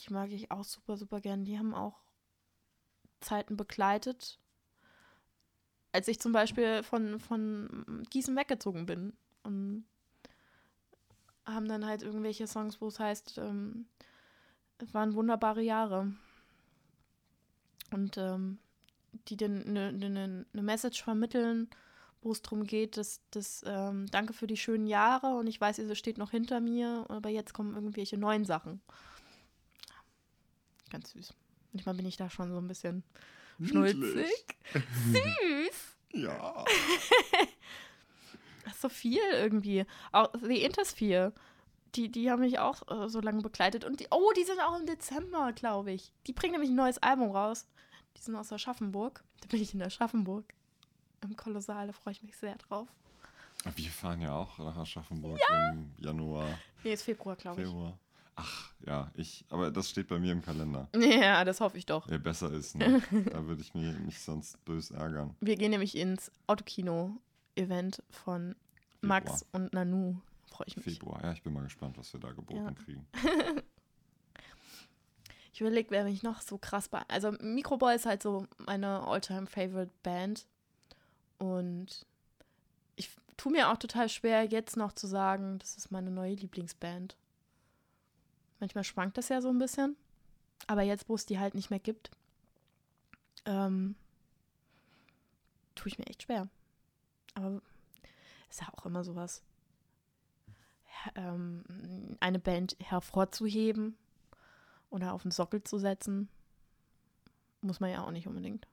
die 0.00 0.12
mag 0.12 0.30
ich 0.30 0.50
auch 0.50 0.64
super, 0.64 0.96
super 0.96 1.20
gern. 1.20 1.44
Die 1.44 1.58
haben 1.58 1.74
auch 1.74 2.00
Zeiten 3.20 3.56
begleitet, 3.56 4.38
als 5.92 6.08
ich 6.08 6.20
zum 6.20 6.32
Beispiel 6.32 6.82
von, 6.82 7.18
von 7.18 8.04
Gießen 8.10 8.36
weggezogen 8.36 8.86
bin. 8.86 9.12
Und 9.42 9.86
haben 11.44 11.68
dann 11.68 11.86
halt 11.86 12.02
irgendwelche 12.02 12.46
Songs, 12.46 12.80
wo 12.80 12.88
es 12.88 13.00
heißt, 13.00 13.38
ähm, 13.38 13.86
es 14.78 14.94
waren 14.94 15.14
wunderbare 15.14 15.62
Jahre. 15.62 16.12
Und 17.90 18.18
ähm, 18.18 18.58
die 19.28 19.36
dann 19.36 19.64
eine 19.64 19.92
ne, 19.92 20.46
ne 20.52 20.62
Message 20.62 21.02
vermitteln, 21.02 21.70
wo 22.22 22.32
es 22.32 22.42
darum 22.42 22.64
geht, 22.64 22.96
dass, 22.96 23.20
dass 23.30 23.62
ähm, 23.66 24.06
danke 24.10 24.32
für 24.32 24.46
die 24.46 24.56
schönen 24.56 24.86
Jahre 24.86 25.36
und 25.36 25.46
ich 25.46 25.60
weiß, 25.60 25.78
ihr 25.78 25.94
steht 25.94 26.18
noch 26.18 26.30
hinter 26.30 26.60
mir, 26.60 27.06
aber 27.08 27.28
jetzt 27.28 27.54
kommen 27.54 27.74
irgendwelche 27.74 28.18
neuen 28.18 28.44
Sachen. 28.44 28.80
Ganz 30.90 31.12
süß. 31.12 31.34
Manchmal 31.72 31.94
bin 31.94 32.06
ich 32.06 32.16
da 32.16 32.30
schon 32.30 32.50
so 32.50 32.58
ein 32.58 32.66
bisschen 32.66 33.04
schnulzig. 33.62 34.32
süß. 34.72 35.84
Ja. 36.14 36.64
das 38.64 38.74
ist 38.74 38.80
so 38.80 38.88
viel 38.88 39.20
irgendwie. 39.30 39.84
Auch 40.10 40.32
The 40.42 40.62
Intersphere. 40.62 41.34
Die, 41.94 42.10
die 42.10 42.30
haben 42.30 42.40
mich 42.40 42.58
auch 42.58 42.80
äh, 42.90 43.10
so 43.10 43.20
lange 43.20 43.42
begleitet. 43.42 43.84
Und 43.84 44.00
die, 44.00 44.06
oh, 44.10 44.32
die 44.34 44.44
sind 44.44 44.58
auch 44.58 44.80
im 44.80 44.86
Dezember, 44.86 45.52
glaube 45.52 45.92
ich. 45.92 46.14
Die 46.26 46.32
bringen 46.32 46.52
nämlich 46.52 46.70
ein 46.70 46.76
neues 46.76 46.96
Album 46.96 47.30
raus. 47.30 47.68
Die 48.16 48.22
sind 48.22 48.36
aus 48.36 48.50
Aschaffenburg. 48.50 49.22
Da 49.42 49.48
bin 49.48 49.60
ich 49.60 49.74
in 49.74 49.82
Aschaffenburg. 49.82 50.54
Im 51.22 51.36
Kolossal, 51.36 51.86
da 51.86 51.92
freue 51.92 52.12
ich 52.12 52.22
mich 52.22 52.36
sehr 52.36 52.56
drauf. 52.56 52.88
Wir 53.74 53.90
fahren 53.90 54.20
ja 54.20 54.34
auch 54.34 54.58
nach 54.58 54.76
Aschaffenburg 54.76 55.38
ja. 55.50 55.70
im 55.70 55.92
Januar. 55.98 56.46
Nee, 56.84 56.92
ist 56.92 57.02
Februar, 57.02 57.36
glaube 57.36 57.62
ich. 57.62 57.68
Februar. 57.68 57.98
Ach, 58.36 58.72
ja, 58.86 59.10
ich, 59.14 59.44
aber 59.48 59.72
das 59.72 59.90
steht 59.90 60.06
bei 60.06 60.20
mir 60.20 60.30
im 60.30 60.42
Kalender. 60.42 60.88
Ja, 60.94 61.44
das 61.44 61.60
hoffe 61.60 61.76
ich 61.76 61.86
doch. 61.86 62.08
Ja, 62.08 62.18
besser 62.18 62.52
ist, 62.52 62.76
ne? 62.76 63.02
da 63.32 63.44
würde 63.44 63.60
ich 63.60 63.74
mich, 63.74 63.98
mich 63.98 64.20
sonst 64.20 64.64
bös 64.64 64.92
ärgern. 64.92 65.34
Wir 65.40 65.56
gehen 65.56 65.72
nämlich 65.72 65.96
ins 65.96 66.30
Autokino-Event 66.46 68.00
von 68.10 68.54
Februar. 69.00 69.20
Max 69.20 69.44
und 69.50 69.72
Nanu. 69.72 70.20
Freue 70.46 70.66
ich 70.68 70.76
mich. 70.76 70.84
Februar, 70.84 71.20
ja, 71.24 71.32
ich 71.32 71.42
bin 71.42 71.52
mal 71.52 71.64
gespannt, 71.64 71.98
was 71.98 72.12
wir 72.12 72.20
da 72.20 72.30
geboten 72.30 72.64
ja. 72.64 72.84
kriegen. 72.84 73.06
ich 75.52 75.60
überlege, 75.60 75.90
wer 75.90 76.04
mich 76.04 76.22
noch 76.22 76.40
so 76.40 76.58
krass 76.58 76.88
bei. 76.88 77.02
Also, 77.08 77.32
Microboy 77.40 77.96
ist 77.96 78.06
halt 78.06 78.22
so 78.22 78.46
meine 78.58 79.00
All-Time-Favorite-Band. 79.00 80.46
Und 81.38 82.06
ich 82.96 83.10
tue 83.36 83.52
mir 83.52 83.70
auch 83.70 83.76
total 83.76 84.08
schwer, 84.08 84.44
jetzt 84.44 84.76
noch 84.76 84.92
zu 84.92 85.06
sagen, 85.06 85.58
das 85.58 85.76
ist 85.76 85.90
meine 85.90 86.10
neue 86.10 86.34
Lieblingsband. 86.34 87.16
Manchmal 88.60 88.84
schwankt 88.84 89.16
das 89.16 89.28
ja 89.28 89.40
so 89.40 89.48
ein 89.48 89.58
bisschen. 89.58 89.96
Aber 90.66 90.82
jetzt, 90.82 91.08
wo 91.08 91.14
es 91.14 91.26
die 91.26 91.38
halt 91.38 91.54
nicht 91.54 91.70
mehr 91.70 91.78
gibt, 91.78 92.10
ähm, 93.44 93.94
tue 95.74 95.88
ich 95.88 95.98
mir 95.98 96.06
echt 96.06 96.24
schwer. 96.24 96.48
Aber 97.34 97.62
ist 98.50 98.60
ja 98.60 98.68
auch 98.76 98.84
immer 98.84 99.04
sowas. 99.04 99.42
Ähm, 101.14 102.16
eine 102.20 102.40
Band 102.40 102.76
hervorzuheben 102.80 103.96
oder 104.90 105.12
auf 105.12 105.22
den 105.22 105.30
Sockel 105.30 105.62
zu 105.62 105.78
setzen, 105.78 106.28
muss 107.60 107.80
man 107.80 107.90
ja 107.90 108.02
auch 108.04 108.10
nicht 108.10 108.26
unbedingt. 108.26 108.66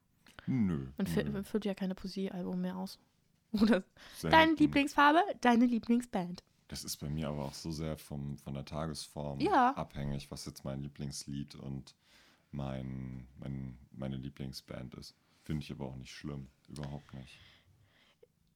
Nö. 0.47 0.87
Man 0.97 1.07
nö. 1.31 1.43
füllt 1.43 1.65
ja 1.65 1.73
keine 1.73 1.95
Poesie-Album 1.95 2.61
mehr 2.61 2.77
aus. 2.77 2.99
Oder 3.51 3.83
deine 4.21 4.53
Lieblingsfarbe, 4.53 5.21
deine 5.41 5.65
Lieblingsband. 5.65 6.43
Das 6.67 6.83
ist 6.83 6.97
bei 6.97 7.09
mir 7.09 7.29
aber 7.29 7.45
auch 7.45 7.53
so 7.53 7.71
sehr 7.71 7.97
vom, 7.97 8.37
von 8.37 8.53
der 8.53 8.65
Tagesform 8.65 9.39
ja. 9.39 9.73
abhängig, 9.75 10.31
was 10.31 10.45
jetzt 10.45 10.65
mein 10.65 10.81
Lieblingslied 10.81 11.55
und 11.55 11.95
mein, 12.51 13.27
mein, 13.37 13.77
meine 13.91 14.17
Lieblingsband 14.17 14.95
ist. 14.95 15.15
Finde 15.43 15.63
ich 15.63 15.71
aber 15.71 15.85
auch 15.85 15.95
nicht 15.95 16.11
schlimm. 16.11 16.47
Überhaupt 16.67 17.13
nicht. 17.13 17.39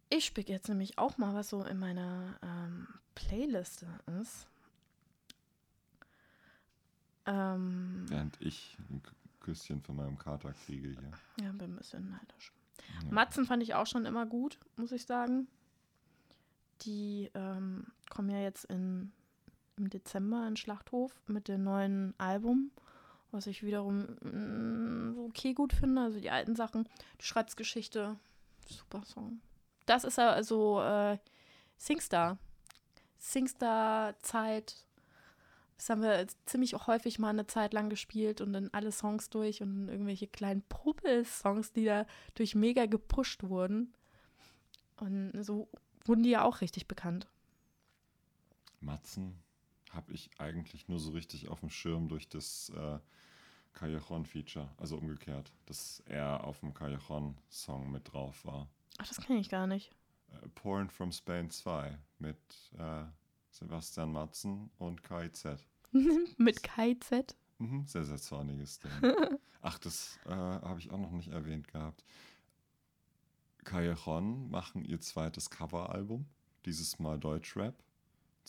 Ich 0.10 0.26
spiele 0.26 0.48
jetzt 0.48 0.68
nämlich 0.68 0.98
auch 0.98 1.18
mal, 1.20 1.36
was 1.36 1.50
so 1.50 1.64
in 1.64 1.78
meiner 1.78 2.40
ähm, 2.42 2.88
Playliste 3.14 3.88
ist. 4.20 4.48
Ähm, 7.28 8.06
Während 8.10 8.42
ich 8.42 8.76
Küsschen 9.50 9.82
von 9.82 9.96
meinem 9.96 10.18
Kater 10.18 10.54
kriege 10.54 10.90
hier. 10.90 11.12
Ja, 11.44 11.52
bin 11.54 11.72
ein 11.72 11.76
bisschen 11.76 12.08
neidisch. 12.08 12.54
Ja. 13.04 13.12
Matzen 13.12 13.46
fand 13.46 13.64
ich 13.64 13.74
auch 13.74 13.88
schon 13.88 14.06
immer 14.06 14.28
gut, 14.28 14.60
muss 14.76 14.92
ich 14.92 15.08
sagen. 15.08 15.48
Die 16.82 17.32
ähm, 17.34 17.88
kommen 18.12 18.30
ja 18.30 18.40
jetzt 18.40 18.66
in, 18.66 19.12
im 19.78 19.90
Dezember 19.90 20.48
in 20.48 20.56
Schlachthof 20.56 21.20
mit 21.26 21.48
dem 21.48 21.64
neuen 21.64 22.14
Album, 22.20 22.70
was 23.32 23.48
ich 23.48 23.64
wiederum 23.64 24.06
mh, 24.22 24.32
mm, 24.32 25.26
okay 25.28 25.54
gut 25.54 25.74
finde. 25.74 26.04
Also 26.04 26.20
die 26.20 26.30
alten 26.30 26.56
Sachen, 26.56 26.88
die 27.20 27.26
Schreibsgeschichte, 27.26 28.18
super 28.68 29.04
Song. 29.04 29.42
Das 29.88 30.04
ist 30.04 30.20
also 30.20 30.80
äh, 30.82 31.18
Singstar. 31.78 32.38
Singstar-Zeit. 33.18 34.86
Das 35.80 35.90
haben 35.90 36.02
wir 36.02 36.28
ziemlich 36.46 36.74
häufig 36.88 37.20
mal 37.20 37.30
eine 37.30 37.48
Zeit 37.48 37.74
lang 37.74 37.90
gespielt 37.90 38.42
und 38.42 38.52
dann 38.52 38.70
alle 38.74 38.92
Songs 38.92 39.30
durch 39.30 39.62
und 39.62 39.88
irgendwelche 39.88 40.28
kleinen 40.28 40.62
Puppel-Songs, 40.64 41.72
die 41.72 41.86
da 41.86 42.06
durch 42.36 42.54
mega 42.54 42.86
gepusht 42.86 43.44
wurden. 43.44 43.94
Und 44.98 45.32
so 45.42 45.70
wurden 46.04 46.24
die 46.24 46.32
ja 46.32 46.44
auch 46.44 46.60
richtig 46.60 46.90
bekannt. 46.90 47.30
Matzen 48.82 49.42
habe 49.92 50.12
ich 50.12 50.30
eigentlich 50.38 50.90
nur 50.90 51.00
so 51.00 51.12
richtig 51.12 51.48
auf 51.48 51.62
dem 51.62 51.70
Schirm 51.70 52.10
durch 52.10 52.28
das 52.28 52.74
äh, 52.76 53.00
Callejon-Feature, 53.72 54.68
also 54.76 54.98
umgekehrt, 54.98 55.54
dass 55.66 56.04
er 56.08 56.44
auf 56.44 56.60
dem 56.60 56.74
Callejon-Song 56.74 57.90
mit 57.90 58.12
drauf 58.12 58.44
war. 58.44 58.68
Ach, 58.98 59.08
das 59.08 59.22
kenne 59.22 59.40
ich 59.40 59.48
gar 59.48 59.66
nicht. 59.66 59.92
Äh, 60.28 60.50
Porn 60.56 60.90
from 60.90 61.14
Spain 61.14 61.50
2 61.50 61.98
mit 62.18 62.38
äh, 62.78 63.06
Sebastian 63.52 64.12
Matzen 64.12 64.70
und 64.78 65.04
KIZ. 65.04 65.58
mit 66.38 66.64
KIZ? 66.64 67.36
Mhm, 67.58 67.86
sehr, 67.86 68.06
sehr 68.06 68.18
zorniges 68.18 68.80
Ding. 68.80 68.92
Ach, 69.62 69.78
das 69.80 70.20
äh, 70.26 70.30
habe 70.32 70.80
ich 70.80 70.92
auch 70.92 70.98
noch 70.98 71.12
nicht 71.12 71.30
erwähnt 71.30 71.68
gehabt. 71.68 72.04
Callejon 73.66 74.50
machen 74.50 74.86
ihr 74.86 75.02
zweites 75.02 75.50
Coveralbum, 75.50 76.26
dieses 76.66 77.00
Mal 77.00 77.20
Deutschrap. 77.20 77.76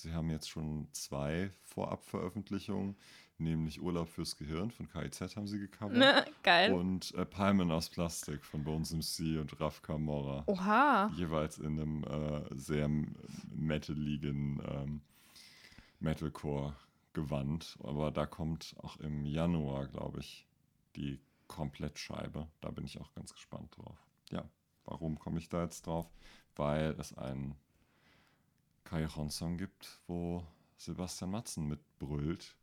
Sie 0.02 0.12
haben 0.12 0.30
jetzt 0.30 0.48
schon 0.48 0.88
zwei 0.92 1.50
Vorabveröffentlichungen, 1.62 2.96
nämlich 3.38 3.80
Urlaub 3.80 4.08
fürs 4.08 4.36
Gehirn 4.36 4.70
von 4.70 4.88
KIZ 4.88 5.36
haben 5.36 5.46
sie 5.46 5.58
gecovert. 5.58 5.96
Na, 5.96 6.24
geil. 6.42 6.72
Und 6.72 7.14
äh, 7.14 7.24
Palmen 7.24 7.70
aus 7.70 7.88
Plastik 7.88 8.44
von 8.44 8.64
Bones 8.64 8.92
MC 8.92 9.38
und 9.40 9.60
Raf 9.60 9.82
Kamora. 9.82 10.44
Oha. 10.46 11.10
Jeweils 11.16 11.58
in 11.58 11.80
einem 11.80 12.04
äh, 12.04 12.54
sehr 12.54 12.88
metaligen 13.54 14.62
ähm, 14.66 15.00
Metalcore-Gewand. 16.00 17.78
Aber 17.82 18.10
da 18.10 18.26
kommt 18.26 18.74
auch 18.82 18.96
im 18.98 19.26
Januar, 19.26 19.86
glaube 19.86 20.20
ich, 20.20 20.46
die 20.96 21.20
Komplettscheibe. 21.46 22.48
Da 22.60 22.70
bin 22.70 22.84
ich 22.84 23.00
auch 23.00 23.12
ganz 23.14 23.32
gespannt 23.32 23.76
drauf. 23.76 23.98
Ja, 24.30 24.48
warum 24.84 25.18
komme 25.18 25.38
ich 25.38 25.48
da 25.48 25.62
jetzt 25.62 25.86
drauf? 25.86 26.10
Weil 26.56 26.94
es 26.98 27.16
einen 27.16 27.54
Callejon-Song 28.84 29.56
gibt, 29.56 30.00
wo 30.06 30.44
Sebastian 30.76 31.30
Matzen 31.30 31.68
mitbrüllt, 31.68 32.56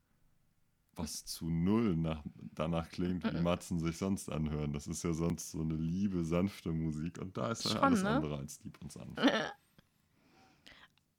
was 0.95 1.25
zu 1.25 1.49
null 1.49 1.95
nach, 1.95 2.23
danach 2.55 2.89
klingt, 2.89 3.23
wie 3.23 3.41
Matzen 3.41 3.79
sich 3.79 3.97
sonst 3.97 4.31
anhören. 4.31 4.73
Das 4.73 4.87
ist 4.87 5.03
ja 5.03 5.13
sonst 5.13 5.51
so 5.51 5.61
eine 5.61 5.75
liebe, 5.75 6.25
sanfte 6.25 6.71
Musik 6.71 7.19
und 7.19 7.37
da 7.37 7.51
ist 7.51 7.65
ja 7.65 7.79
alles 7.79 8.03
ne? 8.03 8.09
andere 8.09 8.37
als 8.37 8.63
lieb 8.63 8.77
und 8.81 8.91
sanft. 8.91 9.19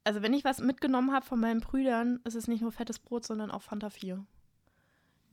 Also 0.05 0.23
wenn 0.23 0.33
ich 0.33 0.43
was 0.43 0.59
mitgenommen 0.59 1.11
habe 1.11 1.25
von 1.25 1.39
meinen 1.39 1.59
Brüdern, 1.59 2.19
ist 2.23 2.33
es 2.33 2.47
nicht 2.47 2.61
nur 2.61 2.71
fettes 2.71 2.97
Brot, 2.97 3.25
sondern 3.25 3.51
auch 3.51 3.61
Fanta 3.61 3.91
4. 3.91 4.25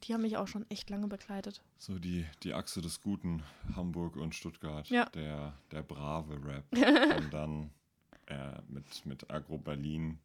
Die 0.02 0.12
haben 0.12 0.20
mich 0.20 0.36
auch 0.36 0.48
schon 0.48 0.68
echt 0.70 0.90
lange 0.90 1.09
begleitet. 1.09 1.62
So 1.78 1.98
die, 1.98 2.26
die 2.43 2.52
Achse 2.52 2.82
des 2.82 3.01
Guten, 3.01 3.43
Hamburg 3.74 4.16
und 4.16 4.34
Stuttgart. 4.34 4.86
Ja. 4.88 5.06
Der, 5.06 5.55
der 5.70 5.82
brave 5.82 6.44
Rap. 6.44 6.64
und 7.16 7.32
dann 7.32 7.70
äh, 8.27 8.61
mit, 8.69 9.07
mit 9.07 9.31
Agro 9.31 9.59
Berlin 9.59 10.19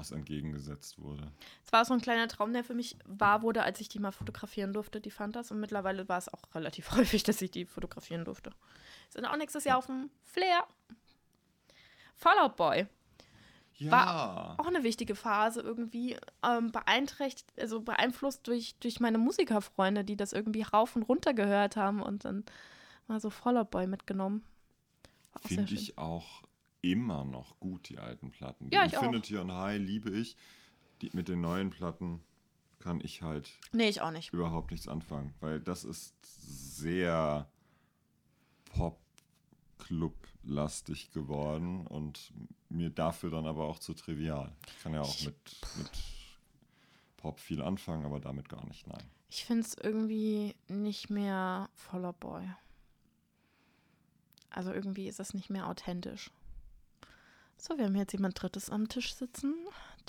was 0.00 0.10
entgegengesetzt 0.10 0.98
wurde. 0.98 1.30
Es 1.64 1.72
war 1.72 1.84
so 1.84 1.92
ein 1.92 2.00
kleiner 2.00 2.26
Traum, 2.26 2.52
der 2.52 2.64
für 2.64 2.74
mich 2.74 2.96
wahr 3.04 3.42
wurde, 3.42 3.62
als 3.62 3.80
ich 3.80 3.88
die 3.88 3.98
mal 3.98 4.12
fotografieren 4.12 4.72
durfte, 4.72 5.00
die 5.00 5.10
Fantas. 5.10 5.50
Und 5.50 5.60
mittlerweile 5.60 6.08
war 6.08 6.18
es 6.18 6.32
auch 6.32 6.42
relativ 6.54 6.90
häufig, 6.96 7.22
dass 7.22 7.40
ich 7.42 7.50
die 7.50 7.66
fotografieren 7.66 8.24
durfte. 8.24 8.50
Sind 9.10 9.26
auch 9.26 9.36
nächstes 9.36 9.64
Jahr 9.64 9.78
auf 9.78 9.86
dem 9.86 10.10
Flair. 10.24 10.66
Fallout 12.16 12.56
Boy. 12.56 12.86
Ja. 13.76 13.90
War 13.90 14.54
auch 14.58 14.66
eine 14.66 14.82
wichtige 14.82 15.14
Phase 15.14 15.60
irgendwie. 15.60 16.16
Ähm, 16.42 16.72
beeinträchtigt, 16.72 17.48
also 17.58 17.80
beeinflusst 17.80 18.46
durch, 18.46 18.74
durch 18.80 19.00
meine 19.00 19.18
Musikerfreunde, 19.18 20.04
die 20.04 20.16
das 20.16 20.32
irgendwie 20.32 20.62
rauf 20.62 20.96
und 20.96 21.02
runter 21.02 21.34
gehört 21.34 21.76
haben 21.76 22.02
und 22.02 22.24
dann 22.24 22.44
mal 23.06 23.20
so 23.20 23.30
Fallout 23.30 23.70
Boy 23.70 23.86
mitgenommen. 23.86 24.44
Finde 25.46 25.72
ich 25.72 25.96
auch 25.96 26.42
immer 26.82 27.24
noch 27.24 27.58
gut, 27.60 27.88
die 27.88 27.98
alten 27.98 28.30
Platten. 28.30 28.68
Ja, 28.72 28.82
die 28.82 28.88
ich 28.88 28.96
auch. 28.98 29.02
Infinity 29.02 29.36
und 29.38 29.52
High 29.52 29.80
liebe 29.80 30.10
ich. 30.10 30.36
Die, 31.02 31.10
mit 31.12 31.28
den 31.28 31.40
neuen 31.40 31.70
Platten 31.70 32.20
kann 32.78 33.00
ich 33.02 33.22
halt 33.22 33.58
Nee, 33.72 33.88
ich 33.88 34.00
auch 34.00 34.10
nicht. 34.10 34.32
überhaupt 34.32 34.70
nichts 34.70 34.88
anfangen, 34.88 35.34
weil 35.40 35.60
das 35.60 35.84
ist 35.84 36.14
sehr 36.22 37.50
Pop-Club-lastig 39.78 41.10
geworden 41.12 41.86
und 41.86 42.32
mir 42.68 42.90
dafür 42.90 43.30
dann 43.30 43.46
aber 43.46 43.64
auch 43.66 43.78
zu 43.78 43.94
trivial. 43.94 44.52
Ich 44.66 44.82
kann 44.82 44.94
ja 44.94 45.00
auch 45.02 45.20
mit, 45.24 45.36
mit 45.78 45.90
Pop 47.16 47.38
viel 47.40 47.60
anfangen, 47.62 48.04
aber 48.04 48.20
damit 48.20 48.48
gar 48.48 48.64
nicht, 48.66 48.86
nein. 48.86 49.02
Ich 49.28 49.44
finde 49.44 49.62
es 49.62 49.74
irgendwie 49.74 50.54
nicht 50.68 51.10
mehr 51.10 51.68
Fallout 51.74 52.18
Boy. 52.20 52.48
Also 54.50 54.72
irgendwie 54.72 55.06
ist 55.08 55.18
das 55.20 55.34
nicht 55.34 55.50
mehr 55.50 55.68
authentisch. 55.68 56.30
So, 57.60 57.76
wir 57.76 57.84
haben 57.86 57.96
jetzt 57.96 58.12
jemand 58.12 58.40
Drittes 58.40 58.70
am 58.70 58.88
Tisch 58.88 59.14
sitzen. 59.14 59.54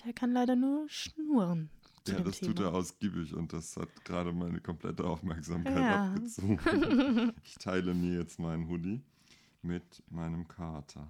Der 0.05 0.13
kann 0.13 0.31
leider 0.31 0.55
nur 0.55 0.87
schnurren. 0.87 1.69
Ja, 2.07 2.19
das 2.21 2.39
Thema. 2.39 2.55
tut 2.55 2.63
er 2.65 2.73
ausgiebig 2.73 3.33
und 3.35 3.53
das 3.53 3.75
hat 3.77 3.89
gerade 4.05 4.31
meine 4.31 4.59
komplette 4.61 5.03
Aufmerksamkeit 5.03 5.75
Ja. 5.77 6.13
abgezogen. 6.13 7.33
ich 7.43 7.55
teile 7.55 7.93
mir 7.93 8.17
jetzt 8.19 8.39
meinen 8.39 8.67
Hoodie 8.69 9.01
mit 9.61 10.01
meinem 10.09 10.47
Kater. 10.47 11.07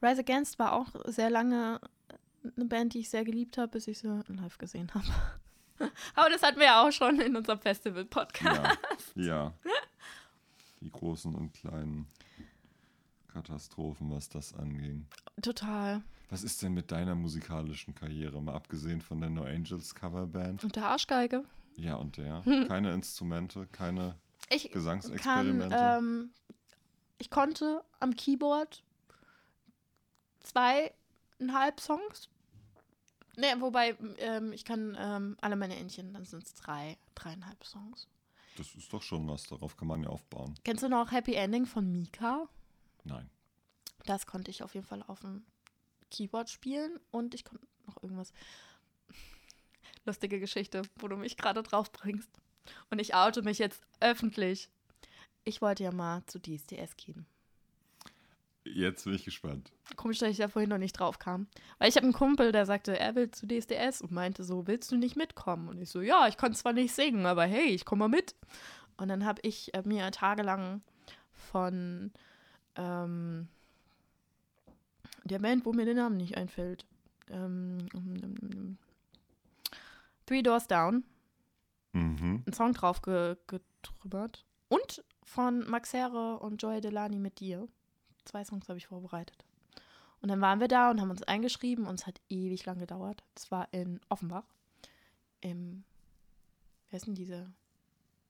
Rise 0.00 0.20
Against 0.20 0.58
war 0.60 0.74
auch 0.74 0.88
sehr 1.06 1.30
lange 1.30 1.80
eine 2.56 2.66
Band, 2.66 2.94
die 2.94 3.00
ich 3.00 3.10
sehr 3.10 3.24
geliebt 3.24 3.58
habe, 3.58 3.68
bis 3.72 3.88
ich 3.88 3.98
sie 3.98 4.06
live 4.28 4.58
gesehen 4.58 4.92
habe. 4.94 5.06
Aber 6.14 6.28
das 6.30 6.42
hatten 6.42 6.58
wir 6.58 6.66
ja 6.66 6.86
auch 6.86 6.92
schon 6.92 7.18
in 7.20 7.34
unserem 7.34 7.58
Festival-Podcast. 7.58 9.12
Ja, 9.16 9.24
ja. 9.24 9.54
Die 10.80 10.90
großen 10.90 11.34
und 11.34 11.52
kleinen 11.54 12.06
Katastrophen, 13.28 14.10
was 14.10 14.28
das 14.28 14.54
anging. 14.54 15.06
Total. 15.42 16.02
Was 16.30 16.42
ist 16.42 16.62
denn 16.62 16.74
mit 16.74 16.90
deiner 16.90 17.14
musikalischen 17.14 17.94
Karriere, 17.94 18.42
mal 18.42 18.54
abgesehen 18.54 19.00
von 19.00 19.20
der 19.20 19.30
No 19.30 19.44
Angels 19.44 19.94
Coverband? 19.94 20.64
Und 20.64 20.76
der 20.76 20.86
Arschgeige. 20.88 21.44
Ja, 21.76 21.94
und 21.94 22.16
der? 22.16 22.42
Keine 22.68 22.92
Instrumente, 22.92 23.66
keine 23.68 24.16
Ich 24.50 24.64
kann, 24.64 24.72
Gesangsexperimente? 24.72 25.76
ähm, 25.78 26.30
ich 27.18 27.30
konnte 27.30 27.82
am 28.00 28.14
Keyboard 28.14 28.82
zweieinhalb 30.40 31.80
Songs. 31.80 32.28
Ne, 33.36 33.46
wobei, 33.60 33.96
ähm, 34.18 34.52
ich 34.52 34.64
kann 34.64 34.96
ähm, 34.98 35.36
alle 35.40 35.54
meine 35.56 35.76
Entchen, 35.76 36.12
dann 36.12 36.24
sind 36.24 36.42
es 36.44 36.54
drei, 36.54 36.98
dreieinhalb 37.14 37.64
Songs. 37.64 38.08
Das 38.56 38.74
ist 38.74 38.92
doch 38.92 39.02
schon 39.02 39.28
was, 39.28 39.44
darauf 39.44 39.76
kann 39.76 39.86
man 39.86 40.02
ja 40.02 40.08
aufbauen. 40.08 40.54
Kennst 40.64 40.82
du 40.82 40.88
noch 40.88 41.12
Happy 41.12 41.34
Ending 41.34 41.64
von 41.64 41.90
Mika? 41.92 42.48
Nein. 43.08 43.30
Das 44.06 44.26
konnte 44.26 44.50
ich 44.50 44.62
auf 44.62 44.74
jeden 44.74 44.86
Fall 44.86 45.02
auf 45.06 45.20
dem 45.20 45.44
Keyboard 46.10 46.48
spielen 46.50 46.98
und 47.10 47.34
ich 47.34 47.44
konnte 47.44 47.66
noch 47.86 48.02
irgendwas. 48.02 48.32
Lustige 50.04 50.40
Geschichte, 50.40 50.82
wo 50.96 51.08
du 51.08 51.16
mich 51.16 51.36
gerade 51.36 51.62
drauf 51.62 51.90
bringst. 51.92 52.30
Und 52.90 52.98
ich 53.00 53.14
oute 53.14 53.42
mich 53.42 53.58
jetzt 53.58 53.82
öffentlich. 54.00 54.70
Ich 55.44 55.60
wollte 55.62 55.84
ja 55.84 55.92
mal 55.92 56.22
zu 56.26 56.38
DSDS 56.38 56.96
gehen. 56.96 57.26
Jetzt 58.64 59.04
bin 59.04 59.14
ich 59.14 59.24
gespannt. 59.24 59.72
Komisch, 59.96 60.18
dass 60.18 60.30
ich 60.30 60.36
da 60.36 60.48
vorhin 60.48 60.68
noch 60.68 60.78
nicht 60.78 60.92
drauf 60.92 61.18
kam. 61.18 61.46
Weil 61.78 61.88
ich 61.88 61.96
habe 61.96 62.04
einen 62.04 62.12
Kumpel, 62.12 62.52
der 62.52 62.66
sagte, 62.66 62.98
er 62.98 63.14
will 63.14 63.30
zu 63.30 63.46
DSDS 63.46 64.02
und 64.02 64.12
meinte 64.12 64.44
so, 64.44 64.66
willst 64.66 64.92
du 64.92 64.96
nicht 64.96 65.16
mitkommen? 65.16 65.68
Und 65.68 65.80
ich 65.80 65.88
so, 65.88 66.02
ja, 66.02 66.28
ich 66.28 66.36
kann 66.36 66.54
zwar 66.54 66.74
nicht 66.74 66.94
singen, 66.94 67.24
aber 67.24 67.44
hey, 67.44 67.68
ich 67.68 67.86
komme 67.86 68.00
mal 68.00 68.08
mit. 68.08 68.34
Und 68.98 69.08
dann 69.08 69.24
habe 69.24 69.40
ich 69.42 69.72
äh, 69.74 69.82
mir 69.86 70.10
tagelang 70.10 70.82
von 71.32 72.12
ähm, 72.78 73.48
der 75.24 75.38
Band, 75.40 75.66
wo 75.66 75.72
mir 75.74 75.84
der 75.84 75.94
Name 75.94 76.16
nicht 76.16 76.36
einfällt, 76.38 76.86
ähm, 77.28 78.78
Three 80.26 80.42
Doors 80.42 80.66
Down, 80.66 81.04
Mhm. 81.92 82.42
einen 82.46 82.52
Song 82.52 82.72
drauf 82.74 83.02
ge 83.02 83.36
getrümmert. 83.46 84.44
Und 84.68 85.02
von 85.24 85.68
Max 85.68 85.92
Herre 85.92 86.38
und 86.38 86.62
Joy 86.62 86.80
Delani 86.80 87.18
mit 87.18 87.40
dir. 87.40 87.66
Zwei 88.24 88.44
Songs 88.44 88.68
habe 88.68 88.78
ich 88.78 88.86
vorbereitet. 88.86 89.44
Und 90.20 90.28
dann 90.28 90.40
waren 90.40 90.60
wir 90.60 90.68
da 90.68 90.90
und 90.90 91.00
haben 91.00 91.10
uns 91.10 91.22
eingeschrieben 91.22 91.86
und 91.86 91.94
es 92.00 92.06
hat 92.06 92.20
ewig 92.28 92.66
lang 92.66 92.78
gedauert. 92.78 93.22
Es 93.34 93.50
war 93.50 93.68
in 93.72 94.00
Offenbach. 94.08 94.44
Im, 95.40 95.84
wer 96.90 96.96
ist 96.98 97.06
denn 97.06 97.14
diese? 97.14 97.50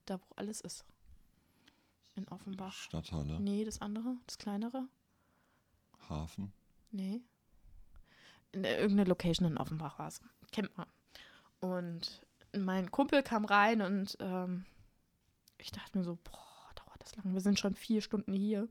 Da, 0.05 0.19
wo 0.19 0.35
alles 0.35 0.61
ist. 0.61 0.85
In 2.19 2.27
Offenbach. 2.27 2.73
Stadthalle, 2.73 3.39
Nee, 3.39 3.63
das 3.63 3.79
andere, 3.81 4.17
das 4.27 4.37
kleinere. 4.37 4.89
Hafen. 6.09 6.51
Nee. 6.91 7.21
In 8.51 8.63
der, 8.63 8.77
irgendeine 8.77 9.07
Location 9.07 9.49
in 9.49 9.57
Offenbach 9.57 9.97
war 9.99 10.09
es. 10.09 10.21
Kennt 10.51 10.75
man. 10.75 10.87
Und 11.61 12.25
mein 12.57 12.91
Kumpel 12.91 13.23
kam 13.23 13.45
rein 13.45 13.81
und 13.81 14.17
ähm, 14.19 14.65
ich 15.59 15.71
dachte 15.71 15.97
mir 15.97 16.03
so, 16.03 16.17
boah, 16.23 16.73
dauert 16.75 17.01
das 17.01 17.15
lang. 17.15 17.33
Wir 17.33 17.41
sind 17.41 17.57
schon 17.57 17.73
vier 17.73 18.01
Stunden 18.01 18.33
hier. 18.33 18.67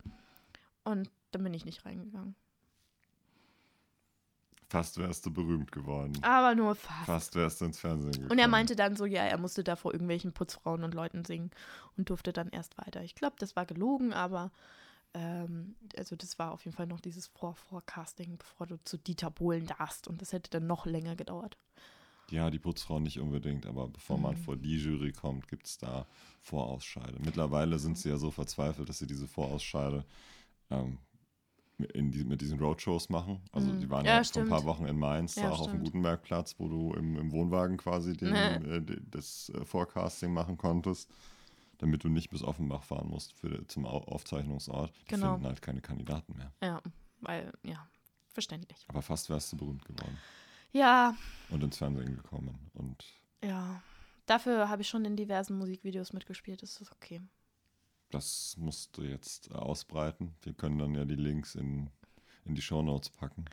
Und 0.85 1.11
dann 1.31 1.43
bin 1.43 1.55
ich 1.55 1.65
nicht 1.65 1.87
reingegangen. 1.87 2.35
Fast 4.69 4.99
wärst 4.99 5.25
du 5.25 5.33
berühmt 5.33 5.73
geworden. 5.73 6.13
Aber 6.23 6.55
nur 6.55 6.75
fast. 6.75 7.07
Fast 7.07 7.35
wärst 7.37 7.61
du 7.61 7.65
ins 7.65 7.79
Fernsehen 7.81 8.13
gekommen. 8.13 8.31
Und 8.31 8.39
er 8.39 8.49
meinte 8.49 8.77
dann 8.77 8.97
so, 8.97 9.07
ja, 9.07 9.23
er 9.23 9.39
musste 9.39 9.65
da 9.65 9.77
vor 9.77 9.93
irgendwelchen 9.93 10.33
Putzfrauen 10.33 10.85
und 10.85 10.93
Leuten 10.93 11.25
singen 11.25 11.51
und 11.97 12.11
durfte 12.11 12.33
dann 12.35 12.51
erst 12.51 12.77
weiter. 12.77 13.03
Ich 13.03 13.15
glaube, 13.15 13.37
das 13.39 13.57
war 13.57 13.65
gelogen, 13.65 14.13
aber 14.13 14.51
ähm, 15.15 15.75
also 15.97 16.17
das 16.17 16.39
war 16.39 16.53
auf 16.53 16.65
jeden 16.67 16.77
Fall 16.77 16.87
noch 16.87 17.01
dieses 17.01 17.29
Vor 17.29 17.55
Forecasting, 17.55 18.37
bevor 18.37 18.67
du 18.67 18.77
zu 18.85 18.99
Dieter 18.99 19.31
Bohlen 19.31 19.67
darfst. 19.67 20.07
Und 20.07 20.21
das 20.21 20.33
hätte 20.35 20.51
dann 20.51 20.67
noch 20.67 20.85
länger 20.85 21.17
gedauert. 21.17 21.57
Ja, 22.31 22.51
die 22.51 22.59
Putzfrau 22.59 23.01
nicht 23.01 23.19
unbedingt, 23.21 23.65
aber 23.65 23.89
bevor 23.89 24.19
man 24.19 24.35
Mhm. 24.35 24.39
vor 24.43 24.57
die 24.57 24.77
Jury 24.77 25.13
kommt, 25.13 25.49
gibt 25.49 25.67
es 25.67 25.79
da 25.79 26.07
Vorausscheide. 26.43 27.19
Mittlerweile 27.25 27.79
sind 27.79 27.97
sie 27.97 28.11
ja 28.11 28.19
so 28.19 28.31
verzweifelt, 28.31 28.87
dass 28.91 28.99
sie 28.99 29.07
diese 29.07 29.27
Vorausscheide 29.27 30.05
ähm, 30.71 30.99
die, 31.79 32.25
mit 32.25 32.41
diesen 32.41 32.59
Roadshows 32.59 33.09
machen. 33.09 33.41
Also 33.53 33.73
Mhm. 33.73 33.81
die 33.81 33.91
waren 33.91 34.05
Ja, 34.05 34.17
ja, 34.19 34.25
vor 34.25 34.43
ein 34.43 34.49
paar 34.49 34.65
Wochen 34.65 34.87
in 34.87 34.99
Mainz, 34.99 35.37
Ja, 35.37 35.43
da 35.45 35.51
auch 35.51 35.61
auf 35.61 35.71
dem. 35.71 35.85
Gutenbergplatz, 35.85 36.57
wo 36.59 36.69
du 36.69 36.93
im, 36.95 37.17
im 37.17 37.33
Wohnwagen 37.33 37.77
quasi 37.77 38.17
den, 38.17 38.33
Nee. 38.33 38.77
äh, 38.77 39.01
das 39.11 39.51
äh, 39.55 39.65
Forecasting 39.65 40.33
machen 40.33 40.57
konntest, 40.59 41.09
damit 41.79 42.03
du 42.05 42.09
nicht 42.09 42.31
bis 42.31 42.43
Offenbach 42.43 42.83
fahren 42.83 43.09
musst 43.09 43.33
für, 43.35 43.67
zum 43.69 43.87
Au 43.87 43.99
Aufzeichnungsort. 43.99 44.93
Die 45.03 45.05
Genau. 45.15 45.33
finden 45.35 45.47
halt 45.47 45.63
keine 45.63 45.81
Kandidaten 45.81 46.37
mehr. 46.37 46.53
Ja, 46.63 46.83
weil, 47.21 47.53
ja, 47.63 47.89
verständlich. 48.33 48.85
Aber 48.89 49.03
fast 49.03 49.31
wärst 49.31 49.53
du 49.53 49.57
berühmt 49.57 49.85
geworden 49.85 50.19
Ja, 50.73 51.15
und 51.51 51.63
ins 51.63 51.79
Fernsehen 51.79 52.17
gekommen. 52.17 52.71
Und 52.75 53.05
ja. 53.43 53.83
Dafür 54.27 54.69
habe 54.69 54.83
ich 54.83 54.89
schon 54.91 55.07
in 55.07 55.17
diversen 55.17 55.57
Musikvideos 55.57 56.13
mitgespielt. 56.13 56.61
Das 56.63 56.79
ist 56.83 56.93
okay. 56.93 57.23
Das 58.11 58.57
musst 58.59 58.97
du 58.97 59.03
jetzt 59.03 59.51
äh, 59.51 59.55
ausbreiten. 59.55 60.35
Wir 60.43 60.55
können 60.55 60.79
dann 60.79 60.95
ja 60.95 61.05
die 61.05 61.15
Links 61.15 61.55
in, 61.55 61.91
in 62.45 62.55
die 62.55 62.63
Shownotes 62.63 63.11
packen. 63.11 63.45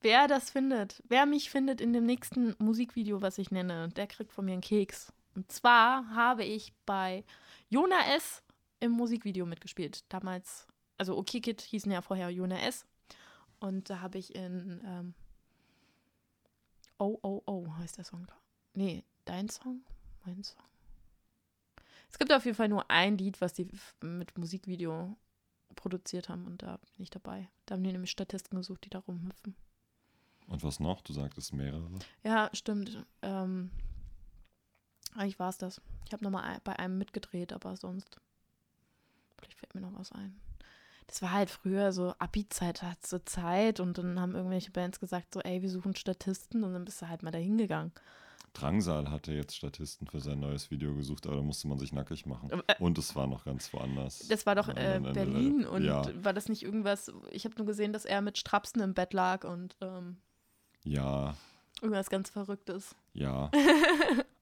Wer 0.00 0.28
das 0.28 0.50
findet, 0.50 1.02
wer 1.08 1.24
mich 1.24 1.50
findet 1.50 1.80
in 1.80 1.92
dem 1.92 2.04
nächsten 2.04 2.54
Musikvideo, 2.58 3.22
was 3.22 3.38
ich 3.38 3.50
nenne, 3.50 3.88
der 3.88 4.06
kriegt 4.06 4.32
von 4.32 4.44
mir 4.44 4.52
einen 4.52 4.60
Keks. 4.60 5.12
Und 5.34 5.50
zwar 5.50 6.08
habe 6.14 6.44
ich 6.44 6.74
bei 6.84 7.24
Jona 7.70 8.14
S. 8.14 8.42
im 8.80 8.92
Musikvideo 8.92 9.46
mitgespielt. 9.46 10.04
Damals, 10.12 10.66
also 10.98 11.16
OK 11.16 11.42
Kid 11.42 11.62
hießen 11.62 11.90
ja 11.90 12.02
vorher 12.02 12.28
Jona 12.28 12.58
S. 12.60 12.86
Und 13.60 13.88
da 13.88 14.00
habe 14.00 14.18
ich 14.18 14.34
in 14.34 14.82
ähm, 14.84 15.14
Oh, 16.98 17.18
oh, 17.22 17.42
oh 17.46 17.66
heißt 17.78 17.98
der 17.98 18.04
Song. 18.04 18.26
Nee, 18.74 19.04
dein 19.24 19.48
Song? 19.48 19.84
Mein 20.24 20.42
Song. 20.44 20.62
Es 22.14 22.18
gibt 22.20 22.32
auf 22.32 22.44
jeden 22.44 22.56
Fall 22.56 22.68
nur 22.68 22.88
ein 22.92 23.18
Lied, 23.18 23.40
was 23.40 23.54
die 23.54 23.68
f- 23.68 23.96
mit 24.00 24.38
Musikvideo 24.38 25.16
produziert 25.74 26.28
haben 26.28 26.46
und 26.46 26.62
da 26.62 26.76
bin 26.76 27.02
ich 27.02 27.10
dabei. 27.10 27.48
Da 27.66 27.74
haben 27.74 27.82
die 27.82 27.90
nämlich 27.90 28.12
Statisten 28.12 28.56
gesucht, 28.56 28.84
die 28.84 28.90
da 28.90 29.00
rumhüpfen. 29.00 29.56
Und 30.46 30.62
was 30.62 30.78
noch? 30.78 31.00
Du 31.00 31.12
sagtest 31.12 31.52
mehrere. 31.52 31.90
Ja, 32.22 32.50
stimmt. 32.52 33.04
Ähm, 33.22 33.72
eigentlich 35.16 35.40
war 35.40 35.48
es 35.48 35.58
das. 35.58 35.80
Ich 36.06 36.12
habe 36.12 36.22
nochmal 36.22 36.60
bei 36.62 36.78
einem 36.78 36.98
mitgedreht, 36.98 37.52
aber 37.52 37.76
sonst. 37.76 38.20
Vielleicht 39.38 39.58
fällt 39.58 39.74
mir 39.74 39.80
noch 39.80 39.98
was 39.98 40.12
ein. 40.12 40.40
das 41.08 41.20
war 41.20 41.32
halt 41.32 41.50
früher 41.50 41.92
so 41.92 42.14
Abi-Zeit, 42.20 42.82
hat 42.84 43.04
so 43.04 43.18
Zeit 43.18 43.80
und 43.80 43.98
dann 43.98 44.20
haben 44.20 44.36
irgendwelche 44.36 44.70
Bands 44.70 45.00
gesagt, 45.00 45.34
so, 45.34 45.40
ey, 45.40 45.62
wir 45.62 45.68
suchen 45.70 45.96
Statisten 45.96 46.62
und 46.62 46.74
dann 46.74 46.84
bist 46.84 47.02
du 47.02 47.08
halt 47.08 47.24
mal 47.24 47.32
da 47.32 47.38
hingegangen. 47.38 47.90
Drangsal 48.54 49.10
hatte 49.10 49.32
jetzt 49.32 49.54
Statisten 49.56 50.06
für 50.06 50.20
sein 50.20 50.40
neues 50.40 50.70
Video 50.70 50.94
gesucht, 50.94 51.26
aber 51.26 51.36
da 51.36 51.42
musste 51.42 51.68
man 51.68 51.78
sich 51.78 51.92
nackig 51.92 52.24
machen. 52.24 52.50
Äh, 52.66 52.74
Und 52.78 52.96
es 52.98 53.14
war 53.14 53.26
noch 53.26 53.44
ganz 53.44 53.72
woanders. 53.72 54.26
Das 54.28 54.46
war 54.46 54.54
doch 54.54 54.68
äh, 54.68 55.00
Berlin 55.12 55.66
und 55.66 55.84
Ja, 55.84 56.04
war 56.24 56.32
das 56.32 56.48
nicht 56.48 56.62
irgendwas, 56.62 57.12
ich 57.30 57.44
habe 57.44 57.54
nur 57.58 57.66
gesehen, 57.66 57.92
dass 57.92 58.04
er 58.04 58.20
mit 58.22 58.38
Strapsen 58.38 58.80
im 58.80 58.94
Bett 58.94 59.12
lag 59.12 59.44
und 59.44 59.76
ähm, 59.80 60.16
ja, 60.84 61.34
irgendwas 61.82 62.08
ganz 62.10 62.30
Verrücktes. 62.30 62.94
ja. 63.12 63.50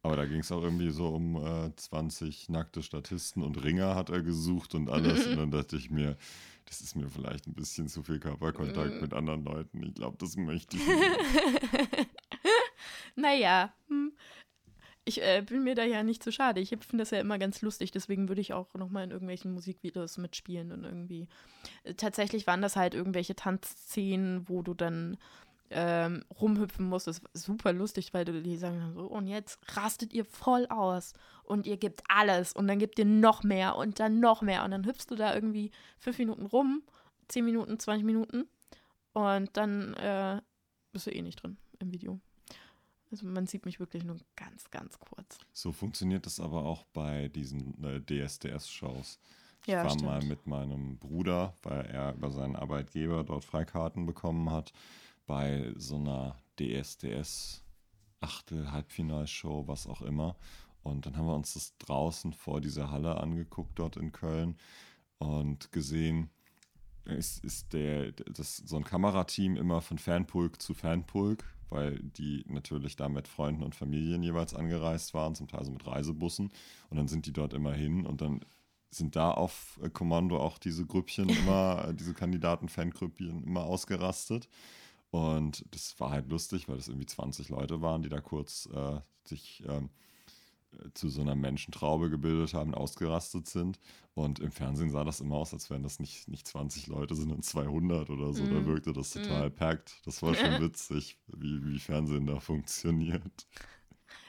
Aber 0.04 0.16
da 0.16 0.24
ging 0.26 0.40
es 0.40 0.50
auch 0.50 0.62
irgendwie 0.62 0.90
so 0.90 1.06
um 1.10 1.36
äh, 1.36 1.70
20 1.76 2.48
nackte 2.48 2.82
Statisten 2.82 3.40
und 3.40 3.62
Ringer 3.62 3.94
hat 3.94 4.10
er 4.10 4.20
gesucht 4.20 4.74
und 4.74 4.90
alles. 4.90 5.28
Und 5.28 5.36
dann 5.36 5.52
dachte 5.52 5.76
ich 5.76 5.90
mir, 5.90 6.16
das 6.64 6.80
ist 6.80 6.96
mir 6.96 7.08
vielleicht 7.08 7.46
ein 7.46 7.54
bisschen 7.54 7.86
zu 7.86 8.02
viel 8.02 8.18
Körperkontakt 8.18 9.00
mit 9.00 9.14
anderen 9.14 9.44
Leuten. 9.44 9.80
Ich 9.84 9.94
glaube, 9.94 10.16
das 10.18 10.36
möchte 10.36 10.76
ich 10.76 10.84
nicht. 10.88 12.08
Naja, 13.16 13.72
hm. 13.88 14.12
ich 15.04 15.22
äh, 15.22 15.42
bin 15.42 15.64
mir 15.64 15.74
da 15.74 15.84
ja 15.84 16.02
nicht 16.02 16.22
so 16.22 16.30
schade. 16.30 16.60
Ich 16.60 16.70
finde 16.70 16.98
das 16.98 17.10
ja 17.10 17.20
immer 17.20 17.38
ganz 17.38 17.62
lustig, 17.62 17.90
deswegen 17.90 18.28
würde 18.28 18.40
ich 18.40 18.52
auch 18.52 18.74
nochmal 18.74 19.04
in 19.04 19.10
irgendwelchen 19.10 19.52
Musikvideos 19.52 20.18
mitspielen 20.18 20.72
und 20.72 20.84
irgendwie. 20.84 21.28
Äh, 21.84 21.94
tatsächlich 21.94 22.46
waren 22.46 22.62
das 22.62 22.76
halt 22.76 22.94
irgendwelche 22.94 23.36
Tanzszenen, 23.36 24.48
wo 24.48 24.62
du 24.62 24.74
dann 24.74 25.18
ähm, 25.72 26.24
rumhüpfen 26.40 26.86
musst. 26.86 27.06
Das 27.06 27.22
war 27.22 27.30
super 27.34 27.72
lustig, 27.72 28.14
weil 28.14 28.24
du 28.24 28.40
die 28.42 28.56
sagen 28.56 28.92
so, 28.94 29.06
und 29.06 29.26
jetzt 29.26 29.58
rastet 29.76 30.12
ihr 30.12 30.24
voll 30.24 30.66
aus 30.66 31.14
und 31.44 31.66
ihr 31.66 31.76
gebt 31.76 32.02
alles 32.08 32.52
und 32.52 32.68
dann 32.68 32.78
gebt 32.78 32.98
ihr 32.98 33.04
noch 33.04 33.42
mehr 33.42 33.76
und 33.76 33.98
dann 33.98 34.20
noch 34.20 34.42
mehr 34.42 34.64
und 34.64 34.70
dann 34.70 34.86
hüpfst 34.86 35.06
du 35.08 35.16
da 35.16 35.34
irgendwie 35.34 35.70
fünf 35.98 36.18
Minuten 36.18 36.46
rum, 36.46 36.82
zehn 37.28 37.44
Minuten, 37.44 37.78
20 37.78 38.04
Minuten 38.04 38.48
und 39.12 39.56
dann 39.56 39.94
äh, 39.94 40.40
bist 40.92 41.06
du 41.06 41.10
eh 41.10 41.22
nicht 41.22 41.42
drin 41.42 41.56
im 41.78 41.92
Video. 41.92 42.20
Also 43.12 43.26
man 43.26 43.46
sieht 43.46 43.66
mich 43.66 43.78
wirklich 43.78 44.04
nur 44.04 44.16
ganz, 44.36 44.70
ganz 44.70 44.98
kurz. 44.98 45.38
So 45.52 45.70
funktioniert 45.70 46.24
das 46.24 46.40
aber 46.40 46.64
auch 46.64 46.84
bei 46.94 47.28
diesen 47.28 47.84
äh, 47.84 48.00
DSDS-Shows. 48.00 49.20
Ich 49.60 49.68
Ja, 49.68 49.84
war 49.84 49.90
stimmt. 49.90 50.04
mal 50.04 50.22
mit 50.24 50.46
meinem 50.46 50.98
Bruder, 50.98 51.54
weil 51.62 51.84
er 51.86 52.14
über 52.14 52.30
seinen 52.30 52.56
Arbeitgeber 52.56 53.22
dort 53.22 53.44
Freikarten 53.44 54.06
bekommen 54.06 54.50
hat, 54.50 54.72
bei 55.26 55.72
so 55.76 55.96
einer 55.96 56.36
DSDS 56.58 57.62
Achtel, 58.20 58.72
Halbfinalshow, 58.72 59.68
was 59.68 59.86
auch 59.86 60.00
immer. 60.00 60.36
Und 60.82 61.04
dann 61.04 61.16
haben 61.16 61.26
wir 61.26 61.34
uns 61.34 61.54
das 61.54 61.76
draußen 61.78 62.32
vor 62.32 62.60
dieser 62.60 62.90
Halle 62.90 63.18
angeguckt, 63.20 63.78
dort 63.78 63.96
in 63.96 64.10
Köln, 64.12 64.56
und 65.18 65.70
gesehen, 65.70 66.30
ist, 67.04 67.44
ist 67.44 67.72
der, 67.72 68.12
das, 68.12 68.56
so 68.56 68.76
ein 68.76 68.84
Kamerateam 68.84 69.56
immer 69.56 69.80
von 69.80 69.98
Fanpulk 69.98 70.60
zu 70.60 70.74
Fanpulk, 70.74 71.44
weil 71.72 71.98
die 71.98 72.44
natürlich 72.48 72.96
da 72.96 73.08
mit 73.08 73.26
Freunden 73.26 73.62
und 73.62 73.74
Familien 73.74 74.22
jeweils 74.22 74.54
angereist 74.54 75.14
waren, 75.14 75.34
zum 75.34 75.48
Teil 75.48 75.64
so 75.64 75.72
mit 75.72 75.86
Reisebussen. 75.86 76.50
Und 76.90 76.96
dann 76.96 77.08
sind 77.08 77.26
die 77.26 77.32
dort 77.32 77.54
immer 77.54 77.72
hin 77.72 78.06
und 78.06 78.20
dann 78.20 78.40
sind 78.90 79.16
da 79.16 79.30
auf 79.30 79.80
äh, 79.82 79.88
Kommando 79.88 80.38
auch 80.38 80.58
diese 80.58 80.84
Grüppchen 80.86 81.28
immer, 81.30 81.88
äh, 81.88 81.94
diese 81.94 82.14
Kandidaten-Fangrüppchen 82.14 83.44
immer 83.44 83.64
ausgerastet. 83.64 84.48
Und 85.10 85.64
das 85.74 85.98
war 86.00 86.10
halt 86.10 86.28
lustig, 86.30 86.68
weil 86.68 86.76
das 86.76 86.88
irgendwie 86.88 87.06
20 87.06 87.48
Leute 87.48 87.82
waren, 87.82 88.02
die 88.02 88.08
da 88.08 88.20
kurz 88.20 88.68
äh, 88.72 89.00
sich 89.24 89.62
ähm, 89.66 89.84
äh, 89.84 89.88
zu 90.94 91.08
so 91.08 91.20
einer 91.20 91.34
Menschentraube 91.34 92.10
gebildet 92.10 92.54
haben, 92.54 92.74
ausgerastet 92.74 93.46
sind. 93.48 93.78
Und 94.14 94.40
im 94.40 94.50
Fernsehen 94.52 94.90
sah 94.90 95.04
das 95.04 95.20
immer 95.20 95.36
aus, 95.36 95.52
als 95.52 95.70
wären 95.70 95.82
das 95.82 95.98
nicht, 96.00 96.28
nicht 96.28 96.46
20 96.46 96.86
Leute, 96.88 97.14
sondern 97.14 97.42
200 97.42 98.10
oder 98.10 98.32
so. 98.32 98.44
Da 98.46 98.60
Mm. 98.60 98.66
wirkte 98.66 98.92
das 98.92 99.10
total 99.10 99.50
packt. 99.50 100.00
Das 100.04 100.22
war 100.22 100.34
schon 100.34 100.60
witzig, 100.60 101.18
wie, 101.28 101.64
wie 101.64 101.78
Fernsehen 101.78 102.26
da 102.26 102.38
funktioniert. 102.40 103.46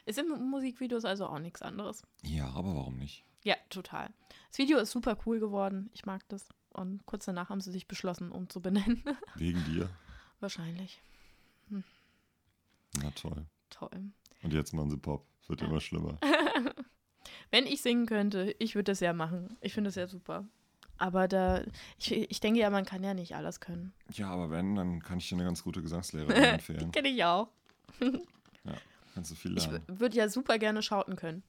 Ist 0.05 0.19
in 0.19 0.27
Musikvideos 0.49 1.05
also 1.05 1.25
auch 1.27 1.39
nichts 1.39 1.61
anderes. 1.61 2.03
Ja, 2.23 2.49
aber 2.51 2.75
warum 2.75 2.97
nicht? 2.97 3.23
Ja, 3.43 3.55
total. 3.69 4.09
Das 4.49 4.57
Video 4.57 4.77
ist 4.77 4.91
super 4.91 5.17
cool 5.25 5.39
geworden. 5.39 5.89
Ich 5.93 6.05
mag 6.05 6.27
das. 6.29 6.47
Und 6.69 7.05
kurz 7.05 7.25
danach 7.25 7.49
haben 7.49 7.61
sie 7.61 7.71
sich 7.71 7.87
beschlossen, 7.87 8.31
umzubenennen. 8.31 9.03
Wegen 9.35 9.63
dir? 9.65 9.89
Wahrscheinlich. 10.39 11.01
Na 13.01 13.11
toll. 13.11 13.45
Toll. 13.69 14.11
Und 14.43 14.53
jetzt 14.53 14.73
machen 14.73 14.89
sie 14.89 14.97
Pop. 14.97 15.25
Es 15.41 15.49
wird 15.49 15.61
Ja. 15.61 15.67
immer 15.67 15.79
schlimmer. 15.81 16.17
Wenn 17.51 17.65
ich 17.67 17.81
singen 17.81 18.05
könnte, 18.05 18.55
ich 18.59 18.75
würde 18.75 18.91
das 18.91 18.99
ja 18.99 19.13
machen. 19.13 19.57
Ich 19.61 19.73
finde 19.73 19.89
das 19.89 19.95
ja 19.95 20.07
super. 20.07 20.45
Aber 20.97 21.27
da, 21.27 21.63
ich, 21.97 22.11
ich 22.11 22.39
denke 22.39 22.59
ja, 22.59 22.69
man 22.69 22.85
kann 22.85 23.03
ja 23.03 23.13
nicht 23.13 23.35
alles 23.35 23.59
können. 23.59 23.93
Ja, 24.11 24.29
aber 24.29 24.49
wenn, 24.51 24.75
dann 24.75 25.01
kann 25.01 25.17
ich 25.17 25.27
dir 25.29 25.35
eine 25.35 25.43
ganz 25.43 25.63
gute 25.63 25.81
Gesangslehrerin 25.81 26.35
empfehlen. 26.43 26.91
Kenne 26.91 27.09
ich 27.09 27.23
auch. 27.23 27.49
Kannst 29.13 29.29
du 29.31 29.35
viel 29.35 29.55
Ich 29.57 29.65
lernen. 29.67 29.83
würde 29.87 30.17
ja 30.17 30.27
super 30.27 30.57
gerne 30.57 30.81
schauten 30.81 31.15
können. 31.15 31.43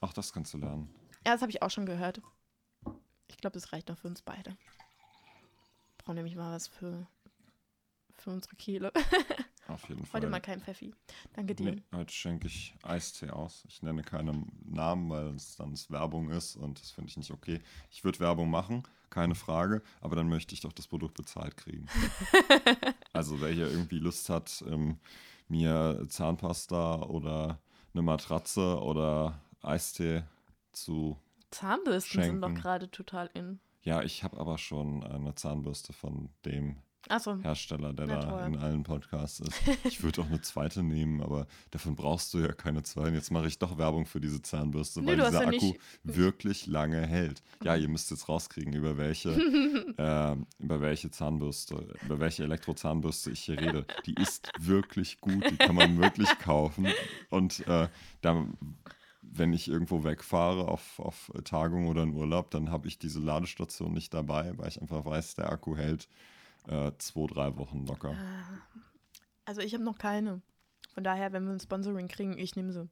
Auch 0.00 0.12
das 0.12 0.32
kannst 0.32 0.54
du 0.54 0.58
lernen. 0.58 0.88
Ja, 1.26 1.32
das 1.32 1.42
habe 1.42 1.50
ich 1.50 1.60
auch 1.62 1.70
schon 1.70 1.84
gehört. 1.86 2.20
Ich 3.28 3.38
glaube, 3.38 3.54
das 3.54 3.72
reicht 3.72 3.88
noch 3.88 3.98
für 3.98 4.06
uns 4.06 4.22
beide. 4.22 4.56
Brauchen 5.98 6.14
nämlich 6.14 6.36
mal 6.36 6.54
was 6.54 6.68
für, 6.68 7.08
für 8.20 8.30
unsere 8.30 8.56
Kehle. 8.56 8.92
Auf 9.68 9.88
jeden 9.88 10.04
Fall. 10.04 10.20
Heute 10.20 10.30
mal 10.30 10.40
kein 10.40 10.60
Pfeffi. 10.60 10.94
Danke 11.32 11.54
dir. 11.54 11.72
Nee, 11.72 11.82
heute 11.92 12.12
schenke 12.12 12.46
ich 12.46 12.74
Eistee 12.82 13.30
aus. 13.30 13.64
Ich 13.68 13.82
nenne 13.82 14.02
keinen 14.02 14.52
Namen, 14.64 15.10
weil 15.10 15.34
es 15.34 15.56
dann 15.56 15.76
Werbung 15.88 16.30
ist 16.30 16.56
und 16.56 16.80
das 16.80 16.90
finde 16.90 17.10
ich 17.10 17.16
nicht 17.16 17.32
okay. 17.32 17.60
Ich 17.90 18.04
würde 18.04 18.20
Werbung 18.20 18.48
machen, 18.48 18.84
keine 19.10 19.34
Frage, 19.34 19.82
aber 20.00 20.14
dann 20.16 20.28
möchte 20.28 20.54
ich 20.54 20.60
doch 20.60 20.72
das 20.72 20.86
Produkt 20.86 21.14
bezahlt 21.14 21.56
kriegen. 21.56 21.86
also 23.12 23.40
wer 23.40 23.50
hier 23.50 23.68
irgendwie 23.68 23.98
Lust 23.98 24.28
hat, 24.28 24.64
ähm, 24.68 24.98
mir 25.48 26.06
Zahnpasta 26.08 27.02
oder 27.02 27.60
eine 27.92 28.02
Matratze 28.02 28.80
oder 28.80 29.40
Eistee 29.62 30.22
zu... 30.72 31.18
Zahnbürsten 31.50 32.22
sind 32.22 32.40
doch 32.40 32.48
Schenken. 32.48 32.60
gerade 32.60 32.90
total 32.90 33.30
in. 33.34 33.60
Ja, 33.82 34.02
ich 34.02 34.24
habe 34.24 34.38
aber 34.38 34.58
schon 34.58 35.04
eine 35.04 35.34
Zahnbürste 35.34 35.92
von 35.92 36.28
dem 36.44 36.76
Achso, 37.08 37.38
Hersteller, 37.42 37.92
der 37.92 38.06
Na 38.06 38.20
da 38.20 38.30
toll. 38.30 38.42
in 38.46 38.56
allen 38.58 38.82
Podcasts 38.82 39.40
ist. 39.40 39.52
Ich 39.84 40.02
würde 40.02 40.22
auch 40.22 40.26
eine 40.26 40.40
zweite 40.40 40.82
nehmen, 40.82 41.20
aber 41.22 41.46
davon 41.70 41.94
brauchst 41.94 42.34
du 42.34 42.38
ja 42.38 42.52
keine 42.52 42.82
zwei. 42.82 43.08
Und 43.08 43.14
jetzt 43.14 43.30
mache 43.30 43.46
ich 43.46 43.58
doch 43.58 43.78
Werbung 43.78 44.06
für 44.06 44.20
diese 44.20 44.42
Zahnbürste, 44.42 45.00
Nee, 45.00 45.08
weil 45.08 45.16
dieser 45.16 45.42
ja 45.42 45.48
Akku 45.48 45.74
wirklich 46.02 46.66
lange 46.66 47.06
hält. 47.06 47.42
Ja, 47.62 47.76
ihr 47.76 47.88
müsst 47.88 48.10
jetzt 48.10 48.28
rauskriegen, 48.28 48.72
über 48.74 48.96
welche, 48.98 49.30
äh, 49.96 50.36
über 50.62 50.80
welche 50.80 51.10
Zahnbürste, 51.10 51.86
über 52.04 52.18
welche 52.18 52.42
Elektrozahnbürste 52.44 53.30
ich 53.30 53.40
hier 53.40 53.60
rede. 53.60 53.86
Die 54.06 54.14
ist 54.14 54.50
wirklich 54.58 55.20
gut, 55.20 55.48
die 55.50 55.56
kann 55.56 55.74
man 55.76 55.98
wirklich 55.98 56.28
kaufen. 56.40 56.88
Und 57.30 57.66
äh, 57.68 57.88
da, 58.20 58.46
wenn 59.22 59.52
ich 59.52 59.68
irgendwo 59.68 60.02
wegfahre 60.04 60.66
auf, 60.68 60.98
auf 60.98 61.30
Tagung 61.44 61.86
oder 61.88 62.02
in 62.02 62.14
Urlaub, 62.14 62.50
dann 62.50 62.70
habe 62.70 62.88
ich 62.88 62.98
diese 62.98 63.20
Ladestation 63.20 63.92
nicht 63.92 64.12
dabei, 64.12 64.52
weil 64.56 64.68
ich 64.68 64.80
einfach 64.80 65.04
weiß, 65.04 65.36
der 65.36 65.50
Akku 65.52 65.76
hält 65.76 66.08
äh, 66.68 66.92
zwei, 66.98 67.26
drei 67.26 67.56
Wochen 67.56 67.86
locker. 67.86 68.14
also 69.44 69.60
ich 69.60 69.74
habe 69.74 69.84
noch 69.84 69.98
keine. 69.98 70.42
Von 70.94 71.04
daher, 71.04 71.32
wenn 71.32 71.44
wir 71.44 71.52
ein 71.52 71.60
Sponsoring 71.60 72.08
kriegen, 72.08 72.38
ich 72.38 72.56
nehme 72.56 72.72
sie. 72.72 72.88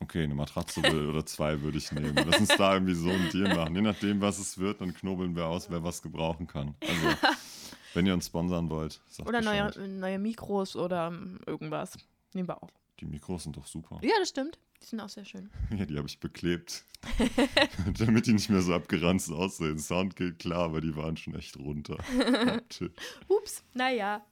Okay, 0.00 0.24
eine 0.24 0.34
Matratze 0.34 0.80
oder 1.08 1.26
zwei 1.26 1.60
würde 1.60 1.78
ich 1.78 1.92
nehmen. 1.92 2.14
Lass 2.14 2.40
uns 2.40 2.56
da 2.56 2.74
irgendwie 2.74 2.94
so 2.94 3.10
ein 3.10 3.28
Deal 3.30 3.54
machen. 3.54 3.74
Je 3.74 3.82
nachdem, 3.82 4.20
was 4.20 4.38
es 4.38 4.58
wird, 4.58 4.80
dann 4.80 4.94
knobeln 4.94 5.36
wir 5.36 5.46
aus, 5.46 5.70
wer 5.70 5.82
was 5.82 6.00
gebrauchen 6.00 6.46
kann. 6.46 6.74
Also, 6.80 7.16
wenn 7.94 8.06
ihr 8.06 8.14
uns 8.14 8.26
sponsern 8.26 8.70
wollt, 8.70 9.00
sagt 9.08 9.28
Oder 9.28 9.42
neue, 9.42 9.70
neue 9.88 10.18
Mikros 10.18 10.76
oder 10.76 11.08
ähm, 11.08 11.38
irgendwas. 11.46 11.98
Nehmen 12.32 12.48
wir 12.48 12.62
auch. 12.62 12.70
Die 13.00 13.04
Mikros 13.04 13.42
sind 13.42 13.56
doch 13.56 13.66
super. 13.66 13.98
Ja, 14.02 14.12
das 14.18 14.30
stimmt. 14.30 14.58
Die 14.82 14.86
sind 14.86 15.00
auch 15.00 15.08
sehr 15.08 15.24
schön. 15.24 15.50
Ja, 15.76 15.86
die 15.86 15.96
habe 15.96 16.08
ich 16.08 16.18
beklebt. 16.20 16.84
Damit 17.98 18.26
die 18.26 18.32
nicht 18.32 18.50
mehr 18.50 18.62
so 18.62 18.74
abgeranzt 18.74 19.30
aussehen. 19.30 19.78
Sound 19.78 20.16
geht 20.16 20.38
klar, 20.38 20.64
aber 20.64 20.80
die 20.80 20.96
waren 20.96 21.16
schon 21.16 21.34
echt 21.34 21.56
runter. 21.56 21.96
Ups, 23.28 23.64
naja. 23.74 24.24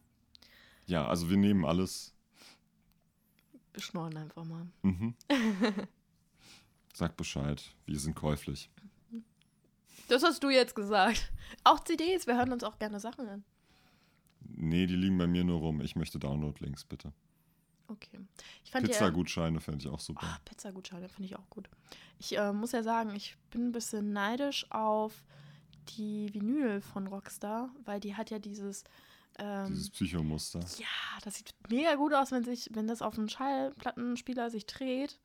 ja, 0.87 1.07
also 1.07 1.31
wir 1.31 1.37
nehmen 1.37 1.65
alles. 1.65 2.15
Wir 3.73 3.83
schnorren 3.83 4.17
einfach 4.17 4.45
mal. 4.45 4.67
Mhm. 4.83 5.15
Sag 6.93 7.17
Bescheid, 7.17 7.63
wir 7.87 7.99
sind 7.99 8.15
käuflich. 8.17 8.71
Das 10.09 10.23
hast 10.23 10.43
du 10.43 10.51
jetzt 10.51 10.75
gesagt. 10.75 11.33
Auch 11.65 11.81
CDs, 11.81 12.27
wir 12.27 12.37
hören 12.37 12.53
uns 12.53 12.65
auch 12.65 12.79
gerne 12.79 12.99
Sachen 12.99 13.29
an. 13.29 13.45
Nee, 14.41 14.87
die 14.87 14.97
liegen 14.97 15.19
bei 15.19 15.27
mir 15.27 15.45
nur 15.45 15.61
rum. 15.61 15.81
Ich 15.81 15.95
möchte 15.97 16.19
Download-Links, 16.19 16.85
bitte. 16.85 17.13
Okay. 17.89 18.19
Ja. 18.73 18.81
Pizza-Gutscheine 18.81 19.61
fände 19.61 19.81
ich 19.81 19.89
auch 19.89 20.01
super. 20.01 20.21
Ah, 20.27 20.39
Pizzagutscheine 20.45 21.09
finde 21.09 21.27
ich 21.27 21.37
auch 21.37 21.49
gut. 21.51 21.69
Ich 22.19 22.37
äh, 22.37 22.53
muss 22.53 22.73
ja 22.73 22.83
sagen, 22.83 23.15
ich 23.15 23.37
bin 23.51 23.69
ein 23.69 23.73
bisschen 23.73 24.13
neidisch 24.13 24.67
auf 24.71 25.25
die 25.97 26.33
Vinyl 26.35 26.81
von 26.83 27.07
Rockstar, 27.07 27.71
weil 27.85 27.99
die 28.01 28.15
hat 28.15 28.31
ja 28.31 28.39
dieses. 28.39 28.85
Ähm, 29.39 29.69
Dieses 29.69 29.91
Psychomuster. 29.91 30.59
ja, 30.79 30.87
das 31.23 31.37
sieht 31.37 31.55
mega 31.71 31.95
gut 31.95 32.13
aus, 32.13 32.31
wenn, 32.33 32.45
sich, 32.45 32.69
wenn 32.73 32.89
das 32.89 33.03
auf 33.03 33.17
einem 33.17 33.29
Schallplattenspieler 33.29 34.51
sich 34.51 34.67
dreht. 34.67 35.19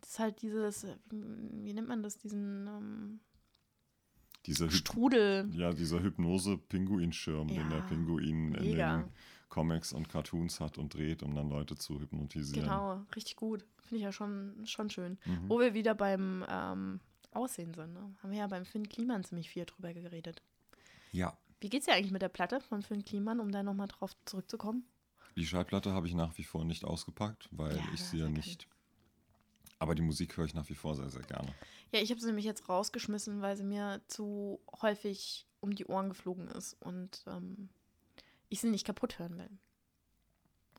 Das 0.00 0.10
ist 0.10 0.18
halt 0.20 0.40
dieses, 0.40 0.84
äh, 0.84 0.96
wie, 1.10 1.72
nennt 1.74 1.88
man 1.88 2.02
das, 2.02 2.16
diesen, 2.16 2.66
ähm, 2.68 3.20
Dieser 4.46 4.66
Hyp 4.66 4.72
Strudel. 4.74 5.50
ja, 5.52 5.72
dieser 5.72 6.00
Hypnose-Pinguinschirm, 6.00 7.48
den 7.48 7.68
der 7.70 7.78
Ja, 7.78 7.84
Pinguin 7.86 8.54
in 8.54 8.70
mega. 8.70 8.96
den 9.02 9.12
Comics 9.48 9.92
und 9.92 10.08
Cartoons 10.08 10.60
hat 10.60 10.78
und 10.78 10.94
dreht, 10.94 11.22
um 11.22 11.34
dann 11.34 11.48
Leute 11.48 11.76
zu 11.76 12.00
hypnotisieren. 12.00 12.64
Genau, 12.64 13.02
richtig 13.14 13.36
gut. 13.36 13.64
Finde 13.82 13.96
ich 13.96 14.02
ja 14.02 14.12
schon, 14.12 14.66
schon 14.66 14.90
schön. 14.90 15.18
Mhm. 15.24 15.48
Wo 15.48 15.60
wir 15.60 15.74
wieder 15.74 15.94
beim 15.94 16.44
ähm, 16.48 17.00
Aussehen 17.32 17.74
sind. 17.74 17.92
Ne? 17.92 18.14
Haben 18.22 18.30
wir 18.30 18.38
ja 18.38 18.46
beim 18.46 18.64
Finn 18.64 18.88
Kliman 18.88 19.24
ziemlich 19.24 19.50
viel 19.50 19.64
drüber 19.64 19.92
geredet. 19.92 20.42
Ja, 21.12 21.36
Wie 21.60 21.68
geht's 21.68 21.86
dir 21.86 21.94
eigentlich 21.94 22.12
mit 22.12 22.22
der 22.22 22.28
Platte 22.28 22.60
von 22.60 22.82
Finn 22.82 23.04
Kliman, 23.04 23.40
um 23.40 23.50
da 23.52 23.62
nochmal 23.62 23.88
drauf 23.88 24.12
zurückzukommen? 24.24 24.84
die 25.36 25.46
Schallplatte 25.46 25.92
habe 25.92 26.06
ich 26.06 26.14
nach 26.14 26.38
wie 26.38 26.44
vor 26.44 26.64
nicht 26.64 26.84
ausgepackt, 26.84 27.48
weil 27.50 27.76
Ja, 27.76 27.82
ich 27.92 28.00
sie 28.04 28.18
ja 28.18 28.28
nicht. 28.28 28.68
Aber 29.80 29.96
die 29.96 30.02
Musik 30.02 30.36
höre 30.36 30.44
ich 30.44 30.54
nach 30.54 30.68
wie 30.68 30.74
vor 30.74 30.94
sehr, 30.94 31.10
sehr 31.10 31.22
gerne. 31.22 31.52
Ja, 31.92 32.00
ich 32.00 32.10
habe 32.10 32.20
sie 32.20 32.26
nämlich 32.28 32.44
jetzt 32.44 32.68
rausgeschmissen, 32.68 33.42
weil 33.42 33.56
sie 33.56 33.64
mir 33.64 34.00
zu 34.06 34.60
häufig 34.80 35.46
um 35.60 35.74
die 35.74 35.86
Ohren 35.86 36.08
geflogen 36.08 36.46
ist 36.48 36.74
und 36.74 37.24
ähm, 37.26 37.68
ich 38.54 38.60
sie 38.60 38.70
nicht 38.70 38.86
kaputt 38.86 39.18
hören 39.18 39.38
will. 39.38 39.50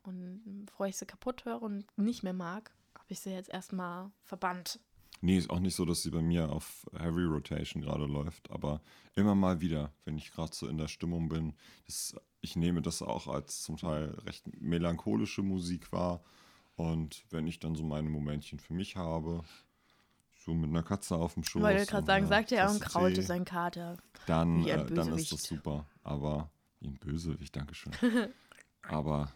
Und 0.02 0.66
bevor 0.66 0.86
ich 0.86 0.96
sie 0.96 1.06
kaputt 1.06 1.44
höre 1.44 1.62
und 1.62 1.86
nicht 1.96 2.22
mehr 2.22 2.32
mag, 2.32 2.72
habe 2.94 3.06
ich 3.08 3.20
sie 3.20 3.30
jetzt 3.30 3.50
erstmal 3.50 4.10
verbannt. 4.22 4.80
Nee, 5.20 5.38
ist 5.38 5.50
auch 5.50 5.60
nicht 5.60 5.74
so, 5.74 5.84
dass 5.84 6.02
sie 6.02 6.10
bei 6.10 6.20
mir 6.20 6.50
auf 6.50 6.86
Heavy 6.92 7.24
Rotation 7.24 7.82
gerade 7.82 8.06
läuft, 8.06 8.50
aber 8.50 8.82
immer 9.14 9.34
mal 9.34 9.60
wieder, 9.60 9.92
wenn 10.04 10.18
ich 10.18 10.30
gerade 10.30 10.54
so 10.54 10.68
in 10.68 10.76
der 10.76 10.88
Stimmung 10.88 11.28
bin. 11.28 11.54
Das, 11.86 12.14
ich 12.40 12.54
nehme 12.54 12.82
das 12.82 13.02
auch 13.02 13.26
als 13.26 13.62
zum 13.62 13.76
Teil 13.76 14.10
recht 14.26 14.44
melancholische 14.60 15.42
Musik 15.42 15.90
wahr. 15.90 16.22
Und 16.76 17.24
wenn 17.30 17.46
ich 17.46 17.58
dann 17.58 17.74
so 17.74 17.82
meine 17.82 18.10
Momentchen 18.10 18.58
für 18.58 18.74
mich 18.74 18.96
habe, 18.96 19.42
so 20.34 20.52
mit 20.52 20.70
einer 20.70 20.82
Katze 20.82 21.16
auf 21.16 21.34
dem 21.34 21.42
Schoß. 21.42 21.60
Ich 21.60 21.62
wollte 21.62 21.86
gerade 21.86 22.06
sagen, 22.06 22.26
sagt 22.26 22.52
er 22.52 22.70
und 22.70 22.80
kraulte 22.80 23.22
sein 23.22 23.44
Kater. 23.44 23.96
dann, 24.26 24.64
äh, 24.66 24.86
dann 24.86 25.12
ist 25.14 25.32
das 25.32 25.42
super. 25.42 25.86
Aber 26.04 26.50
ein 26.86 26.94
Bösewicht, 26.94 27.54
Dankeschön. 27.56 27.92
aber 28.82 29.32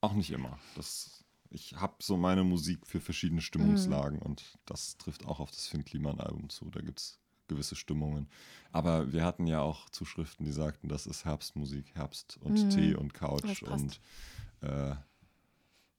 auch 0.00 0.14
nicht 0.14 0.30
immer. 0.30 0.58
Das, 0.74 1.24
ich 1.50 1.74
habe 1.76 1.94
so 2.00 2.16
meine 2.16 2.44
Musik 2.44 2.86
für 2.86 3.00
verschiedene 3.00 3.40
Stimmungslagen 3.40 4.18
und 4.20 4.58
das 4.66 4.96
trifft 4.98 5.26
auch 5.26 5.40
auf 5.40 5.50
das 5.50 5.66
Finn 5.68 5.84
Kliman-Album 5.84 6.48
zu. 6.48 6.70
Da 6.70 6.80
gibt 6.80 6.98
es 7.00 7.18
gewisse 7.46 7.76
Stimmungen. 7.76 8.28
Aber 8.72 9.12
wir 9.12 9.22
hatten 9.24 9.46
ja 9.46 9.60
auch 9.60 9.88
Zuschriften, 9.90 10.46
die 10.46 10.52
sagten, 10.52 10.88
das 10.88 11.06
ist 11.06 11.24
Herbstmusik, 11.24 11.94
Herbst 11.94 12.38
und 12.40 12.54
Mhm. 12.64 12.70
Tee 12.70 12.94
und 12.94 13.12
Couch 13.14 13.62
und 13.62 14.00
äh, 14.62 14.94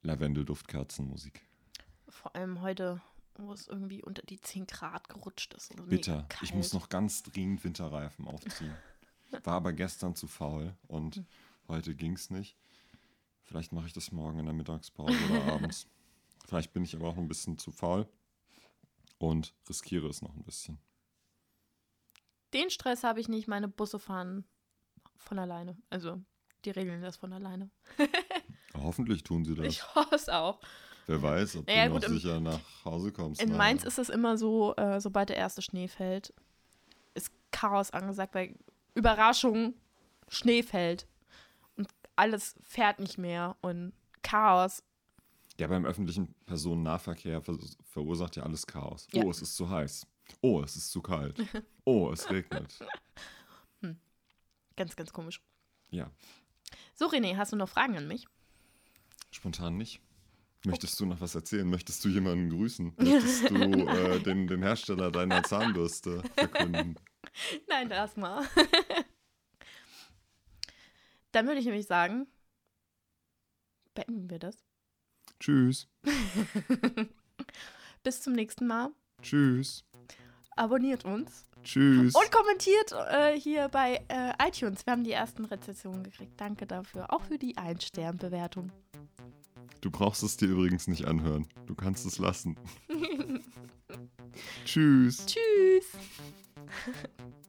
Lavendelduftkerzenmusik. 0.01 1.41
Vor 2.07 2.35
allem 2.35 2.61
heute, 2.61 3.01
wo 3.37 3.53
es 3.53 3.67
irgendwie 3.67 4.03
unter 4.03 4.21
die 4.23 4.39
10 4.39 4.67
Grad 4.67 5.09
gerutscht 5.09 5.53
ist. 5.53 5.71
und 5.79 5.89
Bitter. 5.89 6.27
Ich 6.41 6.53
muss 6.53 6.73
noch 6.73 6.89
ganz 6.89 7.23
dringend 7.23 7.63
Winterreifen 7.63 8.27
aufziehen. 8.27 8.73
War 9.43 9.55
aber 9.55 9.73
gestern 9.73 10.15
zu 10.15 10.27
faul 10.27 10.75
und 10.87 11.23
heute 11.67 11.95
ging 11.95 12.13
es 12.13 12.29
nicht. 12.29 12.57
Vielleicht 13.43 13.71
mache 13.71 13.87
ich 13.87 13.93
das 13.93 14.11
morgen 14.11 14.39
in 14.39 14.45
der 14.45 14.53
Mittagspause 14.53 15.17
oder 15.29 15.43
abends. 15.53 15.87
Vielleicht 16.47 16.73
bin 16.73 16.83
ich 16.83 16.95
aber 16.95 17.07
auch 17.07 17.17
ein 17.17 17.27
bisschen 17.27 17.57
zu 17.57 17.71
faul 17.71 18.07
und 19.17 19.53
riskiere 19.69 20.07
es 20.07 20.21
noch 20.21 20.33
ein 20.35 20.43
bisschen. 20.43 20.77
Den 22.53 22.69
Stress 22.69 23.03
habe 23.03 23.19
ich 23.19 23.27
nicht. 23.27 23.47
Meine 23.47 23.67
Busse 23.67 23.99
fahren 23.99 24.45
von 25.17 25.39
alleine. 25.39 25.77
Also, 25.89 26.21
die 26.63 26.69
regeln 26.71 27.01
das 27.01 27.17
von 27.17 27.33
alleine. 27.33 27.69
Hoffentlich 28.75 29.23
tun 29.23 29.43
sie 29.45 29.55
das. 29.55 29.67
Ich 29.67 29.95
hoffe 29.95 30.15
es 30.15 30.29
auch. 30.29 30.59
Wer 31.07 31.21
weiß, 31.21 31.57
ob 31.57 31.67
Naja, 31.67 31.87
du 31.87 31.93
noch 31.93 32.01
gut, 32.01 32.09
im- 32.09 32.13
sicher 32.15 32.39
nach 32.39 32.59
Hause 32.85 33.11
kommst. 33.11 33.41
In. 33.41 33.55
Mainz 33.55 33.83
ist 33.83 33.99
es 33.99 34.09
immer 34.09 34.37
so, 34.37 34.75
äh, 34.75 34.99
sobald 34.99 35.29
der 35.29 35.37
erste 35.37 35.61
Schnee 35.61 35.87
fällt, 35.87 36.33
ist 37.13 37.31
Chaos 37.51 37.91
angesagt, 37.91 38.33
weil 38.33 38.55
Überraschung, 38.95 39.75
Schnee 40.27 40.63
fällt 40.63 41.07
und 41.77 41.87
alles 42.15 42.55
fährt 42.63 42.99
nicht 42.99 43.17
mehr 43.17 43.55
und 43.61 43.93
Chaos. 44.23 44.81
Ja, 45.59 45.67
beim 45.67 45.85
öffentlichen 45.85 46.33
Personennahverkehr 46.47 47.41
ver 47.41 47.57
verursacht 47.83 48.35
ja 48.35 48.43
alles 48.43 48.65
Chaos. 48.65 49.07
Ja. 49.13 49.23
Oh, 49.23 49.29
es 49.31 49.41
ist 49.41 49.55
zu 49.55 49.69
heiß. 49.69 50.07
Oh, 50.41 50.61
es 50.63 50.75
ist 50.75 50.91
zu 50.91 51.01
kalt. 51.01 51.37
Oh, 51.87 52.09
es 52.11 52.27
regnet. 52.31 52.79
Ganz, 54.75 54.95
ganz 54.95 55.13
komisch. 55.13 55.39
Ja, 55.91 56.09
So, 56.95 57.05
René, 57.07 57.37
hast 57.37 57.53
du 57.53 57.55
noch 57.57 57.69
Fragen 57.69 57.95
an 57.95 58.07
mich? 58.07 58.27
spontan 59.31 59.77
nicht. 59.77 60.01
Möchtest 60.65 60.99
du 60.99 61.05
noch 61.05 61.21
was 61.21 61.35
erzählen? 61.35 61.69
Möchtest 61.69 62.03
du 62.03 62.09
jemanden 62.09 62.49
grüßen? 62.49 62.93
Möchtest 62.97 63.49
du 63.51 63.55
äh, 63.55 64.19
den, 64.23 64.47
den 64.47 64.63
Hersteller 64.63 65.11
deiner 65.11 65.43
Zahnbürste 65.43 66.23
verkünden? 66.35 66.95
Nein, 67.67 67.89
lass 67.89 68.15
mal. 68.17 68.45
Dann 71.31 71.47
würde 71.47 71.59
ich 71.59 71.65
nämlich 71.65 71.87
sagen, 71.87 72.27
beenden 73.93 74.29
wir 74.29 74.39
das. 74.39 74.57
Tschüss. 75.39 75.87
Bis 78.03 78.21
zum 78.21 78.33
nächsten 78.33 78.67
Mal. 78.67 78.91
Tschüss. 79.21 79.83
Abonniert 80.55 81.03
uns 81.03 81.49
Tschüss. 81.63 82.15
und 82.15 82.31
kommentiert 82.31 82.93
äh, 83.09 83.37
hier 83.37 83.67
bei 83.67 84.05
äh, 84.07 84.33
iTunes. 84.47 84.85
Wir 84.85 84.93
haben 84.93 85.03
die 85.03 85.11
ersten 85.11 85.43
Rezensionen 85.45 86.03
gekriegt. 86.03 86.39
Danke 86.39 86.65
dafür. 86.65 87.11
Auch 87.11 87.23
für 87.23 87.37
die 87.37 87.57
Ein-Stern-Bewertung. 87.57 88.71
Du 89.81 89.91
brauchst 89.91 90.23
es 90.23 90.37
dir 90.37 90.47
übrigens 90.47 90.87
nicht 90.87 91.05
anhören. 91.05 91.47
Du 91.65 91.75
kannst 91.75 92.05
es 92.05 92.17
lassen. 92.17 92.57
Tschüss. 94.65 95.25
Tschüss. 95.25 95.85